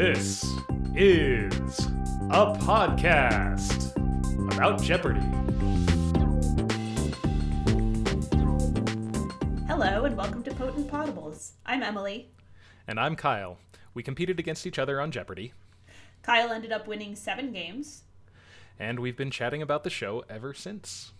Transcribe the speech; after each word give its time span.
This 0.00 0.42
is 0.94 1.78
a 2.30 2.56
podcast 2.56 3.94
about 4.50 4.80
Jeopardy! 4.80 5.20
Hello 9.66 10.06
and 10.06 10.16
welcome 10.16 10.42
to 10.44 10.54
Potent 10.54 10.90
Potables. 10.90 11.50
I'm 11.66 11.82
Emily. 11.82 12.30
And 12.88 12.98
I'm 12.98 13.14
Kyle. 13.14 13.58
We 13.92 14.02
competed 14.02 14.40
against 14.40 14.66
each 14.66 14.78
other 14.78 15.02
on 15.02 15.10
Jeopardy! 15.10 15.52
Kyle 16.22 16.50
ended 16.50 16.72
up 16.72 16.86
winning 16.86 17.14
seven 17.14 17.52
games. 17.52 18.04
And 18.78 19.00
we've 19.00 19.18
been 19.18 19.30
chatting 19.30 19.60
about 19.60 19.84
the 19.84 19.90
show 19.90 20.24
ever 20.30 20.54
since. 20.54 21.12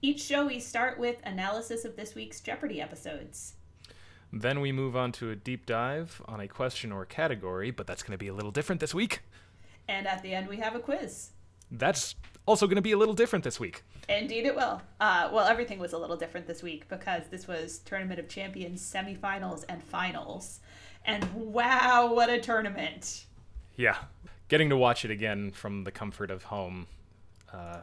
Each 0.00 0.20
show 0.20 0.48
we 0.48 0.58
start 0.58 0.98
with 0.98 1.20
analysis 1.22 1.84
of 1.84 1.94
this 1.94 2.16
week's 2.16 2.40
Jeopardy 2.40 2.80
episodes. 2.80 3.54
Then 4.32 4.60
we 4.60 4.72
move 4.72 4.96
on 4.96 5.12
to 5.12 5.30
a 5.30 5.36
deep 5.36 5.66
dive 5.66 6.22
on 6.26 6.40
a 6.40 6.48
question 6.48 6.90
or 6.90 7.04
category, 7.04 7.70
but 7.70 7.86
that's 7.86 8.02
going 8.02 8.12
to 8.12 8.18
be 8.18 8.28
a 8.28 8.34
little 8.34 8.50
different 8.50 8.80
this 8.80 8.94
week. 8.94 9.20
And 9.88 10.06
at 10.06 10.22
the 10.22 10.32
end, 10.32 10.48
we 10.48 10.56
have 10.56 10.74
a 10.74 10.78
quiz. 10.78 11.30
That's 11.70 12.14
also 12.46 12.66
going 12.66 12.76
to 12.76 12.82
be 12.82 12.92
a 12.92 12.98
little 12.98 13.14
different 13.14 13.44
this 13.44 13.60
week. 13.60 13.82
Indeed, 14.08 14.46
it 14.46 14.54
will. 14.54 14.80
Uh, 15.00 15.30
well, 15.32 15.46
everything 15.46 15.78
was 15.78 15.92
a 15.92 15.98
little 15.98 16.16
different 16.16 16.46
this 16.46 16.62
week 16.62 16.88
because 16.88 17.24
this 17.30 17.46
was 17.46 17.78
Tournament 17.80 18.20
of 18.20 18.28
Champions 18.28 18.80
semifinals 18.82 19.64
and 19.68 19.82
finals. 19.82 20.60
And 21.04 21.32
wow, 21.34 22.12
what 22.14 22.30
a 22.30 22.40
tournament! 22.40 23.26
Yeah. 23.76 23.96
Getting 24.48 24.68
to 24.70 24.76
watch 24.76 25.04
it 25.04 25.10
again 25.10 25.50
from 25.50 25.84
the 25.84 25.90
comfort 25.90 26.30
of 26.30 26.44
home 26.44 26.86
uh, 27.52 27.82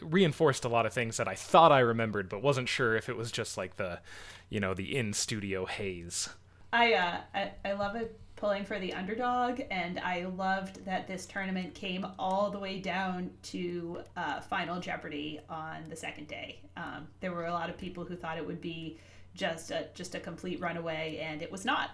reinforced 0.00 0.64
a 0.64 0.68
lot 0.68 0.86
of 0.86 0.92
things 0.92 1.16
that 1.16 1.28
I 1.28 1.34
thought 1.34 1.72
I 1.72 1.80
remembered, 1.80 2.28
but 2.28 2.42
wasn't 2.42 2.68
sure 2.68 2.96
if 2.96 3.08
it 3.08 3.16
was 3.16 3.32
just 3.32 3.56
like 3.56 3.76
the, 3.76 4.00
you 4.48 4.60
know, 4.60 4.74
the 4.74 4.96
in 4.96 5.12
studio 5.12 5.66
haze. 5.66 6.28
I, 6.72 6.94
uh, 6.94 7.20
I 7.34 7.52
I 7.64 7.72
love 7.72 7.96
it 7.96 8.18
pulling 8.38 8.64
for 8.64 8.78
the 8.78 8.92
underdog, 8.92 9.60
and 9.70 9.98
I 9.98 10.26
loved 10.26 10.84
that 10.84 11.08
this 11.08 11.26
tournament 11.26 11.74
came 11.74 12.06
all 12.18 12.50
the 12.50 12.58
way 12.58 12.78
down 12.78 13.30
to 13.44 14.00
uh, 14.16 14.40
Final 14.40 14.80
Jeopardy 14.80 15.40
on 15.50 15.88
the 15.88 15.96
second 15.96 16.28
day. 16.28 16.60
Um, 16.76 17.08
there 17.20 17.32
were 17.32 17.46
a 17.46 17.52
lot 17.52 17.68
of 17.68 17.76
people 17.76 18.04
who 18.04 18.14
thought 18.16 18.38
it 18.38 18.46
would 18.46 18.60
be 18.60 18.98
just 19.34 19.70
a 19.70 19.88
just 19.94 20.14
a 20.14 20.20
complete 20.20 20.60
runaway, 20.60 21.18
and 21.20 21.42
it 21.42 21.50
was 21.50 21.64
not. 21.64 21.90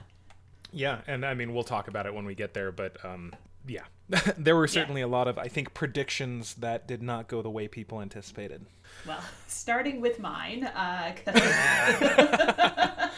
Yeah, 0.70 1.00
and 1.06 1.24
I 1.24 1.34
mean 1.34 1.54
we'll 1.54 1.64
talk 1.64 1.88
about 1.88 2.06
it 2.06 2.14
when 2.14 2.24
we 2.26 2.34
get 2.34 2.52
there, 2.52 2.72
but 2.72 3.02
um, 3.04 3.32
yeah, 3.66 3.84
there 4.36 4.54
were 4.54 4.66
certainly 4.66 5.00
yeah. 5.00 5.06
a 5.06 5.08
lot 5.08 5.28
of 5.28 5.38
I 5.38 5.48
think 5.48 5.72
predictions 5.72 6.54
that 6.54 6.86
did 6.86 7.02
not 7.02 7.26
go 7.28 7.40
the 7.42 7.50
way 7.50 7.68
people 7.68 8.02
anticipated. 8.02 8.66
Well, 9.06 9.20
starting 9.46 10.00
with 10.00 10.18
mine, 10.18 10.64
uh, 10.64 11.14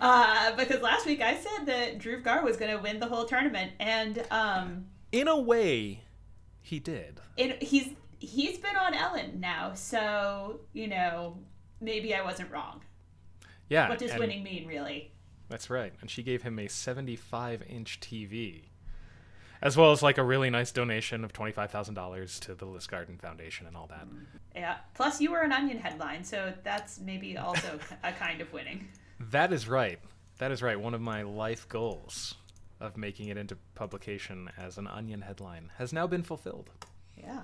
uh, 0.00 0.56
because 0.56 0.80
last 0.80 1.06
week 1.06 1.20
I 1.20 1.36
said 1.36 1.66
that 1.66 1.98
Dhruv 1.98 2.24
Gaur 2.24 2.42
was 2.42 2.56
going 2.56 2.74
to 2.74 2.82
win 2.82 3.00
the 3.00 3.06
whole 3.06 3.26
tournament, 3.26 3.72
and 3.78 4.24
um, 4.30 4.86
in 5.12 5.28
a 5.28 5.38
way, 5.38 6.02
he 6.62 6.78
did. 6.78 7.20
It, 7.36 7.62
he's 7.62 7.90
he's 8.18 8.58
been 8.58 8.76
on 8.76 8.94
Ellen 8.94 9.40
now, 9.40 9.74
so 9.74 10.60
you 10.72 10.88
know 10.88 11.36
maybe 11.80 12.14
I 12.14 12.22
wasn't 12.24 12.50
wrong. 12.50 12.82
Yeah. 13.68 13.90
What 13.90 13.98
does 13.98 14.14
winning 14.16 14.42
mean, 14.42 14.66
really? 14.66 15.12
That's 15.50 15.68
right, 15.68 15.92
and 16.00 16.10
she 16.10 16.22
gave 16.22 16.42
him 16.42 16.58
a 16.58 16.68
75 16.68 17.62
inch 17.68 18.00
TV 18.00 18.67
as 19.62 19.76
well 19.76 19.92
as 19.92 20.02
like 20.02 20.18
a 20.18 20.24
really 20.24 20.50
nice 20.50 20.72
donation 20.72 21.24
of 21.24 21.32
twenty 21.32 21.52
five 21.52 21.70
thousand 21.70 21.94
dollars 21.94 22.38
to 22.40 22.54
the 22.54 22.66
Lustgarten 22.66 23.20
Foundation 23.20 23.66
and 23.66 23.76
all 23.76 23.86
that. 23.88 24.06
Yeah. 24.54 24.76
Plus, 24.94 25.20
you 25.20 25.30
were 25.30 25.40
an 25.40 25.52
Onion 25.52 25.78
headline, 25.78 26.24
so 26.24 26.52
that's 26.62 27.00
maybe 27.00 27.36
also 27.36 27.78
a 28.04 28.12
kind 28.12 28.40
of 28.40 28.52
winning. 28.52 28.88
That 29.20 29.52
is 29.52 29.68
right. 29.68 29.98
That 30.38 30.52
is 30.52 30.62
right. 30.62 30.78
One 30.80 30.94
of 30.94 31.00
my 31.00 31.22
life 31.22 31.68
goals 31.68 32.34
of 32.80 32.96
making 32.96 33.28
it 33.28 33.36
into 33.36 33.56
publication 33.74 34.50
as 34.56 34.78
an 34.78 34.86
Onion 34.86 35.22
headline 35.22 35.70
has 35.78 35.92
now 35.92 36.06
been 36.06 36.22
fulfilled. 36.22 36.70
Yeah. 37.16 37.40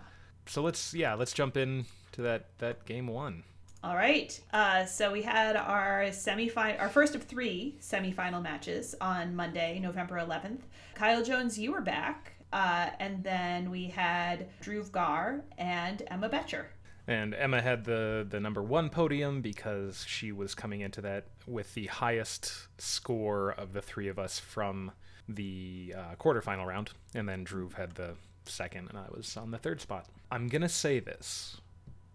So 0.47 0.63
let's 0.63 0.95
yeah 0.95 1.15
let's 1.15 1.33
jump 1.33 1.57
in 1.57 1.87
to 2.13 2.23
that 2.23 2.59
that 2.59 2.85
game 2.85 3.07
one. 3.07 3.45
All 3.85 3.97
right. 3.97 4.41
Uh, 4.51 4.87
so 4.87 5.13
we 5.13 5.21
had 5.21 5.57
our 5.57 6.05
semifinal, 6.05 6.81
our 6.81 6.89
first 6.89 7.15
of 7.15 7.25
three 7.25 7.77
semifinal 7.83 8.43
matches 8.43 8.95
on 8.99 9.37
Monday, 9.37 9.79
November 9.79 10.15
11th. 10.15 10.61
Kyle 10.95 11.23
Jones, 11.23 11.59
you 11.59 11.71
were 11.71 11.83
back. 11.83 12.33
Uh, 12.51 12.89
and 12.99 13.23
then 13.23 13.71
we 13.71 13.89
had 13.89 14.49
Dhruv 14.63 14.91
Gaur 14.91 15.45
and 15.59 16.03
Emma 16.07 16.31
Boettcher. 16.31 16.65
And 17.07 17.35
Emma 17.35 17.61
had 17.61 17.85
the, 17.85 18.27
the 18.27 18.41
number 18.41 18.63
one 18.63 18.89
podium 18.89 19.43
because 19.43 20.07
she 20.09 20.33
was 20.33 20.55
coming 20.55 20.81
into 20.81 21.03
that 21.03 21.27
with 21.47 21.75
the 21.75 21.89
highest 21.89 22.69
score 22.79 23.51
of 23.53 23.75
the 23.75 23.83
three 23.83 24.09
of 24.09 24.19
us 24.19 24.39
from 24.39 24.93
the 25.29 25.95
uh, 25.95 26.15
quarterfinal 26.19 26.65
round. 26.65 26.93
And 27.15 27.29
then 27.29 27.45
Dhruv 27.45 27.75
had 27.75 27.97
the 27.97 28.15
second, 28.47 28.89
and 28.89 28.97
I 28.99 29.09
was 29.15 29.37
on 29.37 29.51
the 29.51 29.59
third 29.59 29.83
spot. 29.83 30.07
I'm 30.31 30.49
going 30.49 30.63
to 30.63 30.71
say 30.71 31.01
this 31.01 31.59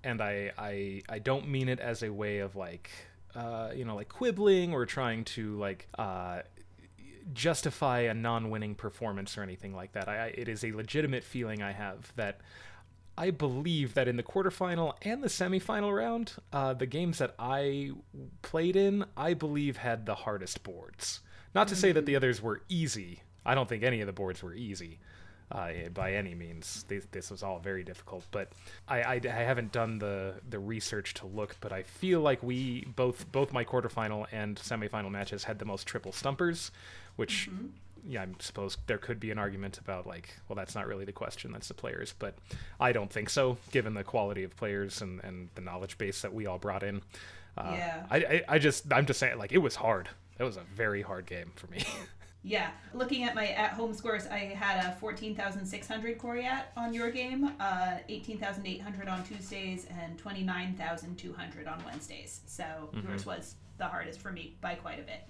and 0.04 0.22
I, 0.22 0.52
I 0.58 1.02
I 1.10 1.20
don't 1.20 1.48
mean 1.48 1.70
it 1.70 1.80
as 1.80 2.04
a 2.04 2.12
way 2.12 2.40
of 2.40 2.56
like 2.56 2.90
uh, 3.36 3.72
you 3.76 3.86
know 3.86 3.96
like 3.96 4.10
quibbling 4.10 4.74
or 4.74 4.86
trying 4.86 5.24
to 5.26 5.58
like 5.58 5.88
uh, 5.98 6.42
justify 7.34 8.02
a 8.02 8.14
non-winning 8.14 8.76
performance 8.76 9.38
or 9.38 9.44
anything 9.44 9.74
like 9.74 9.94
that. 9.94 10.08
I, 10.08 10.28
it 10.28 10.48
is 10.48 10.64
a 10.64 10.72
legitimate 10.72 11.24
feeling 11.24 11.62
I 11.62 11.72
have 11.72 12.14
that 12.16 12.42
I 13.18 13.32
believe 13.32 13.96
that 13.96 14.08
in 14.08 14.16
the 14.16 14.24
quarterfinal 14.24 14.94
and 15.02 15.22
the 15.22 15.28
semifinal 15.28 15.96
round, 15.96 16.34
uh, 16.54 16.74
the 16.74 16.86
games 16.86 17.18
that 17.18 17.36
I 17.38 17.92
played 18.42 18.76
in, 18.76 19.06
I 19.18 19.34
believe 19.34 19.78
had 19.78 20.06
the 20.06 20.16
hardest 20.16 20.64
boards. 20.64 21.20
Not 21.54 21.68
to 21.68 21.76
say 21.76 21.92
that 21.92 22.06
the 22.06 22.16
others 22.16 22.42
were 22.42 22.62
easy. 22.70 23.24
I 23.46 23.56
don't 23.56 23.68
think 23.68 23.84
any 23.84 24.00
of 24.02 24.08
the 24.08 24.14
boards 24.14 24.42
were 24.42 24.54
easy 24.54 25.00
uh, 25.52 25.72
by 25.94 26.14
any 26.14 26.36
means. 26.36 26.86
This, 26.88 27.06
this, 27.12 27.32
was 27.32 27.44
all 27.44 27.60
very 27.60 27.84
difficult, 27.84 28.26
but 28.32 28.52
I, 28.88 29.02
I, 29.02 29.22
I, 29.24 29.28
haven't 29.28 29.72
done 29.72 30.00
the 30.00 30.36
the 30.50 30.60
research 30.60 31.16
to 31.16 31.26
look. 31.26 31.56
But 31.60 31.72
I 31.72 31.84
feel 31.84 32.22
like 32.22 32.42
we 32.44 32.86
both 32.96 33.32
both 33.32 33.52
my 33.52 33.64
quarterfinal 33.64 34.28
and 34.32 34.58
semifinal 34.58 35.10
matches 35.10 35.44
had 35.44 35.60
the 35.60 35.66
most 35.66 35.88
triple 35.88 36.12
stumpers, 36.12 36.72
which. 37.16 37.50
Mm-hmm. 37.52 37.68
Yeah, 38.08 38.24
I 38.24 38.28
suppose 38.40 38.78
there 38.88 38.98
could 38.98 39.20
be 39.20 39.30
an 39.30 39.38
argument 39.38 39.78
about 39.78 40.08
like, 40.08 40.34
well, 40.48 40.56
that's 40.56 40.74
not 40.74 40.88
really 40.88 41.04
the 41.04 41.12
question. 41.12 41.52
That's 41.52 41.68
the 41.68 41.74
players, 41.74 42.16
but 42.18 42.34
I 42.80 42.94
don't 42.94 43.12
think 43.12 43.30
so, 43.30 43.58
given 43.72 43.94
the 43.94 44.06
quality 44.06 44.46
of 44.46 44.56
players 44.56 45.02
and, 45.02 45.22
and 45.22 45.50
the 45.56 45.62
knowledge 45.62 45.98
base 45.98 46.22
that 46.22 46.34
we 46.34 46.46
all 46.46 46.58
brought 46.58 46.82
in. 46.82 47.02
Uh, 47.58 47.74
yeah. 47.76 48.06
I, 48.10 48.18
I 48.18 48.44
I 48.48 48.58
just 48.58 48.92
I'm 48.94 49.06
just 49.06 49.20
saying 49.20 49.38
like 49.38 49.52
it 49.52 49.58
was 49.58 49.76
hard. 49.76 50.08
It 50.40 50.44
was 50.44 50.56
a 50.56 50.64
very 50.74 51.02
hard 51.02 51.26
game 51.26 51.52
for 51.58 51.68
me. 51.68 51.84
Yeah, 52.42 52.72
looking 52.94 53.24
at 53.26 53.36
my 53.36 53.48
at-home 53.48 53.94
scores, 53.94 54.26
I 54.28 54.38
had 54.38 54.86
a 54.86 54.96
fourteen 54.96 55.36
thousand 55.36 55.66
six 55.66 55.88
hundred 55.88 56.18
Coryat 56.18 56.72
on 56.78 56.94
your 56.94 57.12
game, 57.12 57.52
uh, 57.60 57.98
eighteen 58.08 58.38
thousand 58.38 58.66
eight 58.66 58.82
hundred 58.82 59.10
on 59.10 59.26
Tuesdays, 59.26 59.86
and 60.02 60.18
twenty-nine 60.18 60.76
thousand 60.76 61.18
two 61.18 61.34
hundred 61.34 61.68
on 61.68 61.84
Wednesdays. 61.84 62.40
So 62.46 62.64
mm-hmm. 62.64 63.10
yours 63.10 63.26
was 63.26 63.56
the 63.78 63.86
hardest 63.86 64.22
for 64.22 64.32
me 64.32 64.56
by 64.62 64.76
quite 64.76 65.00
a 65.00 65.04
bit. 65.04 65.24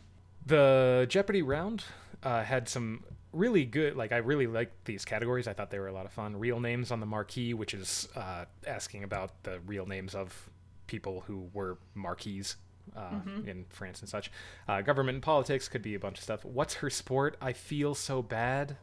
The 0.45 1.07
Jeopardy 1.09 1.41
round 1.41 1.83
uh, 2.21 2.43
had 2.43 2.69
some 2.69 3.03
really 3.33 3.65
good. 3.65 3.95
Like 3.95 4.11
I 4.11 4.17
really 4.17 4.45
liked 4.45 4.85
these 4.85 5.03
categories. 5.03 5.47
I 5.47 5.53
thought 5.53 5.71
they 5.71 5.79
were 5.79 5.87
a 5.87 5.93
lot 5.93 6.05
of 6.05 6.11
fun. 6.11 6.37
Real 6.37 6.59
names 6.59 6.91
on 6.91 6.99
the 6.99 7.07
marquee, 7.07 7.55
which 7.55 7.73
is 7.73 8.07
uh, 8.15 8.45
asking 8.67 9.03
about 9.03 9.43
the 9.43 9.59
real 9.65 9.87
names 9.87 10.13
of 10.13 10.49
people 10.85 11.23
who 11.25 11.49
were 11.53 11.79
marquises 11.95 12.55
uh, 12.95 13.11
mm-hmm. 13.11 13.47
in 13.47 13.65
France 13.69 13.99
and 13.99 14.09
such. 14.09 14.31
Uh, 14.67 14.81
government 14.81 15.15
and 15.17 15.23
politics 15.23 15.67
could 15.67 15.81
be 15.81 15.95
a 15.95 15.99
bunch 15.99 16.17
of 16.17 16.23
stuff. 16.23 16.45
What's 16.45 16.75
her 16.75 16.89
sport? 16.89 17.37
I 17.41 17.53
feel 17.53 17.95
so 17.95 18.21
bad 18.21 18.77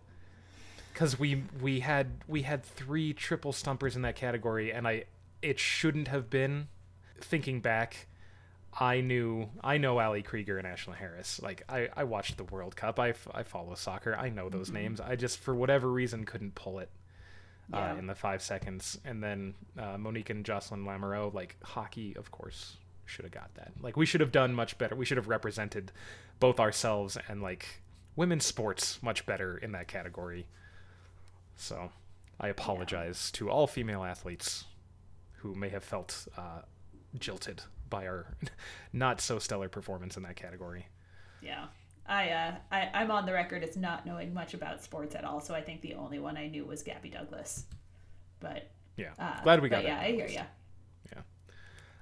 because 0.92 1.18
we 1.18 1.42
we 1.60 1.80
had 1.80 2.24
we 2.26 2.42
had 2.42 2.64
three 2.64 3.12
triple 3.12 3.52
stumpers 3.52 3.96
in 3.96 4.02
that 4.02 4.16
category, 4.16 4.72
and 4.72 4.88
I 4.88 5.04
it 5.42 5.58
shouldn't 5.58 6.08
have 6.08 6.30
been. 6.30 6.68
Thinking 7.18 7.60
back, 7.60 8.08
I 8.78 9.00
knew 9.00 9.48
I 9.64 9.78
know 9.78 9.98
Ali 9.98 10.22
Krieger 10.22 10.59
and 10.59 10.66
Ashlyn 10.66 10.97
Harris. 10.97 11.41
Like 11.42 11.62
I, 11.68 11.88
I 11.97 12.04
watched 12.04 12.36
the 12.36 12.44
World 12.44 12.76
Cup. 12.76 13.00
I, 13.00 13.14
I 13.34 13.42
follow 13.42 13.74
soccer. 13.74 14.14
I 14.14 14.28
know 14.28 14.48
those 14.48 14.66
mm-hmm. 14.66 14.76
names. 14.76 15.00
I 15.00 15.16
just 15.16 15.38
for 15.38 15.54
whatever 15.54 15.91
reason 15.91 16.24
couldn't 16.24 16.54
pull 16.54 16.78
it. 16.78 16.91
Uh, 17.72 17.97
in 17.98 18.06
the 18.06 18.14
five 18.14 18.41
seconds, 18.42 18.97
and 19.04 19.20
then 19.20 19.52
uh, 19.76 19.98
Monique 19.98 20.30
and 20.30 20.44
Jocelyn 20.44 20.84
Lamoureux, 20.84 21.34
like 21.34 21.56
hockey, 21.64 22.14
of 22.16 22.30
course, 22.30 22.76
should 23.06 23.24
have 23.24 23.32
got 23.32 23.54
that. 23.54 23.72
Like 23.80 23.97
we 23.97 24.04
should 24.04 24.20
have 24.20 24.32
done 24.32 24.53
much 24.53 24.76
better. 24.76 24.94
We 24.94 25.04
should 25.04 25.16
have 25.16 25.28
represented 25.28 25.92
both 26.41 26.60
ourselves 26.60 27.16
and 27.28 27.41
like 27.41 27.80
women's 28.16 28.44
sports 28.44 29.03
much 29.03 29.24
better 29.24 29.56
in 29.56 29.72
that 29.72 29.88
category. 29.88 30.47
So, 31.56 31.91
I 32.38 32.48
apologize 32.48 33.30
yeah. 33.32 33.38
to 33.38 33.50
all 33.50 33.66
female 33.66 34.04
athletes 34.04 34.64
who 35.38 35.54
may 35.54 35.70
have 35.70 35.84
felt 35.84 36.28
uh, 36.36 36.62
jilted 37.18 37.62
by 37.88 38.06
our 38.06 38.26
not 38.92 39.20
so 39.20 39.38
stellar 39.38 39.68
performance 39.68 40.16
in 40.16 40.22
that 40.24 40.36
category. 40.36 40.86
Yeah. 41.41 41.66
I, 42.09 42.30
uh, 42.30 42.54
I 42.70 42.91
I'm 42.94 43.10
on 43.10 43.26
the 43.26 43.32
record 43.32 43.64
as 43.64 43.76
not 43.76 44.06
knowing 44.06 44.32
much 44.32 44.54
about 44.54 44.82
sports 44.82 45.14
at 45.16 45.24
all, 45.24 45.41
so 45.41 45.54
I 45.54 45.60
think 45.60 45.80
the 45.80 45.94
only 45.94 46.20
one 46.20 46.36
I 46.36 46.47
knew 46.47 46.64
was 46.64 46.82
Gabby 46.82 47.09
Douglas. 47.09 47.64
But 48.38 48.70
yeah, 48.97 49.10
uh, 49.18 49.42
glad 49.42 49.60
we 49.60 49.68
got. 49.68 49.82
Yeah, 49.82 49.98
I 49.98 50.12
hear 50.12 50.28
you. 50.28 50.42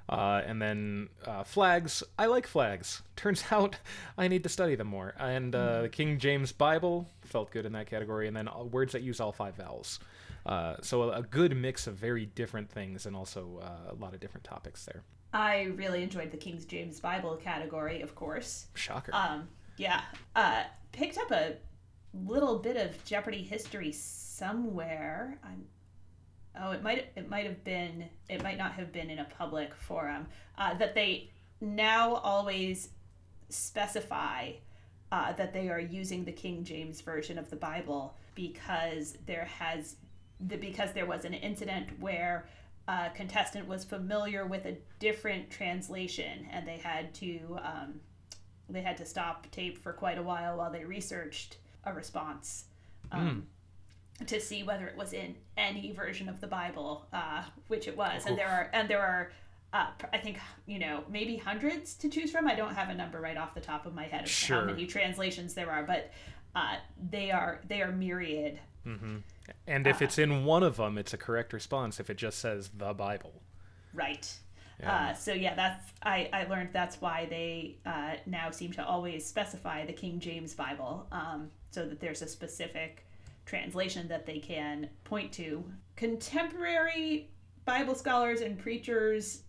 Uh, 0.09 0.43
and 0.47 0.61
then 0.61 1.09
uh, 1.27 1.45
flags. 1.45 2.03
I 2.19 2.27
like 2.27 2.47
flags. 2.47 3.03
Turns 3.17 3.45
out 3.51 3.79
I 4.19 4.29
need 4.29 4.43
to 4.43 4.49
study 4.49 4.75
them 4.75 4.89
more. 4.89 5.15
And 5.19 5.55
uh, 5.55 5.83
the 5.83 5.89
King 5.89 6.19
James 6.19 6.53
Bible 6.53 7.09
felt 7.23 7.51
good 7.51 7.65
in 7.67 7.73
that 7.73 7.87
category. 7.87 8.29
And 8.29 8.37
then 8.37 8.49
uh, 8.49 8.65
words 8.65 8.93
that 8.93 9.03
use 9.03 9.21
all 9.21 9.33
five 9.33 9.57
vowels. 9.57 10.01
Uh, 10.47 10.77
so 10.83 11.05
a, 11.05 11.21
a 11.21 11.23
good 11.23 11.57
mix 11.57 11.87
of 11.87 11.95
very 11.95 12.27
different 12.27 12.71
things 12.71 13.07
and 13.07 13.17
also 13.17 13.61
uh, 13.63 13.93
a 13.93 13.95
lot 13.95 14.13
of 14.13 14.21
different 14.21 14.45
topics 14.45 14.85
there. 14.85 15.03
I 15.33 15.63
really 15.75 16.03
enjoyed 16.03 16.31
the 16.31 16.37
King 16.37 16.63
James 16.69 17.01
Bible 17.01 17.37
category, 17.37 18.03
of 18.03 18.15
course. 18.15 18.67
Shocker. 18.75 19.13
Um, 19.15 19.49
yeah. 19.79 20.03
Uh, 20.37 20.65
picked 20.93 21.19
up 21.19 21.31
a 21.31 21.55
little 22.13 22.59
bit 22.59 22.77
of 22.77 23.03
Jeopardy 23.05 23.43
history 23.43 23.91
somewhere. 23.91 25.39
I'm 25.43 25.65
oh 26.61 26.71
it 26.71 26.83
might 26.83 27.07
it 27.17 27.29
might 27.29 27.45
have 27.45 27.63
been 27.65 28.09
it 28.29 28.43
might 28.43 28.59
not 28.59 28.73
have 28.73 28.93
been 28.93 29.11
in 29.11 29.19
a 29.19 29.25
public 29.25 29.75
forum 29.75 30.27
uh, 30.59 30.75
that 30.75 30.95
they 30.95 31.31
now 31.61 32.15
always 32.17 32.91
specify 33.49 34.53
uh, 35.13 35.33
that 35.35 35.53
they 35.53 35.69
are 35.69 35.81
using 35.81 36.25
the 36.25 36.33
King 36.33 36.65
James 36.65 37.01
version 37.01 37.39
of 37.39 37.49
the 37.51 37.57
Bible 37.57 38.17
because 38.35 39.17
there 39.27 39.45
has 39.45 39.97
the, 40.41 40.57
because 40.57 40.93
there 40.93 41.07
was 41.07 41.25
an 41.25 41.35
incident 41.35 41.89
where 42.01 42.47
a 42.89 43.11
contestant 43.15 43.67
was 43.67 43.85
familiar 43.85 44.47
with 44.47 44.67
a 44.67 44.77
different 44.99 45.51
translation 45.51 46.47
and 46.51 46.67
they 46.67 46.79
had 46.79 47.15
to 47.15 47.59
um, 47.63 48.01
they 48.69 48.83
had 48.83 48.97
to 48.97 49.07
stop 49.07 49.51
tape 49.51 49.79
for 49.79 49.93
quite 49.93 50.19
a 50.19 50.23
while 50.23 50.57
while 50.57 50.71
they 50.71 50.85
researched 50.85 51.59
a 51.85 51.93
response. 51.93 52.65
Um, 53.13 53.47
to 54.27 54.41
see 54.41 54.63
whether 54.63 54.87
it 54.87 54.97
was 54.97 55.13
in 55.13 55.35
any 55.57 55.93
version 55.93 56.29
of 56.29 56.41
the 56.41 56.47
Bible, 56.47 57.07
uh, 57.13 57.43
which 57.69 57.89
it 57.89 57.97
was. 57.97 58.27
And 58.27 58.39
there 58.39 58.49
are 58.49 58.71
and 58.73 58.89
there 58.89 59.01
are 59.03 59.33
uh, 59.73 59.87
I 60.13 60.19
think 60.19 60.39
you 60.67 60.79
know 60.79 61.05
maybe 61.11 61.37
hundreds 61.37 61.95
to 61.97 62.09
choose 62.09 62.31
from. 62.31 62.47
I 62.47 62.55
don't 62.55 62.75
have 62.75 62.89
a 62.91 62.95
number 62.95 63.21
right 63.21 63.37
off 63.37 63.55
the 63.55 63.61
top 63.61 63.87
of 63.87 63.95
my 63.95 64.05
head 64.05 64.25
of 64.25 64.31
Sure. 64.31 64.61
how 64.61 64.67
many 64.67 64.87
translations 64.87 65.55
there 65.55 65.71
are, 65.71 65.83
but 65.83 66.13
uh, 66.55 66.77
they 67.11 67.31
are 67.31 67.61
they 67.69 67.83
are 67.83 67.91
myriad. 67.93 68.59
and 69.67 69.87
if 69.87 70.03
it's 70.03 70.19
in 70.19 70.45
one 70.45 70.63
of 70.63 70.77
them, 70.77 70.99
it's 70.99 71.15
a 71.15 71.17
correct 71.17 71.53
response 71.53 71.99
if 71.99 72.11
it 72.11 72.17
just 72.19 72.39
says 72.39 72.71
the 72.77 72.93
Bible. 72.95 73.43
Right. 73.93 74.33
Uh, 74.85 75.15
so 75.15 75.33
yeah, 75.33 75.55
that's 75.55 75.93
I, 76.03 76.29
I 76.33 76.45
learned 76.45 76.71
that's 76.73 77.01
why 77.01 77.27
they 77.31 77.79
uh, 77.87 78.17
now 78.27 78.51
seem 78.51 78.73
to 78.73 78.85
always 78.85 79.25
specify 79.25 79.87
the 79.87 79.93
King 79.93 80.21
James 80.21 80.53
Bible, 80.53 81.07
um, 81.11 81.49
so 81.71 81.87
that 81.87 82.01
there's 82.01 82.21
a 82.23 82.29
specific 82.29 83.07
translation 83.47 84.09
that 84.09 84.27
they 84.27 84.39
can 84.39 84.89
point 85.05 85.33
to. 85.33 85.65
Contemporary 85.97 87.31
Bible 87.65 87.95
scholars 87.95 88.41
and 88.41 88.59
preachers 88.59 89.43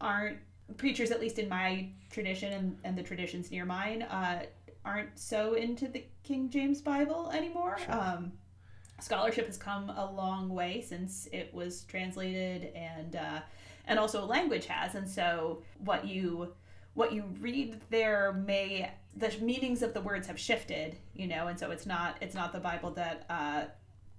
aren't 0.00 0.38
preachers, 0.76 1.10
at 1.10 1.20
least 1.20 1.38
in 1.38 1.48
my 1.48 1.88
tradition 2.10 2.52
and, 2.52 2.78
and 2.84 2.96
the 2.96 3.02
traditions 3.02 3.50
near 3.50 3.64
mine, 3.64 4.02
uh, 4.02 4.42
aren't 4.84 5.18
so 5.18 5.54
into 5.54 5.88
the 5.88 6.04
King 6.22 6.48
James 6.50 6.80
Bible 6.80 7.30
anymore. 7.32 7.78
Um, 7.88 8.32
scholarship 9.00 9.46
has 9.46 9.56
come 9.56 9.90
a 9.90 10.10
long 10.12 10.48
way 10.48 10.80
since 10.80 11.28
it 11.32 11.52
was 11.52 11.84
translated 11.84 12.72
and 12.74 13.16
uh, 13.16 13.40
and 13.86 13.98
also 13.98 14.24
language 14.24 14.66
has 14.66 14.94
and 14.94 15.08
so 15.08 15.62
what 15.78 16.06
you 16.06 16.52
what 16.94 17.12
you 17.12 17.24
read 17.40 17.80
there 17.90 18.32
may 18.32 18.90
the 19.16 19.32
meanings 19.40 19.82
of 19.82 19.94
the 19.94 20.00
words 20.00 20.26
have 20.26 20.38
shifted 20.38 20.96
you 21.14 21.26
know 21.26 21.46
and 21.46 21.58
so 21.58 21.70
it's 21.70 21.86
not 21.86 22.16
it's 22.20 22.34
not 22.34 22.52
the 22.52 22.60
bible 22.60 22.90
that 22.90 23.24
uh, 23.30 23.64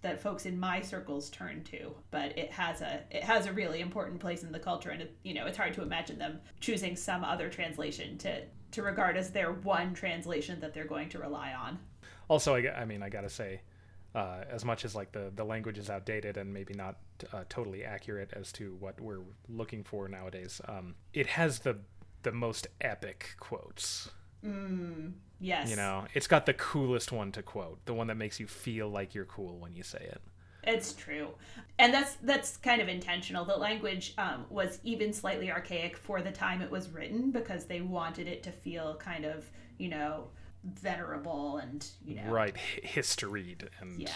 that 0.01 0.21
folks 0.21 0.45
in 0.45 0.59
my 0.59 0.81
circles 0.81 1.29
turn 1.29 1.63
to 1.63 1.93
but 2.11 2.37
it 2.37 2.51
has 2.51 2.81
a 2.81 3.01
it 3.11 3.23
has 3.23 3.45
a 3.45 3.53
really 3.53 3.81
important 3.81 4.19
place 4.19 4.43
in 4.43 4.51
the 4.51 4.59
culture 4.59 4.89
and 4.89 5.01
it, 5.01 5.17
you 5.23 5.33
know 5.33 5.45
it's 5.45 5.57
hard 5.57 5.73
to 5.73 5.81
imagine 5.81 6.17
them 6.17 6.39
choosing 6.59 6.95
some 6.95 7.23
other 7.23 7.49
translation 7.49 8.17
to 8.17 8.41
to 8.71 8.83
regard 8.83 9.17
as 9.17 9.31
their 9.31 9.53
one 9.53 9.93
translation 9.93 10.59
that 10.59 10.73
they're 10.73 10.85
going 10.85 11.09
to 11.09 11.17
rely 11.19 11.53
on 11.53 11.79
Also, 12.27 12.55
I, 12.55 12.81
I 12.81 12.85
mean, 12.85 13.03
I 13.03 13.09
gotta 13.09 13.29
say, 13.29 13.61
uh, 14.13 14.43
as 14.49 14.65
much 14.65 14.85
as 14.85 14.95
like 14.95 15.11
the 15.11 15.31
the 15.35 15.43
language 15.43 15.77
is 15.77 15.89
outdated 15.89 16.37
and 16.37 16.53
maybe 16.53 16.73
not 16.73 16.97
uh, 17.33 17.43
totally 17.49 17.83
accurate 17.83 18.31
as 18.33 18.51
to 18.53 18.75
what 18.79 18.99
we're 18.99 19.23
looking 19.49 19.83
for 19.83 20.07
nowadays, 20.07 20.61
um, 20.67 20.95
it 21.13 21.27
has 21.27 21.59
the 21.59 21.77
the 22.23 22.31
most 22.31 22.67
epic 22.81 23.35
quotes. 23.39 24.09
Yes 25.39 25.69
You 25.69 25.75
know, 25.75 26.05
it's 26.13 26.27
got 26.27 26.45
the 26.45 26.53
coolest 26.53 27.11
one 27.11 27.31
to 27.33 27.41
quote, 27.41 27.85
the 27.85 27.93
one 27.93 28.07
that 28.07 28.15
makes 28.15 28.39
you 28.39 28.47
feel 28.47 28.89
like 28.89 29.13
you're 29.15 29.25
cool 29.25 29.57
when 29.57 29.75
you 29.75 29.83
say 29.83 29.99
it. 29.99 30.21
It's 30.67 30.93
true, 30.93 31.29
and 31.77 31.93
that's 31.93 32.15
that's 32.23 32.57
kind 32.57 32.81
of 32.81 32.87
intentional. 32.87 33.45
The 33.45 33.55
language 33.55 34.15
um, 34.17 34.45
was 34.49 34.79
even 34.83 35.13
slightly 35.13 35.51
archaic 35.51 35.95
for 35.95 36.23
the 36.23 36.31
time 36.31 36.61
it 36.61 36.71
was 36.71 36.89
written 36.89 37.29
because 37.29 37.65
they 37.65 37.81
wanted 37.81 38.27
it 38.27 38.41
to 38.43 38.51
feel 38.51 38.95
kind 38.95 39.25
of 39.25 39.45
you 39.77 39.89
know 39.89 40.29
venerable 40.63 41.57
and 41.57 41.85
you 42.03 42.15
know 42.15 42.23
Right, 42.31 42.57
historied 42.57 43.69
and 43.79 44.01
yeah 44.01 44.09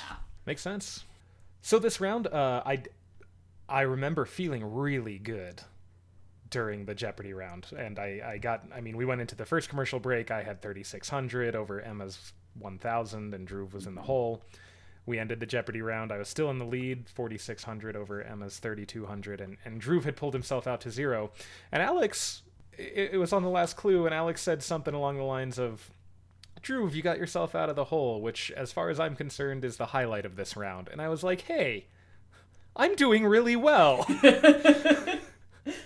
makes 0.48 0.64
sense. 0.64 1.06
So 1.62 1.78
this 1.78 2.02
round, 2.02 2.25
uh, 2.25 2.64
I 2.66 2.82
I 3.68 3.82
remember 3.82 4.25
feeling 4.25 4.74
really 4.74 5.20
good 5.20 5.62
during 6.50 6.86
the 6.86 6.96
Jeopardy 6.96 7.34
round, 7.34 7.68
and 7.78 8.00
I 8.00 8.22
I 8.25 8.38
got. 8.38 8.63
I 8.74 8.81
mean, 8.81 8.98
we 8.98 9.06
went 9.06 9.22
into 9.22 9.36
the 9.36 9.46
first 9.46 9.69
commercial 9.69 10.00
break. 10.00 10.31
I 10.31 10.44
had 10.44 10.62
thirty 10.62 10.84
six 10.84 11.10
hundred 11.10 11.56
over 11.56 11.81
Emma's 11.81 12.34
one 12.57 12.78
thousand, 12.78 13.34
and 13.34 13.48
Dhruv 13.48 13.74
was 13.74 13.86
in 13.86 13.96
the 13.96 14.01
hole. 14.01 14.42
We 15.06 15.18
ended 15.18 15.40
the 15.40 15.46
Jeopardy 15.48 15.81
round. 15.81 16.12
I 16.12 16.19
was 16.19 16.30
still 16.30 16.51
in 16.51 16.60
the 16.60 16.66
lead, 16.66 17.10
4,600 17.10 17.96
over 17.96 18.22
Emma's 18.22 18.60
3,200, 18.60 19.42
and, 19.42 19.57
and 19.66 19.81
Dhruv 19.81 20.04
had 20.04 20.16
pulled 20.16 20.36
himself 20.36 20.68
out 20.68 20.81
to 20.81 20.92
zero. 20.92 21.31
And 21.72 21.81
Alex, 21.81 22.44
it, 22.78 23.13
it 23.13 23.18
was 23.18 23.34
on 23.34 23.42
the 23.42 23.50
last 23.50 23.75
clue, 23.75 24.06
and 24.06 24.13
Alex 24.13 24.40
said 24.40 24.62
something 24.62 24.94
along 24.94 25.18
the 25.18 25.24
lines 25.24 25.57
of, 25.57 25.90
Dhruv, 26.62 26.94
you 26.94 27.01
got 27.01 27.18
yourself 27.18 27.56
out 27.56 27.69
of 27.69 27.75
the 27.75 27.86
hole, 27.86 28.22
which, 28.22 28.51
as 28.51 28.72
far 28.72 28.90
as 28.90 29.00
I'm 29.00 29.16
concerned, 29.16 29.66
is 29.66 29.78
the 29.78 29.88
highlight 29.88 30.25
of 30.28 30.36
this 30.36 30.56
round. 30.56 30.90
And 30.92 31.01
I 31.01 31.10
was 31.10 31.24
like, 31.24 31.42
hey, 31.42 31.88
I'm 32.75 32.96
doing 32.96 33.25
really 33.25 33.56
well. 33.56 34.06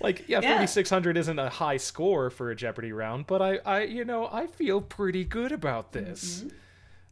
like, 0.01 0.27
yeah, 0.27 0.39
Yeah. 0.41 0.49
4,600 0.51 1.17
isn't 1.17 1.39
a 1.39 1.49
high 1.49 1.77
score 1.77 2.29
for 2.29 2.51
a 2.51 2.55
Jeopardy 2.55 2.91
round, 2.91 3.27
but 3.27 3.41
I, 3.41 3.57
I, 3.65 3.81
you 3.83 4.05
know, 4.05 4.27
I 4.31 4.47
feel 4.47 4.81
pretty 4.81 5.23
good 5.25 5.51
about 5.51 5.91
this. 5.91 6.45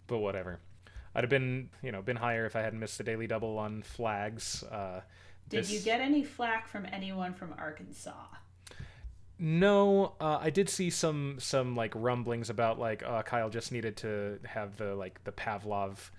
But 0.08 0.20
whatever. 0.20 0.60
I'd 1.16 1.24
have 1.24 1.30
been, 1.30 1.70
you 1.82 1.92
know, 1.92 2.02
been 2.02 2.16
higher 2.18 2.46
if 2.46 2.56
I 2.56 2.62
hadn't 2.62 2.80
missed 2.80 2.98
the 2.98 3.04
daily 3.04 3.28
double 3.28 3.58
on 3.58 3.82
flags. 3.82 4.64
Uh, 4.64 5.02
Did 5.50 5.62
this- 5.64 5.72
you 5.72 5.80
get 5.80 6.02
any 6.02 6.24
flack 6.24 6.68
from 6.68 6.86
anyone 6.92 7.34
from 7.34 7.54
Arkansas? 7.58 8.14
No, 9.40 10.14
uh, 10.22 10.38
I 10.40 10.52
did 10.52 10.70
see 10.70 10.92
some 10.92 11.38
some 11.40 11.76
like 11.76 11.94
rumblings 11.96 12.52
about 12.52 12.78
like 12.78 13.02
uh, 13.02 13.24
Kyle 13.24 13.50
just 13.50 13.72
needed 13.72 13.98
to 13.98 14.38
have 14.46 14.78
the 14.78 14.94
like 14.94 15.24
the 15.24 15.32
Pavlov 15.32 16.12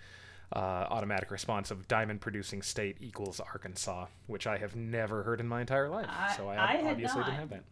uh, 0.55 0.87
automatic 0.91 1.31
response 1.31 1.71
of 1.71 1.89
diamond 1.89 2.21
producing 2.21 2.63
state 2.63 2.97
equals 3.01 3.41
Arkansas, 3.41 4.07
which 4.27 4.47
I 4.47 4.59
have 4.59 4.77
never 4.77 5.23
heard 5.23 5.41
in 5.41 5.49
my 5.49 5.61
entire 5.61 5.89
life. 5.89 6.07
I- 6.09 6.37
so 6.37 6.49
I, 6.49 6.57
I 6.57 6.91
obviously 6.91 7.21
not. 7.21 7.27
didn't 7.27 7.41
have 7.41 7.51
that. 7.51 7.65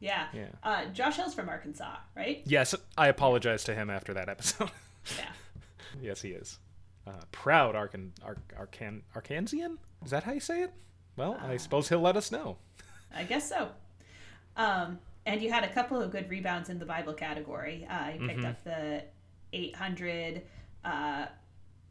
Yeah. 0.00 0.26
Yeah. 0.34 0.46
Uh, 0.62 0.84
Josh 0.86 1.16
Hill's 1.16 1.34
from 1.34 1.48
Arkansas, 1.48 1.96
right? 2.16 2.42
Yes, 2.44 2.74
I 2.98 3.08
apologize 3.08 3.64
to 3.64 3.74
him 3.74 3.88
after 3.90 4.12
that 4.14 4.28
episode. 4.28 4.70
Yeah. 5.18 5.24
yes, 6.02 6.20
he 6.22 6.30
is. 6.30 6.58
Uh, 7.06 7.12
proud 7.32 7.74
Arkan 7.74 8.10
Ar- 8.22 8.36
Arkan 8.58 9.02
Arkansian? 9.14 9.76
Is 10.04 10.10
that 10.10 10.24
how 10.24 10.32
you 10.32 10.40
say 10.40 10.62
it? 10.62 10.72
Well, 11.16 11.38
Uh. 11.42 11.48
I 11.52 11.56
suppose 11.56 11.88
he'll 11.88 12.00
let 12.00 12.16
us 12.16 12.30
know. 12.32 12.58
I 13.14 13.24
guess 13.24 13.48
so. 13.48 13.68
Um, 14.56 14.98
and 15.26 15.40
you 15.42 15.50
had 15.50 15.64
a 15.64 15.72
couple 15.72 16.00
of 16.02 16.10
good 16.10 16.28
rebounds 16.28 16.68
in 16.68 16.78
the 16.78 16.84
Bible 16.86 17.14
category. 17.14 17.86
Uh, 17.90 18.10
you 18.18 18.26
picked 18.28 18.44
up 18.44 18.62
the 18.64 19.02
800 19.52 20.42
uh, 20.84 21.26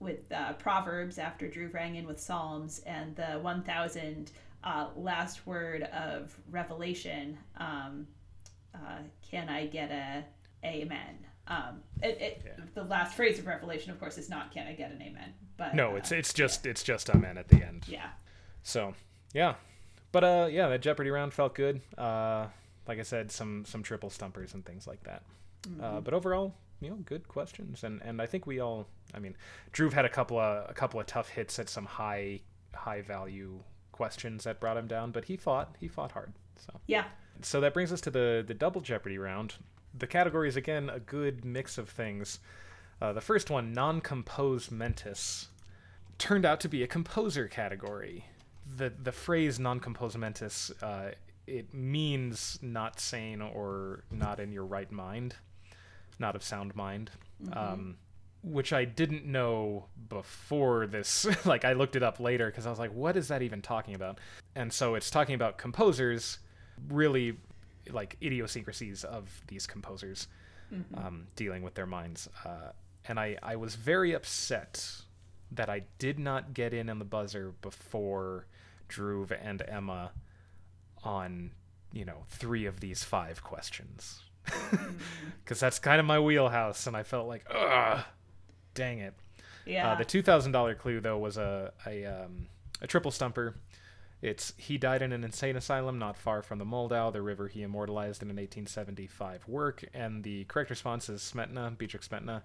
with 0.04 0.32
uh, 0.32 0.54
Proverbs 0.54 1.18
after 1.18 1.48
Dhruv 1.48 1.74
rang 1.74 1.96
in 1.96 2.06
with 2.06 2.20
Psalms, 2.20 2.80
and 2.86 3.16
the 3.16 3.40
1000 3.42 4.32
uh, 4.64 4.88
last 4.96 5.46
word 5.48 5.84
of 5.84 6.38
Revelation. 6.52 7.38
Um, 7.58 8.08
uh, 8.76 9.00
can 9.30 9.50
I 9.50 9.68
get 9.68 9.92
a 9.92 10.24
amen? 10.66 11.18
Um, 11.48 11.82
it, 12.02 12.18
it, 12.22 12.76
The 12.76 12.84
last 12.84 13.16
phrase 13.16 13.38
of 13.40 13.48
Revelation, 13.48 13.92
of 13.92 14.00
course, 14.00 14.18
is 14.18 14.30
not 14.30 14.52
"Can 14.52 14.68
I 14.68 14.74
get 14.74 14.92
an 14.92 15.02
amen?" 15.02 15.34
But 15.58 15.76
No, 15.76 15.92
uh, 15.92 15.96
it's 15.96 16.12
it's 16.12 16.34
just 16.34 16.66
it's 16.66 16.84
just 16.84 17.10
a 17.10 17.18
man 17.18 17.38
at 17.38 17.48
the 17.50 17.64
end. 17.64 17.86
yeah. 17.88 18.10
So, 18.64 18.94
yeah. 19.34 19.56
But 20.14 20.24
uh 20.24 20.48
yeah, 20.50 20.70
that 20.70 20.82
Jeopardy 20.82 21.10
round 21.10 21.34
felt 21.34 21.54
good. 21.56 21.82
Uh 21.98 22.48
like 22.88 23.00
I 23.00 23.04
said, 23.04 23.32
some 23.32 23.66
some 23.66 23.84
triple 23.84 24.10
stumpers 24.10 24.54
and 24.54 24.66
things 24.66 24.88
like 24.88 25.04
that. 25.04 25.24
Uh 25.82 26.00
but 26.00 26.14
overall, 26.14 26.54
you 26.84 26.90
know, 26.92 26.98
good 26.98 27.28
questions 27.28 27.84
and 27.84 28.02
and 28.02 28.22
I 28.22 28.26
think 28.26 28.46
we 28.46 28.60
all 28.60 28.88
I 29.14 29.20
mean, 29.20 29.36
Dhruv 29.74 29.94
had 29.94 30.06
a 30.06 30.10
couple 30.10 30.38
of 30.40 30.70
a 30.70 30.74
couple 30.74 31.00
of 31.00 31.06
tough 31.06 31.30
hits 31.30 31.60
at 31.60 31.70
some 31.70 31.86
high 31.86 32.42
high 32.74 33.02
value 33.02 33.60
questions 33.92 34.44
that 34.46 34.60
brought 34.60 34.78
him 34.78 34.88
down, 34.88 35.12
but 35.12 35.26
he 35.26 35.38
fought 35.38 35.76
he 35.80 35.88
fought 35.88 36.12
hard. 36.12 36.34
So 36.58 36.80
Yeah. 36.88 37.06
so 37.42 37.62
that 37.62 37.74
brings 37.74 37.92
us 37.92 38.02
to 38.02 38.12
the 38.12 38.44
the 38.46 38.54
double 38.54 38.82
Jeopardy 38.82 39.18
round. 39.18 39.56
The 39.98 40.08
category 40.08 40.50
is 40.50 40.56
again 40.56 40.90
a 40.90 41.00
good 41.00 41.46
mix 41.46 41.78
of 41.78 41.90
things. 41.90 42.40
Uh, 43.02 43.12
the 43.14 43.22
first 43.22 43.50
one, 43.50 43.74
non-composed 43.74 44.72
mentis, 44.72 45.50
turned 46.18 46.46
out 46.46 46.60
to 46.62 46.70
be 46.70 46.84
a 46.84 46.88
composer 46.88 47.48
category. 47.48 48.26
The 48.78 48.90
the 48.90 49.12
phrase 49.12 49.60
non-composed 49.60 50.18
mentis 50.18 50.72
uh, 50.82 51.12
it 51.46 51.74
means 51.74 52.58
not 52.62 53.00
sane 53.00 53.42
or 53.42 54.04
not 54.10 54.40
in 54.40 54.52
your 54.52 54.66
right 54.66 54.92
mind, 54.92 55.36
not 56.20 56.36
of 56.36 56.44
sound 56.44 56.76
mind. 56.76 57.12
Um, 57.52 57.98
which 58.44 58.74
I 58.74 58.84
didn't 58.84 59.26
know 59.26 59.86
before 60.10 60.86
this. 60.86 61.26
like 61.46 61.64
I 61.66 61.74
looked 61.74 61.96
it 61.96 62.04
up 62.04 62.20
later 62.20 62.48
because 62.48 62.68
I 62.68 62.70
was 62.70 62.80
like, 62.80 62.94
what 62.94 63.16
is 63.16 63.30
that 63.30 63.42
even 63.42 63.62
talking 63.62 63.96
about? 63.96 64.20
And 64.56 64.72
so 64.72 64.96
it's 64.96 65.10
talking 65.10 65.36
about 65.36 65.58
composers, 65.58 66.40
really 66.90 67.38
like 67.90 68.18
idiosyncrasies 68.22 69.04
of 69.04 69.30
these 69.48 69.66
composers 69.66 70.28
um, 70.96 71.28
dealing 71.36 71.64
with 71.64 71.76
their 71.76 71.86
minds. 71.86 72.30
Uh, 72.46 72.72
and 73.06 73.20
I, 73.20 73.38
I 73.44 73.56
was 73.56 73.76
very 73.76 74.14
upset 74.14 74.86
that 75.52 75.70
I 75.70 75.84
did 76.00 76.20
not 76.20 76.54
get 76.54 76.74
in 76.74 76.90
on 76.90 77.00
the 77.00 77.06
buzzer 77.06 77.54
before 77.62 78.48
Dhruv 78.90 79.32
and 79.42 79.62
Emma 79.68 80.12
on, 81.04 81.52
you 81.92 82.06
know, 82.06 82.24
three 82.28 82.66
of 82.66 82.80
these 82.80 83.04
five 83.04 83.44
questions. 83.44 84.22
Because 85.44 85.60
that's 85.60 85.78
kind 85.78 86.00
of 86.00 86.06
my 86.06 86.22
wheelhouse, 86.22 86.88
and 86.88 86.96
I 86.96 87.04
felt 87.04 87.28
like, 87.28 87.46
ugh, 87.54 88.02
dang 88.74 89.00
it. 89.00 89.14
Yeah. 89.66 89.92
Uh, 89.92 89.96
the 89.96 90.06
two 90.06 90.22
thousand 90.22 90.54
dollar 90.54 90.74
clue 90.74 91.02
though 91.02 91.18
was 91.18 91.38
a 91.38 91.74
a, 91.86 92.06
um, 92.06 92.48
a 92.82 92.88
triple 92.88 93.12
stumper. 93.12 93.56
It's 94.22 94.54
he 94.56 94.78
died 94.78 95.02
in 95.02 95.12
an 95.12 95.24
insane 95.24 95.58
asylum 95.58 96.00
not 96.00 96.16
far 96.16 96.42
from 96.42 96.60
the 96.60 96.66
Moldau, 96.66 97.12
the 97.12 97.22
river 97.22 97.50
he 97.50 97.62
immortalized 97.62 98.22
in 98.22 98.30
an 98.30 98.38
1875 98.38 99.46
work, 99.50 99.84
and 99.94 100.24
the 100.24 100.46
correct 100.46 100.70
response 100.70 101.10
is 101.10 101.22
Smetana, 101.22 101.76
Bedřich 101.76 102.08
Smetana, 102.08 102.44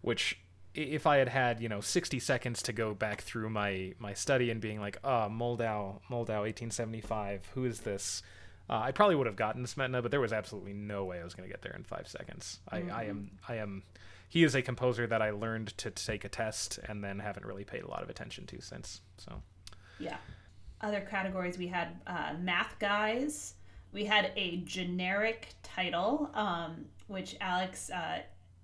which 0.00 0.40
if 0.74 1.06
I 1.06 1.18
had 1.18 1.28
had 1.28 1.60
you 1.60 1.68
know 1.68 1.80
60 1.80 2.18
seconds 2.18 2.62
to 2.64 2.72
go 2.72 2.94
back 2.94 3.20
through 3.22 3.48
my 3.50 3.94
my 4.00 4.12
study 4.12 4.50
and 4.50 4.60
being 4.60 4.80
like, 4.80 4.98
ah, 5.04 5.28
Moldau, 5.28 6.00
Moldau, 6.10 6.42
1875, 6.42 7.50
who 7.54 7.64
is 7.64 7.80
this? 7.80 8.22
Uh, 8.70 8.78
I 8.84 8.92
probably 8.92 9.16
would 9.16 9.26
have 9.26 9.34
gotten 9.36 9.64
Smetana, 9.64 10.00
but 10.00 10.12
there 10.12 10.20
was 10.20 10.32
absolutely 10.32 10.72
no 10.72 11.04
way 11.04 11.20
I 11.20 11.24
was 11.24 11.34
going 11.34 11.48
to 11.48 11.52
get 11.52 11.60
there 11.60 11.74
in 11.74 11.82
five 11.82 12.06
seconds. 12.06 12.60
I, 12.68 12.84
I 12.92 13.04
am, 13.04 13.32
I 13.48 13.56
am. 13.56 13.82
He 14.28 14.44
is 14.44 14.54
a 14.54 14.62
composer 14.62 15.08
that 15.08 15.20
I 15.20 15.30
learned 15.30 15.76
to 15.78 15.90
take 15.90 16.24
a 16.24 16.28
test 16.28 16.78
and 16.88 17.02
then 17.02 17.18
haven't 17.18 17.44
really 17.44 17.64
paid 17.64 17.82
a 17.82 17.88
lot 17.88 18.04
of 18.04 18.08
attention 18.08 18.46
to 18.46 18.60
since. 18.60 19.00
So 19.18 19.42
Yeah. 19.98 20.18
Other 20.82 21.00
categories 21.00 21.58
we 21.58 21.66
had 21.66 22.00
uh, 22.06 22.34
math 22.40 22.78
guys. 22.78 23.54
We 23.92 24.04
had 24.04 24.30
a 24.36 24.58
generic 24.58 25.48
title, 25.64 26.30
um, 26.34 26.84
which 27.08 27.36
Alex 27.40 27.90
uh, 27.90 28.20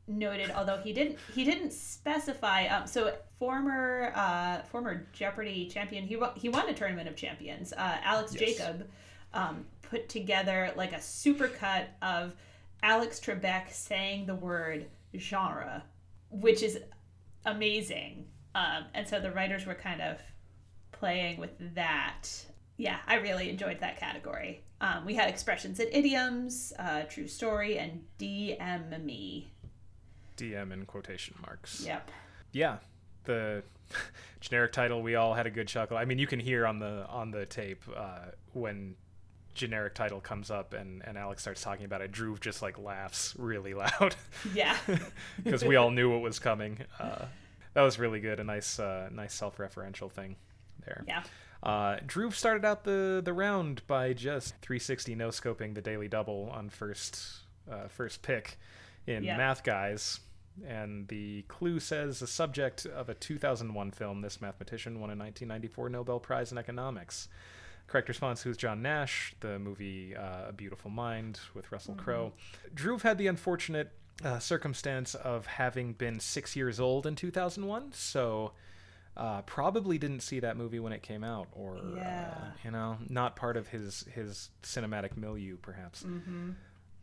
noted, 0.07 0.53
although 0.53 0.79
he 0.79 0.93
didn't 0.93 1.19
he 1.35 1.45
didn't 1.45 1.73
specify. 1.73 2.69
Um, 2.69 2.87
so 2.87 3.13
former 3.41 4.13
uh, 4.15 4.63
former 4.71 5.09
Jeopardy 5.13 5.67
champion, 5.67 6.05
he 6.05 6.17
won, 6.17 6.31
he 6.37 6.49
won 6.49 6.69
a 6.69 6.75
tournament 6.75 7.09
of 7.09 7.17
champions. 7.17 7.73
Uh, 7.73 7.97
Alex 8.05 8.35
Yes. 8.35 8.57
Jacob 8.57 8.89
um, 9.37 9.67
put 9.91 10.09
together 10.09 10.73
like 10.77 10.93
a 10.93 10.97
supercut 10.97 11.87
of 12.03 12.35
Alex 12.83 13.21
Trebek 13.21 13.73
saying 13.73 14.27
the 14.27 14.35
word 14.35 14.87
genre, 15.17 15.85
which 16.31 16.63
is 16.63 16.79
amazing. 17.45 18.27
Um, 18.55 18.85
and 18.95 19.07
so 19.09 19.21
the 19.21 19.31
writers 19.31 19.67
were 19.67 19.75
kind 19.75 20.01
of 20.01 20.19
playing 20.93 21.39
with 21.39 21.75
that. 21.75 22.29
Yeah, 22.77 22.99
I 23.07 23.17
really 23.17 23.49
enjoyed 23.51 23.81
that 23.81 23.99
category. 23.99 24.63
Um, 24.81 25.07
we 25.07 25.15
had 25.15 25.29
expressions 25.29 25.81
and 25.81 25.89
idioms, 25.93 26.73
uh, 26.79 27.03
true 27.03 27.29
story, 27.29 27.79
and 27.79 28.05
DM 28.19 29.03
me. 29.03 29.53
DM 30.37 30.73
in 30.73 30.85
quotation 30.85 31.35
marks. 31.43 31.83
Yep. 31.87 32.11
Yeah, 32.53 32.77
the 33.25 33.63
generic 34.41 34.73
title 34.73 35.03
we 35.03 35.15
all 35.15 35.35
had 35.35 35.47
a 35.47 35.51
good 35.51 35.69
chuckle. 35.69 35.97
I 35.97 36.05
mean, 36.05 36.19
you 36.19 36.27
can 36.27 36.41
hear 36.41 36.67
on 36.67 36.79
the 36.79 37.07
on 37.09 37.31
the 37.31 37.47
tape 37.47 37.83
uh, 37.95 38.27
when 38.53 38.97
generic 39.57 39.95
title 39.95 40.21
comes 40.21 40.51
up 40.51 40.73
and 40.75 41.03
and 41.05 41.19
Alex 41.19 41.43
starts 41.43 41.63
talking 41.63 41.85
about 41.85 42.01
it. 42.03 42.13
Dhruv 42.13 42.41
just 42.41 42.63
like 42.63 42.79
laughs 42.79 43.35
really 43.39 43.75
loud 43.75 44.15
Yeah. 44.55 44.77
because 45.45 45.65
we 45.65 45.77
all 45.77 45.91
knew 45.91 46.11
what 46.11 46.21
was 46.21 46.39
coming. 46.39 46.79
Uh, 47.01 47.25
that 47.75 47.83
was 47.83 47.99
really 47.99 48.21
good. 48.21 48.39
A 48.41 48.45
nice 48.45 48.79
uh, 48.79 49.09
nice 49.13 49.35
self 49.35 49.57
referential 49.59 50.11
thing 50.11 50.37
there. 50.85 51.05
yeah. 51.09 51.23
Uh, 51.63 51.97
Dhruv 52.07 52.35
started 52.35 52.65
out 52.65 52.85
the, 52.85 53.21
the 53.25 53.33
round 53.33 53.85
by 53.87 54.13
just 54.13 54.51
360 54.61 55.15
no 55.17 55.29
scoping 55.31 55.75
the 55.75 55.81
daily 55.81 56.07
double 56.07 56.51
on 56.53 56.69
first 56.69 57.19
uh, 57.71 57.89
first 57.89 58.23
pick 58.23 58.59
in 59.07 59.25
Yeah. 59.25 59.37
Math 59.37 59.65
Guys. 59.65 60.21
And 60.67 61.07
the 61.09 61.43
clue 61.49 61.81
says 61.81 62.21
the 62.21 62.27
subject 62.27 62.87
of 62.87 63.11
a 63.11 63.15
2001 63.15 63.91
film, 63.91 64.23
this 64.23 64.41
mathematician 64.41 64.95
won 64.95 65.11
a 65.11 65.13
1994 65.17 65.91
Nobel 65.91 66.19
Prize 66.19 66.51
in 66.51 66.57
Economics. 66.57 67.29
Correct 67.87 68.09
response 68.09 68.43
Who's 68.43 68.57
John 68.57 68.83
Nash? 68.83 69.35
The 69.41 69.59
movie 69.59 70.15
uh, 70.17 70.49
A 70.49 70.53
Beautiful 70.53 70.91
Mind 70.91 71.39
with 71.55 71.71
Russell 71.71 71.95
Crowe. 71.95 72.33
Dhruv 72.75 73.03
had 73.03 73.17
the 73.19 73.27
unfortunate 73.29 73.93
uh, 74.25 74.39
circumstance 74.39 75.15
of 75.15 75.47
having 75.47 75.93
been 75.93 76.19
six 76.19 76.57
years 76.57 76.81
old 76.81 77.07
in 77.07 77.15
2001, 77.15 77.93
so 77.93 78.53
uh, 79.17 79.43
probably 79.43 79.99
didn't 79.99 80.21
see 80.21 80.41
that 80.41 80.57
movie 80.57 80.81
when 80.81 80.93
it 80.93 81.03
came 81.03 81.23
out, 81.23 81.47
or 81.53 81.79
Yeah. 81.95 82.35
uh, 82.37 82.45
you 82.65 82.71
know, 82.71 82.99
not 83.09 83.37
part 83.37 83.57
of 83.57 83.69
his 83.69 84.05
his 84.15 84.51
cinematic 84.63 85.17
milieu, 85.17 85.57
perhaps. 85.57 86.03
Mm-hmm. 86.03 86.51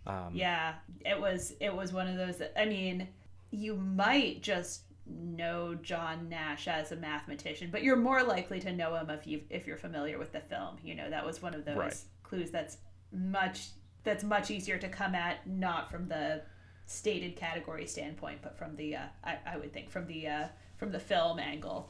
Um, 0.06 0.30
Yeah, 0.34 0.74
it 1.06 1.20
was 1.20 1.54
it 1.62 1.74
was 1.74 1.94
one 1.94 2.08
of 2.08 2.18
those 2.18 2.38
that 2.38 2.60
I 2.60 2.66
mean, 2.66 3.08
you 3.52 3.76
might 3.78 4.42
just 4.42 4.82
know 5.06 5.76
John 5.76 6.30
Nash 6.30 6.68
as 6.68 6.92
a 6.92 6.96
mathematician, 6.96 7.70
but 7.72 7.84
you're 7.84 7.96
more 7.98 8.24
likely 8.24 8.60
to 8.62 8.72
know 8.72 8.96
him 8.96 9.10
if 9.10 9.28
you 9.28 9.42
if 9.50 9.68
you're 9.68 9.78
familiar 9.78 10.18
with 10.18 10.32
the 10.32 10.40
film. 10.42 10.78
You 10.84 10.96
know, 10.96 11.10
that 11.10 11.26
was 11.26 11.42
one 11.42 11.54
of 11.54 11.66
those 11.66 11.78
Right. 11.78 11.98
clues 12.24 12.52
that's 12.52 12.78
much 13.12 13.70
that's 14.04 14.24
much 14.24 14.52
easier 14.52 14.78
to 14.78 14.90
come 14.90 15.16
at 15.16 15.46
not 15.48 15.90
from 15.92 16.08
the 16.08 16.42
stated 16.86 17.36
category 17.36 17.86
standpoint, 17.88 18.40
but 18.42 18.58
from 18.58 18.76
the 18.76 18.96
uh, 18.98 19.02
I, 19.24 19.38
I 19.46 19.58
would 19.58 19.72
think 19.74 19.90
from 19.90 20.08
the 20.08 20.28
uh, 20.28 20.48
from 20.78 20.92
the 20.92 21.00
film 21.00 21.40
angle. 21.40 21.90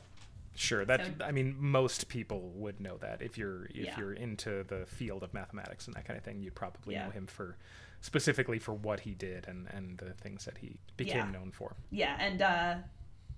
Sure. 0.55 0.86
That 0.86 1.03
So- 1.05 1.25
I 1.25 1.32
mean, 1.32 1.55
most 1.58 2.10
people 2.10 2.51
would 2.55 2.79
know 2.79 2.98
that 2.98 3.22
if 3.22 3.38
you're 3.38 3.65
if 3.65 3.75
Yeah. 3.75 4.00
you're 4.00 4.13
into 4.13 4.63
the 4.63 4.86
field 4.86 5.24
of 5.24 5.34
mathematics 5.34 5.88
and 5.88 5.96
that 5.96 6.05
kind 6.05 6.17
of 6.17 6.24
thing, 6.24 6.41
you'd 6.41 6.53
probably 6.55 6.93
Yeah. 6.96 7.05
know 7.05 7.12
him 7.12 7.25
for 7.27 7.58
specifically 8.01 8.60
for 8.60 8.74
what 8.74 9.00
he 9.01 9.13
did 9.15 9.48
and 9.48 9.67
and 9.72 9.98
the 9.98 10.13
things 10.13 10.46
that 10.46 10.58
he 10.60 10.77
became 10.98 11.17
Yeah. 11.17 11.32
known 11.32 11.51
for. 11.51 11.75
Yeah, 11.89 12.15
and 12.20 12.41
uh, 12.41 12.75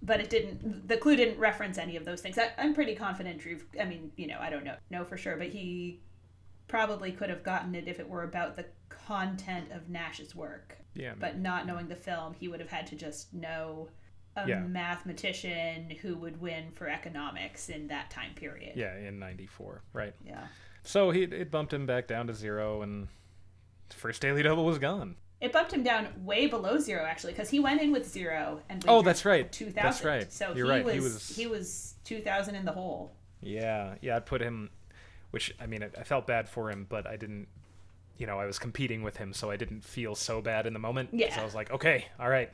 but 0.06 0.20
it 0.20 0.30
didn't. 0.30 0.88
The 0.88 0.98
clue 0.98 1.16
didn't 1.16 1.40
reference 1.40 1.78
any 1.78 1.96
of 1.96 2.06
those 2.06 2.22
things. 2.22 2.38
I, 2.38 2.52
I'm 2.58 2.74
pretty 2.74 2.96
confident 2.96 3.42
Dhruv. 3.42 3.62
I 3.80 3.86
mean, 3.86 4.12
you 4.16 4.28
know, 4.28 4.38
I 4.40 4.50
don't 4.50 4.64
know 4.64 4.76
know 4.90 5.04
for 5.06 5.18
sure, 5.18 5.36
but 5.38 5.48
he 5.48 6.02
probably 6.68 7.12
could 7.12 7.30
have 7.30 7.44
gotten 7.44 7.76
it 7.76 7.88
if 7.88 8.00
it 8.00 8.08
were 8.10 8.24
about 8.24 8.56
the 8.56 8.66
content 8.90 9.72
of 9.72 9.90
Nash's 9.90 10.36
work. 10.36 10.78
Yeah. 10.96 11.14
But 11.20 11.38
not 11.40 11.68
knowing 11.68 11.88
the 11.88 11.96
film, 11.96 12.34
he 12.34 12.48
would 12.48 12.60
have 12.60 12.70
had 12.70 12.88
to 12.88 12.96
just 12.96 13.34
know 13.34 13.90
a 14.36 14.48
Yeah. 14.48 14.60
mathematician 14.62 15.90
who 16.02 16.18
would 16.18 16.40
win 16.42 16.72
for 16.72 16.88
economics 16.90 17.70
in 17.70 17.88
that 17.88 18.10
time 18.10 18.34
period. 18.36 18.74
yeah, 18.76 18.96
in 18.98 19.20
'94, 19.20 19.84
right? 19.94 20.14
Yeah. 20.26 20.48
So 20.84 21.12
he 21.12 21.24
it 21.24 21.52
bumped 21.52 21.74
him 21.74 21.86
back 21.86 22.08
down 22.08 22.28
to 22.28 22.34
zero, 22.34 22.82
and 22.82 23.08
first 23.90 24.22
daily 24.22 24.44
double 24.44 24.66
was 24.66 24.78
gone. 24.80 25.16
It 25.46 25.52
bumped 25.54 25.72
him 25.72 25.84
down 25.84 26.08
way 26.24 26.48
below 26.48 26.80
zero 26.80 27.06
actually, 27.06 27.34
because 27.34 27.50
he 27.50 27.60
went 27.60 27.80
in 27.82 27.92
with 27.92 28.10
zero 28.12 28.62
and 28.70 28.84
Oh, 28.88 29.02
that's 29.04 29.24
right. 29.26 29.50
Two 29.52 29.66
thousand. 29.66 29.84
That's 29.84 30.04
right. 30.04 30.34
So 30.34 30.54
You're 30.56 30.66
he 30.66 30.72
right. 30.72 30.86
was 30.86 30.94
He 30.94 31.00
was- 31.00 31.36
he 31.38 31.48
was 31.48 31.94
two 32.04 32.22
thousand 32.22 32.56
in 32.56 32.66
the 32.66 32.72
hole. 32.72 33.14
Yeah, 33.42 33.96
yeah, 34.02 34.16
I'd 34.16 34.26
put 34.26 34.42
him, 34.42 34.72
which 35.32 35.54
I 35.62 35.68
mean, 35.68 35.84
I 35.84 35.90
I 36.00 36.04
felt 36.04 36.26
bad 36.26 36.50
for 36.50 36.72
him, 36.72 36.88
but 36.90 37.06
I 37.06 37.16
didn't, 37.16 37.48
you 38.18 38.26
know, 38.26 38.40
I 38.40 38.46
was 38.46 38.58
competing 38.58 39.04
with 39.04 39.18
him, 39.18 39.34
so 39.34 39.52
I 39.52 39.56
didn't 39.56 39.84
feel 39.84 40.16
so 40.16 40.42
bad 40.42 40.66
in 40.66 40.74
the 40.74 40.80
moment. 40.80 41.10
Yeah. 41.14 41.34
So 41.36 41.42
I 41.42 41.46
was 41.46 41.54
like, 41.54 41.70
okay, 41.72 42.06
all 42.20 42.30
right, 42.30 42.50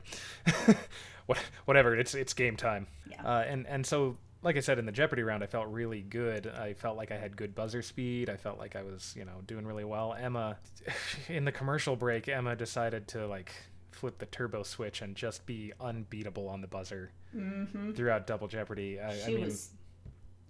what, 1.27 1.37
whatever, 1.65 1.95
it's 1.95 2.13
it's 2.13 2.33
game 2.33 2.57
time. 2.57 2.87
Yeah. 3.09 3.23
Uh, 3.25 3.41
and 3.47 3.65
and 3.67 3.85
so, 3.85 4.17
like 4.43 4.57
I 4.57 4.59
said 4.59 4.79
in 4.79 4.85
the 4.85 4.91
Jeopardy 4.91 5.23
round, 5.23 5.43
I 5.43 5.47
felt 5.47 5.67
really 5.67 6.01
good. 6.01 6.47
I 6.47 6.73
felt 6.73 6.97
like 6.97 7.11
I 7.11 7.17
had 7.17 7.37
good 7.37 7.53
buzzer 7.55 7.81
speed. 7.81 8.29
I 8.29 8.37
felt 8.37 8.57
like 8.57 8.75
I 8.75 8.83
was, 8.83 9.13
you 9.17 9.23
know, 9.25 9.41
doing 9.45 9.65
really 9.65 9.83
well. 9.83 10.13
Emma, 10.19 10.57
in 11.29 11.45
the 11.45 11.51
commercial 11.51 11.95
break, 11.95 12.27
Emma 12.27 12.55
decided 12.55 13.07
to 13.09 13.27
like 13.27 13.51
flip 13.91 14.17
the 14.17 14.25
turbo 14.25 14.63
switch 14.63 15.01
and 15.01 15.15
just 15.15 15.45
be 15.45 15.71
unbeatable 15.79 16.47
on 16.47 16.61
the 16.61 16.67
buzzer 16.67 17.11
Mm-hmm. 17.35 17.91
throughout 17.93 18.27
Double 18.27 18.47
Jeopardy. 18.49 18.99
I, 18.99 19.15
She 19.15 19.23
I 19.23 19.27
mean, 19.27 19.45
was 19.45 19.69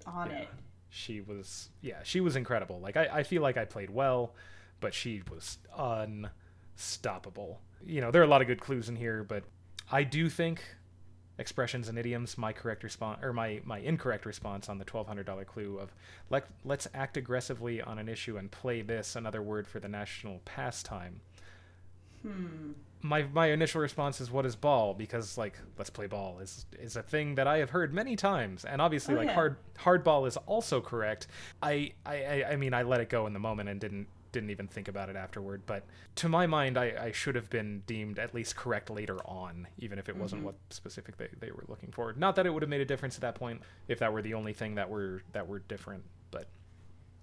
on 0.07 0.31
yeah. 0.31 0.37
it. 0.37 0.47
she 0.89 1.21
was 1.21 1.69
yeah 1.81 1.99
she 2.01 2.19
was 2.21 2.35
incredible 2.35 2.79
like 2.79 2.97
I, 2.97 3.19
I 3.19 3.23
feel 3.23 3.43
like 3.43 3.55
i 3.55 3.65
played 3.65 3.91
well 3.91 4.33
but 4.79 4.95
she 4.95 5.21
was 5.29 5.59
unstoppable 6.75 7.61
you 7.85 8.01
know 8.01 8.11
there 8.11 8.21
are 8.21 8.25
a 8.25 8.27
lot 8.27 8.41
of 8.41 8.47
good 8.47 8.59
clues 8.59 8.89
in 8.89 8.95
here 8.95 9.23
but 9.23 9.43
i 9.91 10.03
do 10.03 10.27
think 10.29 10.63
expressions 11.37 11.87
and 11.87 11.97
idioms 11.97 12.37
my 12.37 12.53
correct 12.53 12.83
response 12.83 13.19
or 13.23 13.33
my 13.33 13.61
my 13.63 13.79
incorrect 13.79 14.25
response 14.25 14.69
on 14.69 14.77
the 14.77 14.85
$1200 14.85 15.45
clue 15.47 15.77
of 15.79 15.93
let, 16.29 16.45
let's 16.63 16.87
act 16.93 17.17
aggressively 17.17 17.81
on 17.81 17.97
an 17.97 18.07
issue 18.09 18.37
and 18.37 18.51
play 18.51 18.81
this 18.81 19.15
another 19.15 19.41
word 19.41 19.67
for 19.67 19.79
the 19.79 19.87
national 19.87 20.41
pastime 20.45 21.21
Hmm. 22.21 22.73
my 23.01 23.23
my 23.23 23.47
initial 23.47 23.81
response 23.81 24.21
is 24.21 24.29
what 24.29 24.45
is 24.45 24.55
ball 24.55 24.93
because 24.93 25.35
like 25.39 25.57
let's 25.79 25.89
play 25.89 26.05
ball 26.05 26.37
is 26.39 26.67
is 26.79 26.95
a 26.95 27.01
thing 27.01 27.33
that 27.33 27.47
I 27.47 27.57
have 27.57 27.71
heard 27.71 27.95
many 27.95 28.15
times 28.15 28.63
and 28.63 28.79
obviously 28.79 29.15
Oh, 29.15 29.17
like 29.17 29.29
yeah. 29.29 29.33
hard 29.33 29.55
hard 29.77 30.03
ball 30.03 30.27
is 30.27 30.37
also 30.37 30.81
correct. 30.81 31.25
I 31.63 31.93
I 32.05 32.43
I 32.51 32.55
mean 32.57 32.75
I 32.75 32.83
let 32.83 33.01
it 33.01 33.09
go 33.09 33.25
in 33.25 33.33
the 33.33 33.39
moment 33.39 33.69
and 33.69 33.79
didn't 33.81 34.05
didn't 34.31 34.49
even 34.49 34.67
think 34.67 34.87
about 34.87 35.09
it 35.09 35.15
afterward, 35.15 35.63
but 35.65 35.83
to 36.15 36.29
my 36.29 36.47
mind 36.47 36.77
I, 36.77 36.93
I 36.99 37.11
should 37.11 37.35
have 37.35 37.49
been 37.49 37.83
deemed 37.85 38.17
at 38.19 38.33
least 38.33 38.55
correct 38.55 38.89
later 38.89 39.17
on, 39.25 39.67
even 39.77 39.99
if 39.99 40.07
it 40.09 40.15
wasn't 40.15 40.41
Mhm. 40.41 40.45
what 40.45 40.55
specific 40.69 41.17
they, 41.17 41.27
they 41.39 41.51
were 41.51 41.65
looking 41.67 41.91
for. 41.91 42.13
Not 42.13 42.35
that 42.35 42.45
it 42.45 42.49
would 42.51 42.61
have 42.63 42.69
made 42.69 42.81
a 42.81 42.85
difference 42.85 43.15
at 43.15 43.21
that 43.21 43.35
point 43.35 43.61
if 43.87 43.99
that 43.99 44.13
were 44.13 44.21
the 44.21 44.33
only 44.33 44.53
thing 44.53 44.75
that 44.75 44.89
were 44.89 45.21
that 45.33 45.47
were 45.47 45.59
different, 45.59 46.03
but 46.31 46.47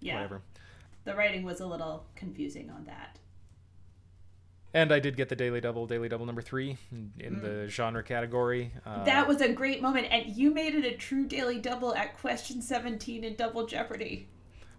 Yeah. 0.01 0.15
whatever. 0.15 0.43
The 1.05 1.15
writing 1.15 1.43
was 1.45 1.61
a 1.61 1.67
little 1.67 2.07
confusing 2.15 2.69
on 2.71 2.85
that. 2.85 3.19
And 4.75 4.93
I 4.93 4.99
did 5.01 5.17
get 5.17 5.31
the 5.31 5.37
daily 5.37 5.63
double, 5.63 5.87
daily 5.87 6.11
double 6.11 6.27
number 6.27 6.43
three 6.43 6.77
in, 6.93 7.11
in 7.19 7.41
the 7.41 7.69
genre 7.69 8.03
category. 8.03 8.73
Uh, 8.85 8.99
Mm. 8.99 9.05
that 9.07 9.27
was 9.27 9.41
a 9.41 9.51
great 9.51 9.81
moment, 9.81 10.09
and 10.11 10.27
you 10.37 10.51
made 10.53 10.75
it 10.75 10.85
a 10.85 10.95
true 10.95 11.27
daily 11.27 11.59
double 11.59 11.95
at 11.95 12.19
question 12.19 12.61
17 12.61 13.25
in 13.25 13.35
Double 13.35 13.67
Jeopardy. 13.67 14.29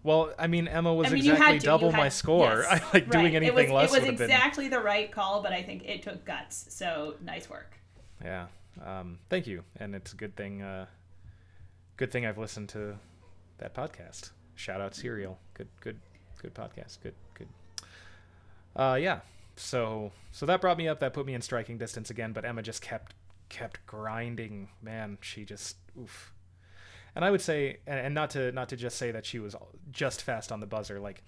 Well, 0.04 0.34
I 0.40 0.48
mean, 0.48 0.68
Emma 0.68 0.94
was 0.94 1.08
I 1.08 1.12
mean, 1.12 1.30
exactly 1.30 1.60
to. 1.60 1.66
double 1.66 1.92
had, 1.92 1.98
my 1.98 2.10
score. 2.10 2.66
yes, 2.70 2.82
I 2.84 2.94
like 2.94 3.10
doing 3.10 3.26
right. 3.26 3.36
anything 3.36 3.70
it 3.70 3.72
was, 3.72 3.72
less 3.72 3.90
It 3.90 4.00
was 4.00 4.10
have 4.10 4.18
been. 4.18 4.30
exactly 4.32 4.68
the 4.70 4.80
right 4.80 5.12
call, 5.12 5.42
but 5.42 5.52
I 5.52 5.62
think 5.62 5.84
it 5.86 6.04
took 6.04 6.24
guts. 6.26 6.68
So 6.70 7.16
nice 7.24 7.50
work. 7.50 7.74
Yeah. 8.24 8.48
Um, 8.86 9.20
thank 9.30 9.46
you, 9.46 9.64
and 9.78 9.94
it's 9.94 10.14
a 10.14 10.16
good 10.16 10.36
thing. 10.36 10.62
Uh, 10.62 10.86
good 11.98 12.12
thing 12.12 12.26
I've 12.26 12.38
listened 12.38 12.70
to 12.70 12.98
that 13.58 13.74
podcast. 13.76 14.32
Shout 14.56 14.80
out 14.82 14.96
Serial. 14.96 15.38
Good, 15.54 15.68
good, 15.82 16.00
good 16.42 16.54
podcast. 16.54 17.00
Good, 17.02 17.16
good. 17.34 17.48
Uh, 18.76 18.96
yeah. 18.96 19.20
So, 19.56 20.14
so 20.32 20.46
that 20.46 20.62
brought 20.62 20.78
me 20.78 20.88
up. 20.88 21.00
That 21.00 21.14
put 21.14 21.26
me 21.26 21.34
in 21.34 21.42
striking 21.42 21.78
distance 21.78 22.10
again. 22.10 22.32
But 22.32 22.46
Emma 22.46 22.62
just 22.62 22.82
kept, 22.82 23.14
kept 23.50 23.86
grinding. 23.86 24.70
Man, 24.82 25.18
she 25.22 25.44
just 25.44 25.76
oof. 26.02 26.32
And 27.16 27.26
I 27.26 27.32
would 27.32 27.42
say, 27.42 27.80
and, 27.88 28.14
not 28.14 28.30
to 28.32 28.52
not 28.52 28.70
to 28.70 28.76
just 28.76 28.98
say 28.98 29.12
that 29.12 29.26
she 29.26 29.40
was 29.40 29.56
just 29.92 30.22
fast 30.22 30.52
on 30.52 30.60
the 30.60 30.68
buzzer. 30.68 31.00
Like, 31.00 31.24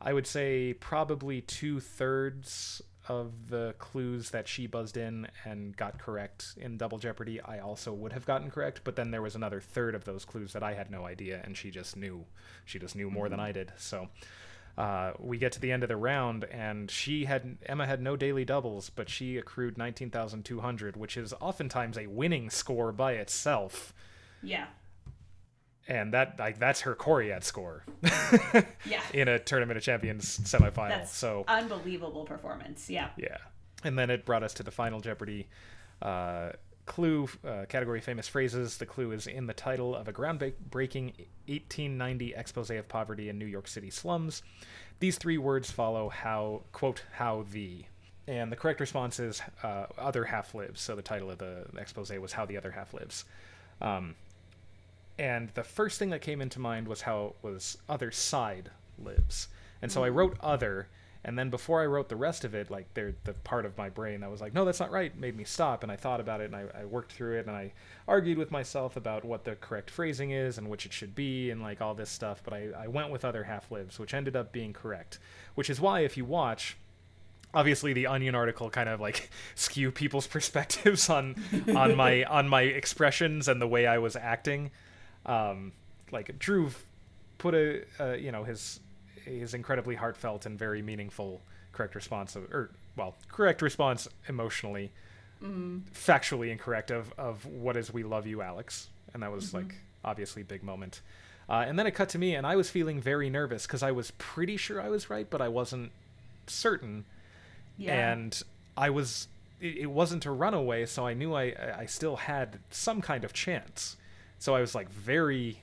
I 0.00 0.12
would 0.12 0.26
say 0.26 0.74
probably 0.74 1.40
two 1.40 1.80
thirds 1.80 2.82
of 3.08 3.48
the 3.48 3.74
clues 3.78 4.30
that 4.30 4.46
she 4.46 4.68
buzzed 4.68 4.96
in 4.96 5.26
and 5.44 5.76
got 5.76 5.98
correct 5.98 6.54
in 6.56 6.76
Double 6.76 6.98
Jeopardy, 6.98 7.40
I 7.40 7.58
also 7.58 7.92
would 7.92 8.12
have 8.12 8.24
gotten 8.24 8.48
correct. 8.48 8.82
But 8.84 8.94
then 8.94 9.10
there 9.10 9.22
was 9.22 9.34
another 9.34 9.60
third 9.60 9.96
of 9.96 10.04
those 10.04 10.24
clues 10.24 10.52
that 10.52 10.62
I 10.62 10.74
had 10.74 10.88
no 10.88 11.04
idea, 11.04 11.40
and 11.44 11.56
she 11.56 11.72
just 11.72 11.96
knew. 11.96 12.26
She 12.64 12.78
just 12.78 12.94
knew 12.94 13.10
more 13.10 13.28
than 13.28 13.40
I 13.40 13.50
did. 13.50 13.72
So 13.76 14.08
uh, 14.78 15.12
we 15.18 15.38
get 15.38 15.50
to 15.52 15.60
the 15.60 15.72
end 15.72 15.82
of 15.82 15.88
the 15.88 15.96
round, 15.96 16.44
and 16.44 16.90
she 16.90 17.24
had 17.24 17.58
Emma 17.66 17.86
had 17.86 18.00
no 18.00 18.16
daily 18.16 18.44
doubles, 18.44 18.88
but 18.88 19.08
she 19.08 19.36
accrued 19.36 19.76
nineteen 19.76 20.10
thousand 20.10 20.44
two 20.44 20.60
hundred, 20.60 20.96
which 20.96 21.16
is 21.16 21.34
oftentimes 21.40 21.98
a 21.98 22.06
winning 22.06 22.50
score 22.50 22.92
by 22.92 23.14
itself. 23.14 23.92
Yeah. 24.42 24.66
And 25.88 26.14
that 26.14 26.38
like 26.38 26.58
that's 26.58 26.82
her 26.82 26.94
Coryat 26.94 27.42
score 27.44 27.84
Yeah. 28.84 29.02
in 29.12 29.26
a 29.28 29.38
tournament 29.38 29.76
of 29.78 29.82
champions 29.82 30.38
semifinal. 30.38 30.90
That's 30.90 31.16
so 31.16 31.44
unbelievable 31.48 32.24
performance. 32.24 32.88
Yeah. 32.88 33.08
Yeah. 33.16 33.38
And 33.84 33.98
then 33.98 34.08
it 34.10 34.24
brought 34.24 34.42
us 34.44 34.54
to 34.54 34.62
the 34.62 34.70
final 34.70 35.00
Jeopardy 35.00 35.48
uh, 36.00 36.50
clue 36.86 37.28
uh, 37.46 37.64
category 37.68 38.00
famous 38.00 38.28
phrases. 38.28 38.76
The 38.76 38.86
clue 38.86 39.12
is 39.12 39.26
in 39.26 39.46
the 39.46 39.54
title 39.54 39.94
of 39.96 40.06
a 40.08 40.12
groundbreaking 40.12 41.14
1890 41.46 42.34
expose 42.34 42.70
of 42.70 42.88
poverty 42.88 43.28
in 43.28 43.38
New 43.38 43.46
York 43.46 43.66
City 43.66 43.90
slums. 43.90 44.42
These 45.00 45.18
three 45.18 45.38
words 45.38 45.70
follow 45.70 46.08
how, 46.08 46.62
quote, 46.72 47.02
how 47.12 47.44
the. 47.50 47.84
And 48.28 48.52
the 48.52 48.56
correct 48.56 48.78
response 48.78 49.18
is 49.18 49.42
uh, 49.64 49.86
other 49.98 50.24
half 50.24 50.54
lives. 50.54 50.80
So 50.80 50.94
the 50.94 51.02
title 51.02 51.28
of 51.28 51.38
the 51.38 51.66
expose 51.76 52.10
was 52.12 52.32
How 52.32 52.46
the 52.46 52.56
Other 52.56 52.70
Half 52.70 52.94
Lives. 52.94 53.24
Um, 53.80 54.14
and 55.22 55.50
the 55.50 55.62
first 55.62 56.00
thing 56.00 56.10
that 56.10 56.20
came 56.20 56.42
into 56.42 56.58
mind 56.58 56.88
was 56.88 57.02
how 57.02 57.26
it 57.26 57.46
was 57.46 57.78
other 57.88 58.10
side 58.10 58.70
lives 58.98 59.48
and 59.80 59.90
so 59.90 60.04
i 60.04 60.10
mm. 60.10 60.14
wrote 60.14 60.36
other 60.40 60.88
and 61.24 61.38
then 61.38 61.48
before 61.48 61.80
i 61.80 61.86
wrote 61.86 62.08
the 62.08 62.16
rest 62.16 62.44
of 62.44 62.56
it 62.56 62.70
like 62.70 62.92
there 62.94 63.14
the 63.22 63.32
part 63.32 63.64
of 63.64 63.78
my 63.78 63.88
brain 63.88 64.20
that 64.20 64.30
was 64.30 64.40
like 64.40 64.52
no 64.52 64.64
that's 64.64 64.80
not 64.80 64.90
right 64.90 65.16
made 65.16 65.36
me 65.36 65.44
stop 65.44 65.84
and 65.84 65.92
i 65.92 65.96
thought 65.96 66.20
about 66.20 66.40
it 66.40 66.46
and 66.46 66.56
I, 66.56 66.64
I 66.80 66.84
worked 66.84 67.12
through 67.12 67.38
it 67.38 67.46
and 67.46 67.54
i 67.54 67.72
argued 68.08 68.36
with 68.36 68.50
myself 68.50 68.96
about 68.96 69.24
what 69.24 69.44
the 69.44 69.54
correct 69.54 69.90
phrasing 69.90 70.32
is 70.32 70.58
and 70.58 70.68
which 70.68 70.86
it 70.86 70.92
should 70.92 71.14
be 71.14 71.50
and 71.50 71.62
like 71.62 71.80
all 71.80 71.94
this 71.94 72.10
stuff 72.10 72.42
but 72.44 72.52
i, 72.52 72.70
I 72.76 72.88
went 72.88 73.10
with 73.10 73.24
other 73.24 73.44
half 73.44 73.70
lives 73.70 74.00
which 74.00 74.14
ended 74.14 74.34
up 74.34 74.50
being 74.50 74.72
correct 74.72 75.20
which 75.54 75.70
is 75.70 75.80
why 75.80 76.00
if 76.00 76.16
you 76.16 76.24
watch 76.24 76.76
obviously 77.54 77.92
the 77.92 78.08
onion 78.08 78.34
article 78.34 78.70
kind 78.70 78.88
of 78.88 79.00
like 79.00 79.30
skew 79.54 79.92
people's 79.92 80.26
perspectives 80.36 81.08
on 81.08 81.36
on 81.76 81.94
my 81.94 82.24
on 82.24 82.48
my 82.48 82.62
expressions 82.62 83.46
and 83.46 83.62
the 83.62 83.68
way 83.68 83.86
i 83.86 83.98
was 83.98 84.16
acting 84.16 84.72
um 85.26 85.72
like 86.10 86.38
Dhruv 86.38 86.74
put 87.38 87.54
a 87.54 87.82
uh, 88.00 88.12
you 88.14 88.32
know 88.32 88.44
his 88.44 88.80
his 89.24 89.54
incredibly 89.54 89.94
heartfelt 89.94 90.46
and 90.46 90.58
very 90.58 90.82
meaningful 90.82 91.40
correct 91.72 91.94
response 91.94 92.36
of, 92.36 92.44
or 92.52 92.70
well 92.96 93.14
correct 93.28 93.62
response 93.62 94.08
emotionally 94.28 94.92
factually 95.94 96.50
incorrect 96.50 96.90
of 96.90 97.12
of 97.18 97.44
what 97.46 97.76
is 97.76 97.92
we 97.92 98.02
love 98.02 98.26
you 98.26 98.42
alex. 98.42 98.88
And 99.14 99.22
that 99.22 99.32
was 99.32 99.52
like 99.52 99.74
obviously 100.04 100.42
big 100.42 100.62
moment. 100.62 101.00
Uh, 101.48 101.64
and 101.66 101.78
then 101.78 101.86
it 101.86 101.90
cut 101.92 102.08
to 102.10 102.18
me 102.18 102.34
and 102.36 102.46
i 102.46 102.54
was 102.54 102.70
feeling 102.70 103.00
very 103.00 103.28
nervous 103.28 103.66
because 103.66 103.82
i 103.82 103.90
was 103.90 104.12
pretty 104.12 104.56
sure 104.56 104.80
i 104.80 104.88
was 104.88 105.10
right 105.10 105.28
but 105.28 105.40
i 105.42 105.48
wasn't 105.48 105.90
certain. 106.46 107.04
Yeah. 107.76 108.12
and 108.12 108.42
I 108.76 108.90
was 108.90 109.28
it, 109.60 109.78
it 109.78 109.86
wasn't 109.90 110.26
a 110.26 110.30
runaway, 110.30 110.86
so 110.86 111.06
I 111.06 111.14
knew 111.14 111.34
I 111.34 111.54
I 111.78 111.86
still 111.86 112.16
had 112.16 112.58
some 112.70 113.00
kind 113.00 113.24
of 113.24 113.32
chance. 113.32 113.96
So 114.42 114.56
I 114.56 114.60
was 114.60 114.74
like 114.74 114.90
very, 114.90 115.60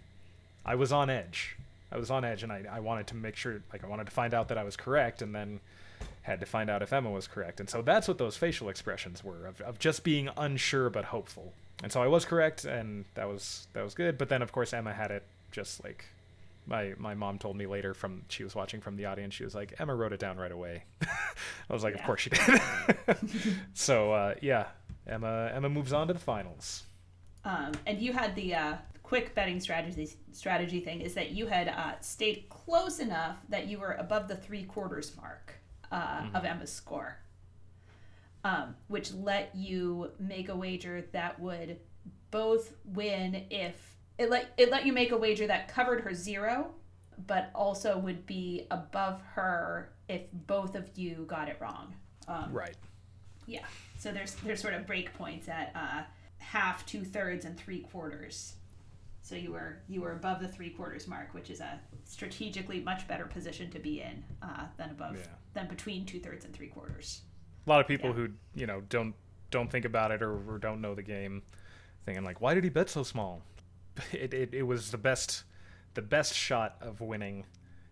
I 0.65 0.75
was 0.75 0.93
on 0.93 1.09
edge. 1.09 1.57
I 1.91 1.97
was 1.97 2.09
on 2.09 2.23
edge, 2.23 2.43
and 2.43 2.51
I 2.51 2.63
I 2.71 2.79
wanted 2.79 3.07
to 3.07 3.15
make 3.15 3.35
sure 3.35 3.61
like 3.73 3.83
I 3.83 3.87
wanted 3.87 4.05
to 4.05 4.11
find 4.11 4.33
out 4.33 4.47
that 4.47 4.57
I 4.57 4.63
was 4.63 4.77
correct, 4.77 5.21
and 5.21 5.35
then 5.35 5.59
had 6.21 6.39
to 6.39 6.45
find 6.45 6.69
out 6.69 6.81
if 6.81 6.93
Emma 6.93 7.11
was 7.11 7.27
correct. 7.27 7.59
And 7.59 7.69
so 7.69 7.81
that's 7.81 8.07
what 8.07 8.17
those 8.17 8.37
facial 8.37 8.69
expressions 8.69 9.21
were 9.21 9.47
of, 9.47 9.59
of 9.59 9.79
just 9.79 10.05
being 10.05 10.29
unsure 10.37 10.89
but 10.89 11.03
hopeful. 11.03 11.51
And 11.83 11.91
so 11.91 12.01
I 12.01 12.07
was 12.07 12.23
correct, 12.23 12.63
and 12.63 13.03
that 13.15 13.27
was 13.27 13.67
that 13.73 13.83
was 13.83 13.93
good. 13.93 14.17
But 14.17 14.29
then 14.29 14.41
of 14.41 14.53
course 14.53 14.71
Emma 14.71 14.93
had 14.93 15.11
it 15.11 15.23
just 15.51 15.83
like 15.83 16.05
my 16.65 16.93
my 16.97 17.13
mom 17.13 17.37
told 17.37 17.57
me 17.57 17.67
later 17.67 17.93
from 17.93 18.21
she 18.29 18.45
was 18.45 18.55
watching 18.55 18.79
from 18.79 18.95
the 18.95 19.03
audience 19.05 19.33
she 19.33 19.43
was 19.43 19.55
like 19.55 19.73
emma 19.79 19.95
wrote 19.95 20.13
it 20.13 20.19
down 20.19 20.37
right 20.37 20.51
away 20.51 20.83
i 21.01 21.73
was 21.73 21.83
like 21.83 21.95
of 21.95 22.03
course 22.03 22.21
she 22.21 22.29
did 22.29 22.61
so 23.73 24.13
uh, 24.13 24.35
yeah 24.39 24.67
emma 25.07 25.51
emma 25.51 25.67
moves 25.67 25.91
on 25.91 26.05
to 26.05 26.13
the 26.13 26.19
finals 26.19 26.83
Um, 27.49 27.71
and 27.87 27.99
you 27.99 28.13
had 28.13 28.35
the 28.35 28.53
uh, 28.53 28.73
quick 29.01 29.33
betting 29.33 29.59
strategy 29.59 30.09
strategy 30.31 30.79
thing 30.81 31.01
is 31.01 31.15
that 31.15 31.31
you 31.31 31.47
had 31.47 31.67
uh, 31.67 31.99
stayed 31.99 32.45
close 32.49 32.99
enough 32.99 33.37
that 33.49 33.65
you 33.67 33.79
were 33.79 33.93
above 33.93 34.27
the 34.27 34.35
three 34.35 34.63
quarters 34.63 35.15
mark 35.17 35.53
uh, 35.91 36.27
of 36.35 36.45
Emma's 36.45 36.71
score, 36.71 37.17
um, 38.43 38.75
which 38.87 39.11
let 39.13 39.49
you 39.55 40.11
make 40.19 40.49
a 40.49 40.55
wager 40.55 41.05
that 41.11 41.39
would 41.39 41.77
both 42.29 42.75
win 42.85 43.45
if 43.49 43.95
it 44.19 44.29
let 44.29 44.53
it 44.57 44.69
let 44.69 44.85
you 44.85 44.93
make 44.93 45.11
a 45.11 45.17
wager 45.17 45.47
that 45.47 45.69
covered 45.69 46.01
her 46.01 46.13
zero, 46.13 46.69
but 47.25 47.49
also 47.55 47.97
would 47.97 48.27
be 48.27 48.67
above 48.69 49.21
her 49.33 49.91
if 50.07 50.21
both 50.45 50.75
of 50.75 50.87
you 50.95 51.25
got 51.27 51.49
it 51.49 51.57
wrong. 51.59 51.95
Um, 52.27 52.53
right 52.53 52.75
yeah. 53.49 53.65
So 53.97 54.11
there's 54.11 54.35
there's 54.35 54.61
sort 54.61 54.73
of 54.73 54.85
break 54.85 55.13
points 55.15 55.49
at 55.49 55.71
uh, 55.75 56.03
half, 56.39 56.85
two 56.85 57.03
thirds, 57.05 57.45
and 57.45 57.57
three 57.57 57.79
quarters. 57.79 58.55
So 59.21 59.35
you 59.35 59.51
were 59.51 59.77
you 59.87 60.01
were 60.01 60.13
above 60.13 60.41
the 60.41 60.47
three 60.47 60.69
quarters 60.71 61.07
mark, 61.07 61.33
which 61.33 61.49
is 61.49 61.59
a 61.59 61.79
strategically 62.05 62.79
much 62.81 63.07
better 63.07 63.25
position 63.25 63.69
to 63.71 63.79
be 63.79 64.01
in 64.01 64.23
uh, 64.41 64.65
than 64.77 64.89
above 64.89 65.15
Yeah. 65.17 65.27
than 65.53 65.67
between 65.67 66.05
two 66.05 66.19
thirds 66.19 66.45
and 66.45 66.53
three 66.53 66.67
quarters. 66.67 67.21
a 67.67 67.69
lot 67.69 67.79
of 67.81 67.87
people 67.87 68.09
Yeah. 68.09 68.15
who 68.15 68.29
you 68.55 68.65
know 68.65 68.81
don't 68.89 69.13
don't 69.51 69.69
think 69.71 69.85
about 69.85 70.11
it 70.11 70.21
or, 70.23 70.33
or 70.51 70.57
don't 70.57 70.81
know 70.81 70.95
the 70.95 71.03
game 71.03 71.43
thinking 72.05 72.23
like 72.23 72.39
why 72.41 72.53
did 72.55 72.63
he 72.63 72.69
bet 72.69 72.89
so 72.89 73.03
small 73.03 73.41
it, 74.11 74.33
it, 74.33 74.53
it 74.53 74.63
was 74.63 74.89
the 74.91 74.97
best 74.97 75.43
the 75.95 76.01
best 76.01 76.33
shot 76.33 76.77
of 76.81 77.01
winning 77.01 77.45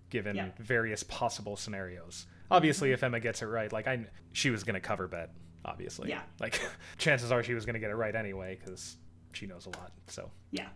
given 0.10 0.36
Yeah. 0.36 0.50
various 0.60 1.04
possible 1.04 1.56
scenarios 1.58 2.26
obviously 2.50 2.92
if 2.92 3.04
emma 3.04 3.20
gets 3.20 3.42
it 3.42 3.46
right 3.48 3.72
like 3.74 3.88
i 3.88 4.06
she 4.34 4.50
was 4.50 4.64
going 4.64 4.76
to 4.76 4.80
cover 4.80 5.08
bet 5.08 5.32
obviously 5.65 6.10
Yeah. 6.10 6.22
like 6.39 6.60
chances 6.98 7.32
are 7.32 7.43
she 7.43 7.54
was 7.54 7.65
going 7.65 7.74
to 7.76 7.80
get 7.80 7.89
it 7.91 7.96
right 7.96 8.15
anyway 8.15 8.58
because 8.63 8.98
she 9.34 9.46
knows 9.46 9.65
a 9.65 9.70
lot 9.70 9.91
so 10.08 10.32
Yeah, 10.52 10.67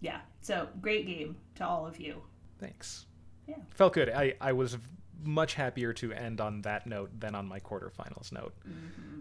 yeah. 0.00 0.20
So 0.40 0.68
great 0.80 1.06
game 1.06 1.36
to 1.56 1.66
all 1.66 1.86
of 1.86 1.98
you. 2.00 2.22
thanks 2.58 3.06
Yeah. 3.46 3.56
felt 3.74 3.92
good 3.94 4.08
i 4.10 4.34
i 4.40 4.52
was 4.52 4.76
much 5.22 5.52
happier 5.54 5.92
to 5.92 6.12
end 6.14 6.40
on 6.40 6.62
that 6.62 6.86
note 6.86 7.10
than 7.20 7.34
on 7.34 7.46
my 7.46 7.60
quarterfinals 7.60 8.32
note 8.32 8.54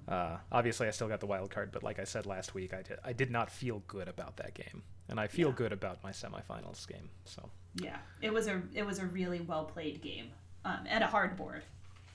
uh, 0.07 0.37
obviously 0.51 0.87
i 0.87 0.91
still 0.91 1.09
got 1.09 1.19
the 1.19 1.25
wild 1.27 1.51
card 1.51 1.71
but 1.73 1.83
like 1.83 1.99
i 1.99 2.05
said 2.05 2.25
last 2.25 2.53
week 2.55 2.73
i 2.73 2.81
did 2.81 2.97
i 3.03 3.11
did 3.11 3.29
not 3.29 3.51
feel 3.51 3.83
good 3.87 4.07
about 4.07 4.37
that 4.37 4.53
game 4.53 4.81
and 5.09 5.19
i 5.19 5.27
feel 5.27 5.49
Yeah. 5.49 5.55
good 5.55 5.73
about 5.73 6.01
my 6.03 6.11
semifinals 6.11 6.87
game 6.87 7.09
so 7.25 7.49
Yeah, 7.75 7.97
it 8.21 8.31
was 8.33 8.47
a 8.47 8.61
it 8.73 8.85
was 8.85 8.99
a 8.99 9.05
really 9.05 9.41
well 9.41 9.65
played 9.65 10.01
game 10.01 10.29
um, 10.65 10.79
and 10.87 11.03
a 11.03 11.07
hard 11.07 11.35
board. 11.35 11.63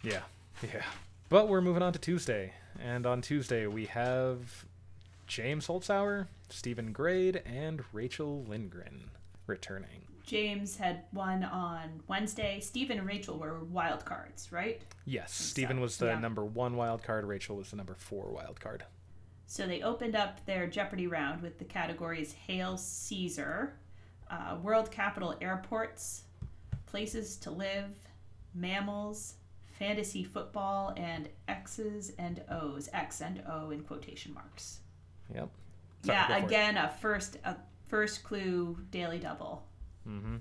yeah 0.02 0.22
yeah 0.62 0.82
But 1.28 1.48
we're 1.48 1.62
moving 1.62 1.82
on 1.82 1.92
to 1.92 1.98
Tuesday, 1.98 2.52
and 2.78 3.06
on 3.06 3.22
Tuesday 3.22 3.66
we 3.66 3.86
have 3.86 4.66
James 5.26 5.66
Holzhauer, 5.66 6.26
Steven 6.50 6.92
Grade, 6.92 7.42
and 7.46 7.82
Rachel 7.92 8.44
Lindgren 8.44 9.10
returning. 9.46 10.02
James 10.24 10.76
had 10.76 11.04
won 11.12 11.44
on 11.44 12.02
Wednesday. 12.08 12.60
Steven 12.60 12.98
and 12.98 13.06
Rachel 13.06 13.38
were 13.38 13.64
wild 13.64 14.04
cards, 14.04 14.50
right? 14.52 14.80
Yes, 15.04 15.34
Steven 15.34 15.80
was 15.80 15.98
the 15.98 16.06
yeah. 16.06 16.18
number 16.18 16.44
one 16.44 16.76
wild 16.76 17.02
card. 17.02 17.24
Rachel 17.26 17.56
was 17.56 17.70
the 17.70 17.76
number 17.76 17.94
four 17.94 18.30
wild 18.30 18.60
card. 18.60 18.84
So 19.46 19.66
they 19.66 19.82
opened 19.82 20.16
up 20.16 20.44
their 20.46 20.66
Jeopardy 20.66 21.06
round 21.06 21.42
with 21.42 21.58
the 21.58 21.64
categories 21.64 22.32
Hail 22.32 22.78
Caesar, 22.78 23.74
uh, 24.30 24.56
World 24.62 24.90
Capital 24.90 25.34
Airports, 25.40 26.22
Places 26.86 27.36
to 27.38 27.50
Live, 27.50 27.94
Mammals, 28.54 29.34
Fantasy 29.84 30.24
Football, 30.24 30.94
and 30.96 31.28
X's 31.46 32.12
and 32.18 32.40
O's. 32.50 32.88
X 32.94 33.20
and 33.20 33.42
O 33.50 33.70
in 33.70 33.82
quotation 33.82 34.32
marks. 34.32 34.78
Yep. 35.34 35.50
Sorry, 36.04 36.16
yeah, 36.16 36.28
go 36.28 36.34
for 36.34 36.40
it. 36.40 36.44
again, 36.46 36.76
a 36.78 36.88
first 36.88 37.36
a 37.44 37.56
first 37.86 38.24
clue 38.24 38.78
daily 38.90 39.18
double. 39.18 39.62
Mm-hmm. 40.08 40.36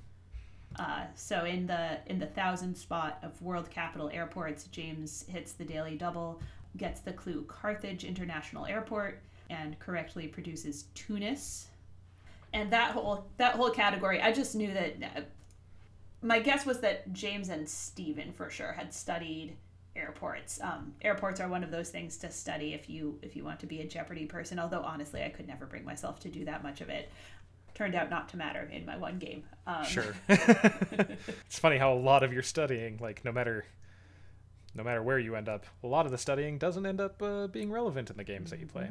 Uh, 0.80 1.04
so 1.16 1.44
in 1.44 1.68
the 1.68 2.00
in 2.06 2.20
the 2.20 2.28
thousand 2.28 2.74
spot 2.76 3.20
of 3.22 3.40
World 3.42 3.70
Capital 3.70 4.10
Airports, 4.14 4.64
James 4.66 5.26
hits 5.28 5.52
the 5.52 5.66
daily 5.66 5.98
double, 5.98 6.42
gets 6.78 7.02
the 7.02 7.12
clue 7.12 7.44
Carthage 7.50 8.06
International 8.06 8.66
Airport, 8.66 9.22
and 9.50 9.78
correctly 9.80 10.26
produces 10.26 10.86
Tunis. 10.96 11.68
And 12.54 12.72
that 12.72 12.92
whole 12.92 13.28
that 13.36 13.56
whole 13.56 13.72
category, 13.72 14.22
I 14.22 14.32
just 14.32 14.56
knew 14.56 14.74
that. 14.74 15.28
My 16.24 16.40
guess 16.40 16.66
was 16.66 16.80
that 16.80 17.12
James 17.14 17.50
and 17.50 17.68
Steven 17.68 18.32
for 18.32 18.50
sure 18.50 18.72
had 18.72 18.94
studied 18.94 19.58
airports. 19.96 20.60
Um, 20.62 20.94
airports 21.02 21.40
are 21.40 21.48
one 21.48 21.64
of 21.64 21.72
those 21.72 21.90
things 21.90 22.18
to 22.18 22.32
study 22.32 22.74
if 22.74 22.90
you 22.90 23.20
if 23.22 23.36
you 23.36 23.44
want 23.44 23.60
to 23.60 23.66
be 23.66 23.82
a 23.82 23.88
Jeopardy 23.88 24.26
person. 24.26 24.58
Although 24.58 24.82
honestly, 24.82 25.24
I 25.24 25.30
could 25.30 25.48
never 25.48 25.66
bring 25.66 25.84
myself 25.86 26.20
to 26.22 26.30
do 26.30 26.46
that 26.46 26.64
much 26.64 26.82
of 26.82 26.90
it. 26.90 27.12
Turned 27.76 27.96
out 27.96 28.10
not 28.10 28.30
to 28.30 28.38
matter 28.38 28.70
in 28.72 28.86
my 28.86 28.98
one 28.98 29.20
game. 29.20 29.44
Um, 29.68 29.84
Sure. 29.84 30.16
it's 30.30 31.60
funny 31.60 31.78
how 31.78 31.94
a 31.94 31.96
lot 31.96 32.24
of 32.24 32.32
your 32.32 32.44
studying, 32.44 32.98
like 33.02 33.26
no 33.26 33.32
matter, 33.32 33.66
no 34.76 34.84
matter 34.84 35.02
where 35.02 35.18
you 35.20 35.36
end 35.36 35.50
up, 35.50 35.66
a 35.84 35.88
lot 35.88 36.06
of 36.06 36.12
the 36.12 36.18
studying 36.18 36.58
doesn't 36.58 36.86
end 36.86 37.02
up 37.02 37.22
uh, 37.22 37.48
being 37.48 37.72
relevant 37.72 38.10
in 38.12 38.18
the 38.18 38.24
games 38.24 38.52
that 38.52 38.60
you 38.60 38.68
play. 38.68 38.90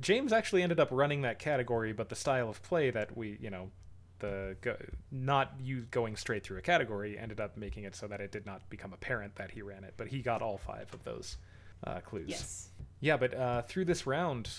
James 0.00 0.32
actually 0.32 0.62
ended 0.62 0.78
up 0.80 0.88
running 0.90 1.22
that 1.22 1.38
category, 1.38 1.92
but 1.92 2.08
the 2.08 2.16
style 2.16 2.48
of 2.48 2.62
play 2.62 2.90
that 2.90 3.16
we, 3.16 3.38
you 3.40 3.50
know, 3.50 3.70
the 4.18 4.56
go, 4.60 4.76
not 5.10 5.52
you 5.62 5.82
going 5.90 6.16
straight 6.16 6.44
through 6.44 6.58
a 6.58 6.62
category 6.62 7.18
ended 7.18 7.40
up 7.40 7.56
making 7.56 7.84
it 7.84 7.94
so 7.94 8.06
that 8.08 8.20
it 8.20 8.32
did 8.32 8.46
not 8.46 8.68
become 8.70 8.92
apparent 8.92 9.36
that 9.36 9.50
he 9.50 9.62
ran 9.62 9.84
it. 9.84 9.94
But 9.96 10.08
he 10.08 10.20
got 10.20 10.42
all 10.42 10.58
five 10.58 10.92
of 10.92 11.04
those 11.04 11.36
uh, 11.84 12.00
clues. 12.00 12.28
Yes. 12.28 12.68
Yeah, 13.00 13.16
but 13.16 13.34
uh, 13.34 13.62
through 13.62 13.84
this 13.84 14.06
round, 14.06 14.50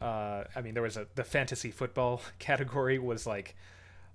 uh, 0.00 0.44
I 0.54 0.60
mean, 0.62 0.74
there 0.74 0.82
was 0.82 0.96
a 0.96 1.06
the 1.14 1.24
fantasy 1.24 1.70
football 1.70 2.22
category 2.38 2.98
was 2.98 3.26
like, 3.26 3.56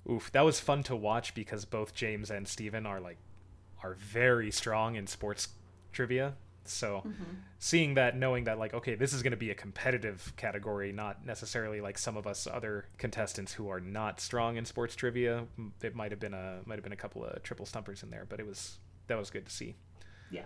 oof, 0.10 0.32
that 0.32 0.42
was 0.42 0.60
fun 0.60 0.84
to 0.84 0.96
watch 0.96 1.34
because 1.34 1.66
both 1.66 1.94
James 1.94 2.30
and 2.30 2.48
Steven 2.48 2.86
are 2.86 3.00
like 3.00 3.18
are 3.84 3.96
very 3.96 4.52
strong 4.52 4.96
in 4.96 5.08
sports 5.08 5.50
trivia. 5.92 6.36
So 6.66 7.04
seeing 7.60 7.96
that, 7.96 8.18
knowing 8.18 8.46
that, 8.46 8.60
like, 8.60 8.74
okay, 8.74 8.96
this 8.96 9.14
is 9.14 9.22
going 9.24 9.32
to 9.32 9.38
be 9.38 9.52
a 9.52 9.56
competitive 9.56 10.34
category, 10.38 10.92
not 10.92 11.26
necessarily 11.26 11.82
like 11.82 11.98
some 11.98 12.18
of 12.18 12.28
us 12.28 12.48
other 12.52 12.86
contestants 12.98 13.54
who 13.54 13.70
are 13.70 13.80
not 13.80 14.20
strong 14.20 14.58
in 14.58 14.66
sports 14.66 14.96
trivia. 14.96 15.46
It 15.82 15.96
might 15.96 16.12
have 16.12 16.20
been 16.20 16.34
a 16.34 16.62
might 16.66 16.76
have 16.76 16.84
been 16.84 16.94
a 16.94 16.98
couple 16.98 17.24
of 17.24 17.42
triple 17.44 17.66
stumpers 17.66 18.04
in 18.04 18.10
there, 18.10 18.26
but 18.28 18.40
it 18.40 18.46
was 18.46 18.78
that 19.08 19.18
was 19.18 19.30
good 19.30 19.46
to 19.46 19.52
see. 19.52 19.76
Yeah. 20.32 20.46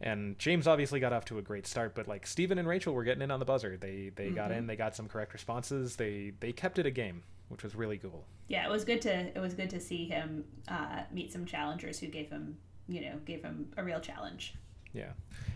And 0.00 0.38
James 0.38 0.66
obviously 0.66 1.00
got 1.00 1.12
off 1.12 1.24
to 1.26 1.38
a 1.38 1.42
great 1.42 1.66
start, 1.66 1.94
but 1.94 2.08
like 2.08 2.26
Steven 2.26 2.58
and 2.58 2.68
Rachel 2.68 2.92
were 2.94 3.04
getting 3.04 3.22
in 3.22 3.30
on 3.30 3.38
the 3.38 3.46
buzzer. 3.46 3.76
They 3.76 4.10
they 4.14 4.30
got 4.30 4.50
in, 4.50 4.66
they 4.66 4.76
got 4.76 4.94
some 4.94 5.08
correct 5.08 5.32
responses. 5.32 5.96
They 5.96 6.32
they 6.40 6.52
kept 6.52 6.78
it 6.78 6.86
a 6.86 6.90
game, 6.90 7.22
which 7.48 7.62
was 7.62 7.74
really 7.74 7.98
cool. 7.98 8.24
Yeah, 8.48 8.66
it 8.66 8.70
was 8.70 8.84
good 8.84 9.00
to 9.02 9.10
it 9.10 9.40
was 9.40 9.54
good 9.54 9.70
to 9.70 9.80
see 9.80 10.06
him 10.06 10.44
uh, 10.68 11.02
meet 11.12 11.32
some 11.32 11.46
challengers 11.46 11.98
who 11.98 12.08
gave 12.08 12.28
him 12.28 12.58
you 12.88 13.00
know 13.02 13.18
gave 13.24 13.42
him 13.42 13.72
a 13.76 13.84
real 13.84 14.00
challenge. 14.00 14.54
Yeah, 14.94 15.12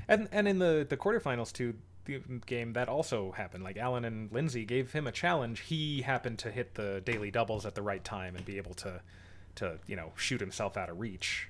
and 0.09 0.29
and 0.33 0.47
in 0.49 0.59
the 0.59 0.85
the 0.89 0.97
quarterfinals 0.97 1.53
too, 1.53 1.75
the 2.05 2.21
game 2.47 2.73
that 2.75 2.89
also 2.89 3.33
happened. 3.33 3.65
Like 3.65 3.77
Alan 3.77 4.05
and 4.05 4.31
Lindsey 4.33 4.65
gave 4.65 4.93
him 4.93 5.07
a 5.07 5.13
challenge. 5.13 5.61
He 5.61 6.03
happened 6.03 6.39
to 6.41 6.51
hit 6.51 6.75
the 6.75 7.01
daily 7.05 7.31
doubles 7.31 7.65
at 7.65 7.75
the 7.75 7.83
right 7.83 8.03
time 8.03 8.35
and 8.37 8.45
be 8.45 8.57
able 8.57 8.75
to 8.75 9.01
to 9.55 9.79
you 9.87 9.97
know 9.97 10.13
shoot 10.17 10.41
himself 10.41 10.77
out 10.77 10.91
of 10.91 10.99
reach. 10.99 11.49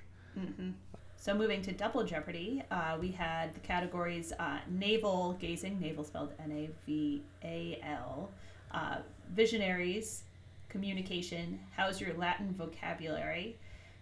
So 1.17 1.33
moving 1.33 1.61
to 1.63 1.73
Double 1.73 2.05
Jeopardy, 2.05 2.63
uh, 2.71 2.97
we 2.99 3.11
had 3.11 3.53
the 3.53 3.59
categories 3.59 4.31
uh, 4.39 4.59
naval 4.69 5.33
gazing, 5.33 5.77
naval 5.79 6.05
spelled 6.05 6.31
N 6.41 6.51
A 6.51 6.69
V 6.85 7.21
A 7.43 7.79
L, 7.83 8.29
uh, 8.71 8.97
visionaries, 9.33 10.23
communication, 10.69 11.59
how's 11.75 11.99
your 11.99 12.13
Latin 12.13 12.53
vocabulary, 12.53 13.57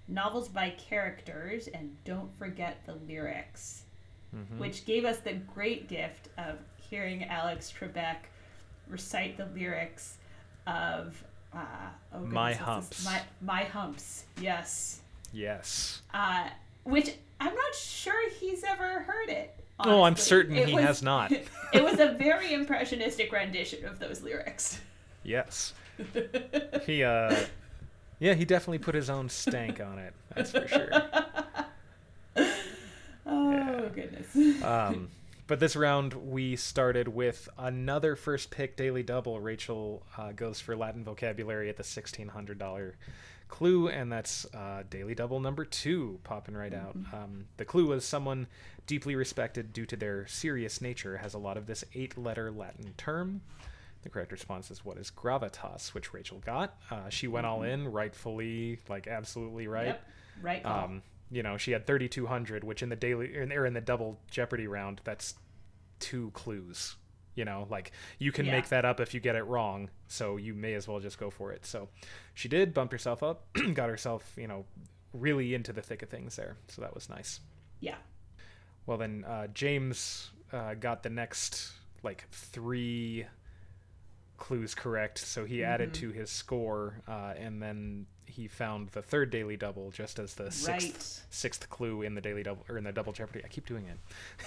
novels 0.08 0.48
by 0.48 0.70
characters, 0.72 1.68
and 1.68 1.96
don't 2.06 2.36
forget 2.38 2.78
the 2.86 2.96
lyrics, 3.08 3.84
which 4.58 4.86
gave 4.86 5.04
us 5.06 5.18
the 5.20 5.34
great 5.34 5.88
gift 5.90 6.30
of 6.38 6.58
hearing 6.78 7.24
Alex 7.26 7.74
Trebek 7.78 8.18
recite 8.88 9.36
the 9.38 9.48
lyrics 9.48 10.18
of 10.68 11.22
uh, 11.54 11.58
oh 12.14 12.20
My 12.20 12.52
goodness, 12.54 12.58
this- 12.90 13.06
Humps. 13.06 13.06
My, 13.06 13.22
my 13.42 13.64
humps, 13.64 14.24
yes 14.40 15.02
Yes. 15.34 16.02
uh, 16.14 16.50
which 16.84 17.16
I'm 17.40 17.54
not 17.56 17.76
sure 17.76 18.30
he's 18.32 18.64
ever 18.64 19.00
heard 19.00 19.30
it. 19.30 19.56
Oh, 19.80 20.04
I'm 20.04 20.16
certain 20.16 20.56
It 20.56 20.70
he 20.70 20.76
was- 20.76 20.84
has 20.86 21.02
not. 21.04 21.32
it 21.74 21.84
was 21.84 22.00
a 22.00 22.14
very 22.14 22.54
impressionistic 22.54 23.32
rendition 23.32 23.86
of 23.86 23.98
those 24.00 24.22
lyrics. 24.22 24.80
Yes. 25.24 25.74
he 26.86 27.04
uh 27.04 27.36
yeah, 28.20 28.34
he 28.34 28.46
definitely 28.46 28.80
put 28.80 28.96
his 28.96 29.10
own 29.10 29.30
stank 29.30 29.80
on 29.80 30.00
it. 30.00 30.14
That's 30.36 30.52
for 30.52 30.68
sure. 30.68 30.90
Oh 33.26 33.52
Yeah. 33.52 33.90
goodness. 33.94 34.64
Um, 34.64 35.10
but 35.48 35.60
this 35.60 35.76
round 35.76 36.14
we 36.14 36.56
started 36.56 37.08
with 37.08 37.50
another 37.58 38.16
first 38.16 38.52
pick 38.52 38.76
daily 38.78 39.04
double. 39.04 39.40
Rachel 39.40 40.04
uh, 40.18 40.32
goes 40.32 40.60
for 40.60 40.76
Latin 40.76 41.04
vocabulary 41.04 41.70
at 41.70 41.78
the 41.78 41.84
sixteen 41.84 42.30
hundred 42.30 42.58
dollar 42.60 42.96
clue, 43.50 43.88
and 43.88 44.12
that's 44.12 44.46
uh, 44.54 44.84
daily 44.90 45.16
double 45.16 45.40
number 45.40 45.64
two, 45.66 46.20
popping 46.24 46.56
right 46.56 46.74
out. 46.74 46.96
Um, 47.14 47.46
the 47.58 47.66
clue 47.66 47.88
was 47.88 48.06
someone 48.06 48.48
deeply 48.86 49.16
respected 49.16 49.74
due 49.74 49.86
to 49.86 49.96
their 49.98 50.26
serious 50.28 50.82
nature 50.82 51.18
has 51.18 51.34
a 51.34 51.38
lot 51.40 51.58
of 51.58 51.66
this 51.66 51.84
eight 51.94 52.18
letter 52.18 52.52
Latin 52.52 52.94
term. 52.98 53.42
The 54.04 54.10
correct 54.10 54.32
response 54.32 54.70
is 54.72 54.86
what 54.86 54.98
is 54.98 55.12
gravitas, 55.12 55.94
which 55.94 56.14
Rachel 56.14 56.40
got. 56.46 56.78
Uh, 56.90 57.10
she 57.10 57.28
went 57.28 57.46
all 57.46 57.64
in, 57.64 57.88
rightfully, 57.92 58.80
like 58.88 59.08
absolutely 59.08 59.68
right. 59.68 59.88
Yep. 59.88 60.06
Right 60.42 60.64
call. 60.64 60.86
Um, 60.86 61.02
you 61.32 61.44
know, 61.44 61.58
she 61.58 61.72
had 61.72 61.86
3,200, 61.86 62.64
which 62.64 62.82
in 62.84 62.90
the 62.90 62.96
daily 62.96 63.36
or 63.36 63.66
in 63.66 63.74
the 63.74 63.82
double 63.82 64.20
Jeopardy 64.32 64.68
round, 64.68 65.02
that's 65.04 65.34
two 66.00 66.32
clues. 66.32 66.96
You 67.36 67.46
know, 67.46 67.68
like 67.70 67.92
you 68.18 68.32
can 68.32 68.46
Yeah. 68.46 68.54
make 68.54 68.70
that 68.70 68.86
up 68.86 69.00
if 69.00 69.14
you 69.14 69.20
get 69.20 69.36
it 69.36 69.44
wrong, 69.44 69.90
so 70.08 70.38
you 70.38 70.54
may 70.56 70.74
as 70.74 70.88
well 70.88 71.00
just 71.00 71.20
go 71.20 71.30
for 71.30 71.52
it. 71.52 71.66
So 71.66 71.90
she 72.34 72.48
did, 72.48 72.74
bump 72.74 72.92
herself 72.92 73.22
up, 73.22 73.46
got 73.74 73.90
herself, 73.90 74.32
you 74.38 74.48
know, 74.48 74.66
really 75.14 75.54
into 75.54 75.72
the 75.74 75.82
thick 75.82 76.02
of 76.02 76.10
things 76.10 76.36
there. 76.36 76.56
So 76.68 76.82
that 76.82 76.94
was 76.96 77.10
nice. 77.10 77.40
yeah. 77.80 77.96
Well, 78.86 78.98
then 78.98 79.26
uh, 79.28 79.48
James 79.48 80.32
uh, 80.54 80.74
got 80.76 81.04
the 81.04 81.10
next 81.10 81.74
like 82.04 82.26
three 82.32 83.26
clues 84.38 84.74
correct, 84.76 85.18
so 85.20 85.46
he 85.46 85.64
added 85.64 85.94
Mm-hmm. 85.94 86.10
to 86.12 86.20
his 86.20 86.30
score, 86.30 87.02
uh, 87.08 87.34
and 87.38 87.62
then 87.62 88.06
he 88.26 88.48
found 88.48 88.90
the 88.90 89.02
third 89.02 89.30
daily 89.32 89.56
double 89.58 89.90
just 89.90 90.20
as 90.20 90.36
the 90.36 90.52
sixth 90.52 90.88
Right. 90.88 91.24
sixth 91.34 91.70
clue 91.70 92.02
in 92.04 92.14
the 92.14 92.22
daily 92.22 92.44
double 92.44 92.66
or 92.70 92.78
in 92.78 92.84
the 92.84 92.92
double 92.92 93.14
jeopardy. 93.14 93.42
I 93.44 93.48
keep 93.48 93.66
doing 93.66 93.86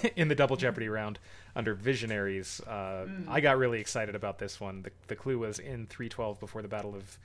it 0.03 0.13
in 0.15 0.27
the 0.27 0.35
double 0.35 0.55
jeopardy 0.65 0.87
round 0.87 1.19
under 1.55 1.73
visionaries. 1.73 2.61
Uh, 2.61 3.07
I 3.27 3.41
got 3.41 3.57
really 3.57 3.79
excited 3.79 4.15
about 4.15 4.39
this 4.39 4.59
one. 4.61 4.83
The, 4.83 4.91
the 5.07 5.15
clue 5.15 5.39
was 5.39 5.59
in 5.59 5.87
312 5.87 6.39
before 6.39 6.61
the 6.61 6.67
Battle 6.67 6.95
of 6.95 7.17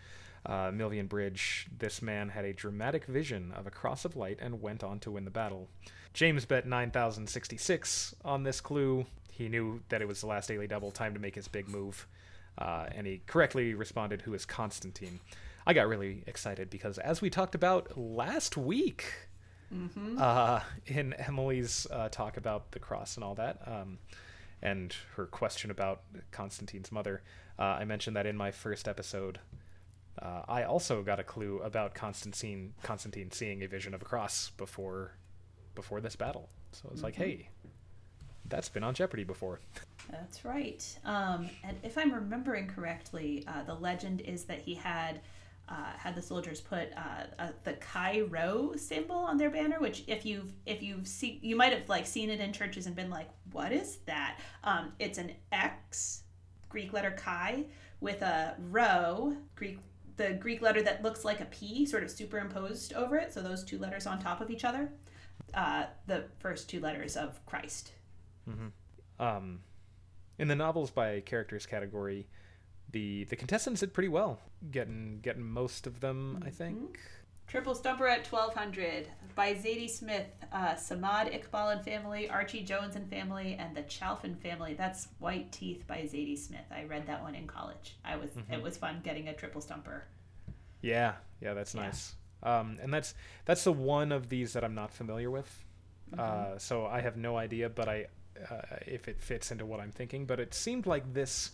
uh, 0.47 0.71
Milvian 0.71 1.09
Bridge. 1.09 1.67
This 1.79 2.01
man 2.03 2.31
had 2.31 2.45
a 2.45 2.53
dramatic 2.53 3.05
vision 3.05 3.53
of 3.53 3.67
a 3.67 3.71
cross 3.71 4.05
of 4.05 4.17
light 4.17 4.39
and 4.41 4.63
went 4.63 4.83
on 4.83 4.99
to 5.01 5.11
win 5.11 5.25
the 5.25 5.31
battle. 5.31 5.69
James 6.15 6.45
bet 6.47 6.67
9,066 6.67 8.15
on 8.25 8.43
this 8.43 8.61
clue. 8.61 9.07
He 9.31 9.49
knew 9.49 9.83
that 9.91 10.01
it 10.01 10.09
was 10.09 10.21
the 10.23 10.27
last 10.27 10.49
daily 10.49 10.67
double, 10.67 10.91
time 10.91 11.13
to 11.15 11.21
make 11.21 11.35
his 11.35 11.49
big 11.49 11.69
move. 11.69 12.07
Uh, 12.59 12.87
and 12.95 13.07
he 13.07 13.23
correctly 13.27 13.75
responded, 13.75 14.23
Who 14.23 14.35
is 14.35 14.45
Constantine? 14.47 15.21
I 15.66 15.73
got 15.75 15.88
really 15.88 16.23
excited 16.27 16.71
because, 16.71 16.99
as 16.99 17.21
we 17.21 17.29
talked 17.31 17.55
about 17.55 17.99
last 17.99 18.57
week, 18.57 19.12
uh, 20.19 20.61
in 20.87 21.12
Emily's 21.14 21.87
uh, 21.90 22.09
talk 22.09 22.37
about 22.37 22.71
the 22.73 22.79
cross 22.79 23.16
and 23.16 23.25
all 23.25 23.35
that, 23.35 23.59
um, 23.66 23.99
and 24.62 24.95
her 25.16 25.27
question 25.27 25.71
about 25.71 26.03
Constantine's 26.31 26.92
mother, 26.92 27.23
uh, 27.59 27.62
I 27.62 27.85
mentioned 27.85 28.16
that 28.16 28.27
in 28.27 28.37
my 28.37 28.53
first 28.53 28.87
episode, 28.88 29.40
uh, 30.23 30.42
I 30.49 30.62
also 30.62 31.03
got 31.03 31.19
a 31.21 31.25
clue 31.25 31.61
about 31.62 31.95
Constantine 31.95 32.73
Constantine 32.83 33.31
seeing 33.33 33.62
a 33.64 33.69
vision 33.69 33.92
of 33.92 34.01
a 34.03 34.05
cross 34.05 34.51
before 34.57 35.16
before 35.75 36.01
this 36.01 36.16
battle. 36.16 36.49
So 36.73 36.88
it's 36.92 37.03
like, 37.03 37.14
Mhm. 37.14 37.19
hey, 37.19 37.49
that's 38.49 38.69
been 38.69 38.83
on 38.83 38.95
Jeopardy 38.95 39.25
before. 39.25 39.61
That's 40.11 40.45
right. 40.45 40.85
Um, 41.05 41.49
and 41.65 41.77
if 41.83 41.99
I'm 41.99 42.13
remembering 42.13 42.69
correctly, 42.69 43.45
uh, 43.49 43.65
the 43.65 43.75
legend 43.75 44.21
is 44.21 44.45
that 44.45 44.61
he 44.61 44.75
had 44.75 45.21
uh, 45.69 45.93
had 45.99 46.15
the 46.15 46.23
soldiers 46.23 46.61
put 46.61 46.91
uh, 46.97 47.49
the 47.65 47.73
Chi 47.75 48.21
Rho 48.21 48.75
symbol 48.77 49.17
on 49.17 49.37
their 49.37 49.51
banner, 49.51 49.81
which 49.81 50.05
if 50.07 50.25
you've 50.25 50.53
if 50.65 50.81
you've 50.81 51.09
seen 51.09 51.41
you 51.43 51.57
might 51.57 51.73
have 51.73 51.89
like 51.89 52.07
seen 52.07 52.31
it 52.31 52.41
in 52.41 52.53
churches 52.53 52.87
and 52.87 52.95
been 52.95 53.11
like, 53.11 53.29
what 53.53 53.73
is 53.73 53.99
that? 54.07 54.39
Um, 54.63 54.93
it's 55.01 55.19
an 55.19 55.33
X, 55.51 56.23
Greek 56.69 56.93
letter 56.93 57.11
Chi, 57.11 57.65
with 58.01 58.23
a 58.23 58.55
rho, 58.71 59.37
Greek 59.57 59.79
the 60.17 60.35
Greek 60.35 60.63
letter 60.63 60.83
that 60.83 61.03
looks 61.03 61.25
like 61.25 61.41
a 61.41 61.47
P, 61.47 61.85
sort 61.85 62.03
of 62.03 62.11
superimposed 62.11 62.95
over 62.95 63.17
it. 63.17 63.35
So 63.35 63.43
those 63.43 63.65
two 63.65 63.79
letters 63.79 64.07
on 64.07 64.21
top 64.21 64.41
of 64.41 64.51
each 64.51 64.65
other. 64.65 64.91
Uh, 65.53 65.87
the 66.07 66.25
first 66.39 66.69
two 66.69 66.81
letters 66.81 67.17
of 67.17 67.45
Christ. 67.47 67.93
Um, 69.19 69.61
in 70.39 70.49
the 70.49 70.57
novels 70.57 70.91
by 70.91 71.21
characters 71.21 71.67
category, 71.67 72.27
the 72.91 73.25
the 73.25 73.37
contestants 73.37 73.81
did 73.81 73.93
pretty 73.95 74.09
well, 74.09 74.41
getting 74.71 75.21
getting 75.23 75.43
most 75.45 75.87
of 75.87 76.01
them. 76.01 76.43
I 76.45 76.51
think. 76.51 76.99
Triple 77.47 77.77
Stumper 77.77 78.09
at 78.09 78.27
1200 78.27 79.07
by 79.37 79.55
Zadie 79.55 79.89
Smith, 79.89 80.27
uh, 80.53 80.75
Samad 80.75 81.33
Iqbal 81.33 81.77
and 81.77 81.85
family, 81.85 82.29
Archie 82.29 82.65
Jones 82.65 82.97
and 82.97 83.09
family, 83.09 83.55
and 83.57 83.77
the 83.77 83.83
Chalfen 83.83 84.37
family. 84.37 84.75
That's 84.75 85.07
White 85.21 85.53
Teeth 85.53 85.87
by 85.87 85.99
Zadie 85.99 86.37
Smith. 86.37 86.65
I 86.73 86.85
read 86.85 87.07
that 87.07 87.23
one 87.23 87.37
in 87.37 87.47
college. 87.47 87.99
I 88.05 88.17
was 88.17 88.31
it 88.51 88.61
was 88.61 88.77
fun 88.77 89.01
getting 89.05 89.29
a 89.29 89.33
triple 89.33 89.61
stumper. 89.61 90.05
Yeah, 90.83 91.15
yeah, 91.41 91.55
that's 91.55 91.75
Yeah. 91.75 91.83
nice. 91.83 92.17
Um, 92.43 92.79
and 92.83 92.93
that's 92.93 93.15
that's 93.45 93.63
the 93.63 93.73
one 93.73 94.11
of 94.11 94.29
these 94.29 94.53
that 94.55 94.65
I'm 94.65 94.75
not 94.75 94.91
familiar 94.93 95.31
with. 95.31 95.65
Mm-hmm. 96.11 96.21
Uh, 96.55 96.59
so 96.59 96.87
I 96.87 97.01
have 97.01 97.17
no 97.17 97.37
idea, 97.37 97.69
but 97.69 97.89
I 97.89 98.07
uh, 98.51 98.77
if 98.87 99.09
it 99.09 99.20
fits 99.20 99.51
into 99.51 99.66
what 99.66 99.81
I'm 99.81 99.92
thinking. 99.92 100.27
But 100.27 100.40
it 100.40 100.55
seemed 100.55 100.87
like 100.87 101.14
this 101.14 101.51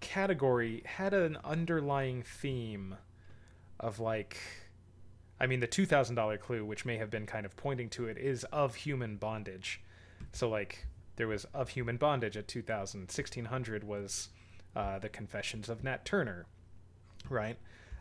category 0.00 0.82
had 0.84 1.14
an 1.14 1.38
underlying 1.44 2.22
theme 2.22 2.96
of 3.80 3.98
like, 4.00 4.38
I 5.40 5.46
mean, 5.46 5.60
the 5.60 5.66
two 5.66 5.86
thousand 5.86 6.16
dollar 6.16 6.38
clue, 6.38 6.64
which 6.64 6.84
may 6.84 6.96
have 6.96 7.10
been 7.10 7.26
kind 7.26 7.46
of 7.46 7.56
pointing 7.56 7.88
to 7.90 8.06
it, 8.06 8.18
is 8.18 8.44
of 8.44 8.74
human 8.74 9.16
bondage. 9.16 9.80
So 10.32 10.48
like 10.48 10.86
there 11.16 11.28
was 11.28 11.44
of 11.46 11.70
human 11.70 11.96
bondage 11.96 12.36
at 12.36 12.48
2000. 12.48 13.00
1600 13.00 13.84
was 13.84 14.28
uh, 14.74 14.98
the 14.98 15.08
Confessions 15.08 15.68
of 15.68 15.82
Nat 15.82 16.04
Turner, 16.04 16.46
right? 17.28 17.56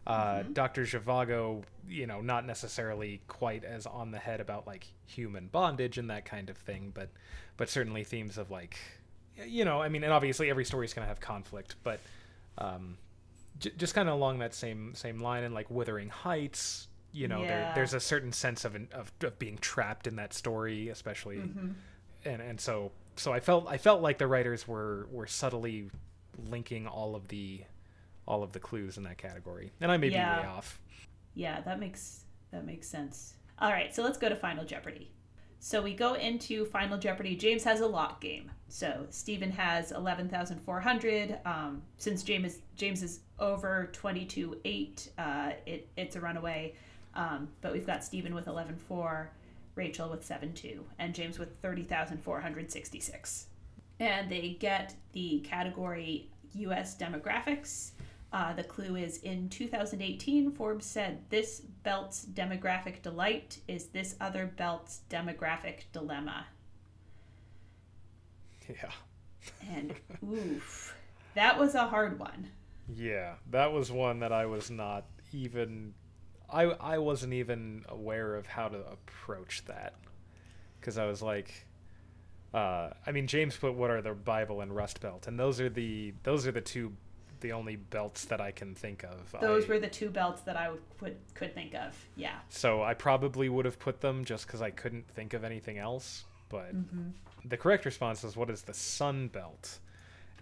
Uh, 0.07 0.43
Dr. 0.53 0.83
Zhivago, 0.83 1.63
you 1.87 2.05
know, 2.05 2.21
not 2.21 2.45
necessarily 2.45 3.21
quite 3.27 3.63
as 3.63 3.85
on 3.87 4.11
the 4.11 4.19
head 4.19 4.39
about 4.39 4.67
like 4.67 4.85
human 5.05 5.47
bondage 5.47 5.97
and 5.97 6.09
that 6.11 6.25
kind 6.25 6.49
of 6.49 6.57
thing, 6.57 6.91
but 6.93 7.09
but 7.57 7.69
certainly 7.69 8.03
themes 8.03 8.37
of 8.37 8.51
like, 8.51 8.77
you 9.45 9.65
know, 9.65 9.81
I 9.81 9.89
mean, 9.89 10.03
and 10.03 10.13
obviously 10.13 10.49
every 10.49 10.65
story 10.65 10.85
is 10.85 10.93
going 10.93 11.05
to 11.05 11.09
have 11.09 11.19
conflict, 11.19 11.75
but 11.83 11.99
um, 12.59 12.97
j- 13.59 13.71
just 13.77 13.95
kind 13.95 14.07
of 14.07 14.13
along 14.15 14.39
that 14.39 14.53
same 14.53 14.93
same 14.93 15.19
line 15.19 15.43
and 15.43 15.55
like 15.55 15.71
Wuthering 15.71 16.09
Heights, 16.09 16.87
you 17.11 17.27
know, 17.27 17.41
there, 17.47 17.71
there's 17.75 17.93
a 17.93 17.99
certain 17.99 18.31
sense 18.31 18.63
of, 18.65 18.75
an, 18.75 18.87
of 18.93 19.11
of 19.23 19.39
being 19.39 19.57
trapped 19.57 20.05
in 20.05 20.17
that 20.17 20.33
story, 20.33 20.89
especially, 20.89 21.37
and 22.25 22.41
and 22.41 22.61
so 22.61 22.91
so 23.15 23.33
I 23.33 23.39
felt 23.39 23.65
I 23.67 23.77
felt 23.79 24.01
like 24.01 24.17
the 24.19 24.27
writers 24.27 24.67
were 24.67 25.07
were 25.11 25.25
subtly 25.27 25.89
linking 26.49 26.85
all 26.85 27.15
of 27.15 27.29
the 27.29 27.61
all 28.27 28.43
of 28.43 28.51
the 28.51 28.59
clues 28.59 28.97
in 28.97 29.03
that 29.03 29.17
category, 29.17 29.71
and 29.81 29.91
I 29.91 29.97
may 29.97 30.09
be 30.09 30.15
way 30.15 30.21
off. 30.21 30.81
Yeah, 31.33 31.61
that 31.61 31.79
makes 31.79 32.21
that 32.51 32.65
makes 32.65 32.87
sense. 32.87 33.33
All 33.59 33.71
right, 33.71 33.93
so 33.93 34.03
let's 34.03 34.17
go 34.17 34.29
to 34.29 34.35
Final 34.35 34.65
Jeopardy. 34.65 35.11
So 35.59 35.81
we 35.81 35.93
go 35.93 36.13
into 36.13 36.65
Final 36.65 36.97
Jeopardy. 36.97 37.35
James 37.35 37.63
has 37.63 37.79
a 37.79 37.87
lock 37.87 38.21
game. 38.21 38.51
So 38.67 39.07
Steven 39.09 39.51
has 39.51 39.91
eleven 39.91 40.29
thousand 40.29 40.59
four 40.59 40.79
hundred. 40.79 41.39
Um, 41.45 41.81
since 41.97 42.23
James 42.23 42.53
is 42.53 42.61
James 42.75 43.01
is 43.01 43.21
over 43.39 43.89
twenty 43.91 44.25
two 44.25 44.59
eight, 44.65 45.09
uh, 45.17 45.51
it 45.65 45.87
it's 45.97 46.15
a 46.15 46.21
runaway. 46.21 46.75
Um, 47.15 47.47
but 47.61 47.71
we've 47.71 47.87
got 47.87 48.03
Steven 48.03 48.35
with 48.35 48.47
eleven 48.47 48.75
four, 48.75 49.31
Rachel 49.75 50.09
with 50.09 50.23
seven 50.23 50.53
two, 50.53 50.85
and 50.99 51.15
James 51.15 51.39
with 51.39 51.57
thirty 51.61 51.83
thousand 51.83 52.21
four 52.21 52.41
hundred 52.41 52.71
sixty 52.71 52.99
six. 52.99 53.47
And 53.99 54.29
they 54.29 54.57
get 54.59 54.93
the 55.13 55.39
category 55.39 56.29
U.S. 56.53 56.97
demographics. 56.97 57.91
Uh, 58.35 58.51
the 58.51 58.65
clue 58.65 58.97
is 58.97 59.19
in 59.19 59.47
2018, 59.47 60.51
Forbes 60.51 60.85
said 60.85 61.23
this 61.29 61.61
belt's 61.83 62.25
demographic 62.25 63.01
delight 63.01 63.59
is 63.65 63.85
this 63.85 64.17
other 64.19 64.45
belt's 64.45 64.99
demographic 65.09 65.83
dilemma. 65.93 66.45
Yeah. 68.67 68.91
And 69.71 69.93
oof, 70.21 70.93
that 71.35 71.57
was 71.57 71.75
a 71.75 71.87
hard 71.87 72.19
one. 72.19 72.49
Yeah, 72.93 73.35
that 73.51 73.71
was 73.71 73.89
one 73.89 74.19
that 74.19 74.33
I 74.33 74.47
was 74.47 74.69
not 74.69 75.05
even 75.31 75.93
I 76.51 76.63
I 76.63 76.97
wasn't 76.97 77.31
even 77.31 77.85
aware 77.87 78.35
of 78.35 78.47
how 78.47 78.67
to 78.67 78.79
approach 78.91 79.63
that 79.65 79.93
cuz 80.81 80.97
I 80.97 81.05
was 81.05 81.21
like 81.21 81.67
uh 82.53 82.89
I 83.07 83.13
mean 83.13 83.27
James 83.27 83.55
put 83.55 83.75
what 83.75 83.91
are 83.91 84.01
the 84.01 84.13
Bible 84.13 84.59
and 84.59 84.75
Rust 84.75 84.99
Belt 84.99 85.25
and 85.25 85.39
those 85.39 85.61
are 85.61 85.69
the 85.69 86.13
those 86.23 86.45
are 86.45 86.51
the 86.51 86.59
two 86.59 86.97
the 87.45 87.53
only 87.53 87.75
belts 87.75 88.25
that 88.25 88.41
I 88.41 88.49
can 88.49 88.73
think 88.73 89.03
of. 89.03 89.35
Those 89.39 89.65
I, 89.65 89.67
were 89.67 89.79
the 89.79 89.87
two 89.87 90.09
belts 90.09 90.41
that 90.41 90.57
I 90.57 90.71
would, 90.99 91.15
could 91.35 91.53
think 91.53 91.75
of. 91.75 91.95
Yeah. 92.15 92.39
so 92.49 92.81
I 92.81 92.95
probably 92.95 93.49
would 93.49 93.65
have 93.65 93.77
put 93.77 94.01
them 94.01 94.25
just 94.25 94.47
cuz 94.47 94.61
I 94.61 94.71
couldn't 94.71 95.07
think 95.07 95.33
of 95.33 95.43
anything 95.43 95.77
else, 95.77 96.25
but 96.49 96.73
the 97.43 97.57
correct 97.57 97.85
response 97.85 98.23
is 98.23 98.35
what 98.35 98.49
is 98.49 98.63
the 98.63 98.73
Sun 98.73 99.27
Belt 99.27 99.79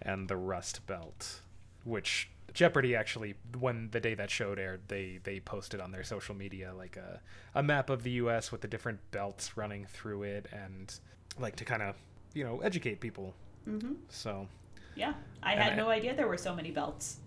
and 0.00 0.28
the 0.28 0.36
Rust 0.36 0.86
Belt, 0.86 1.42
which 1.84 2.30
Jeopardy 2.54 2.96
actually, 2.96 3.34
when 3.58 3.90
the 3.90 4.00
day 4.00 4.14
that 4.14 4.30
showed 4.30 4.58
aired, 4.58 4.82
they 4.88 5.20
they 5.24 5.40
posted 5.40 5.80
on 5.80 5.90
their 5.90 6.04
social 6.04 6.34
media 6.34 6.72
like 6.74 6.96
a 6.96 7.20
a 7.54 7.62
map 7.62 7.90
of 7.90 8.02
the 8.02 8.12
U.S. 8.22 8.50
with 8.50 8.62
the 8.62 8.68
different 8.68 9.00
belts 9.10 9.56
running 9.56 9.84
through 9.86 10.22
it, 10.22 10.46
and 10.52 10.98
like 11.38 11.56
to 11.56 11.64
kind 11.64 11.82
of 11.82 11.96
you 12.32 12.44
know 12.44 12.60
educate 12.60 13.00
people. 13.00 13.34
Mm-hmm. 13.68 13.94
So 14.08 14.48
Yeah. 14.96 15.14
I 15.42 15.52
And 15.52 15.62
had 15.62 15.72
I- 15.74 15.76
no 15.76 15.88
idea 15.90 16.14
there 16.14 16.28
were 16.28 16.36
so 16.38 16.54
many 16.54 16.70
belts. 16.70 17.18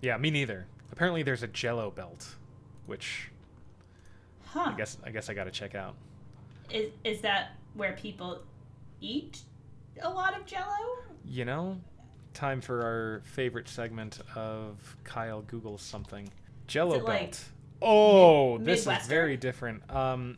yeah, 0.00 0.16
me 0.16 0.30
neither. 0.30 0.66
Apparently, 0.90 1.22
there's 1.22 1.42
a 1.42 1.46
Jello 1.48 1.90
belt, 1.90 2.34
which 2.86 3.30
Huh. 4.46 4.72
I 4.72 4.76
guess 4.76 4.98
I 5.04 5.10
guess 5.10 5.30
I 5.30 5.34
got 5.34 5.44
to 5.44 5.50
check 5.50 5.74
out. 5.74 5.94
Is 6.70 6.90
is 7.04 7.20
that 7.22 7.52
where 7.74 7.92
people 7.94 8.42
eat 9.00 9.40
a 10.02 10.10
lot 10.10 10.36
of 10.38 10.44
Jello? 10.44 10.76
You 11.24 11.44
know, 11.46 11.80
time 12.34 12.60
for 12.60 12.82
our 12.82 13.22
favorite 13.24 13.68
segment 13.68 14.20
of 14.34 14.96
Kyle 15.04 15.42
Googles 15.42 15.80
something. 15.80 16.30
Jello 16.66 16.96
it 16.96 17.04
like 17.04 17.20
belt. 17.30 17.44
Oh, 17.80 18.58
Mid- 18.58 18.66
this 18.66 18.86
is 18.86 19.06
very 19.06 19.36
different. 19.36 19.88
Um, 19.90 20.36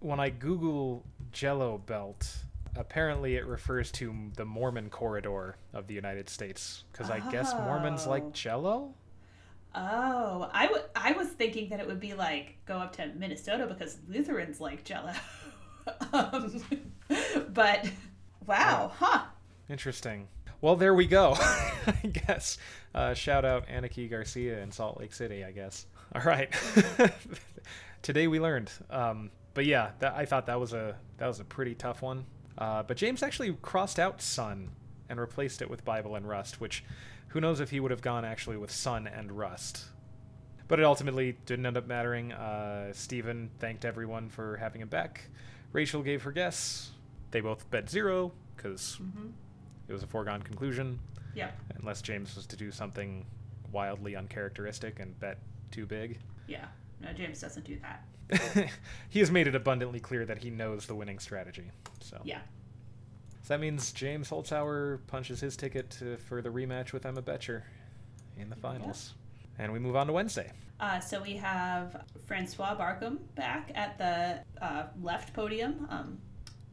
when 0.00 0.18
I 0.18 0.30
Google 0.30 1.04
Jello 1.32 1.78
belt, 1.78 2.34
apparently 2.76 3.36
it 3.36 3.46
refers 3.46 3.90
to 3.92 4.14
the 4.36 4.44
Mormon 4.44 4.90
corridor 4.90 5.56
of 5.72 5.86
the 5.86 5.94
United 5.94 6.28
States 6.28 6.84
because 6.92 7.10
I 7.10 7.20
guess 7.30 7.52
Mormons 7.54 8.06
Oh. 8.06 8.10
like 8.10 8.32
Jello. 8.32 8.94
Oh, 9.74 10.50
I 10.52 11.12
was 11.12 11.28
thinking 11.28 11.68
that 11.70 11.80
it 11.80 11.86
would 11.86 12.00
be 12.00 12.14
like 12.14 12.56
go 12.66 12.76
up 12.78 12.94
to 12.96 13.06
Minnesota 13.16 13.66
because 13.66 13.98
Lutherans 14.08 14.60
like 14.60 14.84
Jello. 14.84 15.12
um, 16.12 16.60
but 17.52 17.88
wow, 18.46 18.90
huh? 18.96 19.22
Interesting. 19.68 20.28
Well, 20.60 20.76
there 20.76 20.92
we 20.94 21.06
go. 21.06 21.34
I 21.38 21.92
guess. 22.26 22.58
Uh, 22.94 23.14
shout 23.14 23.44
out 23.44 23.66
Aniki 23.68 24.10
Garcia 24.10 24.60
in 24.60 24.70
Salt 24.72 24.98
Lake 25.00 25.12
City. 25.14 25.44
I 25.44 25.52
guess. 25.52 25.86
All 26.14 26.22
right. 26.22 26.52
Today 28.02 28.26
we 28.26 28.40
learned. 28.40 28.70
Um, 28.90 29.30
but 29.54 29.66
yeah, 29.66 29.90
that, 30.00 30.14
I 30.14 30.24
thought 30.24 30.46
that 30.46 30.58
was 30.58 30.72
a 30.72 30.96
that 31.18 31.26
was 31.28 31.40
a 31.40 31.44
pretty 31.44 31.74
tough 31.74 32.02
one. 32.02 32.24
Uh, 32.60 32.82
but 32.82 32.96
James 32.96 33.22
actually 33.22 33.52
crossed 33.62 33.98
out 33.98 34.20
Sun 34.20 34.68
and 35.08 35.18
replaced 35.18 35.62
it 35.62 35.70
with 35.70 35.84
Bible 35.84 36.14
and 36.14 36.28
Rust, 36.28 36.60
which 36.60 36.84
who 37.28 37.40
knows 37.40 37.58
if 37.60 37.70
he 37.70 37.80
would 37.80 37.90
have 37.90 38.02
gone 38.02 38.24
actually 38.24 38.56
with 38.58 38.70
Sun 38.70 39.06
and 39.06 39.32
Rust. 39.32 39.84
But 40.68 40.78
it 40.78 40.84
ultimately 40.84 41.36
didn't 41.46 41.66
end 41.66 41.76
up 41.76 41.86
mattering. 41.88 42.32
Uh, 42.32 42.92
Steven 42.92 43.50
thanked 43.58 43.84
everyone 43.84 44.28
for 44.28 44.56
having 44.58 44.82
him 44.82 44.88
back. 44.88 45.22
Rachel 45.72 46.02
gave 46.02 46.22
her 46.22 46.32
guess. 46.32 46.90
They 47.30 47.40
both 47.40 47.68
bet 47.70 47.88
zero 47.88 48.32
because 48.56 48.98
it 49.88 49.92
was 49.92 50.02
a 50.02 50.06
foregone 50.06 50.42
conclusion, 50.42 50.98
Yep. 51.34 51.58
unless 51.80 52.02
James 52.02 52.36
was 52.36 52.46
to 52.46 52.56
do 52.56 52.70
something 52.70 53.24
wildly 53.72 54.16
uncharacteristic 54.16 55.00
and 55.00 55.18
bet 55.18 55.38
too 55.70 55.86
big. 55.86 56.18
Yeah. 56.46 56.66
No, 57.00 57.12
James 57.12 57.40
doesn't 57.40 57.64
do 57.64 57.78
that. 57.80 58.70
he 59.08 59.18
has 59.18 59.30
made 59.30 59.46
it 59.46 59.54
abundantly 59.54 60.00
clear 60.00 60.24
that 60.26 60.38
he 60.38 60.50
knows 60.50 60.86
the 60.86 60.94
winning 60.94 61.18
strategy. 61.18 61.70
So, 62.00 62.20
Yeah. 62.24 62.40
so 63.42 63.54
that 63.54 63.60
means 63.60 63.92
James 63.92 64.28
Holzhauer 64.30 65.00
punches 65.06 65.40
his 65.40 65.56
ticket 65.56 65.90
to, 65.92 66.16
for 66.18 66.40
the 66.42 66.48
rematch 66.50 66.92
with 66.92 67.06
Emma 67.06 67.22
Boettcher 67.22 67.62
in 68.36 68.50
the 68.50 68.56
finals. 68.56 69.14
And 69.58 69.72
we 69.72 69.78
move 69.78 69.96
on 69.96 70.06
to 70.06 70.12
Wednesday. 70.12 70.52
Uh, 70.78 71.00
so 71.00 71.20
we 71.20 71.36
have 71.36 72.04
Francois 72.26 72.74
Barcomb 72.74 73.18
back 73.34 73.70
at 73.74 73.98
the 73.98 74.40
uh, 74.64 74.84
left 75.02 75.34
podium. 75.34 75.86
Um, 75.90 76.18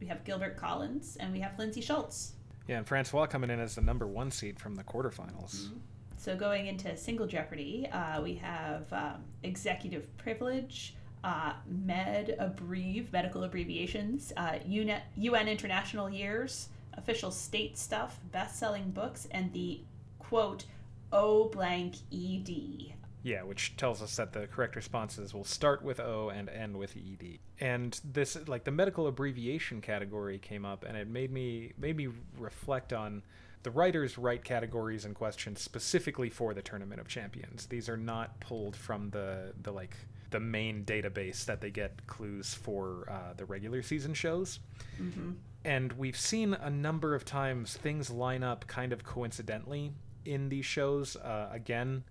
we 0.00 0.06
have 0.06 0.24
Gilbert 0.24 0.56
Collins, 0.56 1.16
and 1.20 1.32
we 1.32 1.40
have 1.40 1.58
Lindsey 1.58 1.82
Shultz. 1.82 2.32
Yeah, 2.68 2.78
and 2.78 2.86
Francois 2.86 3.26
coming 3.26 3.50
in 3.50 3.58
as 3.60 3.74
the 3.74 3.80
number 3.82 4.06
one 4.06 4.30
seed 4.30 4.58
from 4.60 4.76
the 4.76 4.84
quarterfinals. 4.84 5.56
Mm-hmm. 5.56 5.76
So 6.18 6.34
going 6.34 6.66
into 6.66 6.96
single 6.96 7.28
Jeopardy, 7.28 7.86
uh, 7.92 8.20
we 8.20 8.34
have 8.34 8.92
um, 8.92 9.22
executive 9.44 10.04
privilege, 10.18 10.96
uh, 11.22 11.52
med 11.64 12.36
abbrev, 12.40 13.12
medical 13.12 13.44
abbreviations, 13.44 14.32
uh, 14.36 14.58
UN, 14.66 15.00
UN 15.16 15.46
international 15.46 16.10
years, 16.10 16.70
official 16.94 17.30
state 17.30 17.78
stuff, 17.78 18.18
best-selling 18.32 18.90
books, 18.90 19.28
and 19.30 19.52
the 19.52 19.80
quote 20.18 20.64
O 21.12 21.48
blank 21.50 21.94
ED. 22.12 22.94
Yeah, 23.22 23.44
which 23.44 23.76
tells 23.76 24.02
us 24.02 24.16
that 24.16 24.32
the 24.32 24.48
correct 24.48 24.74
responses 24.74 25.32
will 25.32 25.44
start 25.44 25.82
with 25.82 26.00
O 26.00 26.30
and 26.30 26.48
end 26.48 26.76
with 26.76 26.96
ED. 26.96 27.38
And 27.60 27.98
this 28.04 28.36
like 28.48 28.64
the 28.64 28.72
medical 28.72 29.06
abbreviation 29.06 29.80
category 29.80 30.38
came 30.40 30.64
up 30.64 30.84
and 30.84 30.96
it 30.96 31.06
made 31.06 31.30
me 31.30 31.74
made 31.78 31.96
me 31.96 32.08
reflect 32.38 32.92
on 32.92 33.22
the 33.62 33.70
writers 33.70 34.18
write 34.18 34.44
categories 34.44 35.04
and 35.04 35.14
questions 35.14 35.60
specifically 35.60 36.30
for 36.30 36.54
the 36.54 36.62
Tournament 36.62 37.00
of 37.00 37.08
Champions. 37.08 37.66
These 37.66 37.88
are 37.88 37.96
not 37.96 38.38
pulled 38.40 38.76
from 38.76 39.10
the 39.10 39.52
the 39.62 39.72
like 39.72 39.96
the 40.30 40.40
main 40.40 40.84
database 40.84 41.44
that 41.46 41.60
they 41.60 41.70
get 41.70 42.06
clues 42.06 42.54
for 42.54 43.08
uh, 43.10 43.32
the 43.36 43.44
regular 43.44 43.82
season 43.82 44.12
shows. 44.12 44.60
Mm-hmm. 45.00 45.32
And 45.64 45.92
we've 45.94 46.18
seen 46.18 46.54
a 46.54 46.70
number 46.70 47.14
of 47.14 47.24
times 47.24 47.76
things 47.76 48.10
line 48.10 48.42
up 48.42 48.66
kind 48.66 48.92
of 48.92 49.04
coincidentally 49.04 49.92
in 50.24 50.48
these 50.48 50.66
shows. 50.66 51.16
Uh, 51.16 51.48
again, 51.50 52.04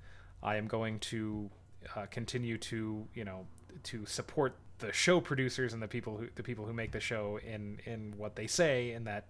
I 0.44 0.58
am 0.58 0.68
going 0.68 1.00
to 1.00 1.50
uh, 1.96 2.06
continue 2.08 2.58
to 2.58 3.08
you 3.14 3.24
know 3.24 3.48
to 3.84 4.06
support 4.06 4.56
the 4.80 4.92
show 4.92 5.20
producers 5.20 5.74
and 5.74 5.82
the 5.82 5.88
people 5.88 6.18
who 6.18 6.28
the 6.36 6.44
people 6.44 6.66
who 6.66 6.74
make 6.74 6.92
the 6.92 7.00
show 7.00 7.40
in 7.46 7.80
in 7.86 8.14
what 8.18 8.36
they 8.36 8.48
say 8.48 8.92
in 8.92 9.06
that 9.06 9.28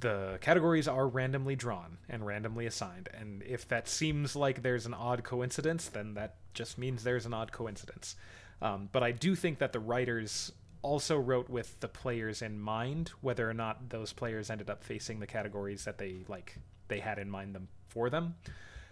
the 0.00 0.38
categories 0.40 0.88
are 0.88 1.06
randomly 1.06 1.54
drawn 1.54 1.98
and 2.08 2.24
randomly 2.26 2.66
assigned 2.66 3.08
and 3.12 3.42
if 3.42 3.68
that 3.68 3.88
seems 3.88 4.34
like 4.34 4.62
there's 4.62 4.86
an 4.86 4.94
odd 4.94 5.22
coincidence 5.22 5.88
then 5.88 6.14
that 6.14 6.36
just 6.54 6.78
means 6.78 7.04
there's 7.04 7.26
an 7.26 7.34
odd 7.34 7.52
coincidence 7.52 8.16
um, 8.62 8.88
but 8.92 9.02
i 9.02 9.12
do 9.12 9.34
think 9.34 9.58
that 9.58 9.72
the 9.72 9.80
writers 9.80 10.52
also 10.82 11.18
wrote 11.18 11.50
with 11.50 11.78
the 11.80 11.88
players 11.88 12.40
in 12.42 12.58
mind 12.58 13.10
whether 13.20 13.48
or 13.48 13.54
not 13.54 13.90
those 13.90 14.12
players 14.12 14.50
ended 14.50 14.70
up 14.70 14.82
facing 14.82 15.20
the 15.20 15.26
categories 15.26 15.84
that 15.84 15.98
they 15.98 16.24
like 16.28 16.56
they 16.88 17.00
had 17.00 17.18
in 17.18 17.28
mind 17.28 17.54
them 17.54 17.68
for 17.88 18.08
them 18.08 18.34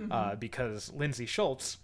mm-hmm. 0.01 0.13
uh, 0.13 0.35
because 0.35 0.93
Lindsey 0.93 1.27
Shultz 1.27 1.79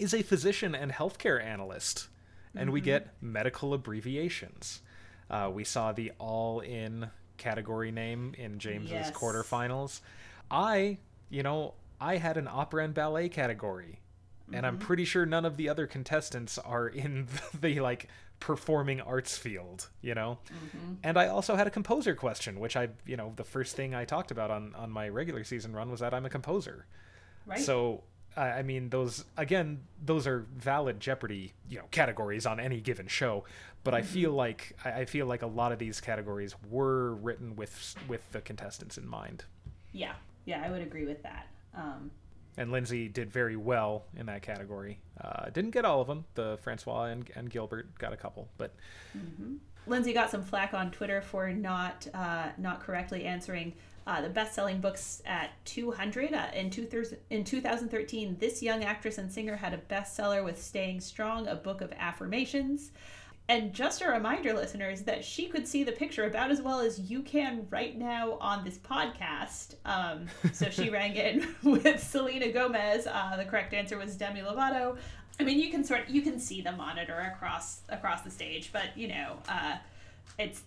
is 0.00 0.12
a 0.12 0.22
physician 0.22 0.74
and 0.74 0.90
healthcare 0.90 1.42
analyst 1.42 2.08
and 2.54 2.64
mm-hmm. 2.64 2.72
we 2.72 2.80
get 2.80 3.14
medical 3.20 3.74
abbreviations 3.74 4.80
uh, 5.30 5.50
we 5.52 5.62
saw 5.62 5.92
the 5.92 6.10
all 6.18 6.60
in 6.60 7.10
category 7.38 7.90
name 7.90 8.34
in 8.36 8.58
James's 8.58 8.90
yes. 8.90 9.10
quarterfinals. 9.10 10.00
I, 10.50 10.98
you 11.30 11.42
know, 11.42 11.74
I 12.00 12.16
had 12.16 12.36
an 12.36 12.48
opera 12.50 12.84
and 12.84 12.94
ballet 12.94 13.28
category. 13.28 14.00
Mm-hmm. 14.44 14.54
And 14.54 14.66
I'm 14.66 14.76
mm-hmm. 14.78 14.86
pretty 14.86 15.04
sure 15.04 15.26
none 15.26 15.44
of 15.44 15.56
the 15.56 15.68
other 15.68 15.86
contestants 15.86 16.58
are 16.58 16.88
in 16.88 17.26
the, 17.52 17.58
the 17.74 17.80
like 17.80 18.08
performing 18.40 19.00
arts 19.00 19.36
field, 19.36 19.88
you 20.00 20.14
know? 20.14 20.38
Mm-hmm. 20.48 20.94
And 21.02 21.16
I 21.18 21.28
also 21.28 21.56
had 21.56 21.66
a 21.66 21.70
composer 21.70 22.14
question, 22.14 22.60
which 22.60 22.76
I, 22.76 22.88
you 23.06 23.16
know, 23.16 23.32
the 23.36 23.44
first 23.44 23.76
thing 23.76 23.94
I 23.94 24.04
talked 24.04 24.30
about 24.30 24.50
on, 24.50 24.74
on 24.74 24.90
my 24.90 25.08
regular 25.08 25.44
season 25.44 25.74
run 25.74 25.90
was 25.90 26.00
that 26.00 26.14
I'm 26.14 26.24
a 26.24 26.30
composer. 26.30 26.86
Right. 27.46 27.60
So 27.60 28.04
I 28.38 28.62
mean, 28.62 28.88
those 28.90 29.24
again, 29.36 29.80
those 30.04 30.26
are 30.26 30.46
valid 30.56 31.00
Jeopardy, 31.00 31.52
you 31.68 31.78
know, 31.78 31.84
categories 31.90 32.46
on 32.46 32.60
any 32.60 32.80
given 32.80 33.06
show. 33.06 33.44
But 33.84 33.94
I 33.94 34.02
feel 34.02 34.30
mm-hmm. 34.30 34.38
like 34.38 34.76
I 34.84 35.04
feel 35.04 35.26
like 35.26 35.42
a 35.42 35.46
lot 35.46 35.72
of 35.72 35.78
these 35.78 36.00
categories 36.00 36.54
were 36.70 37.14
written 37.14 37.56
with 37.56 37.94
with 38.06 38.30
the 38.32 38.40
contestants 38.40 38.98
in 38.98 39.06
mind. 39.06 39.44
Yeah, 39.92 40.12
yeah, 40.44 40.62
I 40.64 40.70
would 40.70 40.82
agree 40.82 41.06
with 41.06 41.22
that. 41.22 41.46
Um, 41.74 42.10
and 42.56 42.72
Lindsey 42.72 43.08
did 43.08 43.32
very 43.32 43.56
well 43.56 44.04
in 44.16 44.26
that 44.26 44.42
category. 44.42 44.98
Uh, 45.20 45.48
didn't 45.50 45.70
get 45.70 45.84
all 45.84 46.00
of 46.00 46.08
them. 46.08 46.24
The 46.34 46.58
Francois 46.60 47.04
and, 47.04 47.30
and 47.36 47.48
Gilbert 47.48 47.96
got 47.98 48.12
a 48.12 48.16
couple, 48.16 48.48
but 48.58 48.74
mm-hmm. 49.16 49.54
Lindsey 49.86 50.12
got 50.12 50.30
some 50.30 50.42
flack 50.42 50.74
on 50.74 50.90
Twitter 50.90 51.22
for 51.22 51.50
not 51.50 52.06
uh, 52.12 52.48
not 52.58 52.80
correctly 52.80 53.24
answering 53.24 53.74
uh, 54.08 54.22
the 54.22 54.28
best-selling 54.28 54.80
books 54.80 55.22
at 55.26 55.50
200 55.66 56.32
uh, 56.32 56.46
in, 56.54 56.70
two 56.70 56.86
thir- 56.86 57.18
in 57.28 57.44
2013 57.44 58.38
this 58.40 58.62
young 58.62 58.82
actress 58.82 59.18
and 59.18 59.30
singer 59.30 59.54
had 59.54 59.74
a 59.74 59.76
bestseller 59.76 60.42
with 60.42 60.60
staying 60.60 60.98
strong 60.98 61.46
a 61.46 61.54
book 61.54 61.82
of 61.82 61.92
affirmations. 61.98 62.90
And 63.50 63.72
just 63.72 64.02
a 64.02 64.08
reminder 64.08 64.52
listeners 64.52 65.02
that 65.02 65.24
she 65.24 65.46
could 65.46 65.66
see 65.66 65.82
the 65.82 65.92
picture 65.92 66.24
about 66.24 66.50
as 66.50 66.60
well 66.60 66.80
as 66.80 66.98
you 66.98 67.22
can 67.22 67.66
right 67.70 67.96
now 67.96 68.36
on 68.40 68.64
this 68.64 68.78
podcast. 68.78 69.74
Um, 69.86 70.26
so 70.52 70.68
she 70.68 70.90
rang 70.90 71.14
in 71.14 71.46
with 71.62 72.02
selena 72.02 72.50
gomez. 72.50 73.06
Uh, 73.06 73.36
the 73.36 73.44
correct 73.44 73.72
answer 73.74 73.98
was 73.98 74.16
demi 74.16 74.40
lovato. 74.40 74.96
I 75.40 75.44
mean 75.44 75.58
you 75.58 75.70
can 75.70 75.84
sort 75.84 76.08
you 76.08 76.22
can 76.22 76.40
see 76.40 76.62
the 76.62 76.72
monitor 76.72 77.32
across 77.34 77.80
across 77.88 78.22
the 78.22 78.30
stage 78.30 78.70
but 78.72 78.96
you 78.96 79.08
know 79.08 79.36
uh, 79.48 79.76
it's 80.38 80.62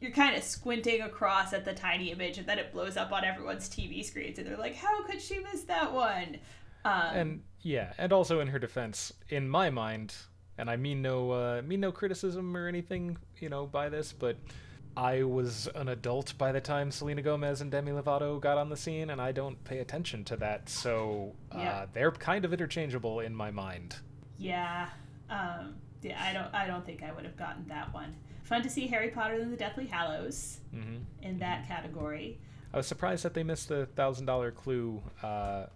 you're 0.00 0.10
kind 0.10 0.36
of 0.36 0.42
squinting 0.42 1.00
across 1.02 1.52
at 1.52 1.64
the 1.64 1.72
tiny 1.72 2.10
image 2.10 2.38
and 2.38 2.46
then 2.46 2.58
it 2.58 2.72
blows 2.72 2.96
up 2.96 3.12
on 3.12 3.24
everyone's 3.24 3.68
TV 3.68 4.04
screens 4.04 4.38
and 4.38 4.46
they're 4.46 4.56
like, 4.56 4.76
how 4.76 5.02
could 5.04 5.20
she 5.20 5.38
miss 5.38 5.62
that 5.62 5.92
one? 5.92 6.36
Um, 6.84 7.16
and 7.16 7.42
yeah, 7.62 7.92
and 7.98 8.12
also 8.12 8.40
in 8.40 8.48
her 8.48 8.58
defense, 8.58 9.12
in 9.28 9.48
my 9.48 9.70
mind, 9.70 10.14
and 10.58 10.70
I 10.70 10.76
mean 10.76 11.02
no 11.02 11.30
uh, 11.32 11.62
mean 11.62 11.80
no 11.80 11.90
criticism 11.90 12.56
or 12.56 12.68
anything, 12.68 13.18
you 13.40 13.48
know, 13.48 13.66
by 13.66 13.88
this, 13.88 14.12
but 14.12 14.36
I 14.96 15.24
was 15.24 15.68
an 15.74 15.88
adult 15.88 16.38
by 16.38 16.52
the 16.52 16.60
time 16.60 16.90
Selena 16.90 17.20
Gomez 17.22 17.60
and 17.60 17.70
Demi 17.70 17.92
Lovato 17.92 18.40
got 18.40 18.56
on 18.56 18.70
the 18.70 18.76
scene, 18.76 19.10
and 19.10 19.20
I 19.20 19.32
don't 19.32 19.62
pay 19.64 19.78
attention 19.78 20.24
to 20.24 20.36
that, 20.36 20.68
so 20.68 21.34
uh, 21.52 21.58
yeah. 21.58 21.86
they're 21.92 22.12
kind 22.12 22.44
of 22.44 22.52
interchangeable 22.52 23.20
in 23.20 23.34
my 23.34 23.50
mind. 23.50 23.96
Yeah, 24.38 24.88
um, 25.28 25.74
yeah, 26.02 26.22
I 26.22 26.32
don't, 26.32 26.54
I 26.54 26.66
don't 26.66 26.86
think 26.86 27.02
I 27.02 27.12
would 27.12 27.24
have 27.24 27.36
gotten 27.36 27.66
that 27.68 27.92
one. 27.92 28.14
Fun 28.46 28.62
to 28.62 28.70
see 28.70 28.86
Harry 28.86 29.08
Potter 29.08 29.34
and 29.34 29.52
the 29.52 29.56
Deathly 29.56 29.86
Hallows 29.86 30.58
mm-hmm. 30.72 30.98
in 31.20 31.38
that 31.40 31.62
mm-hmm. 31.62 31.72
category. 31.72 32.38
I 32.72 32.76
was 32.76 32.86
surprised 32.86 33.24
that 33.24 33.34
they 33.34 33.42
missed 33.42 33.68
the 33.68 33.86
thousand 33.96 34.26
dollar 34.26 34.52
clue. 34.52 35.02
Uh, 35.20 35.66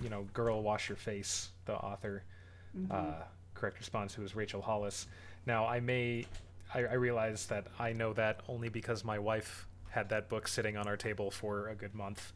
you 0.00 0.08
know, 0.08 0.24
girl, 0.32 0.62
wash 0.62 0.88
your 0.88 0.96
face. 0.96 1.48
The 1.64 1.74
author, 1.74 2.22
mm-hmm. 2.76 2.92
uh, 2.92 3.24
correct 3.54 3.78
response, 3.80 4.14
who 4.14 4.22
was 4.22 4.36
Rachel 4.36 4.62
Hollis. 4.62 5.08
Now, 5.44 5.66
I 5.66 5.80
may, 5.80 6.26
I, 6.72 6.80
I 6.80 6.94
realize 6.94 7.46
that 7.46 7.66
I 7.80 7.92
know 7.92 8.12
that 8.12 8.42
only 8.48 8.68
because 8.68 9.04
my 9.04 9.18
wife 9.18 9.66
had 9.88 10.08
that 10.10 10.28
book 10.28 10.46
sitting 10.46 10.76
on 10.76 10.86
our 10.86 10.96
table 10.96 11.32
for 11.32 11.68
a 11.68 11.74
good 11.74 11.94
month. 11.94 12.32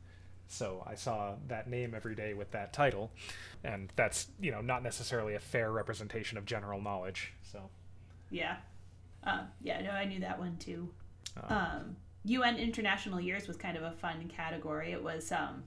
So 0.49 0.83
I 0.87 0.97
saw 0.97 1.35
that 1.47 1.69
name 1.69 1.95
every 1.95 2.17
day 2.17 2.35
with 2.35 2.51
that 2.51 2.73
title, 2.73 3.13
and 3.63 3.93
that's 3.95 4.27
you 4.41 4.51
know 4.51 4.61
not 4.61 4.83
necessarily 4.83 5.37
a 5.37 5.41
fair 5.41 5.71
representation 5.71 6.37
of 6.37 6.47
general 6.47 6.81
knowledge. 6.81 7.33
So. 7.53 7.71
Yeah, 8.31 8.57
uh, 9.29 9.41
yeah, 9.63 9.81
no, 9.83 9.91
I 9.91 10.05
knew 10.05 10.21
that 10.21 10.39
one 10.39 10.57
too. 10.57 10.89
Oh. 11.37 11.55
Um, 11.55 11.97
UN 12.25 12.57
International 12.57 13.21
Years 13.21 13.47
was 13.47 13.57
kind 13.57 13.77
of 13.77 13.83
a 13.83 13.93
fun 13.93 14.29
category. 14.29 14.93
It 14.93 15.03
was 15.03 15.31
um, 15.33 15.63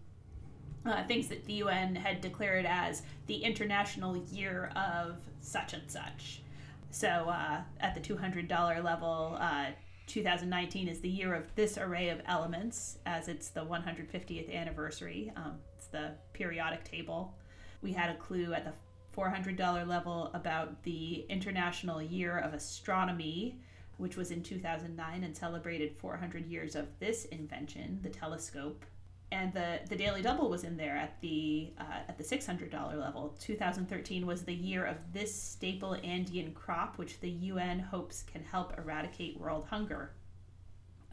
uh, 0.86 1.04
things 1.06 1.28
that 1.28 1.46
the 1.46 1.54
UN 1.54 1.96
had 1.96 2.22
declared 2.22 2.66
as 2.66 3.04
the 3.28 3.36
International 3.36 4.18
Year 4.32 4.72
of 4.76 5.18
such 5.42 5.74
and 5.74 5.90
such. 5.90 6.42
So 6.90 7.08
uh, 7.08 7.62
at 7.80 7.96
the 7.96 8.02
$200 8.02 8.84
level, 8.84 9.38
uh, 9.40 9.68
2019 10.08 10.88
is 10.88 11.00
the 11.00 11.10
year 11.10 11.34
of 11.34 11.54
this 11.56 11.78
array 11.78 12.10
of 12.10 12.20
elements, 12.26 12.98
as 13.06 13.28
it's 13.28 13.50
the 13.50 13.64
150th 13.64 14.54
anniversary. 14.54 15.32
Um, 15.38 15.54
it's 15.78 15.88
the 15.88 16.12
periodic 16.34 16.84
table. 16.84 17.34
We 17.82 17.94
had 17.94 18.10
a 18.10 18.16
clue 18.16 18.54
at 18.54 18.66
the 18.66 18.74
$400 19.16 19.88
level 19.88 20.32
about 20.34 20.84
the 20.84 21.26
International 21.30 22.02
Year 22.02 22.38
of 22.38 22.54
Astronomy, 22.54 23.60
which 23.98 24.18
was 24.18 24.32
in 24.32 24.42
2009 24.42 25.24
and 25.24 25.36
celebrated 25.36 25.96
400 25.98 26.46
years 26.46 26.76
of 26.76 26.88
this 27.00 27.26
invention, 27.26 28.00
the 28.02 28.10
telescope. 28.10 28.86
And 29.34 29.54
the, 29.54 29.80
the 29.88 29.96
Daily 29.96 30.22
Double 30.22 30.50
was 30.50 30.66
in 30.66 30.76
there 30.76 30.98
at 30.98 31.22
the 31.22 31.72
uh, 31.80 32.00
at 32.10 32.18
the 32.18 32.24
$600 32.24 32.74
level. 33.00 33.34
2013 33.40 34.26
was 34.26 34.44
the 34.44 34.54
year 34.54 34.86
of 34.86 34.98
this 35.14 35.34
staple 35.34 35.96
Andean 36.04 36.52
crop, 36.52 36.98
which 36.98 37.20
the 37.22 37.30
UN 37.30 37.80
hopes 37.80 38.24
can 38.24 38.44
help 38.44 38.78
eradicate 38.78 39.40
world 39.40 39.68
hunger. 39.70 40.12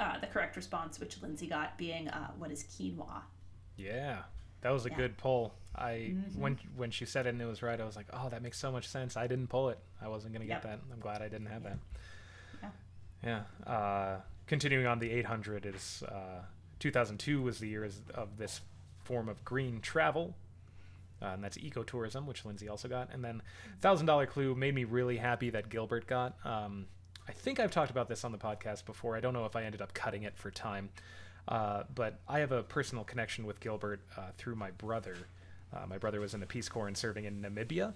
Uh, 0.00 0.18
the 0.18 0.26
correct 0.26 0.56
response, 0.56 0.98
which 0.98 1.20
Lindsey 1.22 1.46
got, 1.46 1.78
being 1.78 2.08
uh, 2.08 2.30
what 2.38 2.50
is 2.50 2.64
quinoa? 2.64 3.22
Yeah, 3.76 4.22
that 4.62 4.70
was 4.70 4.86
a 4.86 4.90
yeah. 4.90 4.96
good 4.96 5.16
pull. 5.16 5.54
I 5.74 6.12
mm-hmm. 6.12 6.40
when 6.40 6.58
when 6.76 6.90
she 6.90 7.04
said 7.04 7.26
it 7.26 7.30
and 7.30 7.40
it 7.40 7.46
was 7.46 7.62
right, 7.62 7.80
I 7.80 7.84
was 7.84 7.96
like, 7.96 8.06
oh, 8.12 8.28
that 8.30 8.42
makes 8.42 8.58
so 8.58 8.72
much 8.72 8.88
sense. 8.88 9.16
I 9.16 9.26
didn't 9.26 9.48
pull 9.48 9.68
it. 9.68 9.78
I 10.02 10.08
wasn't 10.08 10.32
gonna 10.32 10.44
yep. 10.44 10.62
get 10.62 10.70
that. 10.70 10.80
I'm 10.92 11.00
glad 11.00 11.22
I 11.22 11.28
didn't 11.28 11.46
have 11.46 11.62
yeah. 11.62 11.74
that. 12.62 12.70
Yeah. 13.22 13.42
Yeah. 13.66 13.72
Uh, 13.72 14.20
continuing 14.46 14.86
on, 14.86 14.98
the 14.98 15.10
800 15.10 15.66
is 15.66 16.02
uh, 16.08 16.42
2002 16.78 17.42
was 17.42 17.58
the 17.58 17.68
year 17.68 17.88
of 18.14 18.36
this 18.36 18.60
form 19.04 19.28
of 19.28 19.44
green 19.44 19.80
travel. 19.80 20.34
Uh, 21.20 21.26
and 21.26 21.42
that's 21.42 21.58
ecotourism, 21.58 22.26
which 22.26 22.44
Lindsey 22.44 22.68
also 22.68 22.86
got. 22.86 23.12
And 23.12 23.24
then 23.24 23.42
thousand 23.80 24.06
dollar 24.06 24.26
clue 24.26 24.54
made 24.54 24.74
me 24.74 24.84
really 24.84 25.16
happy 25.16 25.50
that 25.50 25.68
Gilbert 25.68 26.06
got. 26.06 26.36
Um, 26.44 26.86
I 27.28 27.32
think 27.32 27.58
I've 27.58 27.70
talked 27.70 27.90
about 27.90 28.08
this 28.08 28.24
on 28.24 28.32
the 28.32 28.38
podcast 28.38 28.84
before. 28.84 29.16
I 29.16 29.20
don't 29.20 29.34
know 29.34 29.44
if 29.44 29.56
I 29.56 29.64
ended 29.64 29.82
up 29.82 29.92
cutting 29.94 30.22
it 30.22 30.36
for 30.36 30.50
time, 30.50 30.90
uh, 31.48 31.84
but 31.94 32.20
I 32.28 32.40
have 32.40 32.52
a 32.52 32.62
personal 32.62 33.04
connection 33.04 33.46
with 33.46 33.60
Gilbert 33.60 34.00
uh, 34.16 34.28
through 34.36 34.56
my 34.56 34.70
brother. 34.72 35.16
Uh, 35.72 35.86
my 35.86 35.98
brother 35.98 36.20
was 36.20 36.34
in 36.34 36.40
the 36.40 36.46
Peace 36.46 36.68
Corps 36.68 36.86
and 36.86 36.96
serving 36.96 37.24
in 37.24 37.42
Namibia, 37.42 37.94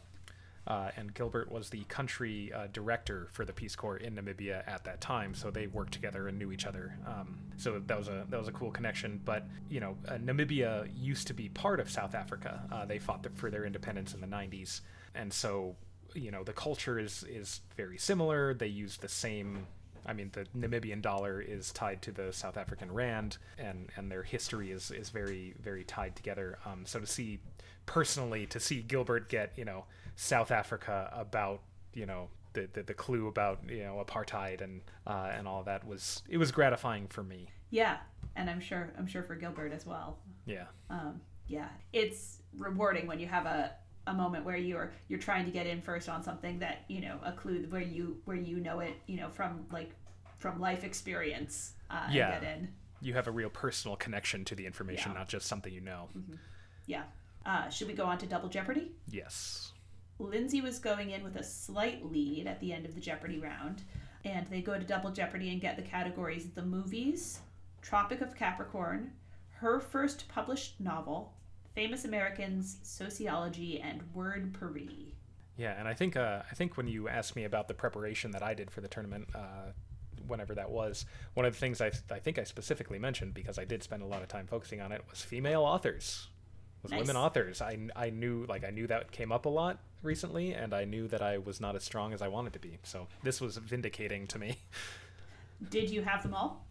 uh, 0.67 0.91
and 0.97 1.13
Gilbert 1.15 1.51
was 1.51 1.71
the 1.71 1.85
country 1.85 2.53
director 2.73 3.29
for 3.33 3.45
the 3.45 3.53
Peace 3.53 3.75
Corps 3.75 3.97
in 3.97 4.15
Namibia 4.15 4.67
at 4.67 4.85
that 4.85 5.01
time. 5.01 5.35
So 5.35 5.51
they 5.51 5.67
worked 5.67 5.93
together 5.93 6.29
and 6.29 6.39
knew 6.39 6.53
each 6.53 6.67
other. 6.67 6.97
Um, 7.07 7.39
so 7.57 7.81
that 7.87 7.99
was 7.99 8.09
a 8.09 8.27
that 8.29 8.39
was 8.39 8.49
a 8.49 8.53
cool 8.53 8.71
connection. 8.71 9.21
But 9.25 9.47
you 9.69 9.81
know, 9.81 9.97
Namibia 10.07 10.89
used 10.95 11.27
to 11.29 11.35
be 11.35 11.49
part 11.49 11.81
of 11.81 11.91
South 11.91 12.15
Africa. 12.15 12.85
They 12.87 12.99
fought 12.99 13.27
for 13.35 13.51
their 13.51 13.65
independence 13.65 14.15
in 14.15 14.21
the 14.21 14.27
90s, 14.27 14.83
and 15.15 15.33
so 15.33 15.77
you 16.15 16.31
know 16.31 16.45
the 16.45 16.53
culture 16.53 16.99
is 16.99 17.25
is 17.25 17.61
very 17.77 17.99
similar. 17.99 18.55
They 18.55 18.67
use 18.67 18.97
the 18.97 19.09
same. 19.09 19.67
I 20.07 20.13
mean, 20.13 20.31
the 20.33 20.47
Namibian 20.57 21.03
dollar 21.03 21.41
is 21.41 21.73
tied 21.73 22.03
to 22.03 22.13
the 22.13 22.33
South 22.33 22.57
African 22.57 22.93
rand, 22.93 23.39
and 23.59 23.89
and 23.97 24.11
their 24.11 24.23
history 24.23 24.71
is 24.71 24.91
is 24.91 25.11
very 25.11 25.55
very 25.61 25.85
tied 25.85 26.17
together. 26.17 26.59
Um, 26.65 26.85
so 26.87 27.01
to 27.01 27.07
see 27.07 27.41
personally 27.87 28.47
to 28.47 28.61
see 28.61 28.83
Gilbert 28.83 29.29
get 29.29 29.53
you 29.57 29.65
know 29.65 29.85
South 30.17 30.51
Africa 30.51 31.11
about 31.15 31.63
you 31.95 32.07
know 32.07 32.29
the, 32.53 32.69
the, 32.73 32.83
the 32.83 32.95
clue 32.95 33.29
about 33.29 33.61
you 33.69 33.83
know 33.83 34.05
apartheid 34.05 34.61
and 34.61 34.83
uh, 35.07 35.31
and 35.33 35.47
all 35.49 35.63
that 35.65 35.87
was 35.87 36.23
it 36.29 36.39
was 36.39 36.53
gratifying 36.53 37.07
for 37.07 37.23
me. 37.23 37.49
Yeah, 37.71 37.99
and 38.37 38.51
I'm 38.51 38.61
sure 38.61 38.93
I'm 38.99 39.07
sure 39.07 39.23
for 39.23 39.35
Gilbert 39.35 39.73
as 39.73 39.87
well. 39.87 40.19
Yeah. 40.47 40.67
Um, 40.91 41.21
yeah, 41.47 41.69
it's 41.93 42.41
rewarding 42.57 43.07
when 43.07 43.19
you 43.19 43.27
have 43.27 43.47
a, 43.47 43.73
a 44.07 44.13
moment 44.13 44.45
where 44.45 44.57
you're 44.57 44.93
you're 45.09 45.19
trying 45.19 45.45
to 45.45 45.51
get 45.51 45.67
in 45.67 45.81
first 45.81 46.09
on 46.09 46.23
something 46.23 46.59
that 46.59 46.85
you 46.89 47.01
know 47.01 47.19
a 47.25 47.33
clue 47.33 47.67
where 47.71 47.81
you 47.83 48.17
where 48.25 48.37
you 48.37 48.59
know 48.59 48.81
it 48.81 48.95
you 49.07 49.17
know 49.17 49.29
from 49.29 49.65
like 49.71 49.91
from 50.39 50.61
life 50.61 50.83
experience. 50.85 51.73
Uh, 51.91 52.09
Yeah. 52.11 52.41
Get 52.41 52.57
in. 52.57 52.69
You 53.01 53.15
have 53.15 53.27
a 53.29 53.31
real 53.31 53.51
personal 53.51 53.97
connection 53.97 54.45
to 54.47 54.55
the 54.55 54.67
information, 54.67 55.13
Yeah. 55.13 55.19
not 55.19 55.29
just 55.29 55.47
something 55.47 55.73
you 55.73 55.81
know. 55.81 56.09
Yeah. 56.87 57.05
Uh, 57.45 57.69
should 57.69 57.89
we 57.89 57.95
go 57.95 58.05
on 58.07 58.19
to 58.19 58.27
Double 58.27 58.49
Jeopardy? 58.49 58.93
Yes. 59.09 59.73
Lindsey 60.19 60.61
was 60.61 60.79
going 60.79 61.11
in 61.11 61.25
with 61.25 61.37
a 61.37 61.43
slight 61.43 62.05
lead 62.05 62.47
at 62.47 62.61
the 62.61 62.73
end 62.73 62.87
of 62.87 62.95
the 62.95 63.01
Jeopardy 63.01 63.39
round, 63.41 63.83
and 64.25 64.47
they 64.49 64.63
go 64.63 64.79
to 64.79 64.85
Double 64.85 65.11
Jeopardy 65.11 65.51
and 65.51 65.61
get 65.61 65.77
the 65.77 65.83
categories 65.83 66.51
the 66.51 66.63
movies, 66.63 67.41
Tropic 67.81 68.21
of 68.21 68.37
Capricorn, 68.37 69.13
her 69.55 69.81
first 69.81 70.29
published 70.29 70.79
novel, 70.81 71.35
Famous 71.75 72.05
Americans, 72.05 72.79
Sociology, 72.83 73.81
and 73.81 74.03
Word 74.15 74.55
Paris. 74.59 75.13
Yeah, 75.57 75.75
and 75.79 75.87
I 75.89 75.95
think 75.95 76.17
uh, 76.17 76.43
I 76.51 76.55
think 76.55 76.77
when 76.77 76.87
you 76.87 77.09
asked 77.09 77.37
me 77.37 77.45
about 77.45 77.69
the 77.69 77.75
preparation 77.75 78.31
that 78.33 78.43
I 78.43 78.55
did 78.55 78.71
for 78.71 78.81
the 78.81 78.89
tournament, 78.89 79.29
uh, 79.35 79.73
whenever 80.27 80.55
that 80.55 80.71
was, 80.71 81.05
one 81.35 81.47
of 81.47 81.53
the 81.53 81.59
things 81.59 81.81
I, 81.81 81.91
I 82.11 82.19
think 82.19 82.39
I 82.39 82.45
specifically 82.45 82.99
mentioned 82.99 83.35
because 83.35 83.59
I 83.59 83.65
did 83.65 83.83
spend 83.83 84.03
a 84.03 84.07
lot 84.07 84.23
of 84.23 84.29
time 84.29 84.47
focusing 84.47 84.81
on 84.81 84.93
it 84.93 85.03
was 85.11 85.21
female 85.21 85.63
authors, 85.63 86.29
was 86.83 86.93
Nice. 86.93 87.01
women 87.01 87.17
authors. 87.17 87.61
I, 87.61 87.79
I 87.97 88.11
knew 88.11 88.45
like 88.49 88.65
I 88.65 88.71
knew 88.71 88.87
that 88.87 89.11
came 89.13 89.33
up 89.33 89.47
a 89.47 89.51
lot 89.51 89.79
recently, 90.03 90.53
and 90.53 90.75
I 90.75 90.85
knew 90.85 91.07
that 91.09 91.23
I 91.23 91.39
was 91.39 91.61
not 91.61 91.77
as 91.77 91.85
strong 91.85 92.13
as 92.13 92.23
I 92.23 92.29
wanted 92.29 92.53
to 92.55 92.59
be. 92.59 92.79
So 92.83 93.09
this 93.23 93.41
was 93.41 93.57
vindicating 93.57 94.27
to 94.29 94.39
me. 94.39 94.57
Did 95.71 95.91
you 95.91 96.03
have 96.03 96.23
them 96.23 96.35
all? 96.35 96.67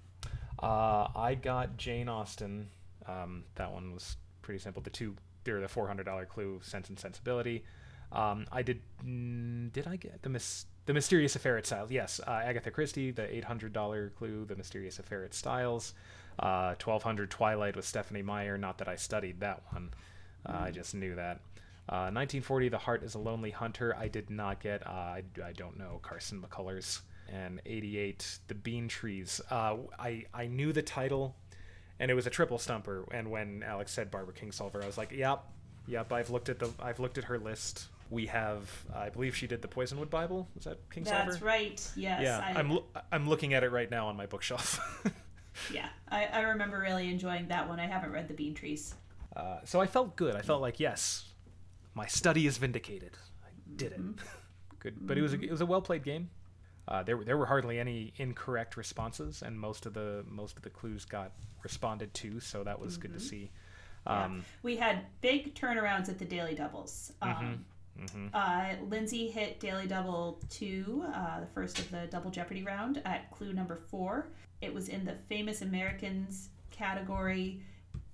Uh, 0.62 1.08
I 1.16 1.36
got 1.36 1.78
Jane 1.78 2.10
Austen. 2.10 2.70
Um, 3.08 3.46
that 3.56 3.72
one 3.72 3.94
was 3.94 4.16
pretty 4.42 4.60
simple. 4.60 4.82
The 4.82 4.90
two, 4.90 5.16
they're 5.44 5.62
the 5.62 5.68
four 5.68 5.88
hundred 5.88 6.06
dollar 6.06 6.26
clue, 6.26 6.60
Sense 6.64 6.90
and 6.90 7.00
Sensibility. 7.00 7.64
Um, 8.12 8.46
I 8.52 8.62
did. 8.62 8.82
mm, 9.06 9.72
Did 9.72 9.88
I 9.88 9.96
get 9.96 10.22
the 10.24 10.30
mis- 10.30 10.66
the 10.86 10.94
Mysterious 10.94 11.36
Affair 11.36 11.58
at 11.58 11.66
Styles? 11.66 11.92
Yes, 11.92 12.20
uh, 12.28 12.32
Agatha 12.44 12.72
Christie, 12.72 13.12
the 13.12 13.34
eight 13.34 13.46
hundred 13.46 13.72
dollar 13.74 14.10
clue, 14.18 14.46
the 14.46 14.56
Mysterious 14.56 15.00
Affair 15.00 15.24
at 15.24 15.34
Styles. 15.34 15.94
Uh, 16.40 16.76
Twelve 16.80 17.04
hundred 17.04 17.30
Twilight 17.32 17.76
with 17.76 17.86
Stephanie 17.86 18.22
Meyer. 18.22 18.58
Not 18.58 18.78
that 18.80 18.88
I 18.88 18.96
studied 18.96 19.40
that 19.42 19.62
one. 19.72 19.92
Uh, 20.46 20.58
I 20.64 20.72
just 20.72 20.94
knew 20.96 21.16
that. 21.16 21.40
Uh, 21.90 22.08
1940, 22.14 22.70
The 22.70 22.78
Heart 22.78 23.04
is 23.04 23.16
a 23.16 23.20
Lonely 23.20 23.50
Hunter. 23.52 23.96
I 23.98 24.08
did 24.08 24.30
not 24.30 24.62
get. 24.62 24.86
Uh, 24.88 24.90
I, 24.90 25.24
I 25.44 25.52
don't 25.52 25.78
know 25.78 26.00
Carson 26.02 26.42
McCullers. 26.42 27.02
And 27.34 27.62
88, 27.66 28.40
The 28.48 28.56
Bean 28.56 28.88
Trees. 28.88 29.40
Uh, 29.50 29.78
I 30.00 30.26
I 30.34 30.48
knew 30.48 30.74
the 30.74 30.82
title, 30.82 31.36
and 32.02 32.10
it 32.10 32.16
was 32.16 32.26
a 32.26 32.32
triple 32.32 32.58
stumper. 32.58 33.06
And 33.12 33.30
when 33.30 33.64
Alex 33.64 33.94
said 33.94 34.10
Barbara 34.10 34.34
Kingsolver, 34.34 34.84
I 34.84 34.88
was 34.88 34.98
like, 34.98 35.12
yep, 35.12 35.44
yep. 35.88 36.12
I've 36.12 36.32
looked 36.32 36.50
at 36.50 36.58
the 36.58 36.70
I've 36.82 37.00
looked 37.00 37.20
at 37.20 37.26
her 37.26 37.38
list. 37.38 37.86
We 38.10 38.26
have, 38.26 38.70
I 38.94 39.10
believe 39.10 39.38
she 39.38 39.48
did 39.48 39.62
the 39.62 39.70
Poisonwood 39.70 40.10
Bible. 40.10 40.50
Was 40.56 40.66
that 40.66 40.90
Kingsolver? 40.90 41.06
That's 41.06 41.42
right. 41.42 41.90
Yes. 41.96 42.22
Yeah, 42.22 42.40
I, 42.40 42.60
I'm 42.60 42.72
lo- 42.72 42.88
I'm 43.12 43.30
looking 43.30 43.54
at 43.54 43.64
it 43.64 43.72
right 43.72 43.90
now 43.90 44.08
on 44.08 44.18
my 44.18 44.26
bookshelf. 44.26 44.82
yeah. 45.74 45.88
I, 46.10 46.26
I 46.26 46.42
remember 46.42 46.80
really 46.80 47.10
enjoying 47.10 47.48
that 47.50 47.70
one. 47.70 47.80
I 47.80 47.86
haven't 47.86 48.12
read 48.12 48.28
The 48.28 48.34
Bean 48.34 48.54
Trees. 48.54 48.96
Uh, 49.34 49.60
so 49.64 49.80
I 49.80 49.86
felt 49.86 50.18
good. 50.18 50.36
I 50.36 50.42
felt 50.42 50.62
like 50.62 50.80
yes, 50.80 51.30
my 51.94 52.08
study 52.08 52.48
is 52.48 52.58
vindicated. 52.58 53.12
I 53.46 53.50
did 53.76 53.94
it. 53.94 54.02
good, 54.80 54.96
but 55.00 55.18
it 55.18 55.22
was 55.22 55.34
a, 55.34 55.40
it 55.40 55.52
was 55.52 55.62
a 55.62 55.66
well 55.68 55.82
played 55.82 56.04
game. 56.04 56.32
Uh, 56.88 57.04
there 57.04 57.16
were- 57.18 57.24
there 57.24 57.38
were 57.38 57.46
hardly 57.46 57.80
any 57.80 58.14
incorrect 58.18 58.76
responses, 58.76 59.42
and 59.44 59.60
most 59.60 59.86
of 59.86 59.94
the 59.94 60.26
most 60.28 60.58
of 60.58 60.64
the 60.64 60.70
clues 60.70 61.06
got 61.06 61.32
responded 61.64 62.14
to, 62.16 62.40
so 62.40 62.64
that 62.64 62.80
was 62.80 62.98
good 62.98 63.14
to 63.14 63.20
see. 63.20 63.52
Yeah. 64.08 64.24
Um, 64.26 64.44
We 64.64 64.78
had 64.78 65.06
big 65.22 65.54
turnarounds 65.54 66.10
at 66.10 66.18
the 66.18 66.26
Daily 66.26 66.56
Doubles. 66.56 67.14
Um, 67.22 67.66
mhm. 68.00 68.30
Uh, 68.34 68.82
Lindsey 68.86 69.30
hit 69.30 69.60
Daily 69.60 69.86
double 69.86 70.42
two, 70.50 71.04
uh, 71.14 71.42
the 71.42 71.46
first 71.48 71.78
of 71.78 71.92
the 71.92 72.08
Double 72.08 72.32
Jeopardy 72.32 72.64
round, 72.64 73.02
at 73.06 73.30
clue 73.30 73.54
number 73.54 73.76
4. 73.76 74.28
It 74.62 74.74
was 74.74 74.90
in 74.90 75.06
the 75.06 75.14
Famous 75.30 75.62
Americans 75.62 76.50
category, 76.72 77.62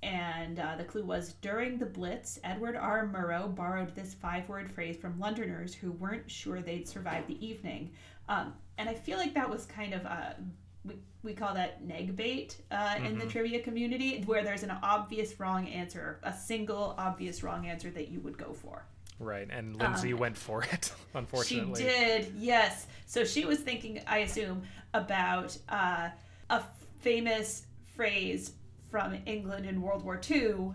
and 0.03 0.59
uh, 0.59 0.75
the 0.75 0.83
clue 0.83 1.05
was 1.05 1.33
During 1.41 1.77
the 1.77 1.85
Blitz, 1.85 2.37
Edward 2.43 2.75
R. 2.75 3.07
Murrow 3.07 3.53
borrowed 3.53 3.95
this 3.95 4.13
five 4.13 4.47
word 4.49 4.69
phrase 4.69 4.97
from 4.97 5.17
Londoners 5.19 5.73
who 5.73 5.93
weren't 5.93 6.29
sure 6.29 6.61
they'd 6.61 6.87
survive 6.87 7.25
the 7.27 7.43
evening. 7.45 7.91
Um, 8.29 8.53
and 8.77 8.87
I 8.89 8.93
feel 8.93 9.17
like 9.17 9.33
that 9.33 9.49
was 9.49 9.65
kind 9.65 9.93
of 9.93 10.05
a. 10.05 10.35
We, 10.83 10.95
we 11.23 11.33
call 11.33 11.53
that 11.55 11.83
neg 11.83 12.15
bait 12.15 12.55
uh, 12.71 12.95
in 13.03 13.17
the 13.19 13.25
trivia 13.25 13.59
community, 13.61 14.23
where 14.25 14.43
there's 14.43 14.63
an 14.63 14.71
obvious 14.83 15.39
wrong 15.39 15.67
answer, 15.67 16.19
a 16.23 16.31
single 16.33 16.95
obvious 16.97 17.43
wrong 17.43 17.67
answer 17.67 17.89
that 17.91 18.07
you 18.09 18.19
would 18.21 18.37
go 18.37 18.53
for. 18.53 18.85
right, 19.19 19.47
and 19.49 19.75
Lindsey 19.75 20.13
went 20.13 20.37
for 20.37 20.63
it. 20.63 20.93
Unfortunately, 21.13 21.81
She 21.81 21.87
did, 21.89 22.31
yes. 22.37 22.87
So 23.05 23.25
she 23.25 23.43
was 23.45 23.59
thinking, 23.59 23.99
I 24.07 24.19
assume, 24.19 24.61
about 24.93 25.57
uh, 25.67 26.09
a 26.49 26.63
famous 27.01 27.63
phrase 27.95 28.53
from 28.89 29.17
England 29.25 29.65
in 29.65 29.81
World 29.81 30.03
War 30.05 30.21
II 30.29 30.71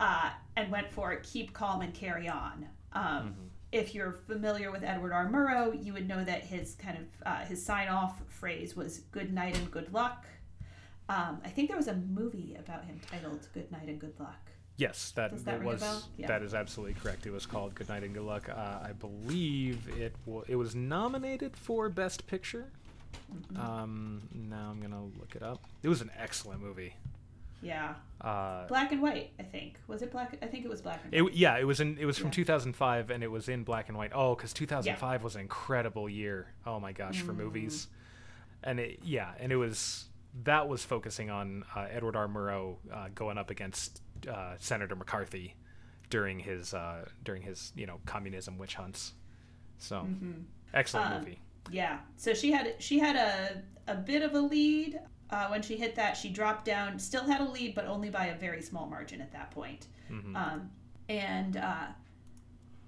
uh, 0.00 0.30
and 0.56 0.70
went 0.72 0.90
for 0.90 1.14
keep 1.22 1.52
calm 1.52 1.82
and 1.82 1.94
carry 1.94 2.28
on. 2.28 2.66
Um, 2.92 3.34
If 3.72 3.94
you're 3.94 4.12
familiar 4.26 4.72
with 4.72 4.82
Edward 4.82 5.12
R. 5.12 5.28
Murrow, 5.28 5.72
you 5.84 5.92
would 5.92 6.08
know 6.08 6.24
that 6.24 6.42
his 6.42 6.74
kind 6.74 6.98
of 6.98 7.04
uh, 7.24 7.44
his 7.44 7.64
sign 7.64 7.88
off 7.88 8.20
phrase 8.28 8.74
was 8.76 9.00
good 9.12 9.32
night 9.32 9.56
and 9.56 9.70
good 9.70 9.92
luck. 9.92 10.26
Um, 11.08 11.40
I 11.44 11.48
think 11.48 11.68
there 11.68 11.76
was 11.76 11.88
a 11.88 11.94
movie 11.94 12.56
about 12.58 12.84
him 12.84 13.00
titled 13.10 13.48
Good 13.52 13.70
Night 13.72 13.88
and 13.88 13.98
Good 13.98 14.14
Luck. 14.20 14.38
Yes, 14.76 15.10
that, 15.16 15.32
Does 15.32 15.44
that 15.44 15.62
was? 15.62 16.06
Yeah. 16.16 16.28
that 16.28 16.42
is 16.42 16.54
absolutely 16.54 16.94
correct. 16.94 17.26
It 17.26 17.32
was 17.32 17.46
called 17.46 17.74
Good 17.74 17.88
Night 17.88 18.02
and 18.04 18.14
Good 18.14 18.22
Luck. 18.22 18.48
Uh, 18.48 18.78
I 18.82 18.92
believe 18.92 19.88
it 19.98 20.14
w- 20.24 20.44
it 20.48 20.54
was 20.56 20.74
nominated 20.74 21.56
for 21.56 21.88
Best 21.88 22.26
Picture. 22.26 22.70
Mm-hmm. 23.34 23.60
Um, 23.60 24.22
now 24.32 24.70
I'm 24.70 24.80
gonna 24.80 25.04
look 25.18 25.34
it 25.34 25.42
up. 25.42 25.64
It 25.82 25.88
was 25.88 26.00
an 26.00 26.10
excellent 26.18 26.60
movie. 26.62 26.94
Yeah, 27.62 27.94
Uh, 28.20 28.66
black 28.68 28.90
and 28.92 29.02
white. 29.02 29.32
I 29.38 29.42
think 29.42 29.78
was 29.86 30.00
it 30.02 30.10
black? 30.10 30.36
I 30.42 30.46
think 30.46 30.64
it 30.64 30.68
was 30.70 30.80
black 30.80 31.00
and 31.04 31.12
it, 31.12 31.34
yeah, 31.34 31.58
it 31.58 31.64
was 31.64 31.80
in 31.80 31.98
it 31.98 32.06
was 32.06 32.16
from 32.18 32.28
Yeah. 32.28 32.32
2005 32.44 33.10
and 33.10 33.22
it 33.22 33.30
was 33.30 33.48
in 33.48 33.64
black 33.64 33.88
and 33.88 33.98
white. 33.98 34.12
Oh, 34.14 34.34
because 34.34 34.52
2005 34.54 35.22
was 35.22 35.34
an 35.34 35.42
incredible 35.42 36.08
year. 36.08 36.48
Oh 36.66 36.80
my 36.80 36.92
gosh, 36.92 37.20
for 37.20 37.32
movies. 37.34 37.88
And 38.62 38.80
it, 38.80 39.00
yeah, 39.02 39.32
and 39.38 39.52
it 39.52 39.56
was 39.56 40.06
that 40.44 40.68
was 40.68 40.84
focusing 40.84 41.28
on 41.30 41.64
uh, 41.76 41.86
Edward 41.90 42.14
R. 42.16 42.28
Murrow 42.28 42.76
uh, 42.92 43.08
going 43.14 43.36
up 43.36 43.50
against 43.50 44.00
uh, 44.28 44.54
Senator 44.58 44.94
McCarthy 44.96 45.54
during 46.08 46.38
his 46.40 46.72
uh, 46.74 47.04
during 47.24 47.42
his 47.42 47.72
you 47.76 47.86
know 47.86 48.00
communism 48.06 48.56
witch 48.58 48.74
hunts. 48.74 49.12
So 49.78 50.06
excellent 50.72 51.06
Um, 51.12 51.18
movie. 51.20 51.40
Yeah. 51.70 51.98
So 52.16 52.32
she 52.34 52.52
had 52.52 52.74
she 52.78 52.98
had 52.98 53.16
a 53.16 53.62
a 53.90 53.96
bit 53.96 54.22
of 54.22 54.34
a 54.34 54.40
lead 54.40 55.00
uh, 55.30 55.48
when 55.48 55.62
she 55.62 55.76
hit 55.76 55.94
that. 55.96 56.16
She 56.16 56.28
dropped 56.28 56.64
down, 56.64 56.98
still 56.98 57.24
had 57.24 57.40
a 57.40 57.50
lead, 57.50 57.74
but 57.74 57.86
only 57.86 58.10
by 58.10 58.26
a 58.26 58.38
very 58.38 58.62
small 58.62 58.86
margin 58.86 59.20
at 59.20 59.32
that 59.32 59.50
point. 59.50 59.86
Mm-hmm. 60.10 60.36
Um, 60.36 60.70
and 61.08 61.56
uh, 61.56 61.86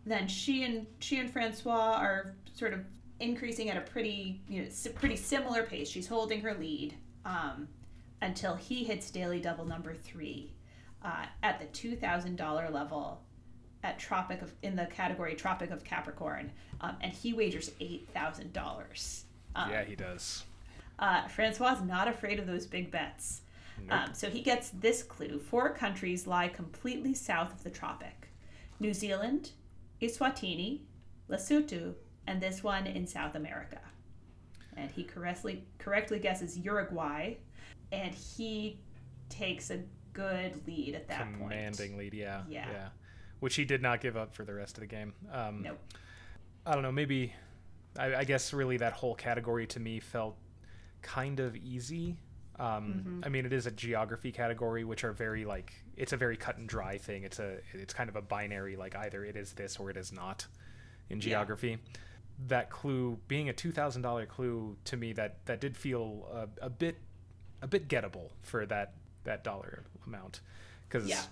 then 0.06 0.28
she 0.28 0.64
and 0.64 0.86
she 0.98 1.18
and 1.18 1.30
Francois 1.30 1.96
are 1.98 2.34
sort 2.54 2.72
of 2.72 2.80
increasing 3.20 3.70
at 3.70 3.76
a 3.76 3.80
pretty 3.80 4.40
you 4.48 4.62
know 4.62 4.68
pretty 4.94 5.16
similar 5.16 5.62
pace. 5.62 5.88
She's 5.88 6.06
holding 6.06 6.40
her 6.40 6.54
lead 6.54 6.94
um, 7.24 7.68
until 8.20 8.54
he 8.54 8.84
hits 8.84 9.10
daily 9.10 9.40
double 9.40 9.64
number 9.64 9.94
three 9.94 10.52
uh, 11.04 11.26
at 11.42 11.58
the 11.58 11.66
two 11.66 11.96
thousand 11.96 12.36
dollar 12.36 12.68
level 12.70 13.22
at 13.84 13.98
Tropic 13.98 14.42
of 14.42 14.52
in 14.62 14.76
the 14.76 14.86
category 14.86 15.34
Tropic 15.34 15.70
of 15.70 15.84
Capricorn, 15.84 16.50
um, 16.80 16.96
and 17.00 17.12
he 17.12 17.32
wagers 17.32 17.70
eight 17.80 18.08
thousand 18.12 18.52
dollars. 18.52 19.24
Um, 19.54 19.70
yeah, 19.70 19.84
he 19.84 19.94
does. 19.94 20.44
Uh, 21.02 21.26
Francois 21.26 21.72
is 21.74 21.82
not 21.82 22.06
afraid 22.06 22.38
of 22.38 22.46
those 22.46 22.64
big 22.64 22.90
bets. 22.92 23.42
Nope. 23.80 23.92
Um, 23.92 24.14
so 24.14 24.30
he 24.30 24.40
gets 24.40 24.70
this 24.70 25.02
clue 25.02 25.40
four 25.40 25.70
countries 25.70 26.28
lie 26.28 26.46
completely 26.46 27.12
south 27.12 27.52
of 27.52 27.64
the 27.64 27.70
tropic 27.70 28.28
New 28.78 28.94
Zealand, 28.94 29.50
Eswatini, 30.00 30.82
Lesotho, 31.28 31.94
and 32.28 32.40
this 32.40 32.62
one 32.62 32.86
in 32.86 33.06
South 33.06 33.34
America. 33.34 33.80
And 34.76 34.90
he 34.92 35.02
correctly, 35.02 35.64
correctly 35.78 36.20
guesses 36.20 36.56
Uruguay, 36.56 37.34
and 37.90 38.14
he 38.14 38.78
takes 39.28 39.70
a 39.70 39.80
good 40.12 40.66
lead 40.68 40.94
at 40.94 41.08
that 41.08 41.24
point. 41.24 41.38
Commanding 41.50 41.96
lead, 41.98 42.14
yeah, 42.14 42.42
Yeah. 42.48 42.66
yeah. 42.70 42.88
Which 43.40 43.56
he 43.56 43.64
did 43.64 43.82
not 43.82 44.00
give 44.00 44.16
up 44.16 44.34
for 44.34 44.44
the 44.44 44.54
rest 44.54 44.76
of 44.78 44.82
the 44.82 44.86
game. 44.86 45.14
Um, 45.32 45.62
Nope. 45.62 45.80
I 46.64 46.74
don't 46.74 46.82
know. 46.82 46.92
Maybe, 46.92 47.32
I, 47.98 48.14
I 48.14 48.24
guess 48.24 48.52
really 48.52 48.76
that 48.76 48.92
whole 48.92 49.16
category 49.16 49.66
to 49.68 49.80
me 49.80 49.98
felt 49.98 50.36
kind 51.02 51.40
of 51.40 51.56
easy. 51.56 52.16
Um, 52.58 52.94
Mm-hmm. 53.04 53.20
I 53.24 53.28
mean, 53.28 53.46
it 53.46 53.52
is 53.52 53.66
a 53.66 53.70
geography 53.70 54.30
category, 54.32 54.84
which 54.84 55.04
are 55.04 55.12
very 55.12 55.44
like 55.44 55.72
it's 55.96 56.12
a 56.12 56.16
very 56.16 56.36
cut 56.36 56.58
and 56.58 56.68
dry 56.68 56.98
thing. 56.98 57.24
It's 57.24 57.38
a 57.38 57.58
it's 57.72 57.94
kind 57.94 58.08
of 58.08 58.16
a 58.16 58.22
binary, 58.22 58.76
like 58.76 58.94
either 58.94 59.24
it 59.24 59.36
is 59.36 59.52
this 59.54 59.78
or 59.78 59.90
it 59.90 59.96
is 59.96 60.12
not 60.12 60.46
in 61.08 61.18
Yeah. 61.18 61.22
geography. 61.24 61.78
That 62.48 62.70
clue 62.70 63.18
being 63.28 63.48
a 63.48 63.52
two 63.52 63.72
thousand 63.72 64.02
dollar 64.02 64.26
clue 64.26 64.76
to 64.84 64.96
me 64.96 65.12
that 65.14 65.44
that 65.46 65.60
did 65.60 65.76
feel 65.76 66.28
a, 66.60 66.66
a 66.66 66.70
bit 66.70 66.98
a 67.62 67.66
bit 67.66 67.88
gettable 67.88 68.30
for 68.42 68.66
that 68.66 68.94
that 69.24 69.44
dollar 69.44 69.84
amount 70.06 70.40
because 70.88 71.06
Yeah. 71.08 71.22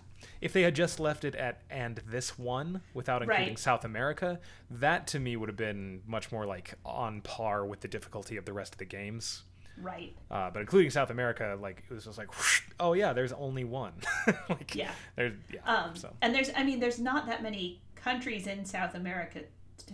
if 0.40 0.52
they 0.52 0.62
had 0.62 0.74
just 0.74 1.00
left 1.00 1.24
it 1.24 1.34
at 1.34 1.62
and 1.68 2.00
this 2.06 2.38
one 2.38 2.80
without 2.94 3.22
including 3.22 3.48
Right. 3.48 3.58
South 3.58 3.84
America, 3.84 4.38
that 4.70 5.06
to 5.08 5.18
me 5.20 5.36
would 5.36 5.48
have 5.48 5.56
been 5.56 6.02
much 6.06 6.30
more 6.32 6.46
like 6.46 6.74
on 6.84 7.20
par 7.20 7.66
with 7.66 7.80
the 7.80 7.88
difficulty 7.88 8.36
of 8.36 8.44
the 8.46 8.52
rest 8.52 8.74
of 8.74 8.78
the 8.78 8.84
games. 8.84 9.42
Right. 9.80 10.14
Uh, 10.30 10.50
but 10.50 10.60
including 10.60 10.90
South 10.90 11.10
America, 11.10 11.56
like 11.60 11.84
it 11.90 11.94
was 11.94 12.04
just 12.04 12.18
like, 12.18 12.36
whoosh, 12.36 12.62
oh 12.78 12.92
yeah, 12.92 13.12
there's 13.12 13.32
only 13.32 13.64
one. 13.64 13.92
like, 14.48 14.74
Yeah. 14.74 14.90
There's 15.16 15.34
yeah. 15.52 15.60
Um, 15.64 15.96
so 15.96 16.12
And 16.22 16.34
there's, 16.34 16.50
I 16.56 16.64
mean, 16.64 16.80
there's 16.80 16.98
not 16.98 17.26
that 17.26 17.42
many 17.42 17.80
countries 17.96 18.46
in 18.46 18.64
South 18.64 18.94
America 18.94 19.40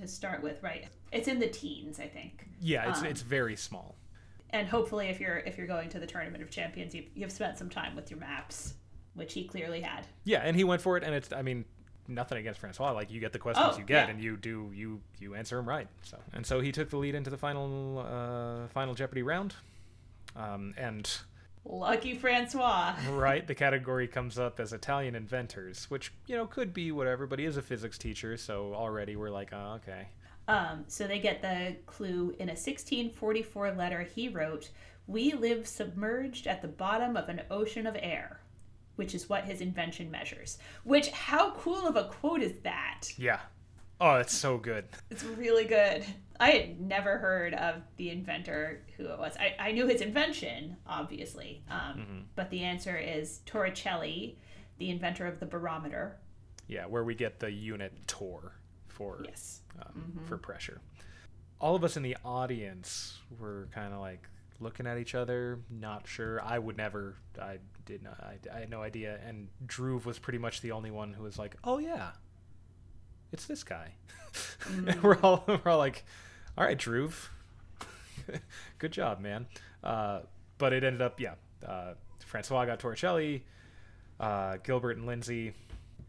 to 0.00 0.06
start 0.08 0.42
with, 0.42 0.62
right? 0.62 0.86
It's 1.12 1.28
in 1.28 1.38
the 1.38 1.48
teens, 1.48 1.98
I 2.00 2.08
think. 2.08 2.46
yeah, 2.60 2.90
it's 2.90 3.00
um, 3.00 3.06
it's 3.06 3.22
very 3.22 3.56
small. 3.56 3.94
And 4.50 4.68
hopefully, 4.68 5.08
if 5.08 5.20
you're 5.20 5.38
if 5.38 5.58
you're 5.58 5.66
going 5.66 5.88
to 5.90 5.98
the 5.98 6.06
tournament 6.06 6.42
of 6.42 6.50
champions, 6.50 6.94
you've, 6.94 7.06
you've 7.14 7.32
spent 7.32 7.58
some 7.58 7.68
time 7.68 7.96
with 7.96 8.10
your 8.10 8.20
maps, 8.20 8.74
which 9.14 9.32
he 9.34 9.44
clearly 9.44 9.80
had. 9.80 10.06
Yeah, 10.24 10.40
and 10.44 10.56
he 10.56 10.64
went 10.64 10.80
for 10.82 10.96
it, 10.96 11.02
and 11.04 11.14
it's 11.14 11.32
I 11.32 11.42
mean 11.42 11.64
nothing 12.08 12.38
against 12.38 12.60
Francois. 12.60 12.92
Like 12.92 13.10
you 13.10 13.18
get 13.20 13.32
the 13.32 13.38
questions 13.40 13.72
Oh, 13.74 13.78
you 13.78 13.84
get, 13.84 14.06
yeah. 14.06 14.10
and 14.14 14.22
you 14.22 14.36
do 14.36 14.70
you 14.74 15.00
you 15.18 15.34
answer 15.34 15.56
them 15.56 15.68
right. 15.68 15.88
So 16.02 16.16
and 16.32 16.46
so 16.46 16.60
he 16.60 16.70
took 16.72 16.90
the 16.90 16.96
lead 16.96 17.14
into 17.16 17.30
the 17.30 17.36
final 17.38 17.98
uh, 18.06 18.68
final 18.68 18.94
Jeopardy 18.94 19.22
round, 19.22 19.54
um, 20.36 20.74
and 20.76 21.10
Lucky 21.64 22.14
Francois. 22.14 22.94
right 23.10 23.46
the 23.46 23.54
category 23.54 24.06
comes 24.06 24.38
up 24.38 24.60
as 24.60 24.72
Italian 24.72 25.14
inventors, 25.14 25.86
which 25.90 26.12
you 26.26 26.36
know 26.36 26.46
could 26.46 26.72
be 26.72 26.92
whatever, 26.92 27.26
but 27.26 27.38
he 27.38 27.44
is 27.44 27.56
a 27.56 27.62
physics 27.62 27.98
teacher, 27.98 28.36
so 28.36 28.74
already 28.74 29.16
we're 29.16 29.30
like, 29.30 29.50
oh, 29.52 29.78
okay, 29.82 30.08
Um, 30.48 30.84
so 30.86 31.06
they 31.06 31.18
get 31.18 31.42
the 31.42 31.76
clue 31.86 32.34
in 32.38 32.48
a 32.48 32.52
1644 32.52 33.72
letter 33.72 34.02
he 34.02 34.28
wrote, 34.28 34.70
"We 35.06 35.32
live 35.32 35.66
submerged 35.66 36.46
at 36.46 36.62
the 36.62 36.68
bottom 36.68 37.16
of 37.16 37.28
an 37.28 37.42
ocean 37.50 37.86
of 37.86 37.96
air." 37.98 38.40
Which 38.96 39.14
is 39.14 39.28
what 39.28 39.44
his 39.44 39.60
invention 39.60 40.10
measures. 40.10 40.56
Which, 40.82 41.10
how 41.10 41.50
cool 41.50 41.86
of 41.86 41.96
a 41.96 42.04
quote 42.04 42.40
is 42.40 42.54
that? 42.62 43.02
yeah. 43.18 43.40
Oh, 44.00 44.16
it's 44.16 44.34
so 44.34 44.58
good. 44.58 44.84
It's 45.10 45.24
really 45.24 45.64
good. 45.64 46.04
I 46.38 46.50
had 46.50 46.80
never 46.80 47.16
heard 47.16 47.54
of 47.54 47.76
the 47.96 48.10
inventor 48.10 48.82
who 48.96 49.06
it 49.06 49.18
was. 49.18 49.34
I, 49.40 49.54
I 49.58 49.72
knew 49.72 49.86
his 49.86 50.02
invention, 50.02 50.76
obviously, 50.86 51.62
um, 51.70 52.24
but 52.34 52.50
the 52.50 52.62
answer 52.62 52.96
is 52.98 53.40
Torricelli, 53.46 54.36
the 54.78 54.90
inventor 54.90 55.26
of 55.26 55.40
the 55.40 55.46
barometer. 55.46 56.18
Yeah, 56.68 56.84
where 56.86 57.04
we 57.04 57.14
get 57.14 57.38
the 57.40 57.50
unit 57.50 57.94
torr 58.06 58.52
for 58.88 59.22
Yes. 59.24 59.60
um, 59.80 60.20
for 60.26 60.36
pressure. 60.36 60.80
All 61.58 61.74
of 61.74 61.82
us 61.84 61.96
in 61.96 62.02
the 62.02 62.18
audience 62.22 63.18
were 63.40 63.68
kind 63.72 63.94
of 63.94 64.00
like 64.00 64.28
looking 64.60 64.86
at 64.86 64.98
each 64.98 65.14
other, 65.14 65.60
not 65.70 66.06
sure. 66.06 66.42
I 66.42 66.58
would 66.58 66.76
never. 66.76 67.16
I 67.40 67.58
did 67.86 68.02
not. 68.02 68.20
I, 68.22 68.36
I 68.54 68.60
had 68.60 68.68
no 68.70 68.82
idea. 68.82 69.18
And 69.26 69.48
Dhruv 69.66 70.04
was 70.04 70.18
pretty 70.18 70.38
much 70.38 70.60
the 70.60 70.72
only 70.72 70.90
one 70.90 71.14
who 71.14 71.22
was 71.22 71.38
like, 71.38 71.56
"Oh 71.64 71.78
yeah, 71.78 72.10
it's 73.36 73.46
this 73.46 73.62
guy." 73.64 73.92
and 74.66 75.02
we're 75.02 75.18
all 75.20 75.44
we're 75.46 75.70
all 75.70 75.78
like, 75.78 76.04
"All 76.56 76.64
right, 76.64 76.78
Dhruv, 76.78 77.28
good 78.78 78.92
job, 78.92 79.20
man." 79.20 79.46
Uh, 79.84 80.20
but 80.58 80.72
it 80.72 80.82
ended 80.82 81.02
up, 81.02 81.20
yeah. 81.20 81.34
Uh, 81.66 81.94
Francois 82.24 82.64
got 82.64 82.80
Torricelli. 82.80 83.42
Uh, 84.18 84.56
Gilbert 84.64 84.96
and 84.96 85.06
Lindsey 85.06 85.52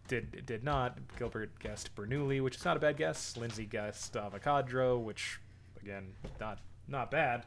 did 0.08 0.46
did 0.46 0.64
not. 0.64 0.98
Gilbert 1.18 1.60
guessed 1.60 1.94
Bernoulli, 1.96 2.42
which 2.42 2.56
is 2.56 2.64
not 2.66 2.78
a 2.78 2.80
bad 2.80 2.96
guess. 2.96 3.36
Lindsey 3.36 3.66
guessed 3.66 4.14
Avogadro, 4.14 5.04
which 5.04 5.40
again 5.82 6.14
not 6.40 6.60
not 6.88 7.12
bad, 7.12 7.46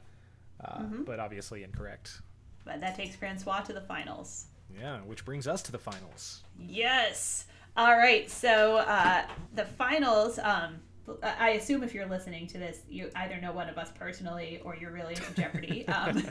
uh, 0.62 0.82
but 0.82 1.18
obviously 1.18 1.64
incorrect. 1.64 2.20
But 2.66 2.82
that 2.82 2.96
takes 2.96 3.16
Francois 3.16 3.60
to 3.62 3.72
the 3.72 3.80
finals. 3.80 4.44
Yeah, 4.78 4.98
which 4.98 5.24
brings 5.24 5.48
us 5.48 5.62
to 5.62 5.72
the 5.72 5.78
finals. 5.78 6.42
Yes. 6.58 7.46
All 7.76 7.96
right. 7.96 8.30
So 8.30 8.78
uh, 8.78 9.26
the 9.54 9.64
finals. 9.64 10.38
Um, 10.38 10.80
I 11.22 11.50
assume 11.50 11.82
if 11.82 11.92
you're 11.92 12.06
listening 12.06 12.46
to 12.48 12.58
this, 12.58 12.82
you 12.88 13.10
either 13.16 13.40
know 13.40 13.52
one 13.52 13.68
of 13.68 13.78
us 13.78 13.90
personally 13.98 14.60
or 14.64 14.76
you're 14.76 14.92
really 14.92 15.14
into 15.14 15.34
Jeopardy. 15.34 15.84
Um, 15.88 16.22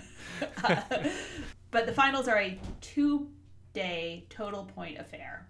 but 1.71 1.85
the 1.85 1.91
finals 1.91 2.27
are 2.27 2.37
a 2.37 2.57
two-day 2.79 4.25
total 4.29 4.63
point 4.63 4.97
affair. 4.97 5.47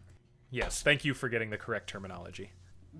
Yes, 0.51 0.81
thank 0.81 1.05
you 1.05 1.13
for 1.13 1.29
getting 1.29 1.49
the 1.49 1.57
correct 1.57 1.89
terminology. 1.89 2.51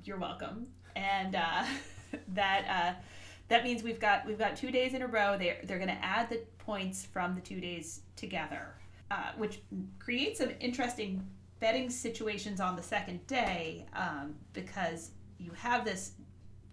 You're 0.04 0.20
welcome. 0.20 0.68
And 0.96 1.36
uh, 1.36 1.66
that 2.30 2.66
uh, 2.70 3.00
that 3.48 3.64
means 3.64 3.82
we've 3.82 4.00
got 4.00 4.26
we've 4.28 4.38
got 4.38 4.56
two 4.56 4.72
days 4.72 4.94
in 4.94 5.02
a 5.02 5.08
row. 5.08 5.38
They're 5.38 5.58
they're 5.64 5.80
going 5.80 5.90
to 5.90 6.06
add 6.06 6.30
the 6.30 6.42
points 6.60 7.06
from 7.06 7.36
the 7.36 7.42
two 7.42 7.60
days 7.60 8.02
together, 8.16 8.76
uh, 9.10 9.32
which 9.38 9.62
creates 9.98 10.40
some 10.40 10.52
interesting 10.60 11.26
betting 11.60 11.90
situations 11.90 12.60
on 12.60 12.76
the 12.76 12.84
second 12.84 13.26
day 13.28 13.86
um, 13.94 14.36
because 14.54 15.12
you 15.38 15.52
have 15.52 15.86
this 15.86 16.14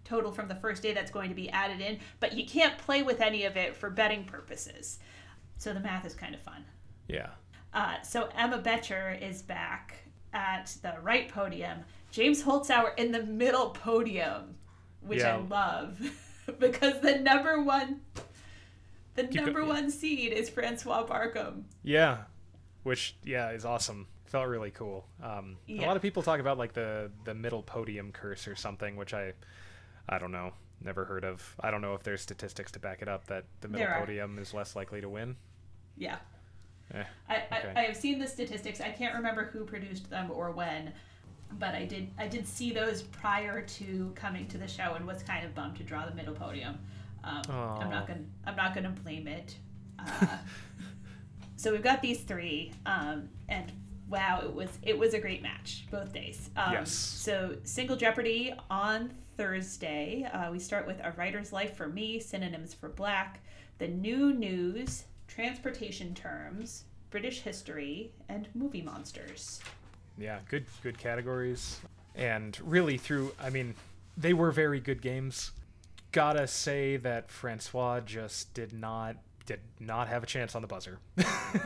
total 0.03 0.31
from 0.31 0.47
the 0.47 0.55
first 0.55 0.81
day 0.81 0.93
that's 0.93 1.11
going 1.11 1.29
to 1.29 1.35
be 1.35 1.49
added 1.49 1.81
in, 1.81 1.99
but 2.19 2.33
you 2.33 2.45
can't 2.45 2.77
play 2.77 3.03
with 3.03 3.21
any 3.21 3.43
of 3.43 3.57
it 3.57 3.75
for 3.75 3.89
betting 3.89 4.23
purposes. 4.23 4.99
So 5.57 5.73
the 5.73 5.79
math 5.79 6.05
is 6.05 6.13
kind 6.13 6.33
of 6.33 6.41
fun. 6.41 6.63
Yeah. 7.07 7.29
Uh, 7.73 8.01
so 8.01 8.29
Emma 8.35 8.59
Boettcher 8.59 9.21
is 9.21 9.41
back 9.41 9.95
at 10.33 10.75
the 10.81 10.95
right 11.01 11.27
podium. 11.27 11.79
James 12.11 12.43
Holzhauer 12.43 12.97
in 12.97 13.11
the 13.11 13.23
middle 13.23 13.71
podium, 13.71 14.55
which 15.01 15.23
I 15.23 15.37
love 15.37 15.99
because 16.59 17.01
the 17.01 17.19
number 17.19 17.61
one, 17.61 18.01
the 19.15 19.23
go- 19.23 19.43
number 19.43 19.61
yeah. 19.61 19.67
one 19.67 19.91
seed 19.91 20.31
is 20.31 20.49
Francois 20.49 21.05
Barcomb. 21.05 21.65
Yeah, 21.83 22.19
which 22.83 23.17
yeah 23.23 23.51
is 23.51 23.65
awesome. 23.65 24.07
Felt 24.27 24.47
really 24.47 24.71
cool. 24.71 25.05
Um, 25.23 25.57
A 25.69 25.85
lot 25.85 25.95
of 25.95 26.01
people 26.01 26.21
talk 26.21 26.39
about 26.39 26.57
like 26.57 26.73
the 26.73 27.11
the 27.23 27.33
middle 27.33 27.63
podium 27.63 28.11
curse 28.11 28.47
or 28.47 28.55
something, 28.55 28.95
which 28.97 29.13
I 29.13 29.33
I 30.09 30.19
don't 30.19 30.31
know, 30.31 30.51
never 30.81 31.05
heard 31.05 31.23
of. 31.23 31.55
I 31.61 31.71
don't 31.71 31.81
know 31.81 31.93
if 31.93 32.03
there's 32.03 32.21
statistics 32.21 32.71
to 32.73 32.79
back 32.79 33.01
it 33.01 33.07
up 33.07 33.27
that 33.27 33.45
the 33.61 33.67
middle 33.69 33.87
podium 33.99 34.37
is 34.37 34.53
less 34.53 34.75
likely 34.75 34.99
to 35.01 35.09
win. 35.09 35.37
Yeah. 35.97 36.17
Eh, 36.93 37.03
I, 37.29 37.35
Okay. 37.35 37.73
I, 37.75 37.79
I 37.79 37.83
have 37.83 37.95
seen 37.97 38.19
the 38.19 38.27
statistics. 38.27 38.79
I 38.81 38.89
can't 38.91 39.15
remember 39.15 39.45
who 39.45 39.65
produced 39.65 40.09
them 40.09 40.29
or 40.31 40.51
when, 40.51 40.93
but 41.53 41.73
I 41.73 41.85
did 41.85 42.09
I 42.17 42.27
did 42.27 42.45
see 42.47 42.71
those 42.71 43.03
prior 43.03 43.61
to 43.61 44.11
coming 44.15 44.47
to 44.49 44.57
the 44.57 44.67
show 44.67 44.93
and 44.95 45.05
was 45.07 45.23
kind 45.23 45.45
of 45.45 45.55
bummed 45.55 45.77
to 45.77 45.83
draw 45.83 46.05
the 46.05 46.15
middle 46.15 46.33
podium. 46.35 46.77
Um, 47.23 47.41
I'm 47.49 47.89
not 47.89 48.07
gonna 48.07 48.25
I'm 48.45 48.55
not 48.57 48.75
gonna 48.75 48.89
blame 49.03 49.27
it. 49.27 49.55
Uh, 49.99 50.27
so 51.55 51.71
we've 51.71 51.81
got 51.83 52.01
these 52.01 52.21
three, 52.21 52.71
um, 52.85 53.29
and 53.49 53.71
wow, 54.09 54.41
it 54.43 54.53
was 54.53 54.69
it 54.81 54.97
was 54.97 55.13
a 55.13 55.19
great 55.19 55.41
match 55.41 55.85
both 55.91 56.13
days. 56.13 56.49
Um, 56.55 56.73
Yes. 56.73 56.91
So 56.91 57.57
single 57.63 57.95
Jeopardy 57.95 58.53
on 58.69 59.11
Thursday. 59.37 60.23
Uh, 60.31 60.51
we 60.51 60.59
start 60.59 60.87
with 60.87 60.99
a 61.03 61.13
writer's 61.17 61.51
life 61.53 61.75
for 61.75 61.87
me, 61.87 62.19
synonyms 62.19 62.73
for 62.73 62.89
black, 62.89 63.41
the 63.77 63.87
new 63.87 64.33
news, 64.33 65.03
transportation 65.27 66.13
terms, 66.15 66.85
British 67.09 67.41
history, 67.41 68.11
and 68.29 68.47
movie 68.55 68.81
monsters. 68.81 69.59
yeah, 70.17 70.39
good 70.49 70.65
good 70.81 70.97
categories, 70.97 71.79
and 72.15 72.59
really 72.63 72.97
through. 72.97 73.33
I 73.39 73.49
mean, 73.49 73.75
they 74.17 74.33
were 74.33 74.51
very 74.51 74.79
good 74.79 75.01
games. 75.01 75.51
Gotta 76.11 76.47
say 76.47 76.97
that 76.97 77.29
Francois 77.29 77.99
just 77.99 78.53
did 78.53 78.73
not 78.73 79.17
did 79.47 79.61
not 79.79 80.09
have 80.09 80.21
a 80.21 80.25
chance 80.27 80.53
on 80.53 80.61
the 80.61 80.67
buzzer. 80.67 80.99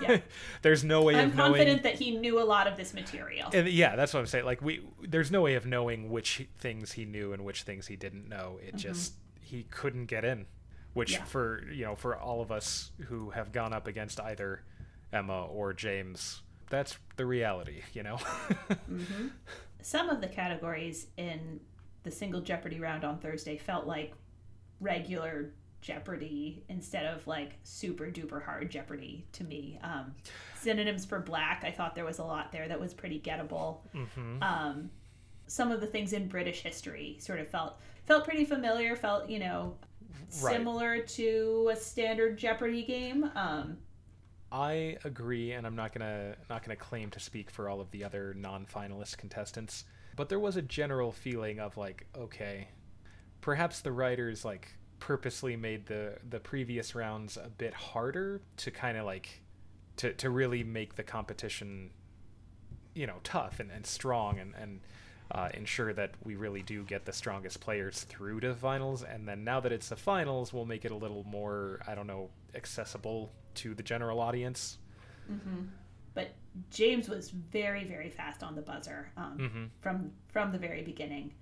Yeah. 0.02 0.20
There's 0.62 0.84
no 0.84 1.02
way 1.02 1.16
I'm 1.16 1.30
of 1.30 1.36
knowing. 1.36 1.52
confident 1.54 1.84
that 1.84 1.96
he 1.96 2.16
knew 2.16 2.40
a 2.40 2.46
lot 2.46 2.68
of 2.68 2.78
this 2.78 2.94
material. 2.94 3.50
And 3.54 3.68
yeah, 3.68 3.98
that's 3.98 4.14
what 4.14 4.22
I'm 4.22 4.28
saying. 4.28 4.46
Like 4.46 4.62
we, 4.62 4.82
there's 5.02 5.32
no 5.32 5.42
way 5.42 5.56
of 5.56 5.66
knowing 5.66 6.10
which 6.10 6.48
things 6.60 6.94
he 6.94 7.04
knew 7.04 7.34
and 7.34 7.44
which 7.44 7.64
things 7.64 7.88
he 7.88 7.96
didn't 7.98 8.30
know. 8.30 8.60
It 8.62 8.68
mm-hmm. 8.68 8.78
just 8.78 9.16
he 9.42 9.64
couldn't 9.64 10.06
get 10.06 10.24
in, 10.24 10.46
which 10.94 11.14
Yeah. 11.14 11.26
for 11.26 11.64
you 11.72 11.84
know 11.84 11.96
for 11.96 12.16
all 12.16 12.42
of 12.42 12.52
us 12.52 12.92
who 13.08 13.32
have 13.32 13.52
gone 13.52 13.74
up 13.74 13.88
against 13.88 14.22
either 14.22 14.62
Emma 15.12 15.46
or 15.46 15.74
James, 15.74 16.44
that's 16.70 16.98
the 17.18 17.26
reality, 17.26 17.82
you 17.94 18.04
know. 18.04 18.18
Mm-hmm. 18.90 19.28
Some 19.82 20.10
of 20.10 20.22
the 20.22 20.28
categories 20.28 21.08
in 21.18 21.60
the 22.04 22.12
single 22.12 22.42
Jeopardy 22.42 22.80
round 22.80 23.04
on 23.04 23.18
Thursday 23.18 23.58
felt 23.58 23.88
like 23.88 24.14
regular 24.80 25.54
Jeopardy 25.82 26.64
instead 26.70 27.06
of 27.06 27.26
like 27.28 27.54
super 27.64 28.06
duper 28.06 28.44
hard 28.44 28.70
Jeopardy 28.70 29.26
to 29.34 29.44
me. 29.44 29.80
Um, 29.84 30.14
synonyms 30.60 31.06
for 31.06 31.20
black, 31.20 31.64
I 31.66 31.72
thought 31.72 31.96
there 31.96 32.06
was 32.06 32.20
a 32.20 32.24
lot 32.24 32.52
there 32.52 32.68
that 32.68 32.80
was 32.80 32.94
pretty 32.94 33.20
gettable. 33.20 33.80
Um, 34.42 34.90
some 35.48 35.72
of 35.72 35.82
the 35.82 35.88
things 35.88 36.14
in 36.14 36.28
British 36.28 36.62
history 36.62 37.18
sort 37.20 37.40
of 37.40 37.48
felt 37.50 37.80
felt 38.06 38.24
pretty 38.26 38.46
familiar. 38.46 38.96
Felt 38.96 39.30
you 39.30 39.40
know 39.40 39.76
Right. 40.42 40.56
similar 40.56 41.00
to 41.02 41.70
a 41.72 41.76
standard 41.76 42.38
Jeopardy 42.38 42.84
game. 42.84 43.30
Um, 43.36 43.78
I 44.52 44.98
agree, 45.06 45.54
and 45.54 45.66
I'm 45.66 45.76
not 45.76 45.94
gonna 45.94 46.36
not 46.50 46.64
gonna 46.64 46.76
claim 46.76 47.10
to 47.12 47.20
speak 47.20 47.50
for 47.50 47.70
all 47.70 47.80
of 47.82 47.92
the 47.92 48.04
other 48.04 48.34
non-finalist 48.34 49.18
contestants, 49.18 49.86
but 50.18 50.28
there 50.30 50.40
was 50.40 50.58
a 50.58 50.62
general 50.62 51.12
feeling 51.14 51.60
of 51.60 51.78
like, 51.78 52.06
okay, 52.18 52.68
perhaps 53.40 53.80
the 53.82 53.92
writers 53.94 54.44
like 54.44 54.74
purposely 55.02 55.58
made 55.58 55.88
the 55.88 56.18
the 56.30 56.40
previous 56.40 56.96
rounds 56.96 57.36
a 57.36 57.50
bit 57.50 57.74
harder 57.74 58.40
to 58.56 58.72
kind 58.72 58.98
of 58.98 59.06
like 59.06 59.42
to 59.98 60.14
to 60.14 60.30
really 60.30 60.64
make 60.64 60.96
the 60.96 61.04
competition, 61.04 61.90
you 62.96 63.06
know, 63.06 63.18
tough 63.26 63.60
and, 63.60 63.70
and 63.70 63.86
strong 63.86 64.40
and 64.40 64.54
and. 64.56 64.80
Uh, 65.34 65.48
ensure 65.54 65.94
that 65.94 66.12
we 66.26 66.36
really 66.36 66.62
do 66.62 66.84
get 66.84 67.06
the 67.06 67.14
strongest 67.14 67.62
players 67.62 68.04
through 68.10 68.38
to 68.42 68.50
the 68.50 68.54
finals, 68.54 69.02
and 69.02 69.26
then 69.26 69.46
now 69.46 69.62
that 69.62 69.72
it's 69.72 69.88
the 69.88 69.96
finals, 69.96 70.52
we'll 70.52 70.66
make 70.66 70.84
it 70.84 70.92
a 70.92 70.96
little 70.96 71.24
more, 71.24 71.80
I 71.88 71.96
don't 71.96 72.06
know, 72.06 72.30
accessible 72.54 73.32
to 73.56 73.74
the 73.74 73.82
general 73.82 74.20
audience. 74.20 74.78
but 76.14 76.32
James 76.70 77.08
was 77.08 77.30
very 77.30 77.86
very 77.86 78.10
fast 78.10 78.44
on 78.44 78.56
the 78.56 78.62
buzzer 78.62 79.10
um, 79.16 79.38
Mm-hmm. 79.40 79.64
from 79.80 80.12
from 80.28 80.52
the 80.52 80.58
very 80.58 80.82
beginning. 80.82 81.34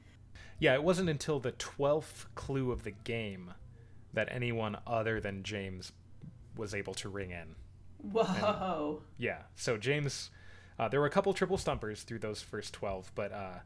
Yeah, 0.59 0.73
it 0.73 0.83
wasn't 0.83 1.09
until 1.09 1.39
the 1.39 1.53
12th 1.53 2.25
clue 2.35 2.71
of 2.71 2.83
the 2.83 2.91
game 2.91 3.53
that 4.13 4.27
anyone 4.31 4.77
other 4.85 5.19
than 5.19 5.43
James 5.43 5.93
was 6.55 6.73
able 6.73 6.93
to 6.95 7.09
ring 7.09 7.31
in. 7.31 7.55
Whoa. 8.11 9.01
Yeah, 9.17 9.43
so 9.55 9.77
James, 9.77 10.31
uh, 10.77 10.87
there 10.89 10.99
were 10.99 11.05
a 11.05 11.11
couple 11.11 11.33
triple 11.33 11.57
stumpers 11.57 12.03
through 12.03 12.19
those 12.19 12.41
first 12.41 12.73
12, 12.73 13.11
but 13.15 13.31
uh, 13.31 13.59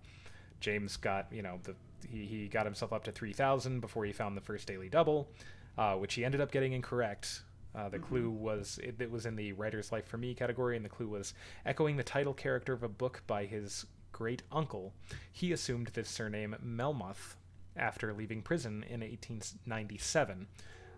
James 0.60 0.98
got, 0.98 1.28
you 1.32 1.42
know, 1.42 1.60
the 1.64 1.76
he, 2.08 2.26
he 2.26 2.48
got 2.48 2.66
himself 2.66 2.92
up 2.92 3.04
to 3.06 3.12
3,000 3.12 3.80
before 3.80 4.06
he 4.06 4.12
found 4.12 4.36
the 4.36 4.42
first 4.42 4.68
daily 4.68 4.90
double, 4.90 5.30
uh, 5.78 5.96
which 5.96 6.16
he 6.16 6.26
ended 6.26 6.42
up 6.42 6.52
getting 6.52 6.74
incorrect. 6.74 7.44
Uh, 7.76 7.90
the 7.90 7.98
clue 7.98 8.30
was 8.30 8.80
it, 8.84 8.96
it 9.00 9.10
was 9.10 9.26
in 9.26 9.36
the 9.36 9.52
writer's 9.54 9.92
life 9.92 10.06
for 10.06 10.18
me 10.18 10.36
category, 10.36 10.76
and 10.76 10.86
the 10.86 10.90
clue 10.90 11.08
was 11.08 11.34
echoing 11.66 11.98
the 11.98 12.04
title 12.04 12.34
character 12.34 12.72
of 12.72 12.84
a 12.84 12.88
book 12.88 13.24
by 13.26 13.46
his 13.46 13.88
great 14.14 14.44
uncle. 14.52 14.94
He 15.34 15.52
assumed 15.52 15.88
the 15.88 16.06
surname 16.06 16.56
Melmoth 16.66 17.36
after 17.76 18.14
leaving 18.14 18.42
prison 18.42 18.84
in 18.84 19.02
1897. 19.02 20.48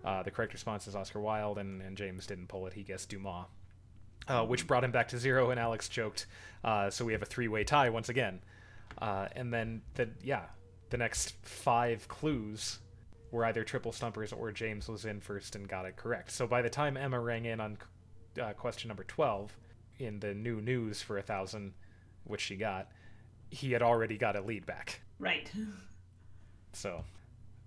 Uh, 0.04 0.22
the 0.22 0.30
correct 0.30 0.54
response 0.54 0.88
is 0.88 0.96
Oscar 0.96 1.20
Wilde, 1.20 1.58
and, 1.58 1.82
and 1.82 1.98
James 1.98 2.28
didn't 2.28 2.48
pull 2.48 2.68
it. 2.68 2.74
He 2.74 2.84
guessed 2.84 3.10
Dumas 3.10 3.46
uh, 4.28 4.46
which 4.46 4.68
brought 4.68 4.84
him 4.84 4.92
back 4.92 5.08
to 5.10 5.18
zero. 5.18 5.52
And 5.52 5.60
Alex 5.60 5.90
joked, 5.90 6.26
uh, 6.64 6.90
so 6.90 7.06
we 7.06 7.14
have 7.14 7.22
a 7.22 7.28
three-way 7.28 7.64
tie 7.64 7.90
once 7.90 8.10
again. 8.10 8.42
Uh, 8.98 9.28
and 9.36 9.54
then 9.54 9.82
the 9.96 10.10
yeah, 10.24 10.44
the 10.90 10.98
next 10.98 11.34
five 11.44 12.08
clues 12.08 12.80
were 13.32 13.46
either 13.46 13.64
triple 13.64 13.92
stumpers 13.92 14.32
or 14.32 14.52
James 14.52 14.88
was 14.88 15.06
in 15.06 15.20
first 15.20 15.56
and 15.56 15.68
got 15.68 15.86
it 15.86 15.98
correct. 15.98 16.32
So 16.32 16.48
by 16.48 16.62
the 16.62 16.70
time 16.70 16.96
Emma 16.96 17.20
rang 17.20 17.46
in 17.46 17.60
on 17.60 17.78
uh, 18.42 18.54
question 18.54 18.88
number 18.88 19.04
twelve 19.04 19.58
in 20.00 20.20
the 20.20 20.34
new 20.34 20.62
news 20.62 21.02
for 21.02 21.18
a 21.18 21.22
thousand, 21.22 21.74
which 22.24 22.42
she 22.42 22.56
got, 22.56 22.90
he 23.56 23.72
had 23.72 23.82
already 23.82 24.18
got 24.18 24.36
a 24.36 24.42
lead 24.42 24.66
back. 24.66 25.00
Right. 25.18 25.50
So, 26.74 27.04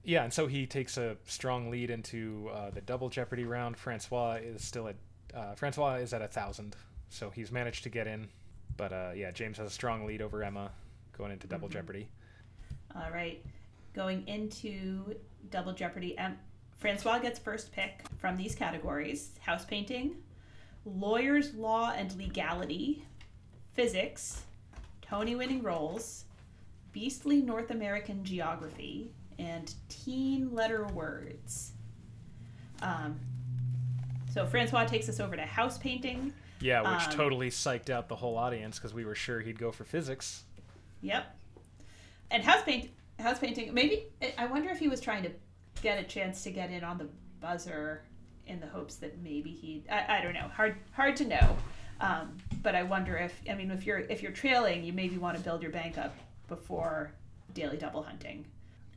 yeah, 0.05 0.24
and 0.24 0.32
so 0.32 0.47
he 0.47 0.66
takes 0.66 0.99
a 0.99 1.16
strong 1.24 1.70
lead 1.70 1.91
into 1.91 2.51
uh, 2.53 2.70
the 2.70 2.82
double 2.82 3.09
Jeopardy 3.09 3.45
round. 3.45 3.76
Francois 3.76 4.39
is 4.43 4.62
still 4.64 4.89
at 4.89 4.97
uh, 5.34 5.55
Francois 5.55 5.97
is 5.97 6.12
at 6.12 6.22
a 6.22 6.28
thousand, 6.28 6.76
so 7.09 7.30
he's 7.30 7.51
managed 7.51 7.82
to 7.84 7.89
get 7.89 8.07
in. 8.07 8.28
But 8.76 8.93
uh, 8.93 9.11
yeah, 9.14 9.30
James 9.30 9.59
has 9.59 9.66
a 9.66 9.70
strong 9.70 10.07
lead 10.07 10.22
over 10.22 10.43
Emma 10.43 10.70
going 11.16 11.32
into 11.32 11.47
double 11.47 11.68
Jeopardy. 11.68 12.09
All 12.95 13.11
right. 13.12 13.45
Going 13.95 14.26
into 14.28 15.16
Double 15.51 15.72
Jeopardy, 15.72 16.16
um, 16.18 16.36
Francois 16.78 17.18
gets 17.18 17.39
first 17.39 17.72
pick 17.72 18.05
from 18.18 18.36
these 18.36 18.55
categories 18.55 19.32
house 19.41 19.64
painting, 19.64 20.16
lawyer's 20.84 21.55
law 21.55 21.93
and 21.97 22.16
legality, 22.16 23.05
physics, 23.72 24.43
Tony 25.09 25.35
winning 25.35 25.63
roles, 25.63 26.25
beastly 26.93 27.41
North 27.41 27.71
American 27.71 28.25
geography, 28.25 29.11
and 29.39 29.75
teen 29.89 30.55
letter 30.55 30.85
words. 30.89 31.73
Um, 32.83 33.19
so 34.33 34.45
Francois 34.47 34.85
takes 34.85 35.09
us 35.09 35.21
over 35.21 35.35
to 35.37 35.43
house 35.43 35.79
painting. 35.79 36.33
Yeah, 36.61 36.81
which 36.81 37.07
Um, 37.07 37.13
totally 37.13 37.51
psyched 37.51 37.89
out 37.89 38.09
the 38.09 38.17
whole 38.17 38.37
audience 38.37 38.79
because 38.79 38.93
we 38.93 39.05
were 39.05 39.15
sure 39.15 39.41
he'd 39.41 39.59
go 39.59 39.71
for 39.73 39.85
physics. 39.85 40.45
Yep. 41.01 41.35
And 42.31 42.43
house 42.45 42.63
paint 42.65 42.91
house 43.21 43.39
painting 43.39 43.73
maybe 43.75 44.07
I- 44.23 44.35
I 44.39 44.47
wonder 44.47 44.71
if 44.71 44.79
he 44.79 44.87
was 44.89 45.01
trying 45.01 45.23
to 45.25 45.31
get 45.83 45.99
a 45.99 46.05
chance 46.05 46.43
to 46.45 46.51
get 46.51 46.71
in 46.71 46.85
on 46.85 46.99
the 46.99 47.09
buzzer 47.41 48.03
in 48.47 48.61
the 48.61 48.67
hopes 48.67 48.97
that 48.97 49.19
maybe 49.19 49.51
he 49.51 49.85
I, 49.91 50.19
I 50.19 50.21
don't 50.23 50.35
know. 50.35 50.49
Hard 50.49 50.77
hard 50.93 51.17
to 51.17 51.25
know. 51.25 51.57
Um, 52.01 52.36
but 52.62 52.74
I 52.74 52.82
wonder 52.82 53.16
if 53.16 53.40
I 53.51 53.55
mean 53.55 53.70
if 53.70 53.84
you're 53.86 53.99
if 53.99 54.22
you're 54.22 54.32
trailing, 54.32 54.84
you 54.84 54.92
maybe 54.92 55.18
want 55.18 55.36
to 55.36 55.42
build 55.42 55.62
your 55.62 55.70
bank 55.72 55.99
up 55.99 56.14
before 56.49 57.11
daily 57.55 57.76
double 57.76 58.03
hunting. 58.03 58.44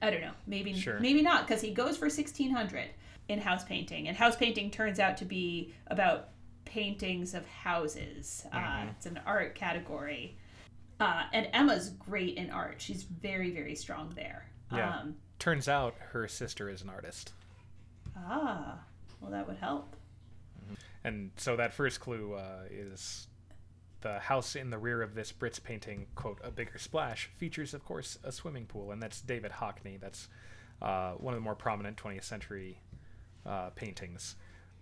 I 0.02 0.10
don't 0.10 0.22
know. 0.22 0.32
Maybe 0.48 0.74
Sure. 0.74 1.00
maybe 1.00 1.22
not 1.22 1.48
because 1.48 1.62
he 1.62 1.72
goes 1.72 1.98
for 1.98 2.06
1600 2.06 2.90
in 3.28 3.40
house 3.40 3.64
painting 3.64 4.08
and 4.08 4.18
house 4.18 4.36
painting 4.36 4.72
turns 4.72 5.00
out 5.00 5.18
to 5.18 5.26
be 5.26 5.74
about 5.88 6.30
paintings 6.66 7.34
of 7.34 7.46
houses. 7.46 8.46
Uh, 8.52 8.86
it's 8.96 9.06
an 9.06 9.20
art 9.26 9.56
category. 9.56 10.38
Uh, 11.00 11.24
and 11.34 11.48
Emma's 11.54 11.90
great 11.92 12.38
in 12.38 12.50
art. 12.52 12.76
She's 12.80 13.04
very, 13.04 13.50
very 13.52 13.74
strong 13.76 14.12
there. 14.16 14.46
Yeah. 14.72 15.00
Um, 15.00 15.16
Turns 15.40 15.68
out 15.68 15.96
her 16.12 16.28
sister 16.28 16.70
is 16.70 16.82
an 16.84 16.90
artist. 16.90 17.34
ah, 18.16 18.78
well, 19.20 19.32
that 19.32 19.48
would 19.48 19.58
help. 19.58 19.96
And 21.04 21.32
so 21.38 21.56
that 21.56 21.74
first 21.74 22.00
clue 22.00 22.34
uh, 22.34 22.66
is 22.70 23.28
the 24.02 24.20
house 24.20 24.56
in 24.56 24.70
the 24.70 24.78
rear 24.78 25.02
of 25.02 25.16
this 25.16 25.32
Brits 25.32 25.62
painting, 25.62 26.08
quote, 26.16 26.40
a 26.44 26.52
bigger 26.52 26.78
splash, 26.78 27.30
features, 27.36 27.74
of 27.74 27.86
course, 27.86 28.18
a 28.24 28.32
swimming 28.32 28.66
pool. 28.66 28.92
And 28.92 29.02
that's 29.02 29.22
David 29.22 29.52
Hockney. 29.52 30.00
That's 30.00 30.28
uh, 30.82 31.14
one 31.14 31.34
of 31.34 31.40
the 31.40 31.44
more 31.44 31.56
prominent 31.56 31.98
20th 31.98 32.24
century 32.24 32.80
uh, 33.46 33.70
paintings, 33.72 34.36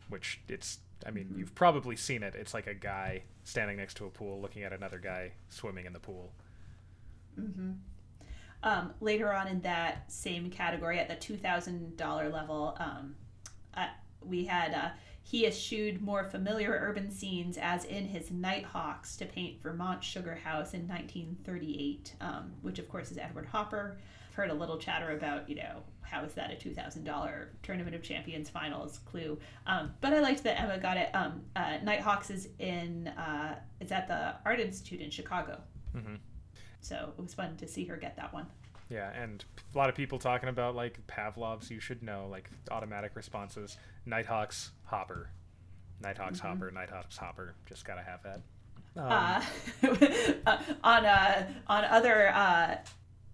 which 0.09 0.41
it's, 0.47 0.80
I 1.05 1.11
mean, 1.11 1.34
you've 1.38 1.55
probably 1.55 1.95
seen 1.95 2.24
it. 2.24 2.36
It's 2.36 2.53
like 2.53 2.67
a 2.67 2.74
guy 2.74 3.24
standing 3.43 3.78
next 3.78 3.95
to 3.97 4.05
a 4.05 4.09
pool 4.09 4.41
looking 4.41 4.63
at 4.63 4.74
another 4.74 4.99
guy 4.99 5.34
swimming 5.49 5.86
in 5.86 5.93
the 5.93 5.99
pool. 5.99 6.32
Um, 8.61 8.93
later 8.99 9.32
on 9.32 9.47
in 9.47 9.61
that 9.61 10.11
same 10.11 10.49
category, 10.49 10.99
at 10.99 11.07
the 11.07 11.15
two 11.15 11.38
thousand 11.38 11.95
dollar 11.95 12.30
level, 12.30 12.76
um, 12.80 13.15
uh, 13.74 13.88
we 14.22 14.43
had 14.43 14.74
uh, 14.74 14.89
he 15.30 15.46
eschewed 15.46 16.02
more 16.02 16.24
familiar 16.24 16.72
urban 16.82 17.12
scenes, 17.12 17.56
as 17.56 17.86
in 17.86 18.08
his 18.08 18.32
Nighthawks, 18.32 19.16
to 19.18 19.28
paint 19.28 19.62
Vermont 19.62 20.04
Sugar 20.04 20.34
House 20.34 20.74
in 20.74 20.88
1938, 20.88 22.16
um, 22.20 22.52
which 22.64 22.80
of 22.80 22.90
course 22.90 23.12
is 23.12 23.20
Edward 23.20 23.46
Hopper. 23.46 24.00
I've 24.28 24.36
heard 24.36 24.50
a 24.50 24.56
little 24.56 24.80
chatter 24.80 25.12
about, 25.16 25.48
you 25.48 25.54
know, 25.54 25.84
how 26.02 26.24
is 26.24 26.34
that 26.34 26.50
a 26.50 26.56
two 26.56 26.74
thousand 26.74 27.04
dollar 27.04 27.52
Tournament 27.62 27.96
of 27.96 28.02
Champions 28.02 28.50
finals 28.50 29.02
clue? 29.06 29.38
Um, 29.68 29.94
but 30.02 30.14
I 30.14 30.20
liked 30.20 30.42
that 30.46 30.60
Emma 30.60 30.80
got 30.80 30.98
it. 30.98 31.14
Um, 31.14 31.44
uh, 31.56 31.78
Nighthawks 31.84 32.32
is 32.32 32.50
in 32.58 33.10
uh, 33.10 33.60
is 33.80 33.92
at 33.92 34.08
the 34.08 34.34
Art 34.44 34.60
Institute 34.60 35.00
in 35.00 35.12
Chicago. 35.12 35.62
hmm 35.94 36.16
So 36.82 37.14
it 37.16 37.22
was 37.22 37.36
fun 37.36 37.56
to 37.58 37.68
see 37.68 37.86
her 37.86 37.98
get 37.98 38.16
that 38.16 38.34
one. 38.34 38.48
Yeah, 38.90 39.12
and 39.12 39.44
a 39.74 39.78
lot 39.78 39.90
of 39.90 39.96
people 39.96 40.18
talking 40.18 40.50
about 40.50 40.76
like 40.76 41.06
Pavlov's 41.08 41.70
you 41.70 41.80
should 41.80 42.02
know, 42.02 42.28
like 42.30 42.50
automatic 42.72 43.12
responses. 43.16 43.78
Nighthawks, 44.06 44.72
Hopper. 44.86 45.30
Nighthawks, 46.02 46.40
Hopper, 46.40 46.72
Nighthawks, 46.72 47.18
Hopper. 47.18 47.54
Just 47.68 47.86
gotta 47.86 48.02
have 48.02 48.24
that. 48.24 48.42
Um, 48.96 50.42
uh, 50.46 50.58
on 50.84 51.06
uh, 51.06 51.48
on 51.68 51.86
other 51.86 52.30
uh, 52.30 52.78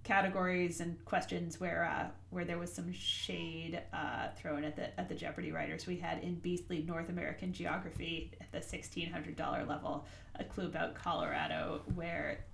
categories 0.04 0.82
and 0.82 1.04
questions 1.06 1.60
where 1.60 1.86
uh, 1.86 2.08
where 2.32 2.44
there 2.44 2.58
was 2.58 2.74
some 2.74 2.92
shade 2.92 3.82
uh, 3.94 4.28
thrown 4.38 4.64
at 4.64 4.76
the 4.76 5.00
at 5.00 5.08
the 5.08 5.16
Jeopardy 5.16 5.52
writers, 5.52 5.88
we 5.88 5.98
had 5.98 6.22
in 6.24 6.36
beastly 6.36 6.84
North 6.88 7.10
American 7.10 7.54
geography 7.54 8.32
at 8.42 8.52
the 8.52 8.62
sixteen 8.62 9.10
hundred 9.12 9.38
dollar 9.38 9.64
level 9.64 10.06
a 10.38 10.44
clue 10.44 10.66
about 10.66 10.96
Colorado 10.96 11.82
where 11.94 12.46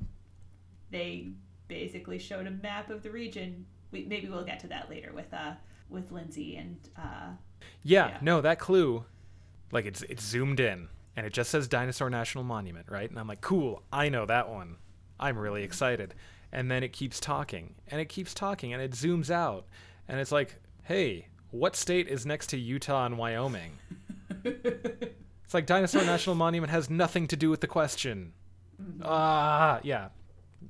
they 0.91 1.31
basically 1.71 2.19
showed 2.19 2.45
a 2.47 2.51
map 2.51 2.89
of 2.89 3.01
the 3.01 3.09
region. 3.09 3.65
We, 3.91 4.03
maybe 4.05 4.27
we'll 4.29 4.43
get 4.43 4.59
to 4.59 4.67
that 4.67 4.89
later 4.89 5.11
with 5.15 5.33
uh, 5.33 5.53
with 5.89 6.11
Lindsey 6.11 6.57
and 6.57 6.77
uh, 6.97 7.29
Yeah, 7.83 8.07
Yeah. 8.09 8.17
no, 8.21 8.41
that 8.41 8.59
clue, 8.59 9.05
like 9.71 9.85
it's 9.85 10.01
it's 10.03 10.23
zoomed 10.23 10.59
in 10.59 10.89
and 11.15 11.25
it 11.25 11.31
just 11.33 11.49
says 11.49 11.67
Dinosaur 11.69 12.09
National 12.09 12.43
Monument, 12.43 12.85
right? 12.89 13.09
And 13.09 13.17
I'm 13.17 13.27
like, 13.27 13.41
cool, 13.41 13.83
I 13.91 14.09
know 14.09 14.25
that 14.25 14.49
one. 14.49 14.75
I'm 15.19 15.37
really 15.37 15.63
excited. 15.63 16.13
And 16.51 16.69
then 16.69 16.83
it 16.83 16.91
keeps 16.91 17.19
talking 17.21 17.75
and 17.87 18.01
it 18.01 18.09
keeps 18.09 18.33
talking 18.33 18.73
and 18.73 18.81
it 18.81 18.91
zooms 18.91 19.29
out 19.29 19.65
and 20.09 20.19
it's 20.19 20.31
like, 20.31 20.55
hey, 20.83 21.27
what 21.51 21.75
state 21.77 22.07
is 22.09 22.25
next 22.25 22.47
to 22.47 22.57
Utah 22.57 23.05
and 23.05 23.17
Wyoming? 23.17 23.71
it's 24.43 25.53
like 25.53 25.65
Dinosaur 25.65 26.03
National 26.03 26.35
Monument 26.35 26.71
has 26.71 26.89
nothing 26.89 27.27
to 27.27 27.35
do 27.37 27.49
with 27.49 27.61
the 27.61 27.67
question. 27.67 28.33
Ah, 29.03 29.79
yeah. 29.83 30.09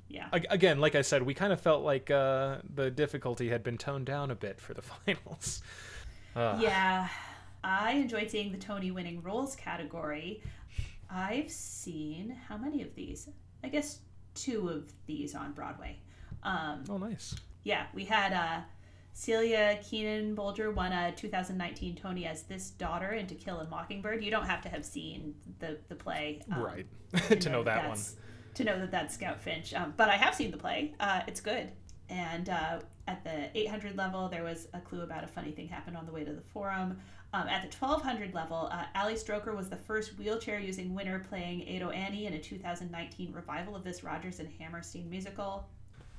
Yeah. 0.08 0.28
Again, 0.50 0.80
like 0.80 0.96
I 0.96 1.02
said, 1.02 1.24
we 1.24 1.34
kind 1.34 1.52
of 1.54 1.60
felt 1.62 1.84
like 1.84 2.10
uh, 2.12 2.58
the 2.74 2.92
difficulty 2.92 3.50
had 3.50 3.64
been 3.64 3.78
toned 3.78 4.06
down 4.06 4.32
a 4.32 4.36
bit 4.36 4.60
for 4.60 4.74
the 4.74 4.82
finals. 5.06 5.62
Ah. 6.36 6.60
Yeah, 6.60 7.08
I 7.64 7.94
enjoyed 7.94 8.30
seeing 8.30 8.52
the 8.52 8.58
Tony 8.58 8.92
winning 8.92 9.22
roles 9.22 9.56
category. 9.56 10.42
I've 11.10 11.52
seen 11.52 12.38
how 12.48 12.58
many 12.58 12.82
of 12.82 12.96
these? 12.96 13.28
I 13.64 13.68
guess 13.68 14.00
two 14.34 14.70
of 14.70 14.92
these 15.08 15.36
on 15.36 15.52
Broadway. 15.54 15.98
Um, 16.44 16.84
Oh, 16.89 16.98
nice. 16.98 17.36
yeah, 17.64 17.88
we 17.94 18.06
had 18.06 18.32
uh, 18.34 18.62
Celia 19.14 19.78
Keenan 19.84 20.36
Bolger 20.36 20.74
won 20.74 20.92
a 20.94 21.12
2019 21.12 21.96
Tony 21.98 22.26
as 22.26 22.44
this 22.44 22.70
daughter 22.72 23.12
in 23.12 23.28
To 23.28 23.36
Kill 23.36 23.60
a 23.60 23.68
Mockingbird. 23.68 24.24
You 24.24 24.32
don't 24.32 24.48
have 24.48 24.62
to 24.62 24.70
have 24.70 24.86
seen 24.86 25.36
the 25.60 25.78
the 25.89 25.96
play, 25.96 26.42
um, 26.52 26.62
right. 26.64 26.88
to 27.42 27.50
know 27.50 27.64
that 27.64 27.89
one. 27.89 28.00
To 28.56 28.64
know 28.64 28.80
that 28.80 28.91
that's 28.91 29.14
Scout 29.14 29.41
Finch, 29.41 29.74
um, 29.74 29.93
but 29.95 30.10
I 30.10 30.18
have 30.18 30.36
seen 30.36 30.52
the 30.52 30.58
play. 30.58 30.93
Uh, 30.99 31.22
it's 31.28 31.39
good. 31.39 31.70
And 32.10 32.49
uh, 32.49 32.80
at 33.08 33.24
the 33.24 33.49
800 33.58 33.95
level, 33.95 34.28
there 34.28 34.43
was 34.43 34.68
a 34.74 34.80
clue 34.80 35.02
about 35.02 35.24
a 35.24 35.28
funny 35.28 35.52
thing 35.52 35.68
happened 35.68 35.95
on 35.95 36.06
the 36.06 36.12
way 36.12 36.24
to 36.26 36.34
the 36.34 36.41
forum. 36.41 36.97
Um, 37.34 37.47
at 37.47 37.62
the 37.62 37.76
1200 37.76 38.34
level, 38.34 38.70
uh, 38.72 38.86
Ali 38.95 39.14
Stroker 39.14 39.56
was 39.56 39.70
the 39.70 39.78
first 39.78 40.18
wheelchair-using 40.18 40.93
winner 40.93 41.26
playing 41.30 41.62
Ado 41.62 41.89
Annie 41.91 42.26
in 42.26 42.34
a 42.34 42.39
2019 42.39 43.32
revival 43.32 43.76
of 43.76 43.86
this 43.86 44.04
Rodgers 44.04 44.39
and 44.39 44.49
Hammerstein 44.60 45.10
musical. 45.10 45.66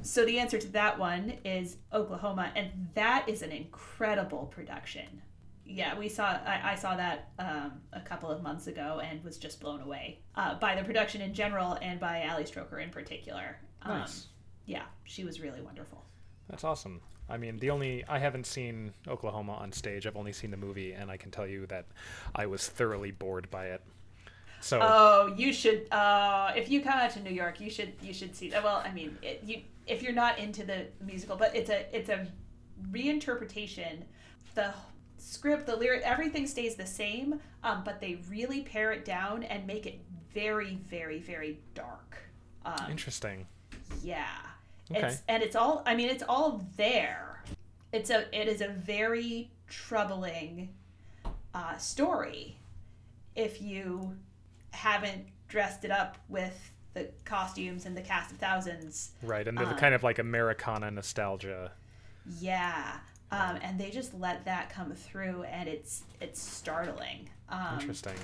So 0.01 0.25
the 0.25 0.39
answer 0.39 0.59
to 0.59 0.69
that 0.69 0.99
one 0.99 1.35
is 1.45 1.77
Oklahoma, 1.93 2.51
and 2.57 2.71
that 2.95 3.29
is 3.29 3.43
an 3.43 3.53
incredible 3.53 4.47
production. 4.47 5.23
Yeah, 5.65 5.97
we 5.99 6.09
saw. 6.09 6.27
I, 6.27 6.73
I 6.73 6.75
saw 6.75 6.97
that 6.97 7.31
um, 7.39 7.73
a 7.93 8.01
couple 8.01 8.31
of 8.31 8.43
months 8.43 8.67
ago 8.67 9.01
and 9.03 9.23
was 9.25 9.39
just 9.39 9.61
blown 9.61 9.81
away 9.81 10.19
uh, 10.35 10.57
by 10.57 10.75
the 10.75 10.83
production 10.83 11.21
in 11.21 11.33
general 11.33 11.79
and 11.81 12.01
by 12.01 12.27
Ali 12.29 12.45
Stroker 12.45 12.83
in 12.83 12.91
particular. 12.91 13.57
Um, 13.83 14.01
Nice. 14.01 14.27
Yeah, 14.67 14.83
she 15.05 15.25
was 15.25 15.41
really 15.41 15.61
wonderful. 15.61 16.05
That's 16.49 16.65
awesome. 16.65 17.01
I 17.29 17.37
mean, 17.37 17.59
the 17.59 17.71
only 17.71 18.05
I 18.09 18.19
haven't 18.19 18.47
seen 18.47 18.93
Oklahoma 19.09 19.53
on 19.53 19.73
stage. 19.73 20.07
I've 20.07 20.17
only 20.17 20.33
seen 20.33 20.51
the 20.51 20.57
movie, 20.57 20.93
and 20.93 21.11
I 21.11 21.17
can 21.17 21.31
tell 21.31 21.47
you 21.47 21.67
that 21.67 21.87
I 22.35 22.47
was 22.47 22.69
thoroughly 22.69 23.11
bored 23.13 23.49
by 23.51 23.67
it. 23.67 23.83
So 24.61 24.81
Oh, 24.83 25.35
you 25.37 25.53
should. 25.53 25.87
Uh, 25.93 26.53
if 26.57 26.71
you 26.71 26.83
come 26.83 26.95
out 26.99 27.11
to 27.13 27.21
New 27.21 27.31
York, 27.33 27.61
you 27.61 27.71
should. 27.71 27.93
You 28.03 28.13
should 28.13 28.35
see 28.37 28.51
that. 28.51 28.63
Well, 28.63 28.83
I 28.85 28.93
mean, 28.93 29.17
it, 29.23 29.43
you 29.45 29.63
if 29.87 30.03
you're 30.03 30.13
not 30.13 30.39
into 30.39 30.65
the 30.65 30.87
musical, 31.05 31.37
but 31.37 31.55
it's 31.57 31.71
a 31.71 31.87
it's 31.97 32.09
a 32.09 32.27
reinterpretation. 32.91 34.03
The 34.55 34.73
script, 35.23 35.67
the 35.67 35.77
lyric, 35.77 36.03
everything 36.03 36.47
stays 36.47 36.75
the 36.75 36.87
same, 36.87 37.41
um, 37.63 37.83
but 37.85 38.01
they 38.01 38.19
really 38.29 38.63
pare 38.63 38.93
it 38.93 39.05
down 39.05 39.43
and 39.45 39.67
make 39.67 39.87
it 39.87 40.01
very, 40.35 40.77
very, 40.89 41.19
very 41.21 41.59
dark. 41.75 42.17
Um, 42.65 42.91
interesting. 42.91 43.47
yeah. 44.03 44.27
Okay. 44.91 45.07
It's 45.09 45.23
and 45.29 45.43
it's 45.43 45.57
all 45.57 45.83
I 45.87 45.95
mean 45.95 46.11
it's 46.11 46.23
all 46.29 46.65
there. 46.77 47.43
It's 47.93 48.11
a 48.11 48.27
it 48.39 48.49
is 48.49 48.61
a 48.61 48.69
very 48.69 49.51
troubling 49.69 50.69
uh, 51.55 51.77
story 51.79 52.57
if 53.35 53.63
you 53.63 54.15
haven't 54.73 55.27
dressed 55.49 55.85
it 55.85 55.91
up 55.91 56.19
with 56.29 56.73
the 56.95 57.09
costumes 57.25 57.87
and 57.87 57.97
the 57.97 58.03
cast 58.03 58.33
of 58.33 58.39
thousands. 58.39 59.13
Right, 59.23 59.47
and 59.49 59.57
the 59.57 59.67
Um, 59.67 59.77
kind 59.77 59.95
of 59.95 60.03
like 60.03 60.19
Americana 60.19 60.91
nostalgia. 60.91 61.73
Yeah. 62.39 62.99
Um, 63.33 63.59
and 63.63 63.81
they 63.81 63.91
just 63.91 64.13
let 64.15 64.45
that 64.45 64.71
come 64.71 64.93
through 64.93 65.45
and 65.45 65.69
it's 65.69 66.03
it's 66.21 66.41
startling. 66.41 67.29
Um, 67.49 67.79
Interesting. 67.81 68.15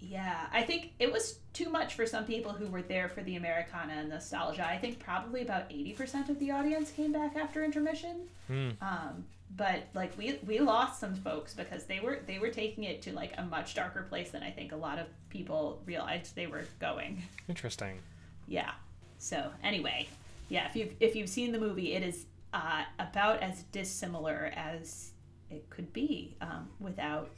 Yeah, 0.00 0.46
I 0.52 0.62
think 0.62 0.92
it 0.98 1.10
was 1.10 1.38
too 1.54 1.70
much 1.70 1.94
for 1.94 2.04
some 2.04 2.26
people 2.26 2.52
who 2.52 2.66
were 2.66 2.82
there 2.82 3.08
for 3.08 3.22
the 3.22 3.36
Americana 3.36 3.94
and 3.94 4.10
nostalgia. 4.10 4.68
I 4.68 4.76
think 4.76 4.98
probably 4.98 5.40
about 5.40 5.64
eighty 5.70 5.94
percent 5.94 6.28
of 6.28 6.38
the 6.38 6.50
audience 6.50 6.90
came 6.90 7.10
back 7.10 7.36
after 7.36 7.64
intermission. 7.64 8.28
Hmm. 8.46 8.70
Um, 8.82 9.24
but 9.56 9.84
like 9.94 10.16
we 10.18 10.38
we 10.46 10.58
lost 10.58 11.00
some 11.00 11.14
folks 11.14 11.54
because 11.54 11.84
they 11.84 12.00
were 12.00 12.20
they 12.26 12.38
were 12.38 12.50
taking 12.50 12.84
it 12.84 13.00
to 13.02 13.12
like 13.12 13.32
a 13.38 13.42
much 13.44 13.74
darker 13.74 14.02
place 14.02 14.30
than 14.30 14.42
I 14.42 14.50
think 14.50 14.72
a 14.72 14.76
lot 14.76 14.98
of 14.98 15.06
people 15.30 15.80
realized 15.86 16.36
they 16.36 16.46
were 16.48 16.64
going. 16.80 17.22
Interesting. 17.48 18.00
Yeah. 18.46 18.72
So 19.18 19.50
anyway, 19.62 20.08
yeah, 20.48 20.68
if 20.68 20.76
you've 20.76 20.92
if 21.00 21.16
you've 21.16 21.30
seen 21.30 21.52
the 21.52 21.60
movie, 21.60 21.94
it 21.94 22.02
is 22.02 22.26
uh, 22.54 22.84
about 22.98 23.42
as 23.42 23.64
dissimilar 23.64 24.52
as 24.56 25.10
it 25.50 25.68
could 25.68 25.92
be 25.92 26.36
um, 26.40 26.68
without 26.80 27.28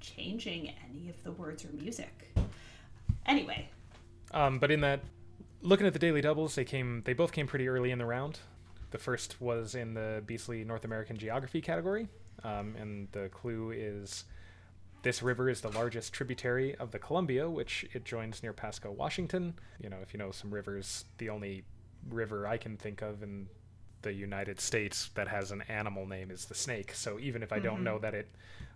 changing 0.00 0.72
any 0.88 1.08
of 1.08 1.20
the 1.24 1.32
words 1.32 1.64
or 1.64 1.68
music. 1.72 2.32
Anyway, 3.24 3.68
Um, 4.32 4.58
but 4.58 4.70
in 4.70 4.80
that, 4.82 5.00
looking 5.62 5.86
at 5.86 5.92
the 5.92 5.98
daily 5.98 6.20
doubles, 6.20 6.54
they 6.54 6.64
came. 6.64 7.02
They 7.04 7.14
both 7.14 7.32
came 7.32 7.46
pretty 7.46 7.68
early 7.68 7.90
in 7.90 7.98
the 7.98 8.04
round. 8.04 8.38
The 8.90 8.98
first 8.98 9.40
was 9.40 9.74
in 9.74 9.94
the 9.94 10.22
Beasley 10.26 10.62
North 10.62 10.84
American 10.84 11.16
Geography 11.16 11.60
category, 11.60 12.08
um, 12.44 12.76
and 12.78 13.08
the 13.12 13.28
clue 13.30 13.72
is 13.72 14.24
this 15.02 15.22
river 15.22 15.48
is 15.48 15.60
the 15.60 15.70
largest 15.70 16.12
tributary 16.12 16.74
of 16.76 16.90
the 16.90 16.98
Columbia, 16.98 17.48
which 17.48 17.86
it 17.92 18.04
joins 18.04 18.42
near 18.42 18.52
Pasco, 18.52 18.90
Washington. 18.90 19.54
You 19.80 19.88
know, 19.88 19.98
if 20.02 20.12
you 20.12 20.18
know 20.18 20.30
some 20.30 20.52
rivers, 20.52 21.04
the 21.18 21.30
only 21.30 21.64
river 22.08 22.46
I 22.46 22.58
can 22.58 22.76
think 22.76 23.02
of 23.02 23.22
in 23.22 23.48
the 24.06 24.12
United 24.12 24.60
States 24.60 25.10
that 25.14 25.28
has 25.28 25.50
an 25.50 25.62
animal 25.68 26.06
name 26.06 26.30
is 26.30 26.44
the 26.46 26.54
Snake. 26.54 26.94
So 26.94 27.18
even 27.18 27.42
if 27.42 27.52
I 27.52 27.58
don't 27.58 27.82
know 27.82 27.98
that 27.98 28.14
it 28.14 28.28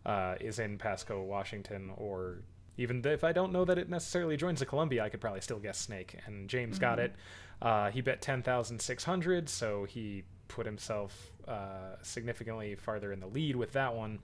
uh, 0.04 0.34
is 0.40 0.58
in 0.58 0.76
Pasco, 0.76 1.22
Washington, 1.22 1.92
or 1.96 2.42
even 2.76 3.02
if 3.04 3.22
I 3.22 3.32
don't 3.32 3.52
know 3.52 3.64
that 3.64 3.78
it 3.78 3.88
necessarily 3.88 4.36
joins 4.36 4.58
the 4.58 4.66
Columbia, 4.66 5.04
I 5.04 5.08
could 5.08 5.20
probably 5.20 5.40
still 5.40 5.60
guess 5.60 5.78
Snake. 5.78 6.16
And 6.26 6.48
James 6.48 6.78
got 6.78 6.98
it. 6.98 7.12
Uh, 7.62 7.90
he 7.90 8.00
bet 8.00 8.20
ten 8.20 8.42
thousand 8.42 8.80
six 8.80 9.04
hundred, 9.04 9.48
so 9.48 9.84
he 9.84 10.24
put 10.48 10.66
himself 10.66 11.12
uh, 11.46 11.94
significantly 12.02 12.74
farther 12.74 13.12
in 13.12 13.20
the 13.20 13.28
lead 13.28 13.54
with 13.54 13.72
that 13.72 13.94
one. 13.94 14.18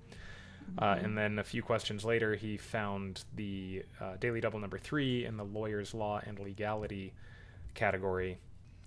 Uh, 0.78 0.96
and 1.04 1.16
then 1.16 1.38
a 1.38 1.44
few 1.44 1.62
questions 1.62 2.04
later, 2.04 2.34
he 2.34 2.56
found 2.56 3.22
the 3.36 3.84
uh, 4.00 4.16
daily 4.18 4.40
double 4.40 4.58
number 4.58 4.78
three 4.78 5.24
in 5.24 5.36
the 5.36 5.44
lawyer's 5.44 5.94
law 5.94 6.20
and 6.26 6.40
legality 6.40 7.12
category, 7.74 8.38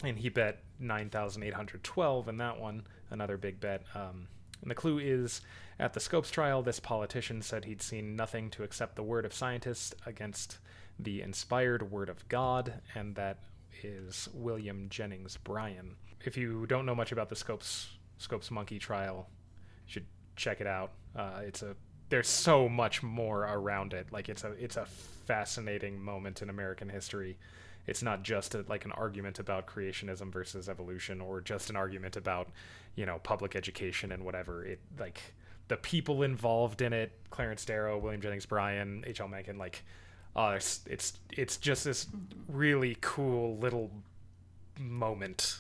and 0.04 0.18
he 0.18 0.30
bet 0.30 0.64
9,812 0.80 2.28
in 2.28 2.38
that 2.38 2.60
one, 2.60 2.84
another 3.10 3.38
big 3.38 3.60
bet. 3.60 3.84
Um, 3.96 4.28
and 4.62 4.70
the 4.70 4.76
clue 4.76 5.00
is 5.00 5.42
at 5.80 5.94
the 5.94 6.00
Scopes 6.00 6.30
trial, 6.30 6.62
this 6.62 6.80
politician 6.80 7.42
said 7.42 7.66
he'd 7.66 7.82
seen 7.82 8.16
nothing 8.16 8.50
to 8.52 8.64
accept 8.64 8.96
the 8.96 9.04
word 9.04 9.26
of 9.26 9.34
scientists 9.34 9.96
against 10.06 10.58
the 11.00 11.22
inspired 11.22 11.92
word 11.92 12.10
of 12.10 12.28
God, 12.28 12.82
and 12.96 13.16
that 13.16 13.40
is 13.84 14.28
William 14.34 14.88
Jennings 14.90 15.38
Bryan. 15.38 15.96
If 16.26 16.36
you 16.36 16.66
don't 16.66 16.86
know 16.86 16.96
much 16.96 17.14
about 17.14 17.30
the 17.30 17.36
Scopes 17.36 17.90
Scopes 18.18 18.52
monkey 18.52 18.80
trial, 18.80 19.30
you 19.88 19.94
should 19.94 20.06
check 20.36 20.60
it 20.60 20.68
out. 20.68 20.92
Uh, 21.16 21.40
it's 21.44 21.62
a 21.62 21.76
there's 22.10 22.28
so 22.28 22.68
much 22.68 23.02
more 23.02 23.44
around 23.44 23.94
it. 23.94 24.12
Like 24.12 24.28
it's 24.28 24.44
a 24.44 24.52
it's 24.52 24.76
a 24.76 24.86
fascinating 24.86 26.02
moment 26.02 26.42
in 26.42 26.50
American 26.50 26.90
history. 26.90 27.38
It's 27.90 28.04
not 28.04 28.24
just 28.24 28.54
a, 28.54 28.64
like 28.70 28.86
an 28.86 28.92
argument 28.92 29.40
about 29.40 29.66
creationism 29.66 30.32
versus 30.32 30.70
evolution, 30.70 31.22
or 31.22 31.42
just 31.42 31.70
an 31.72 31.76
argument 31.76 32.16
about 32.16 32.50
you 32.96 33.06
know 33.06 33.20
public 33.24 33.56
education 33.56 34.12
and 34.12 34.24
whatever. 34.24 34.64
It 34.64 34.80
like 35.00 35.22
the 35.70 35.78
people 35.78 36.22
involved 36.22 36.82
in 36.82 36.94
it: 36.94 37.12
Clarence 37.32 37.66
Darrow, 37.66 37.98
William 37.98 38.22
Jennings 38.22 38.46
Bryan, 38.46 39.04
H. 39.08 39.20
L. 39.20 39.28
Mencken. 39.28 39.58
Like, 39.58 39.84
uh, 40.36 40.54
it's 40.56 40.82
it's 40.86 41.14
it's 41.32 41.58
just 41.58 41.84
this 41.84 42.06
really 42.48 42.96
cool 43.02 43.58
little 43.58 43.90
moment 44.80 45.60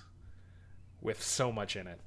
with 1.02 1.24
so 1.24 1.52
much 1.52 1.76
in 1.76 1.88
it. 1.88 2.00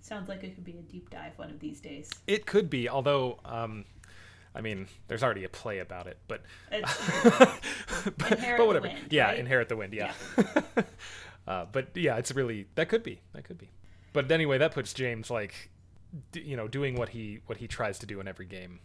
sounds 0.00 0.28
like 0.28 0.44
it 0.44 0.54
could 0.54 0.64
be 0.64 0.78
a 0.78 0.82
deep 0.82 1.10
dive 1.10 1.32
one 1.36 1.50
of 1.50 1.58
these 1.58 1.80
days. 1.80 2.08
It 2.26 2.46
could 2.46 2.70
be, 2.70 2.88
although, 2.88 3.38
um, 3.44 3.84
I 4.54 4.60
mean, 4.60 4.88
there's 5.08 5.22
already 5.22 5.44
a 5.44 5.48
play 5.48 5.78
about 5.78 6.06
it, 6.06 6.18
but 6.26 6.42
It's, 6.72 6.98
but, 8.04 8.16
but 8.16 8.66
whatever. 8.66 8.88
Wind, 8.88 8.98
yeah, 9.10 9.26
right? 9.26 9.38
inherit 9.38 9.68
the 9.68 9.76
wind. 9.76 9.92
Yeah. 9.94 10.12
uh, 11.46 11.66
but 11.70 11.88
yeah, 11.94 12.16
it's 12.16 12.32
really 12.32 12.66
that 12.74 12.88
could 12.88 13.02
be 13.02 13.20
that 13.32 13.44
could 13.44 13.58
be. 13.58 13.70
But 14.12 14.30
anyway, 14.30 14.58
that 14.58 14.72
puts 14.72 14.92
James 14.92 15.30
like, 15.30 15.70
d- 16.32 16.40
you 16.40 16.56
know, 16.56 16.66
doing 16.66 16.96
what 16.96 17.10
he 17.10 17.40
what 17.46 17.58
he 17.58 17.68
tries 17.68 17.98
to 18.00 18.06
do 18.06 18.20
in 18.20 18.26
every 18.26 18.46
game. 18.46 18.80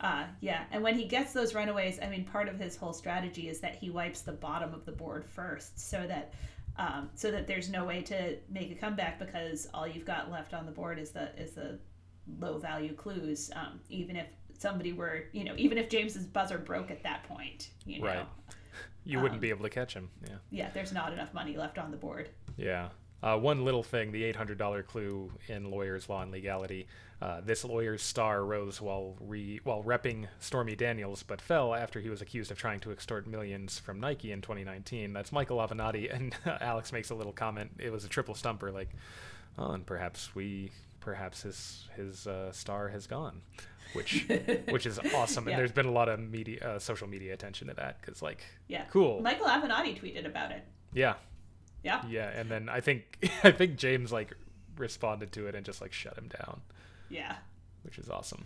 Uh, 0.00 0.24
yeah, 0.40 0.64
and 0.70 0.82
when 0.82 0.96
he 0.96 1.06
gets 1.06 1.32
those 1.32 1.54
runaways, 1.54 1.98
I 2.00 2.08
mean, 2.08 2.24
part 2.24 2.48
of 2.48 2.60
his 2.60 2.76
whole 2.76 2.92
strategy 2.92 3.48
is 3.48 3.58
that 3.60 3.74
he 3.74 3.90
wipes 3.90 4.20
the 4.20 4.32
bottom 4.32 4.72
of 4.72 4.84
the 4.84 4.92
board 4.92 5.24
first, 5.24 5.80
so 5.90 6.06
that 6.06 6.34
um, 6.76 7.10
so 7.14 7.30
that 7.32 7.46
there's 7.46 7.68
no 7.68 7.84
way 7.84 8.02
to 8.02 8.36
make 8.48 8.70
a 8.70 8.74
comeback 8.74 9.18
because 9.18 9.66
all 9.74 9.88
you've 9.88 10.04
got 10.04 10.30
left 10.30 10.54
on 10.54 10.66
the 10.66 10.72
board 10.72 10.98
is 10.98 11.10
the 11.10 11.34
is 11.40 11.52
the 11.52 11.78
low 12.38 12.58
value 12.58 12.94
clues, 12.94 13.50
um, 13.56 13.80
even 13.88 14.14
if 14.16 14.26
somebody 14.58 14.92
were, 14.92 15.24
you 15.32 15.44
know, 15.44 15.54
even 15.56 15.78
if 15.78 15.88
James's 15.88 16.26
buzzer 16.26 16.58
broke 16.58 16.90
at 16.90 17.02
that 17.02 17.24
point, 17.24 17.70
you 17.86 18.00
know. 18.00 18.06
Right. 18.06 18.26
You 19.04 19.20
wouldn't 19.20 19.40
be 19.40 19.48
able 19.48 19.62
to 19.62 19.70
catch 19.70 19.94
him. 19.94 20.10
Yeah. 20.22 20.36
Yeah, 20.50 20.70
there's 20.74 20.92
not 20.92 21.14
enough 21.14 21.32
money 21.32 21.56
left 21.56 21.78
on 21.78 21.90
the 21.90 21.96
board. 21.96 22.28
Yeah. 22.58 22.88
Uh, 23.22 23.36
one 23.36 23.64
little 23.64 23.82
thing: 23.82 24.12
the 24.12 24.30
$800 24.32 24.86
clue 24.86 25.32
in 25.48 25.70
Lawyers, 25.70 26.08
Law, 26.08 26.22
and 26.22 26.30
Legality. 26.30 26.86
Uh, 27.20 27.40
this 27.40 27.64
lawyer's 27.64 28.00
star 28.00 28.44
rose 28.44 28.80
while 28.80 29.16
re- 29.18 29.60
while 29.64 29.82
repping 29.82 30.28
Stormy 30.38 30.76
Daniels, 30.76 31.24
but 31.24 31.40
fell 31.40 31.74
after 31.74 32.00
he 32.00 32.10
was 32.10 32.22
accused 32.22 32.52
of 32.52 32.58
trying 32.58 32.78
to 32.78 32.92
extort 32.92 33.26
millions 33.26 33.76
from 33.76 33.98
Nike 33.98 34.30
in 34.30 34.40
2019. 34.40 35.12
That's 35.12 35.32
Michael 35.32 35.58
Avenatti, 35.58 36.14
and 36.14 36.36
Alex 36.60 36.92
makes 36.92 37.10
a 37.10 37.16
little 37.16 37.32
comment. 37.32 37.72
It 37.80 37.90
was 37.90 38.04
a 38.04 38.08
triple 38.08 38.36
stumper, 38.36 38.70
like, 38.70 38.90
oh, 39.58 39.72
and 39.72 39.84
perhaps 39.84 40.36
we, 40.36 40.70
perhaps 41.00 41.42
his 41.42 41.88
his 41.96 42.28
uh, 42.28 42.52
star 42.52 42.88
has 42.88 43.08
gone, 43.08 43.40
which 43.94 44.26
which 44.68 44.86
is 44.86 44.98
awesome. 45.14 45.44
Yeah. 45.46 45.52
And 45.52 45.58
there's 45.60 45.72
been 45.72 45.86
a 45.86 45.92
lot 45.92 46.08
of 46.08 46.20
media, 46.20 46.60
uh, 46.74 46.78
social 46.78 47.08
media 47.08 47.32
attention 47.34 47.68
to 47.68 47.74
that 47.74 48.00
because, 48.00 48.22
like, 48.22 48.42
Yeah. 48.68 48.84
cool, 48.90 49.20
Michael 49.20 49.46
Avenatti 49.46 49.98
tweeted 50.00 50.26
about 50.26 50.50
it. 50.52 50.64
yeah, 50.92 51.14
Yeah. 51.82 52.02
yeah, 52.08 52.30
and 52.30 52.50
then 52.50 52.68
I 52.68 52.80
think 52.80 53.28
I 53.44 53.50
think 53.50 53.76
James 53.76 54.12
like 54.12 54.32
responded 54.76 55.32
to 55.32 55.46
it 55.48 55.54
and 55.54 55.64
just 55.66 55.80
like 55.80 55.92
shut 55.92 56.16
him 56.16 56.28
down, 56.28 56.60
Yeah. 57.08 57.36
which 57.82 57.98
is 57.98 58.08
awesome. 58.08 58.44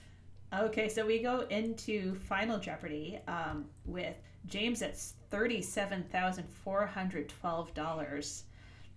Okay, 0.55 0.89
so 0.91 1.07
we 1.07 1.19
go 1.23 1.41
into 1.49 2.15
Final 2.15 2.59
Jeopardy 2.59 3.19
um, 3.27 3.65
with 3.87 4.17
James 4.47 4.83
at 4.83 4.99
thirty-seven 5.31 6.05
thousand 6.13 6.47
four 6.63 6.85
hundred 6.87 7.29
twelve 7.31 7.73
dollars, 7.75 8.45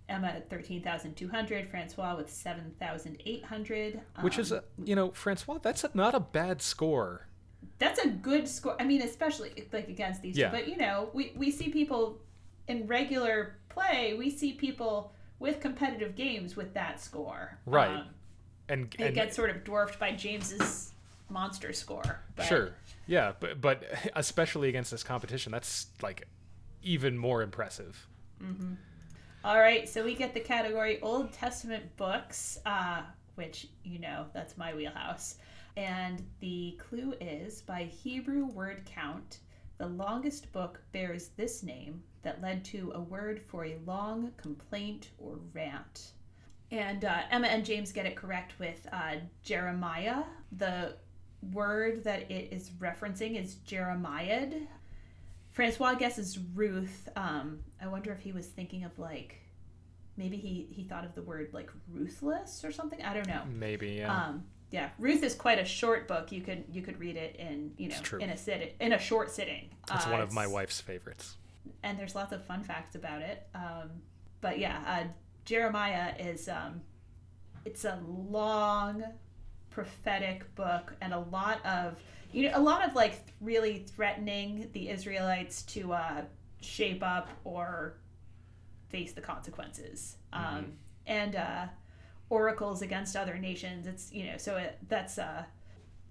Emma 0.08 0.28
at 0.28 0.48
thirteen 0.48 0.82
thousand 0.82 1.16
two 1.16 1.28
hundred, 1.28 1.68
Francois 1.68 2.16
with 2.16 2.30
seven 2.30 2.72
thousand 2.78 3.20
eight 3.26 3.44
hundred. 3.44 4.00
Which 4.20 4.38
is 4.38 4.52
a 4.52 4.62
you 4.84 4.94
know 4.94 5.10
Francois, 5.12 5.58
that's 5.62 5.84
a, 5.84 5.90
not 5.94 6.14
a 6.14 6.20
bad 6.20 6.62
score. 6.62 7.26
that's 7.78 7.98
a 8.04 8.08
good 8.08 8.46
score. 8.48 8.76
I 8.80 8.84
mean, 8.84 9.02
especially 9.02 9.50
like 9.72 9.88
against 9.88 10.22
these 10.22 10.36
Yeah. 10.36 10.50
two. 10.50 10.56
But 10.56 10.68
you 10.68 10.76
know, 10.76 11.10
we 11.12 11.32
we 11.36 11.50
see 11.50 11.68
people 11.68 12.20
in 12.68 12.86
regular 12.86 13.56
play. 13.68 14.14
We 14.18 14.30
see 14.30 14.52
people 14.52 15.12
with 15.38 15.60
competitive 15.60 16.14
games 16.14 16.56
with 16.56 16.72
that 16.74 17.00
score. 17.00 17.58
Right. 17.66 17.90
Um, 17.96 18.06
And, 18.68 18.94
it 18.98 19.14
gets 19.14 19.36
sort 19.36 19.50
of 19.50 19.62
dwarfed 19.64 19.98
by 20.00 20.10
James's 20.12 20.92
monster 21.28 21.72
score. 21.72 22.20
But 22.36 22.46
sure, 22.46 22.70
yeah, 23.06 23.32
but 23.38 23.60
but 23.60 23.82
especially 24.16 24.68
against 24.68 24.90
this 24.92 25.02
competition, 25.02 25.52
that's 25.52 25.86
like 26.00 26.26
even 26.82 27.18
more 27.18 27.42
impressive. 27.42 28.06
All 29.44 29.58
right, 29.60 29.88
so 29.88 30.04
we 30.04 30.14
get 30.14 30.34
the 30.34 30.40
category 30.40 31.00
Old 31.02 31.32
Testament 31.32 31.96
books, 31.96 32.58
uh, 32.66 33.02
which 33.36 33.68
you 33.84 34.00
know 34.00 34.26
that's 34.32 34.58
my 34.58 34.74
wheelhouse. 34.74 35.36
And 35.76 36.24
the 36.40 36.78
clue 36.78 37.14
is 37.20 37.60
by 37.62 37.84
Hebrew 37.84 38.46
word 38.46 38.82
count, 38.86 39.38
the 39.78 39.86
longest 39.86 40.50
book 40.52 40.80
bears 40.92 41.28
this 41.36 41.62
name 41.62 42.02
that 42.22 42.42
led 42.42 42.64
to 42.66 42.92
a 42.94 43.00
word 43.00 43.40
for 43.46 43.66
a 43.66 43.78
long 43.86 44.32
complaint 44.36 45.10
or 45.18 45.38
rant. 45.52 46.12
And 46.72 47.04
uh, 47.04 47.22
Emma 47.30 47.46
and 47.46 47.64
James 47.64 47.92
get 47.92 48.06
it 48.06 48.16
correct 48.16 48.58
with 48.58 48.86
uh, 48.92 49.16
Jeremiah. 49.42 50.24
The 50.56 50.96
word 51.52 52.02
that 52.04 52.28
it 52.30 52.52
is 52.52 52.70
referencing 52.80 53.40
is 53.40 53.56
Jeremiah. 53.56 54.48
Francois 55.56 55.94
guesses 55.94 56.38
Ruth. 56.54 57.08
Um, 57.16 57.60
I 57.80 57.86
wonder 57.86 58.12
if 58.12 58.20
he 58.20 58.30
was 58.32 58.44
thinking 58.46 58.84
of 58.84 58.98
like 58.98 59.40
maybe 60.18 60.36
he 60.36 60.68
he 60.70 60.84
thought 60.84 61.06
of 61.06 61.14
the 61.14 61.22
word 61.22 61.48
like 61.54 61.70
ruthless 61.90 62.62
or 62.62 62.70
something. 62.70 63.00
I 63.02 63.14
don't 63.14 63.26
know. 63.26 63.40
Maybe, 63.50 63.92
yeah. 63.92 64.14
Um, 64.14 64.44
yeah, 64.70 64.90
Ruth 64.98 65.22
is 65.22 65.34
quite 65.34 65.58
a 65.58 65.64
short 65.64 66.08
book. 66.08 66.30
You 66.30 66.42
could 66.42 66.64
you 66.70 66.82
could 66.82 67.00
read 67.00 67.16
it 67.16 67.36
in 67.36 67.72
you 67.78 67.88
know 67.88 67.96
in 68.20 68.28
a 68.28 68.36
sit 68.36 68.76
in 68.80 68.92
a 68.92 68.98
short 68.98 69.30
sitting. 69.30 69.70
it's 69.90 70.06
Uh, 70.06 70.10
one 70.10 70.20
of 70.20 70.30
my 70.30 70.46
wife's 70.46 70.78
favorites. 70.78 71.36
and 71.82 71.98
there's 71.98 72.14
lots 72.14 72.32
of 72.32 72.44
fun 72.44 72.62
facts 72.62 72.94
about 72.94 73.22
it. 73.22 73.46
Um, 73.54 73.88
but 74.42 74.58
yeah, 74.58 74.82
uh, 74.86 75.04
Jeremiah 75.46 76.12
is 76.18 76.50
um, 76.50 76.82
it's 77.64 77.86
a 77.86 77.98
long 78.06 79.04
prophetic 79.70 80.54
book 80.54 80.92
and 81.00 81.14
a 81.14 81.20
lot 81.20 81.64
of 81.64 81.96
you 82.32 82.48
know 82.48 82.58
a 82.58 82.60
lot 82.60 82.86
of 82.86 82.94
like 82.94 83.26
really 83.40 83.84
threatening 83.94 84.68
the 84.72 84.88
Israelites 84.88 85.62
to 85.62 85.92
uh, 85.92 86.22
shape 86.60 87.02
up 87.02 87.28
or 87.44 87.94
face 88.88 89.12
the 89.12 89.20
consequences. 89.20 90.16
Um, 90.32 90.72
and 91.06 91.36
uh, 91.36 91.66
oracles 92.30 92.82
against 92.82 93.16
other 93.16 93.38
nations. 93.38 93.86
It's 93.86 94.12
you 94.12 94.26
know 94.26 94.36
so 94.36 94.56
it, 94.56 94.78
that's 94.88 95.18
uh, 95.18 95.44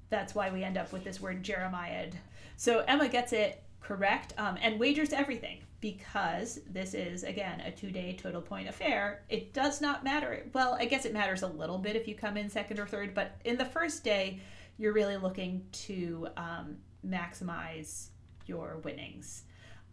that's 0.09 0.35
why 0.35 0.51
we 0.51 0.63
end 0.63 0.77
up 0.77 0.91
with 0.91 1.03
this 1.03 1.19
word 1.19 1.43
Jeremiah. 1.43 2.09
So 2.57 2.79
Emma 2.87 3.09
gets 3.09 3.33
it 3.33 3.63
correct 3.81 4.33
um, 4.37 4.57
and 4.61 4.79
wagers 4.79 5.13
everything 5.13 5.59
because 5.81 6.59
this 6.69 6.93
is 6.93 7.23
again 7.23 7.59
a 7.61 7.71
two-day 7.71 8.17
total 8.19 8.41
point 8.41 8.67
affair. 8.67 9.23
It 9.29 9.53
does 9.53 9.81
not 9.81 10.03
matter. 10.03 10.45
Well, 10.53 10.75
I 10.79 10.85
guess 10.85 11.05
it 11.05 11.13
matters 11.13 11.43
a 11.43 11.47
little 11.47 11.77
bit 11.77 11.95
if 11.95 12.07
you 12.07 12.15
come 12.15 12.37
in 12.37 12.49
second 12.49 12.79
or 12.79 12.87
third, 12.87 13.13
but 13.13 13.35
in 13.43 13.57
the 13.57 13.65
first 13.65 14.03
day, 14.03 14.39
you're 14.77 14.93
really 14.93 15.17
looking 15.17 15.65
to 15.71 16.27
um, 16.37 16.77
maximize 17.07 18.09
your 18.45 18.77
winnings. 18.83 19.43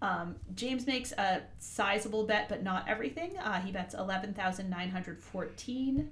Um, 0.01 0.37
James 0.55 0.87
makes 0.87 1.12
a 1.12 1.43
sizable 1.59 2.26
bet, 2.26 2.49
but 2.49 2.62
not 2.62 2.89
everything. 2.89 3.37
Uh, 3.39 3.61
he 3.61 3.70
bets 3.70 3.95
eleven 3.95 4.35
thousand 4.35 4.68
nine 4.68 4.91
hundred 4.91 5.20
fourteen. 5.20 6.11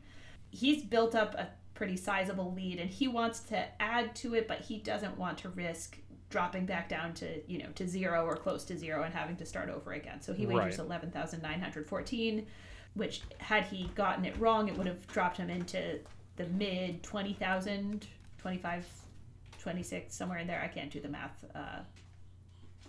He's 0.50 0.82
built 0.84 1.14
up 1.14 1.34
a 1.34 1.48
pretty 1.74 1.96
sizable 1.96 2.52
lead, 2.52 2.78
and 2.78 2.88
he 2.90 3.08
wants 3.08 3.40
to 3.40 3.64
add 3.82 4.14
to 4.16 4.34
it, 4.34 4.46
but 4.46 4.60
he 4.60 4.78
doesn't 4.78 5.16
want 5.18 5.38
to 5.38 5.48
risk 5.50 5.98
dropping 6.28 6.64
back 6.64 6.88
down 6.88 7.12
to 7.14 7.26
you 7.50 7.58
know 7.58 7.68
to 7.74 7.88
zero 7.88 8.24
or 8.24 8.36
close 8.36 8.64
to 8.66 8.78
zero 8.78 9.02
and 9.02 9.12
having 9.12 9.34
to 9.36 9.44
start 9.44 9.68
over 9.68 9.92
again. 9.92 10.20
So 10.20 10.32
he 10.32 10.46
wagers 10.46 10.78
Right. 10.78 10.86
eleven 10.86 11.10
thousand 11.10 11.42
nine 11.42 11.60
hundred 11.60 11.86
fourteen, 11.88 12.46
which 12.94 13.22
had 13.38 13.64
he 13.64 13.90
gotten 13.96 14.24
it 14.24 14.38
wrong, 14.38 14.68
it 14.68 14.78
would 14.78 14.86
have 14.86 15.04
dropped 15.08 15.36
him 15.38 15.50
into 15.50 15.98
the 16.36 16.46
mid 16.46 17.02
20,000, 17.02 18.06
25, 18.40 18.86
26, 19.60 20.14
somewhere 20.14 20.38
in 20.38 20.46
there. 20.46 20.60
I 20.62 20.68
can't 20.68 20.90
do 20.90 21.00
the 21.00 21.08
math 21.08 21.44
uh, 21.54 21.80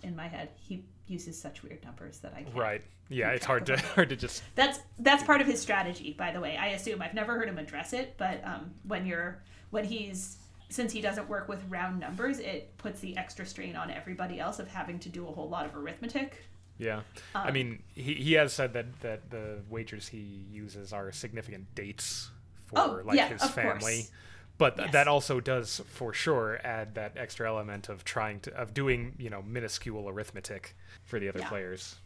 in 0.02 0.16
my 0.16 0.28
head. 0.28 0.50
He 0.56 0.84
uses 1.06 1.40
such 1.40 1.62
weird 1.62 1.84
numbers 1.84 2.18
that 2.20 2.32
I 2.34 2.42
can't. 2.42 2.54
Right. 2.54 2.82
Yeah, 3.08 3.30
it's 3.30 3.44
hard 3.44 3.66
to 3.66 3.76
hard 3.94 4.08
to 4.10 4.16
just 4.16 4.42
That's 4.54 4.80
that's 4.98 5.22
part 5.22 5.40
of 5.40 5.46
his 5.46 5.60
strategy, 5.60 6.14
by 6.18 6.32
the 6.32 6.40
way. 6.40 6.56
I 6.56 6.68
assume 6.68 7.02
I've 7.02 7.14
never 7.14 7.34
heard 7.34 7.48
him 7.48 7.58
address 7.58 7.92
it, 7.92 8.14
but 8.16 8.42
um, 8.44 8.72
when 8.84 9.06
you're 9.06 9.42
when 9.70 9.84
he's 9.84 10.38
since 10.70 10.92
he 10.92 11.02
doesn't 11.02 11.28
work 11.28 11.48
with 11.48 11.62
round 11.68 12.00
numbers, 12.00 12.38
it 12.38 12.76
puts 12.78 13.00
the 13.00 13.16
extra 13.18 13.44
strain 13.44 13.76
on 13.76 13.90
everybody 13.90 14.40
else 14.40 14.58
of 14.58 14.68
having 14.68 14.98
to 15.00 15.08
do 15.10 15.28
a 15.28 15.32
whole 15.32 15.48
lot 15.48 15.66
of 15.66 15.76
arithmetic. 15.76 16.42
Yeah, 16.78 17.02
I 17.44 17.48
Um, 17.48 17.54
mean, 17.54 17.82
he, 17.94 18.14
he 18.14 18.32
has 18.34 18.52
said 18.52 18.72
that 18.72 19.00
that 19.00 19.30
the 19.30 19.60
wagers 19.68 20.08
he 20.08 20.46
uses 20.50 20.92
are 20.92 21.12
significant 21.12 21.74
dates 21.74 22.30
for 22.66 22.78
Oh, 22.78 23.00
like 23.04 23.16
yeah, 23.18 23.28
his 23.28 23.42
of 23.42 23.50
family, 23.50 23.72
course. 23.94 24.10
But 24.58 24.76
th- 24.76 24.86
Yes. 24.86 24.92
that 24.92 25.08
also 25.08 25.40
does 25.40 25.80
for 25.88 26.12
sure 26.12 26.60
add 26.64 26.94
that 26.94 27.12
extra 27.16 27.48
element 27.48 27.88
of 27.88 28.04
trying 28.04 28.40
to 28.40 28.52
of 28.54 28.74
doing 28.74 29.14
you 29.18 29.30
know 29.30 29.42
minuscule 29.42 30.08
arithmetic 30.08 30.76
for 31.04 31.18
the 31.18 31.28
other 31.28 31.40
Yeah. 31.40 31.48
players. 31.48 31.96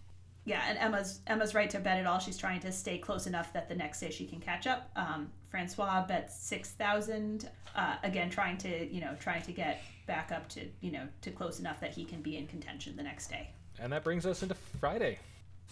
Yeah, 0.44 0.62
and 0.68 0.78
Emma's 0.78 1.20
Emma's 1.26 1.55
right 1.55 1.68
to 1.70 1.80
bet 1.80 1.99
it 1.99 2.07
all. 2.07 2.20
She's 2.20 2.38
trying 2.38 2.61
to 2.61 2.70
stay 2.72 2.99
close 2.99 3.26
enough 3.26 3.53
that 3.53 3.68
the 3.68 3.74
next 3.74 3.99
day 4.01 4.11
she 4.11 4.26
can 4.26 4.38
catch 4.40 4.66
up. 4.68 4.90
Um, 4.94 5.32
Francois 5.51 6.07
bets 6.07 6.36
six 6.36 6.70
thousand. 6.72 7.51
Uh, 7.74 7.97
again, 8.05 8.30
trying 8.30 8.57
to 8.59 8.86
you 8.92 9.01
know 9.01 9.16
trying 9.18 9.42
to 9.42 9.53
get 9.53 9.82
back 10.07 10.30
up 10.30 10.49
to 10.51 10.68
you 10.80 10.92
know 10.92 11.09
to 11.22 11.30
close 11.32 11.59
enough 11.59 11.80
that 11.80 11.90
he 11.92 12.05
can 12.05 12.22
be 12.22 12.36
in 12.36 12.47
contention 12.47 12.94
the 12.97 13.03
next 13.03 13.26
day. 13.28 13.51
And 13.80 13.92
that 13.92 14.05
brings 14.05 14.24
us 14.24 14.42
into 14.42 14.55
Friday. 14.80 15.18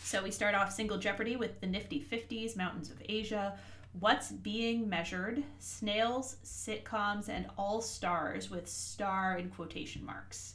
So 0.02 0.24
we 0.24 0.32
start 0.32 0.56
off 0.56 0.72
single 0.72 0.98
Jeopardy 0.98 1.36
with 1.36 1.60
the 1.60 1.68
nifty 1.68 2.00
50s, 2.00 2.56
Mountains 2.56 2.90
of 2.90 3.00
Asia. 3.08 3.56
What's 4.00 4.32
being 4.32 4.88
measured? 4.88 5.44
Snails, 5.58 6.36
sitcoms, 6.44 7.28
and 7.28 7.46
all 7.56 7.80
stars 7.80 8.50
with 8.50 8.68
star 8.68 9.36
in 9.38 9.50
quotation 9.50 10.04
marks. 10.04 10.54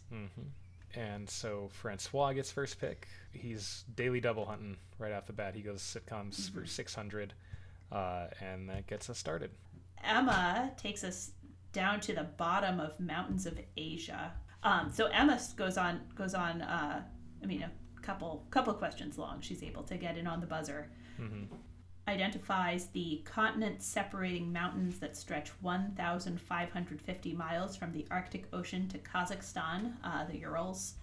And 0.96 1.30
so 1.30 1.70
Francois 1.72 2.34
gets 2.34 2.52
first 2.52 2.80
pick. 2.82 3.08
He's 3.32 3.86
daily 3.96 4.20
double 4.20 4.46
hunting 4.46 4.76
right 4.98 5.14
off 5.14 5.26
the 5.26 5.34
bat. 5.34 5.56
He 5.56 5.62
goes 5.62 5.82
sitcoms 5.82 6.52
for 6.52 6.66
600, 6.66 7.34
uh, 7.92 8.28
and 8.42 8.70
that 8.70 8.88
gets 8.88 9.10
us 9.10 9.18
started. 9.18 9.52
Emma 10.04 10.72
takes 10.78 11.04
us 11.04 11.32
down 11.72 12.00
to 12.02 12.14
the 12.14 12.24
bottom 12.24 12.80
of 12.80 13.00
Mountains 13.00 13.46
of 13.46 13.60
Asia. 13.78 14.34
Um, 14.64 14.92
so 14.92 15.06
Emma 15.08 15.40
goes 15.56 15.78
on 15.78 16.02
goes 16.16 16.34
on. 16.34 16.62
Uh, 16.62 17.04
I 17.42 17.46
mean, 17.46 17.62
a 17.64 17.72
couple 18.02 18.46
couple 18.50 18.74
questions 18.74 19.18
long. 19.18 19.40
She's 19.42 19.64
able 19.64 19.84
to 19.84 19.96
get 19.96 20.18
in 20.18 20.28
on 20.28 20.42
the 20.42 20.48
buzzer. 20.48 20.90
Identifies 22.08 22.88
the 22.88 23.22
continent 23.24 23.84
separating 23.84 24.52
mountains 24.52 24.98
that 25.00 25.16
stretch 25.16 25.50
1,550 25.62 27.34
miles 27.34 27.76
from 27.76 27.92
the 27.92 28.06
Arctic 28.10 28.46
Ocean 28.52 28.88
to 28.88 28.98
Kazakhstan, 28.98 29.94
uh, 30.04 30.26
the 30.26 30.38
Urals. 30.40 30.96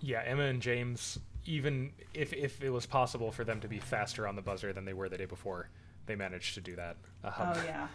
Yeah, 0.00 0.22
Emma 0.24 0.44
and 0.44 0.62
James, 0.62 1.18
even 1.44 1.92
if 2.14 2.32
if 2.32 2.62
it 2.62 2.70
was 2.70 2.86
possible 2.86 3.32
for 3.32 3.44
them 3.44 3.60
to 3.60 3.68
be 3.68 3.78
faster 3.78 4.26
on 4.28 4.36
the 4.36 4.42
buzzer 4.42 4.72
than 4.72 4.84
they 4.84 4.92
were 4.92 5.08
the 5.08 5.18
day 5.18 5.24
before, 5.26 5.68
they 6.06 6.14
managed 6.16 6.54
to 6.54 6.60
do 6.60 6.76
that. 6.76 6.96
Um, 7.24 7.32
Oh 7.38 7.62
yeah. 7.64 7.88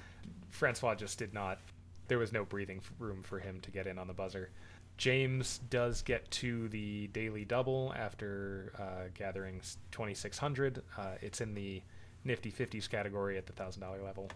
Francois 0.50 0.96
just 0.96 1.18
did 1.20 1.34
not. 1.34 1.60
There 2.08 2.18
was 2.18 2.32
no 2.32 2.44
breathing 2.46 2.82
room 3.00 3.24
for 3.24 3.40
him 3.40 3.60
to 3.62 3.72
get 3.72 3.88
in 3.88 3.98
on 3.98 4.08
the 4.08 4.14
buzzer. 4.14 4.50
James 4.98 5.60
does 5.70 6.02
get 6.02 6.30
to 6.32 6.68
the 6.70 7.08
daily 7.08 7.46
double 7.46 7.94
after 7.96 8.74
uh, 8.80 9.10
gathering 9.14 9.62
2,600. 9.92 10.82
Uh, 10.98 11.04
it's 11.22 11.40
in 11.42 11.54
the 11.54 11.82
Nifty 12.28 12.52
50s 12.52 12.90
category 12.90 13.38
at 13.38 13.48
the 13.48 13.54
$1,000 13.54 14.04
level. 14.04 14.30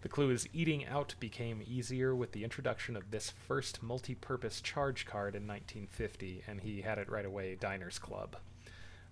The 0.00 0.08
clue 0.08 0.30
is 0.30 0.48
eating 0.52 0.86
out 0.86 1.14
became 1.20 1.62
easier 1.64 2.14
with 2.14 2.32
the 2.32 2.42
introduction 2.42 2.96
of 2.96 3.10
this 3.10 3.30
first 3.30 3.82
multi 3.82 4.14
purpose 4.14 4.60
charge 4.60 5.06
card 5.06 5.36
in 5.36 5.46
1950, 5.46 6.44
and 6.46 6.60
he 6.60 6.80
had 6.80 6.98
it 6.98 7.10
right 7.10 7.24
away 7.24 7.54
Diners 7.54 7.98
Club. 7.98 8.36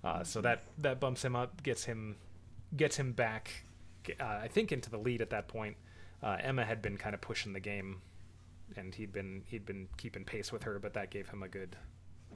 Uh, 0.03 0.25
so 0.25 0.41
that, 0.41 0.63
that 0.79 0.99
bumps 0.99 1.25
him 1.25 1.37
up, 1.37 1.63
gets 1.63 1.85
him 1.85 2.17
gets 2.77 2.97
him 2.97 3.13
back, 3.13 3.65
uh, 4.19 4.25
I 4.25 4.49
think, 4.49 4.73
into 4.73 4.91
the 4.91 4.99
lead 4.99 5.21
at 5.21 5.31
that 5.31 5.49
point. 5.49 5.77
Uh, 6.23 6.37
Emma 6.41 6.65
had 6.65 6.81
been 6.81 6.97
kind 6.97 7.15
of 7.15 7.21
pushing 7.21 7.53
the 7.53 7.61
game 7.61 8.01
and 8.77 8.95
he'd 8.95 9.13
been 9.13 9.43
he'd 9.47 9.67
been 9.67 9.89
keeping 9.97 10.25
pace 10.25 10.53
with 10.53 10.63
her, 10.65 10.79
but 10.79 10.95
that 10.95 11.11
gave 11.11 11.29
him 11.29 11.43
a 11.43 11.49
good 11.49 11.77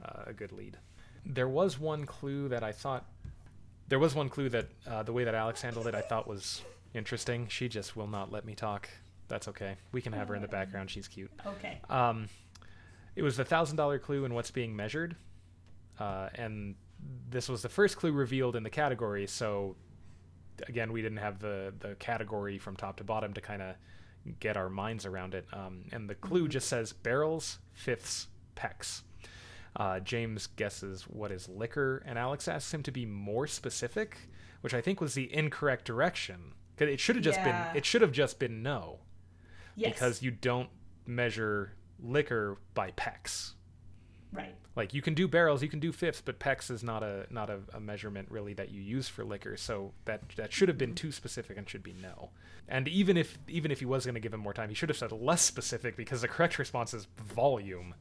uh, 0.03 0.23
a 0.27 0.33
good 0.33 0.51
lead. 0.51 0.77
There 1.25 1.49
was 1.49 1.79
one 1.79 2.05
clue 2.05 2.47
that 2.49 2.63
I 2.63 2.71
thought 2.71 3.05
there 3.87 3.99
was 3.99 4.15
one 4.15 4.29
clue 4.29 4.49
that 4.49 4.67
uh, 4.87 5.03
the 5.03 5.13
way 5.13 5.23
that 5.23 5.35
Alex 5.35 5.61
handled 5.61 5.87
it 5.87 5.95
I 5.95 6.01
thought 6.01 6.27
was 6.27 6.61
interesting. 6.93 7.47
She 7.47 7.67
just 7.67 7.95
will 7.95 8.07
not 8.07 8.31
let 8.31 8.45
me 8.45 8.55
talk. 8.55 8.89
That's 9.27 9.47
okay. 9.49 9.75
We 9.91 10.01
can 10.01 10.13
have 10.13 10.27
her 10.27 10.35
in 10.35 10.41
the 10.41 10.47
background. 10.47 10.89
She's 10.89 11.07
cute. 11.07 11.31
Okay. 11.45 11.79
Um, 11.89 12.29
it 13.15 13.23
was 13.23 13.37
the 13.37 13.45
thousand 13.45 13.77
dollar 13.77 13.99
clue 13.99 14.25
and 14.25 14.33
what's 14.35 14.51
being 14.51 14.75
measured, 14.75 15.15
uh, 15.99 16.29
and 16.35 16.75
this 17.29 17.49
was 17.49 17.61
the 17.61 17.69
first 17.69 17.97
clue 17.97 18.11
revealed 18.11 18.55
in 18.55 18.63
the 18.63 18.69
category. 18.69 19.25
So 19.27 19.75
again, 20.67 20.91
we 20.91 21.01
didn't 21.01 21.17
have 21.19 21.39
the 21.39 21.73
the 21.79 21.95
category 21.95 22.57
from 22.57 22.75
top 22.75 22.97
to 22.97 23.03
bottom 23.03 23.33
to 23.33 23.41
kind 23.41 23.61
of 23.61 23.75
get 24.39 24.57
our 24.57 24.69
minds 24.69 25.05
around 25.05 25.33
it. 25.33 25.45
Um, 25.53 25.85
and 25.91 26.09
the 26.09 26.15
clue 26.15 26.47
just 26.47 26.67
says 26.67 26.93
barrels, 26.93 27.59
fifths, 27.73 28.27
pecks. 28.55 29.03
Uh, 29.75 29.99
James 29.99 30.47
guesses 30.47 31.03
what 31.03 31.31
is 31.31 31.49
liquor, 31.49 32.01
and 32.05 32.17
Alex 32.17 32.47
asks 32.47 32.73
him 32.73 32.81
to 32.83 32.91
be 32.91 33.05
more 33.05 33.45
specific, 33.45 34.17
which 34.61 34.73
I 34.73 34.79
think 34.81 35.01
was 35.01 35.13
the 35.15 35.33
incorrect 35.33 35.85
direction. 35.85 36.53
Because 36.75 36.93
it 36.93 36.99
should 36.99 37.15
have 37.15 37.23
just 37.25 37.39
Yeah. 37.39 37.69
been 37.73 37.77
it 37.77 37.85
should 37.85 38.01
have 38.01 38.11
just 38.11 38.39
been 38.39 38.63
no, 38.63 38.99
Yes. 39.75 39.93
because 39.93 40.21
you 40.21 40.31
don't 40.31 40.69
measure 41.05 41.73
liquor 41.99 42.57
by 42.73 42.91
pecks. 42.91 43.53
right. 44.31 44.55
Like 44.75 44.93
you 44.93 45.01
can 45.01 45.13
do 45.13 45.29
barrels, 45.29 45.63
you 45.63 45.69
can 45.69 45.79
do 45.79 45.93
fifths, 45.93 46.19
but 46.19 46.39
pecks 46.39 46.69
is 46.69 46.83
not 46.83 47.01
a 47.03 47.25
not 47.29 47.49
a, 47.49 47.59
a 47.73 47.79
measurement 47.79 48.29
really 48.29 48.53
that 48.55 48.69
you 48.69 48.81
use 48.81 49.07
for 49.07 49.23
liquor. 49.23 49.55
So 49.55 49.93
that 50.03 50.27
that 50.35 50.51
should 50.51 50.67
have 50.67 50.77
been 50.77 50.93
too 50.95 51.13
specific 51.13 51.57
and 51.57 51.69
should 51.69 51.83
be 51.83 51.93
no. 51.93 52.31
And 52.67 52.87
even 52.89 53.15
if 53.15 53.37
even 53.47 53.71
if 53.71 53.79
he 53.79 53.85
was 53.85 54.05
going 54.05 54.15
to 54.15 54.19
give 54.21 54.33
him 54.33 54.41
more 54.41 54.53
time, 54.53 54.67
he 54.67 54.75
should 54.75 54.89
have 54.89 54.97
said 54.97 55.13
less 55.13 55.41
specific 55.41 55.95
because 55.95 56.21
the 56.21 56.27
correct 56.27 56.59
response 56.59 56.93
is 56.93 57.07
volume, 57.17 57.95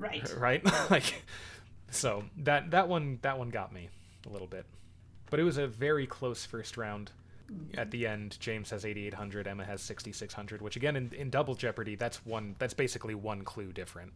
Right. 0.00 0.28
right? 0.38 0.64
like 0.90 1.22
so 1.90 2.24
that 2.38 2.70
that 2.72 2.88
one 2.88 3.18
that 3.22 3.38
one 3.38 3.50
got 3.50 3.72
me 3.72 3.88
a 4.26 4.28
little 4.30 4.48
bit. 4.48 4.66
But 5.30 5.38
it 5.38 5.44
was 5.44 5.58
a 5.58 5.66
very 5.66 6.06
close 6.06 6.44
first 6.44 6.76
round. 6.76 7.12
At 7.74 7.90
the 7.90 8.06
end, 8.06 8.36
James 8.38 8.70
has 8.70 8.84
8800, 8.84 9.48
Emma 9.48 9.64
has 9.64 9.82
6600, 9.82 10.62
which 10.62 10.76
again 10.76 10.94
in, 10.94 11.12
in 11.12 11.30
double 11.30 11.56
jeopardy, 11.56 11.96
that's 11.96 12.24
one 12.24 12.54
that's 12.60 12.74
basically 12.74 13.16
one 13.16 13.42
clue 13.42 13.72
different. 13.72 14.12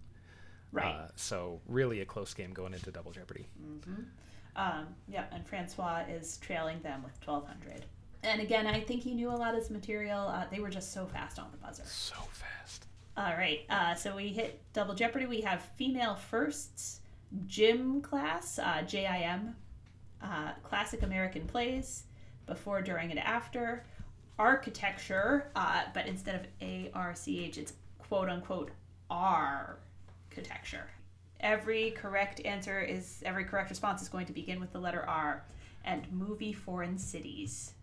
Right. 0.70 0.94
Uh, 0.94 1.08
so 1.16 1.60
really 1.66 2.00
a 2.00 2.04
close 2.04 2.32
game 2.32 2.52
going 2.52 2.74
into 2.74 2.92
double 2.92 3.10
jeopardy. 3.10 3.48
Um, 4.56 4.86
yeah, 5.08 5.24
and 5.32 5.46
Francois 5.46 6.04
is 6.08 6.36
trailing 6.38 6.80
them 6.82 7.02
with 7.02 7.14
1200. 7.26 7.84
And 8.22 8.40
again, 8.40 8.66
I 8.66 8.80
think 8.80 9.02
he 9.02 9.14
knew 9.14 9.30
a 9.30 9.32
lot 9.32 9.54
of 9.54 9.60
his 9.60 9.70
material. 9.70 10.28
Uh, 10.28 10.46
they 10.50 10.60
were 10.60 10.70
just 10.70 10.92
so 10.92 11.06
fast 11.06 11.38
on 11.38 11.48
the 11.50 11.58
buzzer. 11.58 11.84
So 11.86 12.16
fast. 12.30 12.86
All 13.16 13.36
right, 13.36 13.60
uh, 13.70 13.94
so 13.94 14.16
we 14.16 14.28
hit 14.28 14.60
Double 14.72 14.94
Jeopardy. 14.94 15.26
We 15.26 15.42
have 15.42 15.62
female 15.76 16.16
firsts, 16.16 17.00
gym 17.46 18.00
class, 18.00 18.58
uh, 18.58 18.82
JIM, 18.82 19.54
uh, 20.20 20.52
classic 20.64 21.02
American 21.04 21.46
plays, 21.46 22.04
before, 22.46 22.82
during, 22.82 23.10
and 23.10 23.20
after, 23.20 23.84
architecture, 24.36 25.52
uh, 25.54 25.84
but 25.94 26.06
instead 26.08 26.34
of 26.34 26.46
A 26.60 26.90
R 26.92 27.14
C 27.14 27.44
H, 27.44 27.56
it's 27.56 27.74
quote 27.98 28.28
unquote 28.28 28.72
architecture. 29.08 30.90
Every 31.38 31.92
correct 31.92 32.40
answer 32.44 32.80
is 32.80 33.22
every 33.24 33.44
correct 33.44 33.70
response 33.70 34.02
is 34.02 34.08
going 34.08 34.26
to 34.26 34.32
begin 34.32 34.58
with 34.58 34.72
the 34.72 34.80
letter 34.80 35.04
R, 35.06 35.44
and 35.84 36.10
movie 36.10 36.52
foreign 36.52 36.98
cities. 36.98 37.74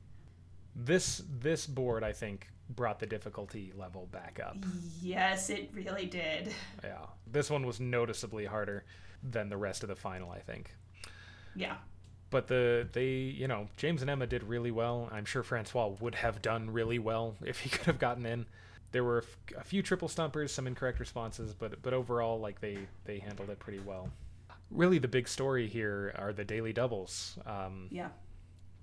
This 0.75 1.23
this 1.39 1.67
board 1.67 2.03
I 2.03 2.11
think 2.11 2.49
brought 2.76 2.99
the 2.99 3.05
difficulty 3.05 3.74
level 3.78 4.07
back 4.11 4.39
up. 4.43 4.57
Yes, 5.01 5.49
it 5.49 5.69
really 5.74 6.05
did. 6.05 6.53
Yeah. 6.84 7.05
This 7.32 7.49
one 7.49 7.65
was 7.65 7.80
noticeably 7.80 8.45
harder 8.45 8.84
than 9.24 9.49
the 9.49 9.57
rest 9.57 9.84
of 9.84 9.89
the 9.89 9.95
final, 9.95 10.32
I 10.32 10.39
think. 10.39 10.76
Yeah. 11.55 11.76
But 12.30 12.47
the 12.47 12.88
they, 12.91 13.09
you 13.09 13.47
know, 13.47 13.67
James 13.78 14.01
and 14.01 14.09
Emma 14.09 14.26
did 14.26 14.43
really 14.43 14.72
well. 14.72 15.09
I'm 15.11 15.26
sure 15.26 15.43
Francois 15.43 15.91
would 15.99 16.15
have 16.15 16.41
done 16.41 16.69
really 16.72 16.99
well 16.99 17.36
if 17.45 17.59
he 17.59 17.69
could 17.69 17.86
have 17.86 17.99
gotten 17.99 18.26
in. 18.26 18.45
There 18.93 19.03
were 19.03 19.24
a 19.57 19.63
few 19.63 19.82
triple 19.82 20.07
stumpers, 20.09 20.51
some 20.51 20.67
incorrect 20.67 20.99
responses, 20.99 21.53
but 21.53 21.82
but 21.82 21.93
overall 21.93 22.39
like 22.39 22.59
they 22.61 22.78
they 23.05 23.19
handled 23.19 23.49
it 23.49 23.59
pretty 23.59 23.80
well. 23.80 24.09
Really 24.69 24.99
the 24.99 25.07
big 25.07 25.28
story 25.28 25.67
here 25.67 26.13
are 26.17 26.32
the 26.34 26.45
daily 26.45 26.74
doubles. 26.74 27.38
Um 27.45 27.88
Yeah. 27.89 28.09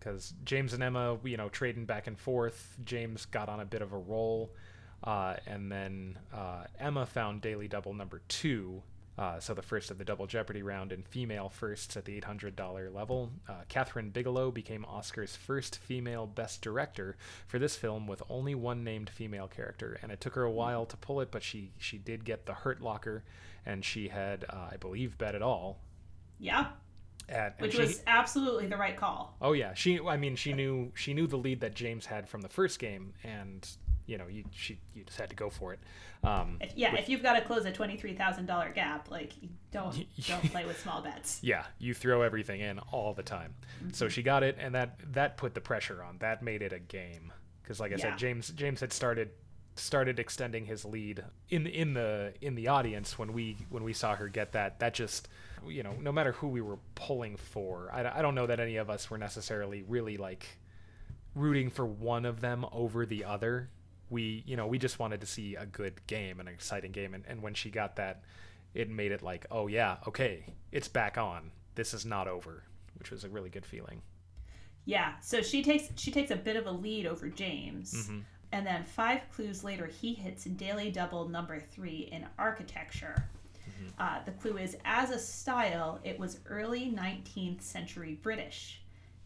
Because 0.09 0.32
James 0.44 0.72
and 0.72 0.82
Emma, 0.82 1.18
you 1.22 1.36
know, 1.36 1.50
trading 1.50 1.84
back 1.84 2.06
and 2.06 2.18
forth. 2.18 2.76
James 2.84 3.26
got 3.26 3.50
on 3.50 3.61
a 3.61 3.66
bit 3.66 3.82
of 3.82 3.92
a 3.92 3.98
roll, 3.98 4.50
uh, 5.04 5.34
and 5.46 5.70
then 5.70 6.18
uh, 6.32 6.64
Emma 6.78 7.04
found 7.04 7.42
daily 7.42 7.68
double 7.68 7.92
number 7.92 8.22
two. 8.26 8.82
Uh, 9.18 9.38
so 9.38 9.52
the 9.52 9.61
first 9.61 9.90
of 9.90 9.98
the 9.98 10.04
double 10.04 10.26
Jeopardy 10.26 10.62
round 10.62 10.92
in 10.92 11.02
female 11.02 11.50
firsts 11.50 11.96
at 11.96 12.06
the 12.06 12.18
$800 12.20 12.94
level. 12.94 13.32
Uh, 13.46 13.64
Kathryn 13.68 14.11
Bigelow 14.12 14.50
became 14.50 14.86
Oscar's 14.86 15.36
first 15.36 15.76
female 15.76 16.26
Best 16.26 16.62
Director 16.62 17.16
for 17.46 17.59
this 17.59 17.76
film 17.76 18.06
with 18.06 18.22
only 18.30 18.54
one 18.54 18.84
named 18.84 19.11
female 19.11 19.48
character, 19.48 19.98
and 20.00 20.11
it 20.11 20.22
took 20.22 20.34
her 20.36 20.44
a 20.44 20.50
while 20.50 20.86
to 20.86 20.96
pull 20.96 21.20
it, 21.20 21.30
but 21.30 21.42
she 21.42 21.72
she 21.76 21.98
did 21.98 22.24
get 22.24 22.46
the 22.46 22.54
Hurt 22.54 22.80
Locker, 22.80 23.24
and 23.66 23.84
she 23.84 24.09
had, 24.09 24.46
uh, 24.48 24.68
I 24.72 24.76
believe, 24.78 25.18
bet 25.18 25.34
it 25.34 25.42
all. 25.42 25.80
Yeah. 26.38 26.68
At, 27.29 27.61
Which 27.61 27.72
she- 27.72 27.79
was 27.81 28.03
absolutely 28.07 28.66
the 28.66 28.76
right 28.76 28.97
call. 28.97 29.37
Oh 29.43 29.53
yeah, 29.53 29.74
she. 29.74 30.01
I 30.01 30.16
mean, 30.16 30.35
she 30.37 30.53
knew 30.53 30.93
she 30.95 31.12
knew 31.14 31.26
the 31.26 31.37
lead 31.37 31.61
that 31.61 31.74
James 31.74 32.07
had 32.07 32.29
from 32.29 32.41
the 32.41 32.49
first 32.49 32.79
game, 32.79 33.12
and 33.22 33.68
you 34.07 34.16
know, 34.16 34.26
you 34.26 34.45
she 34.51 34.79
you 34.95 35.05
just 35.05 35.18
had 35.20 35.29
to 35.31 35.37
go 35.37 35.51
for 35.51 35.74
it. 35.74 35.81
Um, 36.24 36.57
If, 36.61 36.72
yeah, 36.74 36.95
if 36.97 37.09
you've 37.09 37.22
got 37.22 37.35
to 37.35 37.43
close 37.43 37.64
a 37.66 37.72
twenty-three 37.72 38.14
thousand 38.14 38.47
dollar 38.47 38.70
gap, 38.70 39.11
like 39.11 39.33
you 39.43 39.51
don't 39.70 39.95
don't 40.26 40.51
play 40.51 40.64
with 40.64 40.81
small 40.81 41.03
bets. 41.03 41.41
yeah, 41.43 41.64
you 41.79 41.93
throw 41.93 42.22
everything 42.22 42.61
in 42.62 42.79
all 42.93 43.12
the 43.12 43.22
time. 43.22 43.55
So 43.93 44.09
she 44.09 44.22
got 44.22 44.43
it, 44.43 44.57
and 44.59 44.74
that 44.74 44.99
that 45.12 45.37
put 45.37 45.55
the 45.55 45.61
pressure 45.61 46.03
on. 46.03 46.16
That 46.20 46.43
made 46.43 46.62
it 46.62 46.72
a 46.72 46.79
game 46.79 47.31
because, 47.62 47.79
like 47.79 47.93
I 47.93 47.97
Yeah. 47.97 48.03
said, 48.11 48.18
James 48.18 48.49
James 48.51 48.81
had 48.81 48.93
started 48.93 49.31
started 49.79 50.18
extending 50.18 50.66
his 50.66 50.85
lead 50.85 51.24
in 51.49 51.66
in 51.66 51.95
the 51.95 52.35
in 52.41 52.55
the 52.55 52.68
audience 52.68 53.18
when 53.18 53.33
we 53.33 53.57
when 53.70 53.85
we 53.85 53.93
saw 53.93 54.14
her 54.16 54.29
get 54.29 54.53
that. 54.53 54.81
That 54.81 54.95
just 54.95 55.29
you 55.66 55.83
know, 55.83 55.95
no 56.01 56.12
matter 56.12 56.33
who 56.33 56.49
we 56.49 56.61
were 56.61 56.79
pulling 56.95 57.37
for, 57.37 57.91
I, 57.93 58.18
I 58.18 58.22
don't 58.22 58.35
know 58.35 58.47
that 58.47 58.61
any 58.61 58.76
of 58.76 58.91
us 58.91 59.11
were 59.11 59.18
necessarily 59.18 59.83
really 59.83 60.16
like 60.16 60.47
rooting 61.35 61.70
for 61.70 61.87
one 61.87 62.24
of 62.24 62.41
them 62.41 62.64
over 62.72 63.07
the 63.07 63.24
other. 63.24 63.70
We, 64.11 64.43
you 64.47 64.57
know, 64.57 64.66
we 64.66 64.79
just 64.79 64.99
wanted 64.99 65.20
to 65.20 65.26
see 65.26 65.55
a 65.57 65.66
good 65.66 66.07
game, 66.07 66.41
an 66.41 66.49
exciting 66.49 66.93
game, 66.93 67.12
and, 67.14 67.24
and 67.26 67.43
when 67.43 67.55
she 67.55 67.70
got 67.70 67.97
that, 67.97 68.22
it 68.72 68.89
made 68.89 69.12
it 69.12 69.22
like, 69.22 69.47
oh 69.51 69.66
yeah, 69.66 69.97
okay, 70.07 70.45
it's 70.72 70.89
back 70.89 71.18
on. 71.18 71.51
This 71.74 71.93
is 71.93 72.07
not 72.07 72.26
over, 72.29 72.64
which 72.99 73.11
was 73.11 73.24
a 73.24 73.29
really 73.29 73.51
good 73.51 73.66
feeling. 73.66 74.03
Yeah, 74.85 75.18
so 75.20 75.43
she 75.43 75.62
takes 75.62 75.89
she 75.97 76.11
takes 76.11 76.31
a 76.31 76.37
bit 76.37 76.57
of 76.57 76.66
a 76.66 76.70
lead 76.70 77.07
over 77.07 77.29
James, 77.29 77.93
Mm-hmm. 77.93 78.18
And 78.53 78.66
then 78.66 78.84
five 78.84 79.22
clues 79.34 79.62
later, 79.62 79.86
he 79.86 80.14
hits 80.14 80.44
daily 80.44 80.90
double 80.90 81.28
number 81.28 81.61
three 81.61 82.09
in 82.12 82.26
architecture. 82.38 83.28
Mm-hmm. 83.68 84.03
Uh, 84.03 84.24
the 84.24 84.32
clue 84.32 84.57
is 84.57 84.76
as 84.84 85.11
a 85.11 85.18
style, 85.18 86.01
it 86.05 86.18
was 86.18 86.40
early 86.49 86.90
19th 86.90 87.61
century 87.61 88.18
British. 88.22 88.80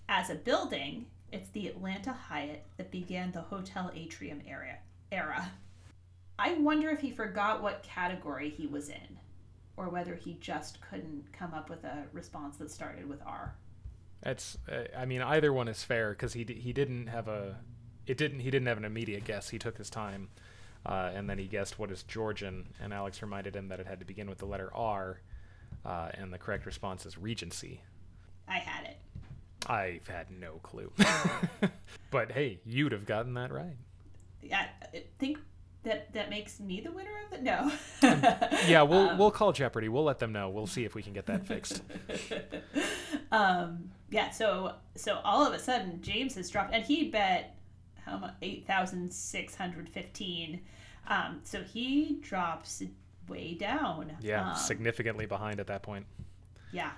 As 0.08 0.30
a 0.30 0.34
building, 0.34 1.06
it's 1.30 1.48
the 1.50 1.68
Atlanta 1.68 2.12
Hyatt 2.12 2.64
that 2.76 2.90
began 2.90 3.32
the 3.32 3.40
hotel 3.40 3.90
atrium 3.94 4.42
area 4.46 4.78
era. 5.10 5.50
I 6.38 6.54
wonder 6.54 6.90
if 6.90 7.00
he 7.00 7.10
forgot 7.10 7.62
what 7.62 7.82
category 7.82 8.50
he 8.50 8.66
was 8.66 8.88
in, 8.88 9.18
or 9.76 9.88
whether 9.88 10.14
he 10.14 10.36
just 10.40 10.80
couldn't 10.80 11.24
come 11.32 11.54
up 11.54 11.70
with 11.70 11.84
a 11.84 12.04
response 12.12 12.56
that 12.56 12.70
started 12.70 13.08
with 13.08 13.20
R. 13.24 13.54
That's, 14.22 14.58
uh, 14.70 14.84
I 14.96 15.04
mean, 15.04 15.22
either 15.22 15.52
one 15.52 15.68
is 15.68 15.82
fair 15.82 16.10
because 16.10 16.32
he 16.32 16.44
d- 16.44 16.54
he 16.60 16.72
didn't 16.72 17.08
have 17.08 17.28
a, 17.28 17.58
it 18.06 18.16
didn't 18.16 18.40
he 18.40 18.50
didn't 18.50 18.66
have 18.66 18.78
an 18.78 18.84
immediate 18.84 19.24
guess. 19.24 19.50
He 19.50 19.58
took 19.58 19.78
his 19.78 19.90
time, 19.90 20.28
uh, 20.86 21.10
and 21.14 21.28
then 21.28 21.38
he 21.38 21.46
guessed 21.46 21.78
what 21.78 21.90
is 21.90 22.02
Georgian, 22.02 22.68
and 22.80 22.92
Alex 22.92 23.22
reminded 23.22 23.54
him 23.54 23.68
that 23.68 23.80
it 23.80 23.86
had 23.86 24.00
to 24.00 24.06
begin 24.06 24.28
with 24.28 24.38
the 24.38 24.46
letter 24.46 24.70
R, 24.74 25.20
uh, 25.84 26.08
and 26.14 26.32
the 26.32 26.38
correct 26.38 26.66
response 26.66 27.06
is 27.06 27.18
Regency. 27.18 27.80
I 28.48 28.58
had 28.58 28.84
it. 28.86 28.98
I've 29.68 30.08
had 30.08 30.30
no 30.30 30.54
clue, 30.62 30.92
but 32.10 32.32
hey, 32.32 32.58
you'd 32.64 32.92
have 32.92 33.06
gotten 33.06 33.34
that 33.34 33.52
right. 33.52 33.76
I 34.52 34.68
think 35.18 35.38
that 35.84 36.12
that 36.12 36.30
makes 36.30 36.60
me 36.60 36.80
the 36.80 36.92
winner 36.92 37.10
of 37.26 37.32
it. 37.32 37.42
No. 37.42 37.72
yeah, 38.68 38.82
we'll 38.82 39.10
um, 39.10 39.18
we'll 39.18 39.30
call 39.30 39.52
Jeopardy. 39.52 39.88
We'll 39.88 40.04
let 40.04 40.18
them 40.18 40.32
know. 40.32 40.48
We'll 40.48 40.66
see 40.66 40.84
if 40.84 40.94
we 40.94 41.02
can 41.02 41.12
get 41.12 41.26
that 41.26 41.46
fixed. 41.46 41.82
um, 43.32 43.90
yeah. 44.10 44.30
So 44.30 44.74
so 44.96 45.20
all 45.24 45.46
of 45.46 45.52
a 45.52 45.58
sudden 45.58 46.00
James 46.02 46.34
has 46.36 46.50
dropped, 46.50 46.72
and 46.72 46.84
he 46.84 47.10
bet 47.10 47.56
how 48.04 48.18
much 48.18 48.34
eight 48.42 48.66
thousand 48.66 49.12
six 49.12 49.54
hundred 49.54 49.88
fifteen. 49.88 50.60
Um, 51.08 51.40
so 51.44 51.62
he 51.62 52.18
drops 52.22 52.82
way 53.28 53.54
down. 53.54 54.16
Yeah, 54.20 54.50
um, 54.50 54.56
significantly 54.56 55.26
behind 55.26 55.60
at 55.60 55.66
that 55.68 55.82
point. 55.82 56.06
Yeah. 56.72 56.92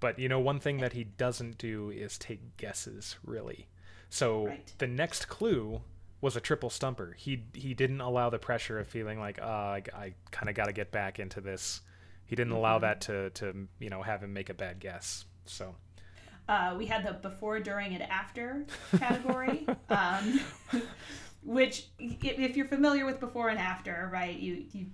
But 0.00 0.18
you 0.18 0.28
know, 0.28 0.38
one 0.38 0.60
thing 0.60 0.78
that 0.78 0.92
he 0.92 1.04
doesn't 1.04 1.58
do 1.58 1.90
is 1.90 2.18
take 2.18 2.56
guesses, 2.56 3.16
really. 3.24 3.68
So 4.10 4.46
right. 4.46 4.72
the 4.78 4.86
next 4.86 5.28
clue 5.28 5.80
was 6.20 6.36
a 6.36 6.40
triple 6.40 6.70
stumper. 6.70 7.14
He 7.16 7.44
he 7.52 7.74
didn't 7.74 8.00
allow 8.00 8.30
the 8.30 8.38
pressure 8.38 8.78
of 8.78 8.86
feeling 8.86 9.18
like, 9.18 9.40
uh, 9.40 9.44
I, 9.44 9.82
I 9.94 10.14
kind 10.30 10.48
of 10.48 10.54
got 10.54 10.66
to 10.66 10.72
get 10.72 10.90
back 10.90 11.18
into 11.18 11.40
this. 11.40 11.80
He 12.26 12.36
didn't 12.36 12.52
mm-hmm. 12.52 12.58
allow 12.58 12.78
that 12.80 13.00
to 13.02 13.30
to 13.30 13.68
you 13.78 13.90
know 13.90 14.02
have 14.02 14.22
him 14.22 14.32
make 14.32 14.50
a 14.50 14.54
bad 14.54 14.80
guess. 14.80 15.24
So. 15.46 15.74
Uh, 16.48 16.74
we 16.78 16.86
had 16.86 17.04
the 17.06 17.12
before, 17.12 17.60
during, 17.60 17.94
and 17.94 18.02
after 18.04 18.64
category, 18.98 19.66
um, 19.90 20.40
which, 21.42 21.86
if 21.98 22.56
you're 22.56 22.66
familiar 22.66 23.04
with 23.04 23.20
before 23.20 23.50
and 23.50 23.58
after, 23.58 24.08
right, 24.12 24.38
you 24.38 24.64
you 24.72 24.86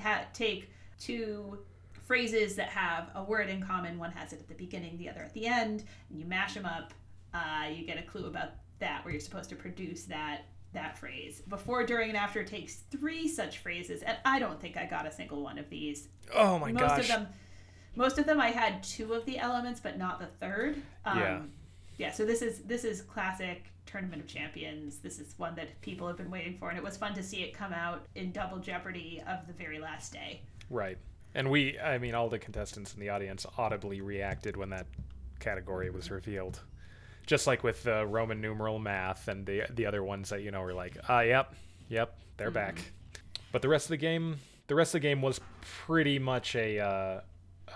ha- 0.00 0.24
take 0.32 0.70
two 0.98 1.58
phrases 2.06 2.56
that 2.56 2.68
have 2.68 3.10
a 3.14 3.22
word 3.22 3.48
in 3.48 3.62
common. 3.62 3.98
One 3.98 4.12
has 4.12 4.32
it 4.32 4.40
at 4.40 4.48
the 4.48 4.54
beginning, 4.54 4.98
the 4.98 5.08
other 5.08 5.22
at 5.22 5.34
the 5.34 5.46
end, 5.46 5.84
and 6.10 6.18
you 6.18 6.24
mash 6.24 6.54
them 6.54 6.66
up. 6.66 6.92
Uh, 7.32 7.68
you 7.72 7.84
get 7.84 7.98
a 7.98 8.02
clue 8.02 8.26
about 8.26 8.50
that 8.78 9.04
where 9.04 9.12
you're 9.12 9.20
supposed 9.20 9.50
to 9.50 9.56
produce 9.56 10.04
that 10.04 10.46
that 10.72 10.98
phrase. 10.98 11.42
Before, 11.48 11.84
during, 11.84 12.10
and 12.10 12.18
after 12.18 12.44
takes 12.44 12.76
three 12.90 13.28
such 13.28 13.58
phrases, 13.58 14.02
and 14.02 14.16
I 14.24 14.38
don't 14.38 14.60
think 14.60 14.76
I 14.76 14.86
got 14.86 15.06
a 15.06 15.12
single 15.12 15.42
one 15.42 15.58
of 15.58 15.68
these. 15.70 16.08
Oh 16.34 16.58
my 16.58 16.72
most 16.72 16.80
gosh! 16.80 17.00
Of 17.00 17.08
them, 17.08 17.28
most 17.96 18.18
of 18.18 18.26
them, 18.26 18.40
I 18.40 18.48
had 18.48 18.82
two 18.82 19.14
of 19.14 19.24
the 19.24 19.38
elements, 19.38 19.80
but 19.80 19.98
not 19.98 20.20
the 20.20 20.26
third. 20.26 20.82
Um, 21.04 21.18
yeah. 21.18 21.40
Yeah. 21.98 22.12
So 22.12 22.24
this 22.24 22.42
is 22.42 22.60
this 22.60 22.84
is 22.84 23.02
classic 23.02 23.64
Tournament 23.86 24.22
of 24.22 24.28
Champions. 24.28 24.98
This 24.98 25.18
is 25.18 25.34
one 25.38 25.54
that 25.56 25.80
people 25.80 26.06
have 26.06 26.16
been 26.16 26.30
waiting 26.30 26.56
for, 26.58 26.68
and 26.68 26.78
it 26.78 26.84
was 26.84 26.96
fun 26.96 27.14
to 27.14 27.22
see 27.22 27.42
it 27.42 27.54
come 27.54 27.72
out 27.72 28.06
in 28.14 28.32
Double 28.32 28.58
Jeopardy 28.58 29.22
of 29.26 29.46
the 29.46 29.52
very 29.52 29.78
last 29.78 30.12
day. 30.12 30.42
Right. 30.68 30.98
And 31.34 31.50
we, 31.50 31.78
I 31.78 31.98
mean, 31.98 32.14
all 32.14 32.28
the 32.28 32.38
contestants 32.38 32.94
in 32.94 33.00
the 33.00 33.10
audience 33.10 33.44
audibly 33.58 34.00
reacted 34.00 34.56
when 34.56 34.70
that 34.70 34.86
category 35.38 35.90
was 35.90 36.10
revealed 36.10 36.60
just 37.26 37.46
like 37.46 37.64
with 37.64 37.82
the 37.82 38.06
Roman 38.06 38.40
numeral 38.40 38.78
math 38.78 39.28
and 39.28 39.44
the 39.44 39.64
the 39.70 39.86
other 39.86 40.02
ones 40.02 40.30
that 40.30 40.42
you 40.42 40.50
know 40.50 40.62
were 40.62 40.72
like, 40.72 40.96
ah, 41.08 41.18
uh, 41.18 41.20
yep, 41.20 41.54
yep, 41.88 42.16
they're 42.36 42.48
mm-hmm. 42.48 42.54
back. 42.54 42.92
But 43.52 43.62
the 43.62 43.68
rest 43.68 43.86
of 43.86 43.90
the 43.90 43.96
game, 43.96 44.38
the 44.68 44.74
rest 44.74 44.94
of 44.94 45.00
the 45.00 45.08
game 45.08 45.22
was 45.22 45.40
pretty 45.60 46.18
much 46.18 46.54
a 46.54 46.78
uh, 46.78 47.20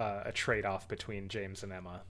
uh, 0.01 0.23
a 0.25 0.33
trade 0.33 0.65
off 0.65 0.89
between 0.89 1.29
James 1.29 1.63
and 1.63 1.73
Emma. 1.73 2.01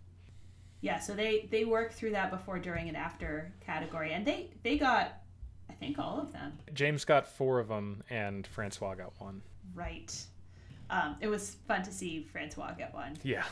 Yeah, 0.81 0.99
so 0.99 1.15
they 1.15 1.49
they 1.51 1.65
work 1.65 1.93
through 1.93 2.13
that 2.13 2.31
before, 2.31 2.59
during, 2.59 2.89
and 2.89 2.97
after 2.97 3.53
category, 3.61 4.13
and 4.13 4.25
they 4.25 4.51
they 4.63 4.79
got, 4.79 5.21
I 5.69 5.75
think, 5.75 5.99
all 5.99 6.19
of 6.19 6.33
them. 6.33 6.53
James 6.73 7.05
got 7.05 7.27
four 7.27 7.59
of 7.59 7.69
them, 7.69 8.03
and 8.09 8.47
Francois 8.47 8.95
got 8.95 9.13
one. 9.19 9.43
Right. 9.75 10.17
Um, 10.89 11.17
it 11.21 11.29
was 11.29 11.57
fun 11.69 11.83
to 11.83 11.93
see 11.93 12.23
Francois 12.33 12.73
get 12.73 12.95
one. 12.95 13.17
Yeah. 13.23 13.45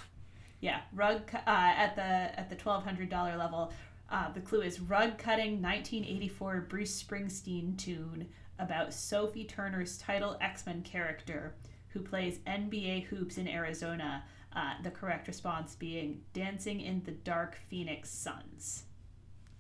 Yeah, 0.61 0.81
rug 0.93 1.23
uh, 1.35 1.41
at 1.47 1.95
the 1.95 2.03
at 2.03 2.49
the 2.49 2.57
twelve 2.57 2.85
hundred 2.85 3.11
dollar 3.11 3.37
level. 3.37 3.73
Uh, 4.11 4.33
the 4.33 4.41
clue 4.41 4.63
is 4.63 4.81
rug 4.81 5.19
cutting 5.19 5.61
1984 5.61 6.67
Bruce 6.71 7.03
Springsteen 7.03 7.77
tune 7.77 8.27
about 8.59 8.95
Sophie 8.95 9.45
Turner's 9.45 9.99
title 9.99 10.39
X 10.41 10.65
Men 10.65 10.81
character 10.81 11.55
who 11.99 12.05
plays 12.05 12.39
NBA 12.47 13.05
hoops 13.05 13.39
in 13.39 13.49
Arizona. 13.49 14.25
Uh, 14.55 14.75
the 14.83 14.91
correct 14.91 15.29
response 15.29 15.75
being 15.75 16.23
Dancing 16.33 16.81
in 16.81 17.03
the 17.05 17.11
Dark 17.11 17.59
Phoenix 17.69 18.09
Suns. 18.09 18.85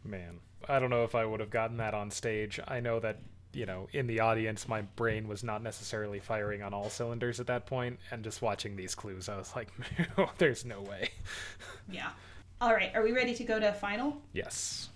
Man, 0.04 0.38
I 0.68 0.78
don't 0.78 0.90
know 0.90 1.04
if 1.04 1.14
I 1.14 1.24
would 1.24 1.40
have 1.40 1.50
gotten 1.50 1.76
that 1.78 1.94
on 1.94 2.10
stage. 2.10 2.58
I 2.66 2.80
know 2.80 3.00
that 3.00 3.18
you 3.52 3.64
know, 3.66 3.88
in 3.92 4.06
the 4.06 4.20
audience, 4.20 4.68
my 4.68 4.82
brain 4.82 5.26
was 5.26 5.42
not 5.42 5.62
necessarily 5.62 6.20
firing 6.20 6.62
on 6.62 6.74
all 6.74 6.90
cylinders 6.90 7.40
at 7.40 7.46
that 7.46 7.66
point, 7.66 7.98
and 8.10 8.22
just 8.22 8.42
watching 8.42 8.76
these 8.76 8.94
clues, 8.94 9.28
I 9.28 9.36
was 9.36 9.54
like, 9.56 9.68
"There's 10.38 10.64
no 10.64 10.80
way." 10.80 11.10
Yeah. 11.90 12.10
All 12.60 12.74
right. 12.74 12.94
Are 12.94 13.02
we 13.02 13.12
ready 13.12 13.34
to 13.34 13.44
go 13.44 13.58
to 13.58 13.72
final? 13.72 14.20
Yes. 14.34 14.90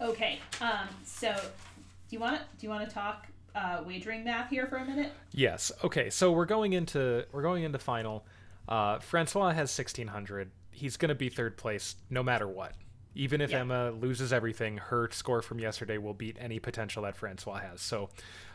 Okay. 0.00 0.38
Um. 0.60 0.88
So, 1.04 1.32
do 1.32 2.16
you 2.16 2.20
want 2.20 2.42
do 2.58 2.66
you 2.66 2.68
want 2.68 2.86
to 2.86 2.94
talk 2.94 3.26
uh, 3.54 3.82
wagering 3.86 4.24
math 4.24 4.50
here 4.50 4.66
for 4.66 4.76
a 4.76 4.84
minute? 4.84 5.12
Yes. 5.32 5.72
Okay. 5.82 6.10
So 6.10 6.32
we're 6.32 6.44
going 6.46 6.72
into 6.72 7.24
we're 7.32 7.42
going 7.42 7.64
into 7.64 7.78
final. 7.78 8.26
Uh, 8.68 8.98
Francois 8.98 9.52
has 9.52 9.70
sixteen 9.70 10.08
hundred. 10.08 10.50
He's 10.70 10.96
going 10.96 11.10
to 11.10 11.14
be 11.14 11.28
third 11.28 11.56
place 11.56 11.96
no 12.10 12.22
matter 12.22 12.48
what. 12.48 12.72
Even 13.16 13.40
if 13.40 13.52
yeah. 13.52 13.60
Emma 13.60 13.92
loses 13.92 14.32
everything, 14.32 14.76
her 14.76 15.08
score 15.12 15.40
from 15.40 15.60
yesterday 15.60 15.98
will 15.98 16.14
beat 16.14 16.36
any 16.40 16.58
potential 16.58 17.04
that 17.04 17.16
Francois 17.16 17.60
has. 17.60 17.80
So, 17.80 18.08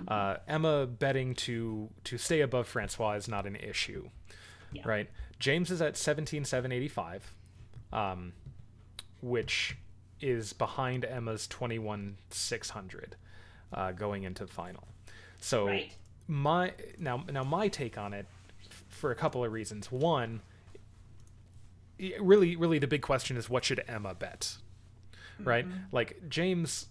uh, 0.06 0.36
Emma 0.50 0.86
betting 0.86 1.34
to 1.36 1.90
to 2.04 2.18
stay 2.18 2.42
above 2.42 2.68
Francois 2.68 3.14
is 3.14 3.30
not 3.30 3.46
an 3.46 3.56
issue, 3.56 4.10
yeah. 4.74 4.82
right? 4.84 5.10
James 5.40 5.72
is 5.72 5.82
at 5.82 5.96
seventeen 5.96 6.44
seven 6.44 6.74
eighty 6.74 6.90
five, 6.90 7.34
um, 7.94 8.34
which 9.22 9.78
is 10.20 10.52
behind 10.52 11.06
Emma's 11.06 11.48
twenty 11.48 11.80
one 11.80 12.18
six 12.30 12.72
hundred, 12.72 13.16
uh, 13.74 13.92
going 13.92 14.24
into 14.24 14.48
final. 14.48 14.88
So 15.40 15.68
right. 15.68 15.92
my 16.28 16.74
now 16.98 17.24
now 17.32 17.44
my 17.44 17.68
take 17.68 17.98
on 17.98 18.14
it, 18.14 18.26
for 18.90 19.12
a 19.12 19.16
couple 19.16 19.44
of 19.44 19.52
reasons. 19.52 19.92
One, 19.92 20.42
really 22.20 22.56
really 22.56 22.80
the 22.80 22.88
big 22.88 23.02
question 23.02 23.38
is 23.38 23.50
what 23.50 23.64
should 23.64 23.84
Emma 23.88 24.14
bet? 24.14 24.58
Right? 25.40 25.66
Mm-hmm. 25.66 25.78
Like 25.92 26.30
James 26.30 26.88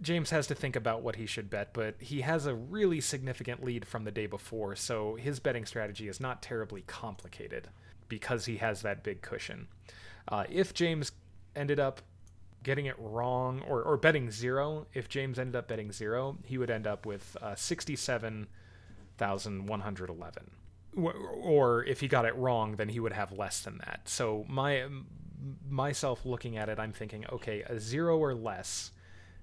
James 0.00 0.30
has 0.30 0.46
to 0.46 0.54
think 0.54 0.76
about 0.76 1.02
what 1.02 1.16
he 1.16 1.26
should 1.26 1.50
bet, 1.50 1.72
but 1.72 1.96
he 1.98 2.20
has 2.20 2.46
a 2.46 2.54
really 2.54 3.00
significant 3.00 3.64
lead 3.64 3.86
from 3.86 4.04
the 4.04 4.12
day 4.12 4.26
before, 4.26 4.76
so 4.76 5.16
his 5.16 5.40
betting 5.40 5.66
strategy 5.66 6.08
is 6.08 6.20
not 6.20 6.40
terribly 6.40 6.82
complicated 6.82 7.68
because 8.08 8.44
he 8.46 8.58
has 8.58 8.82
that 8.82 9.02
big 9.02 9.22
cushion. 9.22 9.66
Uh, 10.28 10.44
if 10.48 10.72
James 10.72 11.12
ended 11.56 11.80
up 11.80 12.00
getting 12.62 12.86
it 12.86 12.94
wrong 12.98 13.62
or, 13.68 13.82
or 13.82 13.96
betting 13.96 14.30
zero, 14.30 14.86
if 14.94 15.08
James 15.08 15.38
ended 15.38 15.56
up 15.56 15.68
betting 15.68 15.92
zero, 15.92 16.36
he 16.44 16.58
would 16.58 16.70
end 16.70 16.86
up 16.86 17.06
with 17.06 17.36
uh, 17.40 17.54
67,111 17.54 20.50
or 20.96 21.84
if 21.84 22.00
he 22.00 22.08
got 22.08 22.24
it 22.24 22.34
wrong, 22.36 22.76
then 22.76 22.88
he 22.88 23.00
would 23.00 23.12
have 23.12 23.32
less 23.32 23.60
than 23.60 23.78
that. 23.78 24.02
So 24.06 24.44
my 24.48 24.86
myself 25.68 26.24
looking 26.24 26.56
at 26.56 26.68
it, 26.68 26.78
I'm 26.78 26.92
thinking, 26.92 27.24
okay, 27.30 27.62
a 27.62 27.78
zero 27.78 28.18
or 28.18 28.34
less, 28.34 28.92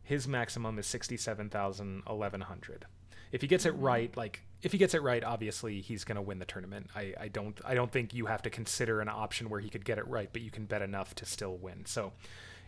his 0.04 0.28
maximum 0.28 0.78
is 0.80 0.88
sixty-seven 0.88 1.50
thousand 1.50 2.04
eleven 2.10 2.42
hundred. 2.42 2.86
If 3.32 3.42
he 3.42 3.48
gets 3.48 3.66
it 3.66 3.74
mm-hmm. 3.74 3.84
right, 3.84 4.18
like 4.18 4.42
if 4.62 4.72
he 4.72 4.78
gets 4.78 4.94
it 4.94 5.02
right, 5.02 5.24
obviously 5.24 5.82
he's 5.82 6.04
going 6.04 6.16
to 6.16 6.22
win 6.22 6.40
the 6.40 6.46
tournament. 6.46 6.90
I, 6.96 7.14
I 7.20 7.28
don't 7.28 7.60
I 7.66 7.74
don't 7.74 7.92
think 7.92 8.14
you 8.14 8.26
have 8.26 8.42
to 8.44 8.50
consider 8.50 9.02
an 9.02 9.10
option 9.10 9.50
where 9.50 9.60
he 9.60 9.70
could 9.70 9.86
get 9.86 9.98
it 9.98 10.08
right, 10.08 10.30
but 10.32 10.42
you 10.42 10.52
can 10.52 10.66
bet 10.66 10.82
enough 10.82 11.16
to 11.16 11.26
still 11.26 11.58
win. 11.58 11.86
So 11.86 12.14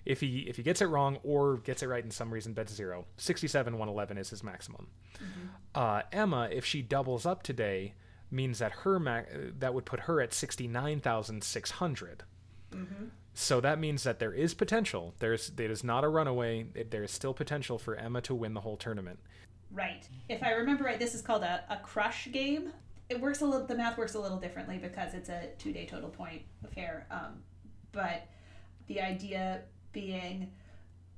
if 0.07 0.21
he 0.21 0.39
if 0.47 0.55
he 0.55 0.63
gets 0.63 0.81
it 0.81 0.85
wrong 0.85 1.17
or 1.23 1.57
gets 1.57 1.83
it 1.83 1.87
right 1.87 2.03
in 2.03 2.11
some 2.11 2.33
reason, 2.33 2.53
bet 2.53 2.69
zero. 2.69 3.05
Sixty-seven 3.17 3.77
one 3.77 3.89
eleven 3.89 4.17
is 4.17 4.29
his 4.29 4.43
maximum. 4.43 4.87
Mm-hmm. 5.15 5.47
Uh, 5.75 6.01
Emma, 6.11 6.49
if 6.51 6.65
she 6.65 6.81
doubles 6.81 7.25
up 7.25 7.43
today 7.43 7.93
means 8.31 8.59
that 8.59 8.71
her 8.71 8.99
ma- 8.99 9.21
that 9.59 9.73
would 9.73 9.85
put 9.85 10.01
her 10.01 10.21
at 10.21 10.33
69,600. 10.33 12.23
Mm-hmm. 12.73 13.05
So 13.33 13.61
that 13.61 13.79
means 13.79 14.03
that 14.03 14.19
there 14.19 14.33
is 14.33 14.53
potential. 14.53 15.13
There's 15.19 15.51
it 15.57 15.71
is 15.71 15.83
not 15.83 16.03
a 16.03 16.09
runaway. 16.09 16.67
It, 16.73 16.91
there 16.91 17.03
is 17.03 17.11
still 17.11 17.33
potential 17.33 17.77
for 17.77 17.95
Emma 17.95 18.21
to 18.21 18.33
win 18.33 18.53
the 18.53 18.61
whole 18.61 18.77
tournament. 18.77 19.19
Right. 19.71 20.07
If 20.29 20.41
I 20.41 20.51
remember 20.51 20.85
right, 20.85 20.99
this 20.99 21.13
is 21.13 21.21
called 21.21 21.43
a, 21.43 21.63
a 21.69 21.77
crush 21.77 22.29
game. 22.31 22.71
It 23.09 23.21
works 23.21 23.41
a 23.41 23.45
little. 23.45 23.67
The 23.67 23.75
math 23.75 23.97
works 23.97 24.15
a 24.15 24.19
little 24.19 24.39
differently 24.39 24.77
because 24.77 25.13
it's 25.13 25.29
a 25.29 25.49
two 25.59 25.71
day 25.71 25.85
total 25.85 26.09
point 26.09 26.41
affair. 26.63 27.05
Um, 27.11 27.43
but 27.91 28.27
the 28.87 29.01
idea 29.01 29.61
being, 29.97 30.51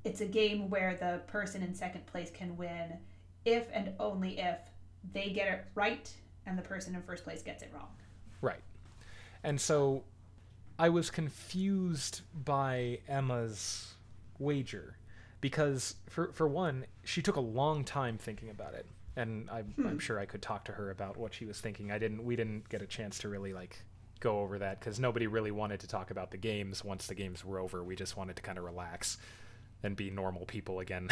it's 0.05 0.21
a 0.21 0.25
game 0.25 0.69
where 0.69 0.95
the 0.95 1.19
person 1.27 1.61
in 1.61 1.75
second 1.75 2.05
place 2.05 2.31
can 2.31 2.55
win 2.55 2.97
if 3.43 3.67
and 3.73 3.91
only 3.99 4.39
if 4.39 4.57
they 5.13 5.31
get 5.31 5.47
it 5.49 5.65
right 5.75 6.09
and 6.45 6.57
the 6.57 6.61
person 6.61 6.95
in 6.95 7.01
first 7.01 7.25
place 7.25 7.41
gets 7.41 7.61
it 7.61 7.71
wrong. 7.73 7.89
Right. 8.41 8.61
And 9.43 9.59
so 9.59 10.03
I 10.77 10.87
was 10.87 11.09
confused 11.09 12.21
by 12.45 12.99
Emma's 13.09 13.95
wager 14.37 14.95
because 15.41 15.95
for 16.07 16.31
for 16.31 16.47
one, 16.47 16.85
she 17.03 17.21
took 17.21 17.35
a 17.35 17.41
long 17.41 17.83
time 17.83 18.17
thinking 18.17 18.49
about 18.49 18.73
it. 18.75 18.85
And 19.17 19.49
I'm, 19.49 19.65
hmm. 19.75 19.87
I'm 19.87 19.99
sure 19.99 20.17
I 20.17 20.25
could 20.25 20.41
talk 20.41 20.63
to 20.65 20.71
her 20.71 20.91
about 20.91 21.17
what 21.17 21.33
she 21.33 21.45
was 21.45 21.59
thinking. 21.59 21.91
I 21.91 21.97
didn't. 21.99 22.23
We 22.23 22.37
didn't 22.37 22.69
get 22.69 22.81
a 22.81 22.87
chance 22.87 23.19
to 23.19 23.29
really 23.29 23.51
like 23.51 23.81
go 24.19 24.39
over 24.39 24.59
that 24.59 24.79
because 24.79 24.99
nobody 24.99 25.27
really 25.27 25.51
wanted 25.51 25.79
to 25.81 25.87
talk 25.87 26.11
about 26.11 26.31
the 26.31 26.37
games 26.37 26.83
once 26.83 27.07
the 27.07 27.15
games 27.15 27.43
were 27.43 27.59
over. 27.59 27.83
We 27.83 27.95
just 27.95 28.17
wanted 28.17 28.35
to 28.35 28.41
kind 28.41 28.57
of 28.57 28.63
relax 28.63 29.17
and 29.83 29.95
be 29.95 30.09
normal 30.09 30.45
people 30.45 30.79
again. 30.79 31.09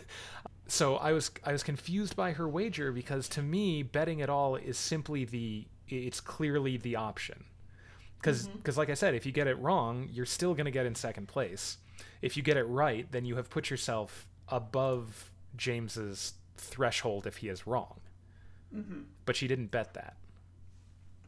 so 0.66 0.96
I 0.96 1.12
was 1.12 1.30
I 1.44 1.52
was 1.52 1.62
confused 1.62 2.16
by 2.16 2.32
her 2.32 2.48
wager 2.48 2.92
because 2.92 3.28
to 3.30 3.42
me 3.42 3.82
betting 3.82 4.22
at 4.22 4.28
all 4.28 4.56
is 4.56 4.78
simply 4.78 5.24
the 5.24 5.66
it's 5.88 6.20
clearly 6.20 6.76
the 6.76 6.96
option. 6.96 7.44
Because 8.16 8.48
because 8.48 8.74
mm-hmm. 8.74 8.80
like 8.80 8.90
I 8.90 8.94
said, 8.94 9.14
if 9.14 9.24
you 9.24 9.32
get 9.32 9.46
it 9.46 9.58
wrong, 9.58 10.08
you're 10.12 10.26
still 10.26 10.54
going 10.54 10.66
to 10.66 10.70
get 10.70 10.86
in 10.86 10.94
second 10.94 11.28
place. 11.28 11.78
If 12.20 12.36
you 12.36 12.42
get 12.42 12.56
it 12.56 12.64
right, 12.64 13.10
then 13.10 13.24
you 13.24 13.36
have 13.36 13.48
put 13.48 13.70
yourself 13.70 14.26
above 14.48 15.30
James's 15.56 16.34
threshold 16.56 17.26
if 17.26 17.38
he 17.38 17.48
is 17.48 17.66
wrong. 17.66 18.00
Mm-hmm. 18.74 19.00
But 19.24 19.36
she 19.36 19.48
didn't 19.48 19.70
bet 19.70 19.94
that. 19.94 20.16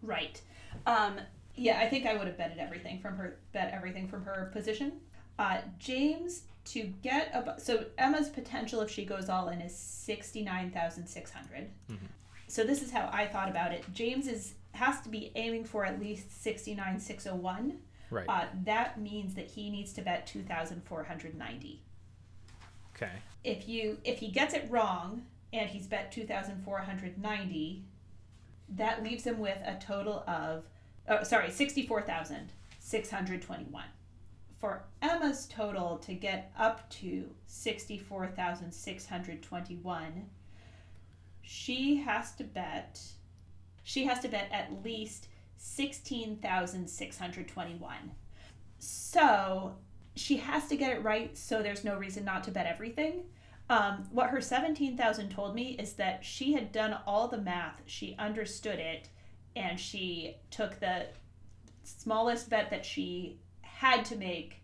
Right. 0.03 0.41
Um, 0.87 1.21
yeah, 1.55 1.79
I 1.81 1.89
think 1.89 2.07
I 2.07 2.15
would 2.15 2.27
have 2.27 2.39
betted 2.39 2.59
everything 2.59 3.01
from 3.01 3.17
her 3.17 3.39
bet 3.53 3.73
everything 3.73 4.09
from 4.09 4.25
her 4.25 4.51
position. 4.53 5.01
Uh, 5.39 5.59
James 5.79 6.43
to 6.65 6.85
get 7.03 7.31
above 7.35 7.61
so 7.61 7.87
Emma's 7.99 8.29
potential 8.29 8.81
if 8.83 8.91
she 8.91 9.05
goes 9.05 9.29
all 9.29 9.49
in 9.49 9.61
is 9.61 9.77
sixty 9.77 10.43
nine 10.43 10.71
thousand 10.71 11.07
six 11.07 11.31
hundred. 11.31 11.71
So 12.47 12.65
this 12.65 12.83
is 12.83 12.91
how 12.91 13.09
I 13.13 13.27
thought 13.27 13.49
about 13.49 13.73
it. 13.73 13.85
James 13.95 14.27
is 14.27 14.55
has 14.73 15.01
to 15.01 15.09
be 15.09 15.33
aiming 15.37 15.65
for 15.65 15.85
at 15.85 15.99
least 15.99 16.43
sixty 16.43 16.75
nine 16.75 17.01
six 17.01 17.27
oh 17.27 17.35
one. 17.35 17.79
Right. 18.11 18.29
Uh, 18.29 18.45
that 18.65 19.01
means 19.01 19.35
that 19.35 19.47
he 19.47 19.71
needs 19.71 19.93
to 19.95 20.03
bet 20.03 20.27
two 20.27 20.43
thousand 20.43 20.85
four 20.85 21.03
hundred 21.03 21.37
ninety. 21.37 21.83
Okay. 22.95 23.13
If 23.43 23.69
you 23.69 23.99
if 24.05 24.19
he 24.19 24.29
gets 24.29 24.55
it 24.55 24.67
wrong 24.71 25.23
and 25.53 25.69
he's 25.69 25.87
bet 25.87 26.13
two 26.13 26.27
thousand 26.27 26.63
four 26.63 26.79
hundred 26.79 27.19
ninety, 27.19 27.85
that 28.71 29.03
leaves 29.03 29.25
him 29.25 29.39
with 29.39 29.59
a 29.65 29.79
total 29.81 30.25
of 30.27 30.65
oh 31.09 31.23
sorry 31.23 31.51
sixty 31.51 31.87
four 31.87 32.03
thousand 32.03 32.53
six 32.79 33.11
hundred 33.11 33.43
twenty 33.43 33.65
one. 33.65 33.85
For 34.59 34.85
Emma's 35.03 35.47
total 35.47 35.99
to 35.99 36.15
get 36.15 36.53
up 36.57 36.89
to 36.91 37.25
sixty 37.47 37.99
four 37.99 38.27
thousand 38.29 38.73
six 38.73 39.07
hundred 39.07 39.43
twenty 39.43 39.77
one, 39.77 40.27
she 41.43 41.97
has 41.97 42.33
to 42.37 42.45
bet 42.45 43.01
she 43.83 44.05
has 44.05 44.21
to 44.21 44.29
bet 44.29 44.49
at 44.53 44.85
least 44.85 45.29
sixteen 45.57 46.37
thousand 46.37 46.89
six 46.89 47.19
hundred 47.19 47.49
twenty 47.49 47.75
one. 47.75 48.13
So 48.79 49.77
she 50.15 50.37
has 50.37 50.69
to 50.69 50.77
get 50.77 50.93
it 50.93 51.03
right 51.03 51.37
so 51.37 51.63
there's 51.63 51.85
no 51.85 51.97
reason 51.97 52.25
not 52.25 52.45
to 52.45 52.51
bet 52.51 52.67
everything. 52.67 53.25
Um, 53.71 54.09
what 54.11 54.31
her 54.31 54.41
17,000 54.41 55.31
told 55.31 55.55
me 55.55 55.77
is 55.79 55.95
that 55.95 56.25
she 56.25 56.53
had 56.53 56.73
done 56.73 56.99
all 57.07 57.29
the 57.29 57.39
math, 57.39 57.81
she 57.87 58.15
understood 58.19 58.79
it, 58.79 59.09
and 59.57 59.79
she 59.79 60.37
took 60.51 60.79
the 60.81 61.07
smallest 61.85 62.51
bet 62.51 62.71
that 62.71 62.85
she 62.85 63.39
had 63.63 64.05
to 64.07 64.17
make 64.17 64.63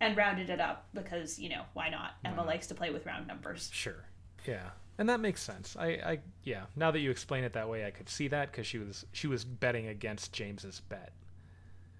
and 0.00 0.16
rounded 0.16 0.50
it 0.50 0.60
up 0.60 0.86
because, 0.94 1.38
you 1.38 1.48
know, 1.48 1.62
why 1.72 1.88
not? 1.88 2.12
Emma 2.24 2.44
likes 2.44 2.66
to 2.68 2.74
play 2.74 2.90
with 2.90 3.06
round 3.06 3.26
numbers. 3.26 3.70
Sure. 3.72 4.04
Yeah. 4.46 4.70
And 4.98 5.08
that 5.08 5.20
makes 5.20 5.42
sense. 5.42 5.76
I, 5.78 5.86
I 5.86 6.18
yeah. 6.44 6.64
Now 6.76 6.90
that 6.90 7.00
you 7.00 7.10
explain 7.10 7.42
it 7.42 7.52
that 7.54 7.68
way, 7.68 7.84
I 7.84 7.90
could 7.90 8.08
see 8.08 8.28
that 8.28 8.52
because 8.52 8.66
she 8.66 8.78
was 8.78 9.04
she 9.12 9.26
was 9.26 9.44
betting 9.44 9.88
against 9.88 10.32
James's 10.32 10.80
bet. 10.80 11.12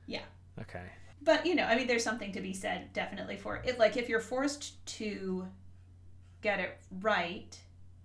Yeah. 0.06 0.22
Okay. 0.60 0.84
But, 1.22 1.46
you 1.46 1.54
know, 1.54 1.64
I 1.64 1.74
mean, 1.74 1.86
there's 1.86 2.04
something 2.04 2.32
to 2.32 2.40
be 2.40 2.52
said 2.52 2.92
definitely 2.92 3.36
for 3.36 3.56
it. 3.56 3.78
Like, 3.78 3.96
if 3.96 4.08
you're 4.08 4.20
forced 4.20 4.84
to 4.98 5.48
get 6.44 6.60
it 6.60 6.78
right 7.00 7.58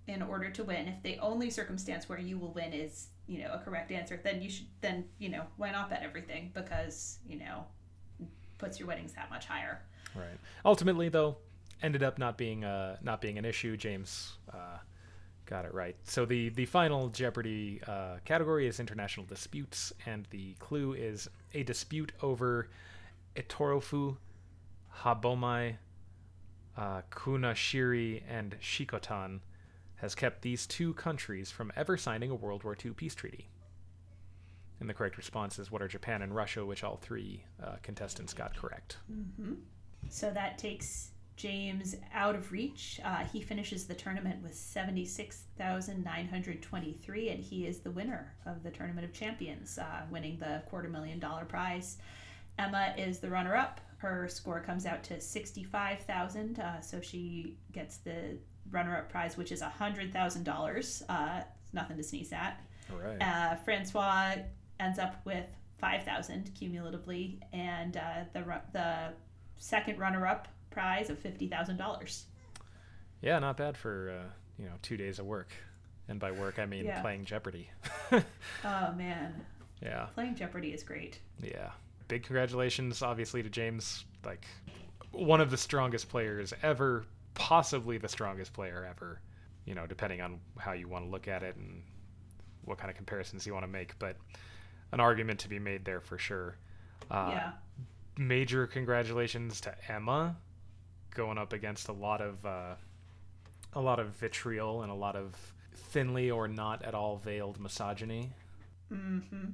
in 0.08 0.22
order 0.22 0.50
to 0.50 0.64
win, 0.64 0.88
if 0.88 1.00
the 1.02 1.18
only 1.18 1.50
circumstance 1.50 2.08
where 2.08 2.18
you 2.18 2.38
will 2.38 2.52
win 2.52 2.72
is, 2.72 3.08
you 3.28 3.38
know, 3.38 3.52
a 3.52 3.58
correct 3.58 3.92
answer, 3.92 4.18
then 4.24 4.40
you 4.42 4.50
should, 4.50 4.66
then, 4.80 5.04
you 5.18 5.28
know, 5.28 5.44
why 5.58 5.70
not 5.70 5.90
bet 5.90 6.02
everything? 6.02 6.50
Because, 6.54 7.18
you 7.28 7.38
know, 7.38 7.64
puts 8.58 8.80
your 8.80 8.88
winnings 8.88 9.12
that 9.12 9.30
much 9.30 9.44
higher. 9.46 9.82
Right. 10.14 10.38
Ultimately, 10.64 11.10
though, 11.10 11.36
ended 11.82 12.02
up 12.02 12.18
not 12.18 12.36
being 12.36 12.64
uh 12.64 12.96
not 13.02 13.20
being 13.20 13.38
an 13.38 13.44
issue. 13.44 13.76
James 13.76 14.32
uh, 14.52 14.78
got 15.46 15.64
it 15.64 15.72
right. 15.72 15.96
So 16.04 16.24
the 16.24 16.48
the 16.50 16.66
final 16.66 17.08
Jeopardy 17.08 17.80
uh, 17.86 18.16
category 18.24 18.66
is 18.66 18.80
international 18.80 19.26
disputes, 19.26 19.92
and 20.06 20.26
the 20.30 20.54
clue 20.54 20.94
is 20.94 21.28
a 21.54 21.62
dispute 21.62 22.12
over 22.22 22.68
Etorofu, 23.36 24.16
Habomai, 25.02 25.76
uh, 26.76 27.02
Kunashiri, 27.10 28.22
and 28.28 28.56
Shikotan 28.60 29.40
has 29.96 30.14
kept 30.14 30.42
these 30.42 30.66
two 30.66 30.94
countries 30.94 31.50
from 31.50 31.72
ever 31.76 31.96
signing 31.96 32.30
a 32.30 32.34
World 32.34 32.64
War 32.64 32.76
II 32.82 32.92
peace 32.92 33.14
treaty. 33.14 33.48
And 34.80 34.88
the 34.88 34.94
correct 34.94 35.18
response 35.18 35.58
is 35.58 35.70
what 35.70 35.82
are 35.82 35.88
Japan 35.88 36.22
and 36.22 36.34
Russia, 36.34 36.64
which 36.64 36.82
all 36.82 36.96
three 36.96 37.44
uh, 37.62 37.76
contestants 37.82 38.32
got 38.32 38.56
correct. 38.56 38.96
So 40.08 40.30
that 40.30 40.56
takes 40.56 41.10
James 41.36 41.96
out 42.14 42.34
of 42.34 42.50
reach. 42.50 42.98
Uh, 43.04 43.24
he 43.24 43.42
finishes 43.42 43.86
the 43.86 43.94
tournament 43.94 44.42
with 44.42 44.54
76,923, 44.54 47.28
and 47.28 47.42
he 47.42 47.66
is 47.66 47.80
the 47.80 47.90
winner 47.90 48.34
of 48.46 48.62
the 48.62 48.70
Tournament 48.70 49.06
of 49.06 49.12
Champions, 49.12 49.76
uh, 49.78 50.02
winning 50.10 50.38
the 50.38 50.62
quarter 50.68 50.88
million 50.88 51.18
dollar 51.18 51.44
prize. 51.44 51.98
Emma 52.58 52.94
is 52.96 53.20
the 53.20 53.28
runner 53.30 53.54
up. 53.56 53.80
Her 54.00 54.28
score 54.28 54.60
comes 54.60 54.86
out 54.86 55.02
to 55.04 55.20
65,000, 55.20 56.58
uh, 56.58 56.80
so 56.80 57.00
she 57.00 57.58
gets 57.72 57.98
the 57.98 58.38
runner 58.70 58.96
up 58.96 59.10
prize, 59.10 59.36
which 59.36 59.52
is 59.52 59.60
$100,000. 59.62 61.02
Uh, 61.08 61.42
nothing 61.72 61.96
to 61.98 62.02
sneeze 62.02 62.32
at. 62.32 62.60
All 62.90 62.98
right. 62.98 63.20
Uh, 63.20 63.56
Francois 63.56 64.36
ends 64.78 64.98
up 64.98 65.16
with 65.26 65.44
5,000 65.78 66.50
cumulatively, 66.54 67.40
and 67.52 67.96
uh, 67.96 68.24
the 68.32 68.60
the 68.72 69.12
second 69.58 69.98
runner-up 69.98 70.48
prize 70.70 71.10
of 71.10 71.18
fifty 71.18 71.46
thousand 71.48 71.76
dollars. 71.76 72.24
Yeah, 73.22 73.38
not 73.38 73.56
bad 73.56 73.76
for 73.76 74.10
uh, 74.10 74.30
you 74.58 74.66
know 74.66 74.74
two 74.82 74.96
days 74.96 75.18
of 75.18 75.26
work, 75.26 75.48
and 76.08 76.18
by 76.20 76.32
work 76.32 76.58
I 76.58 76.66
mean 76.66 76.84
Yeah. 76.84 77.00
playing 77.02 77.24
Jeopardy. 77.26 77.70
Oh 78.12 78.92
man, 78.96 79.44
yeah, 79.82 80.06
playing 80.14 80.34
Jeopardy 80.36 80.72
is 80.72 80.82
great. 80.82 81.20
yeah. 81.42 81.70
Big 82.10 82.24
congratulations, 82.24 83.02
obviously, 83.02 83.40
to 83.40 83.48
James. 83.48 84.04
Like 84.24 84.44
one 85.12 85.40
of 85.40 85.52
the 85.52 85.56
strongest 85.56 86.08
players 86.08 86.52
ever, 86.60 87.04
possibly 87.34 87.98
the 87.98 88.08
strongest 88.08 88.52
player 88.52 88.84
ever. 88.88 89.20
You 89.64 89.76
know, 89.76 89.86
depending 89.86 90.20
on 90.20 90.40
how 90.58 90.72
you 90.72 90.88
want 90.88 91.04
to 91.04 91.10
look 91.10 91.28
at 91.28 91.44
it 91.44 91.54
and 91.54 91.84
what 92.64 92.78
kind 92.78 92.90
of 92.90 92.96
comparisons 92.96 93.46
you 93.46 93.52
want 93.52 93.62
to 93.62 93.70
make, 93.70 93.96
but 94.00 94.16
an 94.90 94.98
argument 94.98 95.38
to 95.40 95.48
be 95.48 95.60
made 95.60 95.84
there 95.84 96.00
for 96.00 96.18
sure. 96.18 96.56
Uh, 97.08 97.30
yeah, 97.30 97.52
major 98.18 98.66
congratulations 98.66 99.60
to 99.60 99.74
Emma 99.88 100.36
going 101.14 101.38
up 101.38 101.52
against 101.52 101.88
a 101.88 101.92
lot 101.92 102.20
of 102.20 102.44
uh, 102.44 102.74
a 103.74 103.80
lot 103.80 104.00
of 104.00 104.08
vitriol 104.16 104.82
and 104.82 104.90
a 104.90 104.94
lot 104.94 105.14
of 105.14 105.34
thinly 105.74 106.28
or 106.28 106.48
not 106.48 106.84
at 106.84 106.92
all 106.92 107.18
veiled 107.18 107.60
misogyny. 107.60 108.32
mm-hmm. 108.92 109.46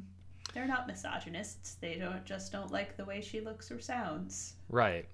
They're 0.56 0.66
not 0.66 0.86
misogynists. 0.86 1.74
They 1.82 1.96
don't 1.96 2.24
just 2.24 2.50
don't 2.50 2.72
like 2.72 2.96
the 2.96 3.04
way 3.04 3.20
she 3.20 3.42
looks 3.42 3.70
or 3.70 3.78
sounds. 3.78 4.54
Right. 4.70 5.06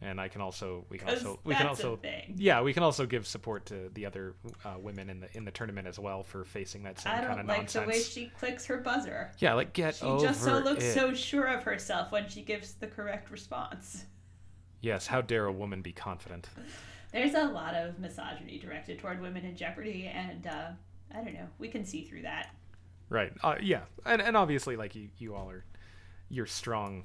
And 0.00 0.18
I 0.18 0.28
can 0.28 0.40
also 0.40 0.86
we 0.88 0.96
can 0.96 1.10
also 1.10 1.38
we 1.44 1.54
can 1.54 1.66
also 1.66 2.00
yeah 2.34 2.62
we 2.62 2.72
can 2.72 2.84
also 2.84 3.04
give 3.04 3.26
support 3.26 3.66
to 3.66 3.90
the 3.92 4.06
other 4.06 4.34
uh, 4.64 4.76
women 4.80 5.10
in 5.10 5.20
the 5.20 5.36
in 5.36 5.44
the 5.44 5.50
tournament 5.50 5.86
as 5.86 5.98
well 5.98 6.22
for 6.22 6.42
facing 6.42 6.84
that 6.84 7.00
same 7.00 7.12
kind 7.12 7.40
of 7.40 7.46
nonsense. 7.46 7.76
I 7.76 7.80
don't 7.80 7.88
like 7.88 7.96
the 7.96 7.98
way 7.98 8.02
she 8.02 8.32
clicks 8.38 8.64
her 8.64 8.78
buzzer. 8.78 9.30
yeah, 9.40 9.52
like 9.52 9.74
get 9.74 9.96
She 9.96 10.06
over 10.06 10.20
She 10.20 10.26
just 10.26 10.42
so 10.42 10.56
looks 10.60 10.84
it. 10.84 10.94
so 10.94 11.12
sure 11.12 11.48
of 11.48 11.62
herself 11.62 12.10
when 12.12 12.30
she 12.30 12.40
gives 12.40 12.72
the 12.72 12.86
correct 12.86 13.30
response. 13.30 14.06
Yes, 14.80 15.06
how 15.06 15.20
dare 15.20 15.44
a 15.44 15.52
woman 15.52 15.82
be 15.82 15.92
confident? 15.92 16.48
There's 17.12 17.34
a 17.34 17.44
lot 17.44 17.74
of 17.74 17.98
misogyny 17.98 18.58
directed 18.58 19.00
toward 19.00 19.20
women 19.20 19.44
in 19.44 19.54
Jeopardy, 19.54 20.06
and 20.06 20.46
uh, 20.46 20.68
I 21.14 21.22
don't 21.22 21.34
know. 21.34 21.48
We 21.58 21.68
can 21.68 21.84
see 21.84 22.04
through 22.04 22.22
that. 22.22 22.54
Right. 23.12 23.32
Uh, 23.42 23.56
yeah. 23.60 23.82
And 24.06 24.22
and 24.22 24.36
obviously, 24.36 24.76
like 24.76 24.94
you, 24.94 25.08
you 25.18 25.34
all 25.34 25.50
are, 25.50 25.64
you're 26.30 26.46
strong, 26.46 27.04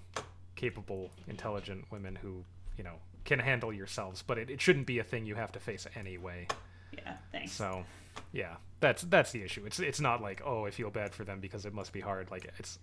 capable, 0.56 1.12
intelligent 1.28 1.86
women 1.92 2.16
who 2.16 2.44
you 2.78 2.84
know 2.84 2.96
can 3.26 3.40
handle 3.40 3.74
yourselves. 3.74 4.24
But 4.26 4.38
it, 4.38 4.50
it 4.50 4.62
shouldn't 4.62 4.88
be 4.88 5.00
a 5.00 5.04
thing 5.04 5.26
you 5.26 5.36
have 5.36 5.52
to 5.52 5.60
face 5.60 5.86
anyway. 5.96 6.48
Yeah, 6.94 7.18
thanks. 7.32 7.52
So, 7.52 7.84
yeah, 8.32 8.56
that's 8.80 9.02
that's 9.04 9.32
the 9.32 9.44
issue. 9.44 9.66
It's 9.66 9.80
it's 9.80 10.00
not 10.00 10.22
like 10.22 10.42
oh 10.46 10.66
I 10.66 10.72
feel 10.72 10.90
bad 10.90 11.14
for 11.14 11.24
them 11.26 11.40
because 11.42 11.66
it 11.66 11.74
must 11.74 11.92
be 11.92 12.00
hard. 12.00 12.32
Like 12.32 12.50
it's 12.58 12.80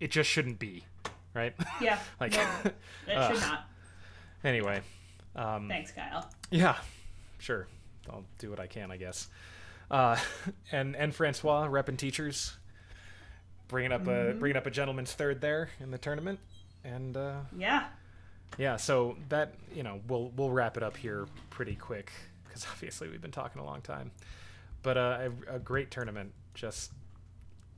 it 0.00 0.10
just 0.10 0.28
shouldn't 0.28 0.58
be, 0.58 0.84
right? 1.32 1.54
Yeah, 1.80 1.98
like 2.20 2.32
no, 2.32 2.38
that 3.06 3.16
Ugh. 3.16 3.34
should 3.34 3.40
not. 3.42 3.68
anyway. 4.42 4.80
Um, 5.36 5.68
Thanks, 5.68 5.92
Kyle. 5.92 6.28
Yeah, 6.50 6.76
sure. 7.38 7.66
I'll 8.10 8.24
do 8.38 8.50
what 8.50 8.60
I 8.60 8.66
can, 8.66 8.90
I 8.90 8.96
guess. 8.96 9.28
Uh, 9.90 10.16
and 10.72 10.96
and 10.96 11.14
Francois 11.14 11.66
repping 11.68 11.96
teachers, 11.98 12.56
bringing 13.68 13.92
up 13.92 14.06
a 14.06 14.34
bringing 14.34 14.56
up 14.56 14.66
a 14.66 14.70
gentleman's 14.70 15.12
third 15.12 15.40
there 15.40 15.70
in 15.80 15.90
the 15.90 15.98
tournament, 15.98 16.38
and 16.84 17.16
uh, 17.16 17.40
Yeah, 17.56 17.86
yeah. 18.58 18.76
So 18.76 19.16
that 19.28 19.54
you 19.74 19.82
know 19.82 20.00
we'll 20.08 20.32
we'll 20.36 20.50
wrap 20.50 20.76
it 20.76 20.82
up 20.82 20.96
here 20.96 21.26
pretty 21.50 21.74
quick 21.74 22.12
because 22.44 22.66
obviously 22.70 23.08
we've 23.08 23.22
been 23.22 23.30
talking 23.30 23.60
a 23.60 23.64
long 23.64 23.80
time. 23.80 24.10
But 24.82 24.98
uh, 24.98 25.30
a, 25.48 25.56
a 25.56 25.58
great 25.58 25.90
tournament, 25.90 26.32
just 26.52 26.92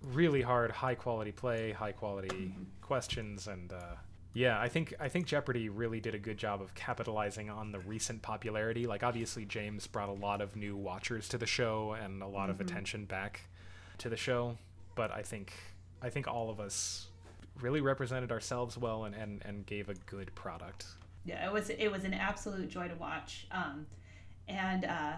really 0.03 0.43
hard, 0.43 0.71
high 0.71 0.95
quality 0.95 1.33
play, 1.33 1.73
high 1.73 1.93
quality 1.93 2.55
questions, 2.83 3.47
and 3.47 3.73
uh, 3.73 3.97
Yeah, 4.35 4.61
I 4.61 4.69
think 4.69 4.95
I 5.01 5.09
think 5.09 5.27
Jeopardy 5.27 5.69
really 5.69 6.01
did 6.01 6.15
a 6.15 6.19
good 6.19 6.37
job 6.37 6.61
of 6.61 6.75
capitalizing 6.75 7.49
on 7.49 7.73
the 7.73 7.79
recent 7.81 8.23
popularity. 8.23 8.87
Like 8.87 9.03
obviously 9.03 9.45
James 9.45 9.87
brought 9.87 10.09
a 10.09 10.13
lot 10.13 10.41
of 10.41 10.57
new 10.57 10.77
watchers 10.77 11.29
to 11.29 11.39
the 11.39 11.47
show 11.47 11.97
and 12.01 12.23
a 12.23 12.27
lot 12.27 12.51
mm-hmm. 12.51 12.51
of 12.51 12.61
attention 12.61 13.05
back 13.05 13.43
to 13.99 14.09
the 14.09 14.17
show, 14.17 14.59
but 14.95 15.11
I 15.11 15.23
think 15.23 15.53
I 16.03 16.11
think 16.11 16.29
all 16.29 16.51
of 16.51 16.61
us 16.61 17.09
really 17.61 17.81
represented 17.81 18.31
ourselves 18.31 18.77
well 18.77 19.05
and, 19.05 19.15
and, 19.15 19.43
and 19.45 19.67
gave 19.67 19.89
a 19.89 19.95
good 19.95 20.35
product. 20.35 20.87
Yeah, 21.25 21.47
it 21.47 21.53
was 21.53 21.71
it 21.71 21.91
was 21.91 22.05
an 22.05 22.15
absolute 22.15 22.69
joy 22.69 22.89
to 22.89 22.95
watch. 22.95 23.47
Um, 23.51 23.87
and 24.49 24.85
uh, 24.85 25.13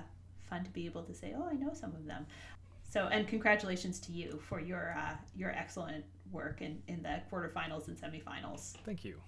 fun 0.48 0.64
to 0.64 0.70
be 0.70 0.86
able 0.86 1.02
to 1.02 1.14
say, 1.14 1.34
"Oh, 1.36 1.46
I 1.50 1.54
know 1.54 1.74
some 1.74 1.94
of 1.94 2.06
them." 2.06 2.26
So, 2.88 3.08
and 3.08 3.28
congratulations 3.28 4.00
to 4.00 4.12
you 4.12 4.40
for 4.48 4.60
your 4.60 4.96
uh, 4.98 5.16
your 5.36 5.50
excellent 5.50 6.04
work 6.32 6.62
in, 6.62 6.82
in 6.88 7.02
the 7.02 7.20
quarterfinals 7.30 7.88
and 7.88 7.96
semifinals. 7.96 8.74
Thank 8.84 9.04
you. 9.04 9.20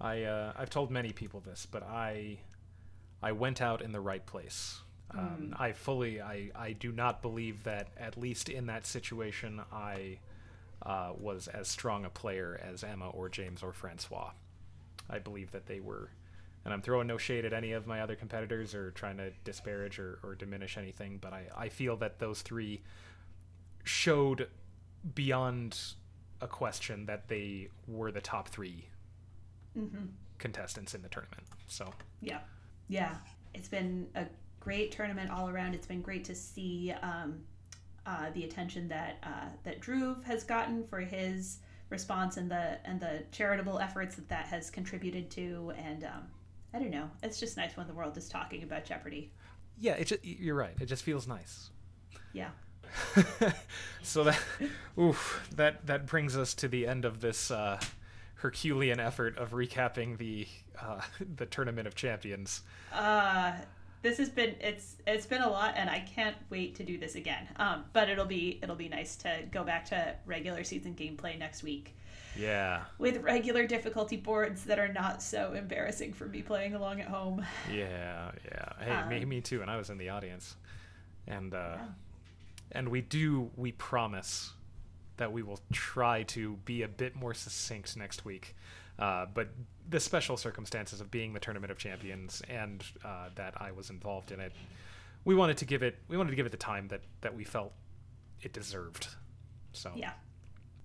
I 0.00 0.24
uh, 0.24 0.52
I've 0.56 0.70
told 0.70 0.90
many 0.90 1.12
people 1.12 1.40
this, 1.40 1.66
but 1.70 1.82
I 1.82 2.38
I 3.22 3.32
went 3.32 3.62
out 3.62 3.80
in 3.80 3.92
the 3.92 4.00
right 4.00 4.24
place. 4.24 4.80
Um, 5.12 5.52
mm. 5.52 5.60
I 5.60 5.72
fully 5.72 6.20
I 6.20 6.50
I 6.54 6.72
do 6.72 6.92
not 6.92 7.22
believe 7.22 7.64
that 7.64 7.88
at 7.96 8.18
least 8.18 8.48
in 8.48 8.66
that 8.66 8.86
situation 8.86 9.62
I 9.72 10.18
uh, 10.82 11.12
was 11.18 11.48
as 11.48 11.68
strong 11.68 12.04
a 12.04 12.10
player 12.10 12.60
as 12.62 12.84
Emma 12.84 13.08
or 13.10 13.28
James 13.28 13.62
or 13.62 13.72
Francois. 13.72 14.30
I 15.08 15.18
believe 15.18 15.52
that 15.52 15.66
they 15.66 15.80
were, 15.80 16.10
and 16.64 16.74
I'm 16.74 16.82
throwing 16.82 17.06
no 17.06 17.16
shade 17.16 17.44
at 17.44 17.52
any 17.52 17.72
of 17.72 17.86
my 17.86 18.00
other 18.00 18.16
competitors 18.16 18.74
or 18.74 18.90
trying 18.90 19.16
to 19.18 19.30
disparage 19.44 19.98
or, 19.98 20.18
or 20.22 20.34
diminish 20.34 20.76
anything, 20.76 21.18
but 21.20 21.32
I, 21.32 21.44
I 21.56 21.68
feel 21.68 21.96
that 21.98 22.18
those 22.18 22.42
three 22.42 22.82
showed 23.84 24.48
beyond 25.14 25.78
a 26.40 26.48
question 26.48 27.06
that 27.06 27.28
they 27.28 27.68
were 27.86 28.10
the 28.10 28.20
top 28.20 28.48
3 28.48 28.84
mm-hmm. 29.78 29.96
contestants 30.38 30.94
in 30.94 31.02
the 31.02 31.08
tournament. 31.08 31.44
So 31.66 31.92
yeah, 32.20 32.40
yeah, 32.88 33.16
it's 33.54 33.68
been 33.68 34.08
a 34.14 34.26
great 34.60 34.92
tournament 34.92 35.30
all 35.30 35.48
around. 35.48 35.74
It's 35.74 35.86
been 35.86 36.02
great 36.02 36.24
to 36.24 36.34
see 36.34 36.92
um, 37.02 37.40
uh, 38.06 38.30
the 38.34 38.44
attention 38.44 38.88
that 38.88 39.18
uh, 39.22 39.48
that 39.64 39.80
Dhruv 39.80 40.24
has 40.24 40.44
gotten 40.44 40.86
for 40.86 41.00
his 41.00 41.58
response 41.90 42.36
and 42.36 42.50
the 42.50 42.78
and 42.84 43.00
the 43.00 43.24
charitable 43.32 43.78
efforts 43.78 44.16
that 44.16 44.28
that 44.28 44.46
has 44.46 44.70
contributed 44.70 45.30
to. 45.32 45.72
And 45.76 46.04
um, 46.04 46.22
I 46.72 46.78
don't 46.78 46.90
know, 46.90 47.10
it's 47.22 47.40
just 47.40 47.56
nice 47.56 47.76
when 47.76 47.86
the 47.86 47.94
world 47.94 48.16
is 48.16 48.28
talking 48.28 48.62
about 48.62 48.84
Jeopardy. 48.84 49.32
Yeah, 49.78 49.92
it 49.92 50.06
just, 50.06 50.24
you're 50.24 50.54
right. 50.54 50.74
It 50.80 50.86
just 50.86 51.02
feels 51.02 51.26
nice. 51.26 51.70
Yeah. 52.32 52.48
so 54.02 54.24
that, 54.24 54.38
oof, 54.98 55.46
that 55.56 55.86
that 55.86 56.06
brings 56.06 56.36
us 56.36 56.54
to 56.54 56.68
the 56.68 56.86
end 56.86 57.04
of 57.04 57.20
this 57.20 57.50
uh, 57.50 57.78
Herculean 58.36 59.00
effort 59.00 59.36
of 59.38 59.50
recapping 59.50 60.18
the 60.18 60.46
uh, 60.80 61.00
the 61.36 61.46
tournament 61.46 61.86
of 61.86 61.94
champions. 61.94 62.62
Uh, 62.92 63.52
this 64.06 64.18
has 64.18 64.28
been 64.28 64.54
it's 64.60 64.96
it's 65.06 65.26
been 65.26 65.42
a 65.42 65.48
lot, 65.48 65.74
and 65.76 65.90
I 65.90 66.00
can't 66.00 66.36
wait 66.50 66.74
to 66.76 66.84
do 66.84 66.98
this 66.98 67.14
again. 67.14 67.48
Um, 67.56 67.84
but 67.92 68.08
it'll 68.08 68.26
be 68.26 68.58
it'll 68.62 68.76
be 68.76 68.88
nice 68.88 69.16
to 69.16 69.42
go 69.50 69.64
back 69.64 69.86
to 69.86 70.14
regular 70.26 70.64
season 70.64 70.94
gameplay 70.94 71.38
next 71.38 71.62
week. 71.62 71.96
Yeah. 72.38 72.82
With 72.98 73.22
regular 73.22 73.66
difficulty 73.66 74.16
boards 74.16 74.64
that 74.64 74.78
are 74.78 74.92
not 74.92 75.22
so 75.22 75.54
embarrassing 75.54 76.12
for 76.12 76.26
me 76.26 76.42
playing 76.42 76.74
along 76.74 77.00
at 77.00 77.08
home. 77.08 77.46
Yeah, 77.72 78.30
yeah. 78.44 78.68
Hey, 78.78 78.90
um, 78.90 79.08
me, 79.08 79.24
me 79.24 79.40
too. 79.40 79.62
And 79.62 79.70
I 79.70 79.78
was 79.78 79.88
in 79.88 79.96
the 79.96 80.10
audience, 80.10 80.54
and 81.26 81.54
uh, 81.54 81.76
yeah 81.76 81.84
and 82.72 82.88
we 82.88 83.00
do 83.00 83.50
we 83.56 83.72
promise 83.72 84.52
that 85.16 85.32
we 85.32 85.42
will 85.42 85.60
try 85.72 86.22
to 86.24 86.56
be 86.64 86.82
a 86.82 86.88
bit 86.88 87.16
more 87.16 87.32
succinct 87.32 87.96
next 87.96 88.24
week. 88.24 88.54
Uh, 88.98 89.26
but 89.32 89.48
the 89.88 90.00
special 90.00 90.36
circumstances 90.36 91.00
of 91.00 91.10
being 91.10 91.32
the 91.32 91.40
tournament 91.40 91.70
of 91.70 91.78
champions 91.78 92.42
and 92.48 92.82
uh, 93.04 93.28
that 93.34 93.54
I 93.60 93.72
was 93.72 93.90
involved 93.90 94.32
in 94.32 94.40
it, 94.40 94.52
we 95.24 95.34
wanted 95.34 95.58
to 95.58 95.64
give 95.64 95.82
it 95.82 95.98
we 96.08 96.16
wanted 96.16 96.30
to 96.30 96.36
give 96.36 96.46
it 96.46 96.52
the 96.52 96.58
time 96.58 96.88
that 96.88 97.02
that 97.20 97.34
we 97.34 97.44
felt 97.44 97.72
it 98.42 98.52
deserved. 98.52 99.08
So 99.72 99.92
yeah, 99.94 100.12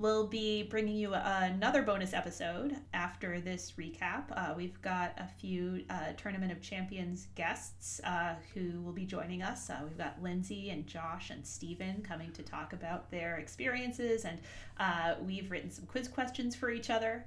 We'll 0.01 0.25
be 0.25 0.63
bringing 0.63 0.95
you 0.95 1.13
another 1.13 1.83
bonus 1.83 2.11
episode 2.11 2.75
after 2.91 3.39
this 3.39 3.73
recap. 3.77 4.23
Uh, 4.31 4.55
we've 4.57 4.81
got 4.81 5.13
a 5.19 5.27
few 5.27 5.83
uh, 5.91 6.13
Tournament 6.17 6.51
of 6.51 6.59
Champions 6.59 7.27
guests 7.35 8.01
uh, 8.03 8.33
who 8.51 8.81
will 8.81 8.93
be 8.93 9.05
joining 9.05 9.43
us. 9.43 9.69
Uh, 9.69 9.81
we've 9.83 9.99
got 9.99 10.19
Lindsey 10.19 10.71
and 10.71 10.87
Josh 10.87 11.29
and 11.29 11.45
Steven 11.45 12.01
coming 12.01 12.31
to 12.31 12.41
talk 12.41 12.73
about 12.73 13.11
their 13.11 13.37
experiences, 13.37 14.25
and 14.25 14.39
uh, 14.79 15.17
we've 15.23 15.51
written 15.51 15.69
some 15.69 15.85
quiz 15.85 16.07
questions 16.07 16.55
for 16.55 16.71
each 16.71 16.89
other. 16.89 17.23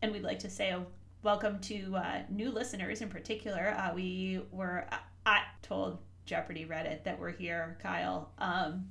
And 0.00 0.12
we'd 0.12 0.22
like 0.22 0.38
to 0.40 0.50
say 0.50 0.70
a 0.70 0.84
welcome 1.22 1.58
to 1.60 1.96
uh, 1.96 2.22
new 2.30 2.50
listeners 2.50 3.02
in 3.02 3.08
particular. 3.08 3.76
we 3.94 4.40
were, 4.52 4.86
I 5.26 5.42
told 5.62 5.98
Jeopardy 6.24 6.64
Reddit 6.64 7.02
that 7.04 7.18
we're 7.18 7.32
here, 7.32 7.76
Kyle. 7.82 8.30
Um, 8.38 8.86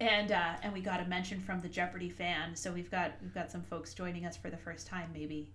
and 0.00 0.32
uh, 0.32 0.54
and 0.62 0.72
we 0.72 0.80
got 0.80 1.00
a 1.00 1.04
mention 1.06 1.40
from 1.40 1.60
the 1.60 1.68
Jeopardy 1.68 2.10
fan. 2.10 2.56
So 2.56 2.72
we've 2.72 2.90
got 2.90 3.12
we've 3.22 3.34
got 3.34 3.50
some 3.50 3.62
folks 3.62 3.94
joining 3.94 4.26
us 4.26 4.36
for 4.36 4.50
the 4.50 4.56
first 4.56 4.86
time, 4.86 5.10
maybe. 5.12 5.52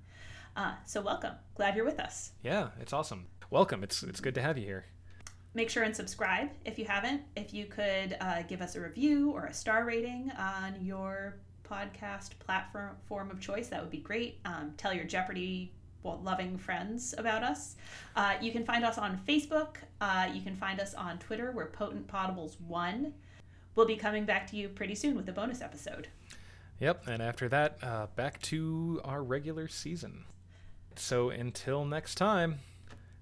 Uh, 0.56 0.74
so 0.86 1.02
welcome, 1.02 1.34
glad 1.56 1.76
you're 1.76 1.86
with 1.86 2.00
us. 2.00 2.32
Yeah, 2.44 2.70
it's 2.80 2.94
awesome. 2.94 3.28
Welcome. 3.50 3.84
It's 3.84 4.04
it's 4.04 4.22
good 4.22 4.36
to 4.36 4.42
have 4.42 4.58
you 4.58 4.66
here. 4.66 4.86
Make 5.54 5.70
sure 5.70 5.84
and 5.84 5.96
subscribe 5.96 6.50
if 6.64 6.78
you 6.78 6.86
haven't. 6.86 7.24
If 7.36 7.54
you 7.54 7.66
could 7.66 8.16
uh, 8.22 8.44
give 8.44 8.62
us 8.62 8.76
a 8.76 8.82
review 8.82 9.32
or 9.32 9.46
a 9.46 9.54
star 9.54 9.84
rating 9.84 10.32
on 10.38 10.76
your 10.80 11.40
podcast 11.70 12.38
platform 12.40 12.96
form 13.08 13.32
of 13.32 13.40
choice, 13.40 13.68
that 13.68 13.82
would 13.82 13.92
be 13.92 14.00
great. 14.00 14.40
Um, 14.46 14.74
tell 14.78 14.94
your 14.94 15.06
Jeopardy 15.06 15.74
well, 16.02 16.22
loving 16.24 16.58
friends 16.58 17.14
about 17.18 17.44
us. 17.44 17.76
Uh, 18.16 18.36
you 18.40 18.54
can 18.54 18.64
find 18.64 18.86
us 18.86 18.98
on 18.98 19.20
Facebook. 19.28 19.76
Uh, 20.00 20.30
you 20.34 20.42
can 20.42 20.56
find 20.56 20.80
us 20.80 20.94
on 20.94 21.20
Twitter. 21.20 21.52
We're 21.52 21.68
Potent 21.68 22.08
Potables 22.08 22.56
One 22.62 23.14
we'll 23.80 23.88
be 23.88 23.96
coming 23.96 24.26
back 24.26 24.46
to 24.46 24.58
you 24.58 24.68
pretty 24.68 24.94
soon 24.94 25.16
with 25.16 25.30
a 25.30 25.32
bonus 25.32 25.62
episode. 25.62 26.10
Yep, 26.82 27.08
and 27.08 27.22
after 27.22 27.48
that, 27.48 27.78
uh, 27.82 28.08
back 28.16 28.42
to 28.44 29.00
our 29.06 29.24
regular 29.24 29.70
season. 29.70 30.26
So 30.98 31.30
until 31.30 31.86
next 31.86 32.16
time, 32.16 32.60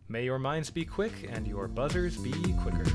may 0.10 0.26
your 0.26 0.40
minds 0.40 0.72
be 0.72 0.84
quick 0.84 1.30
and 1.30 1.48
your 1.48 1.68
buzzers 1.68 2.18
be 2.18 2.34
quicker. 2.64 2.86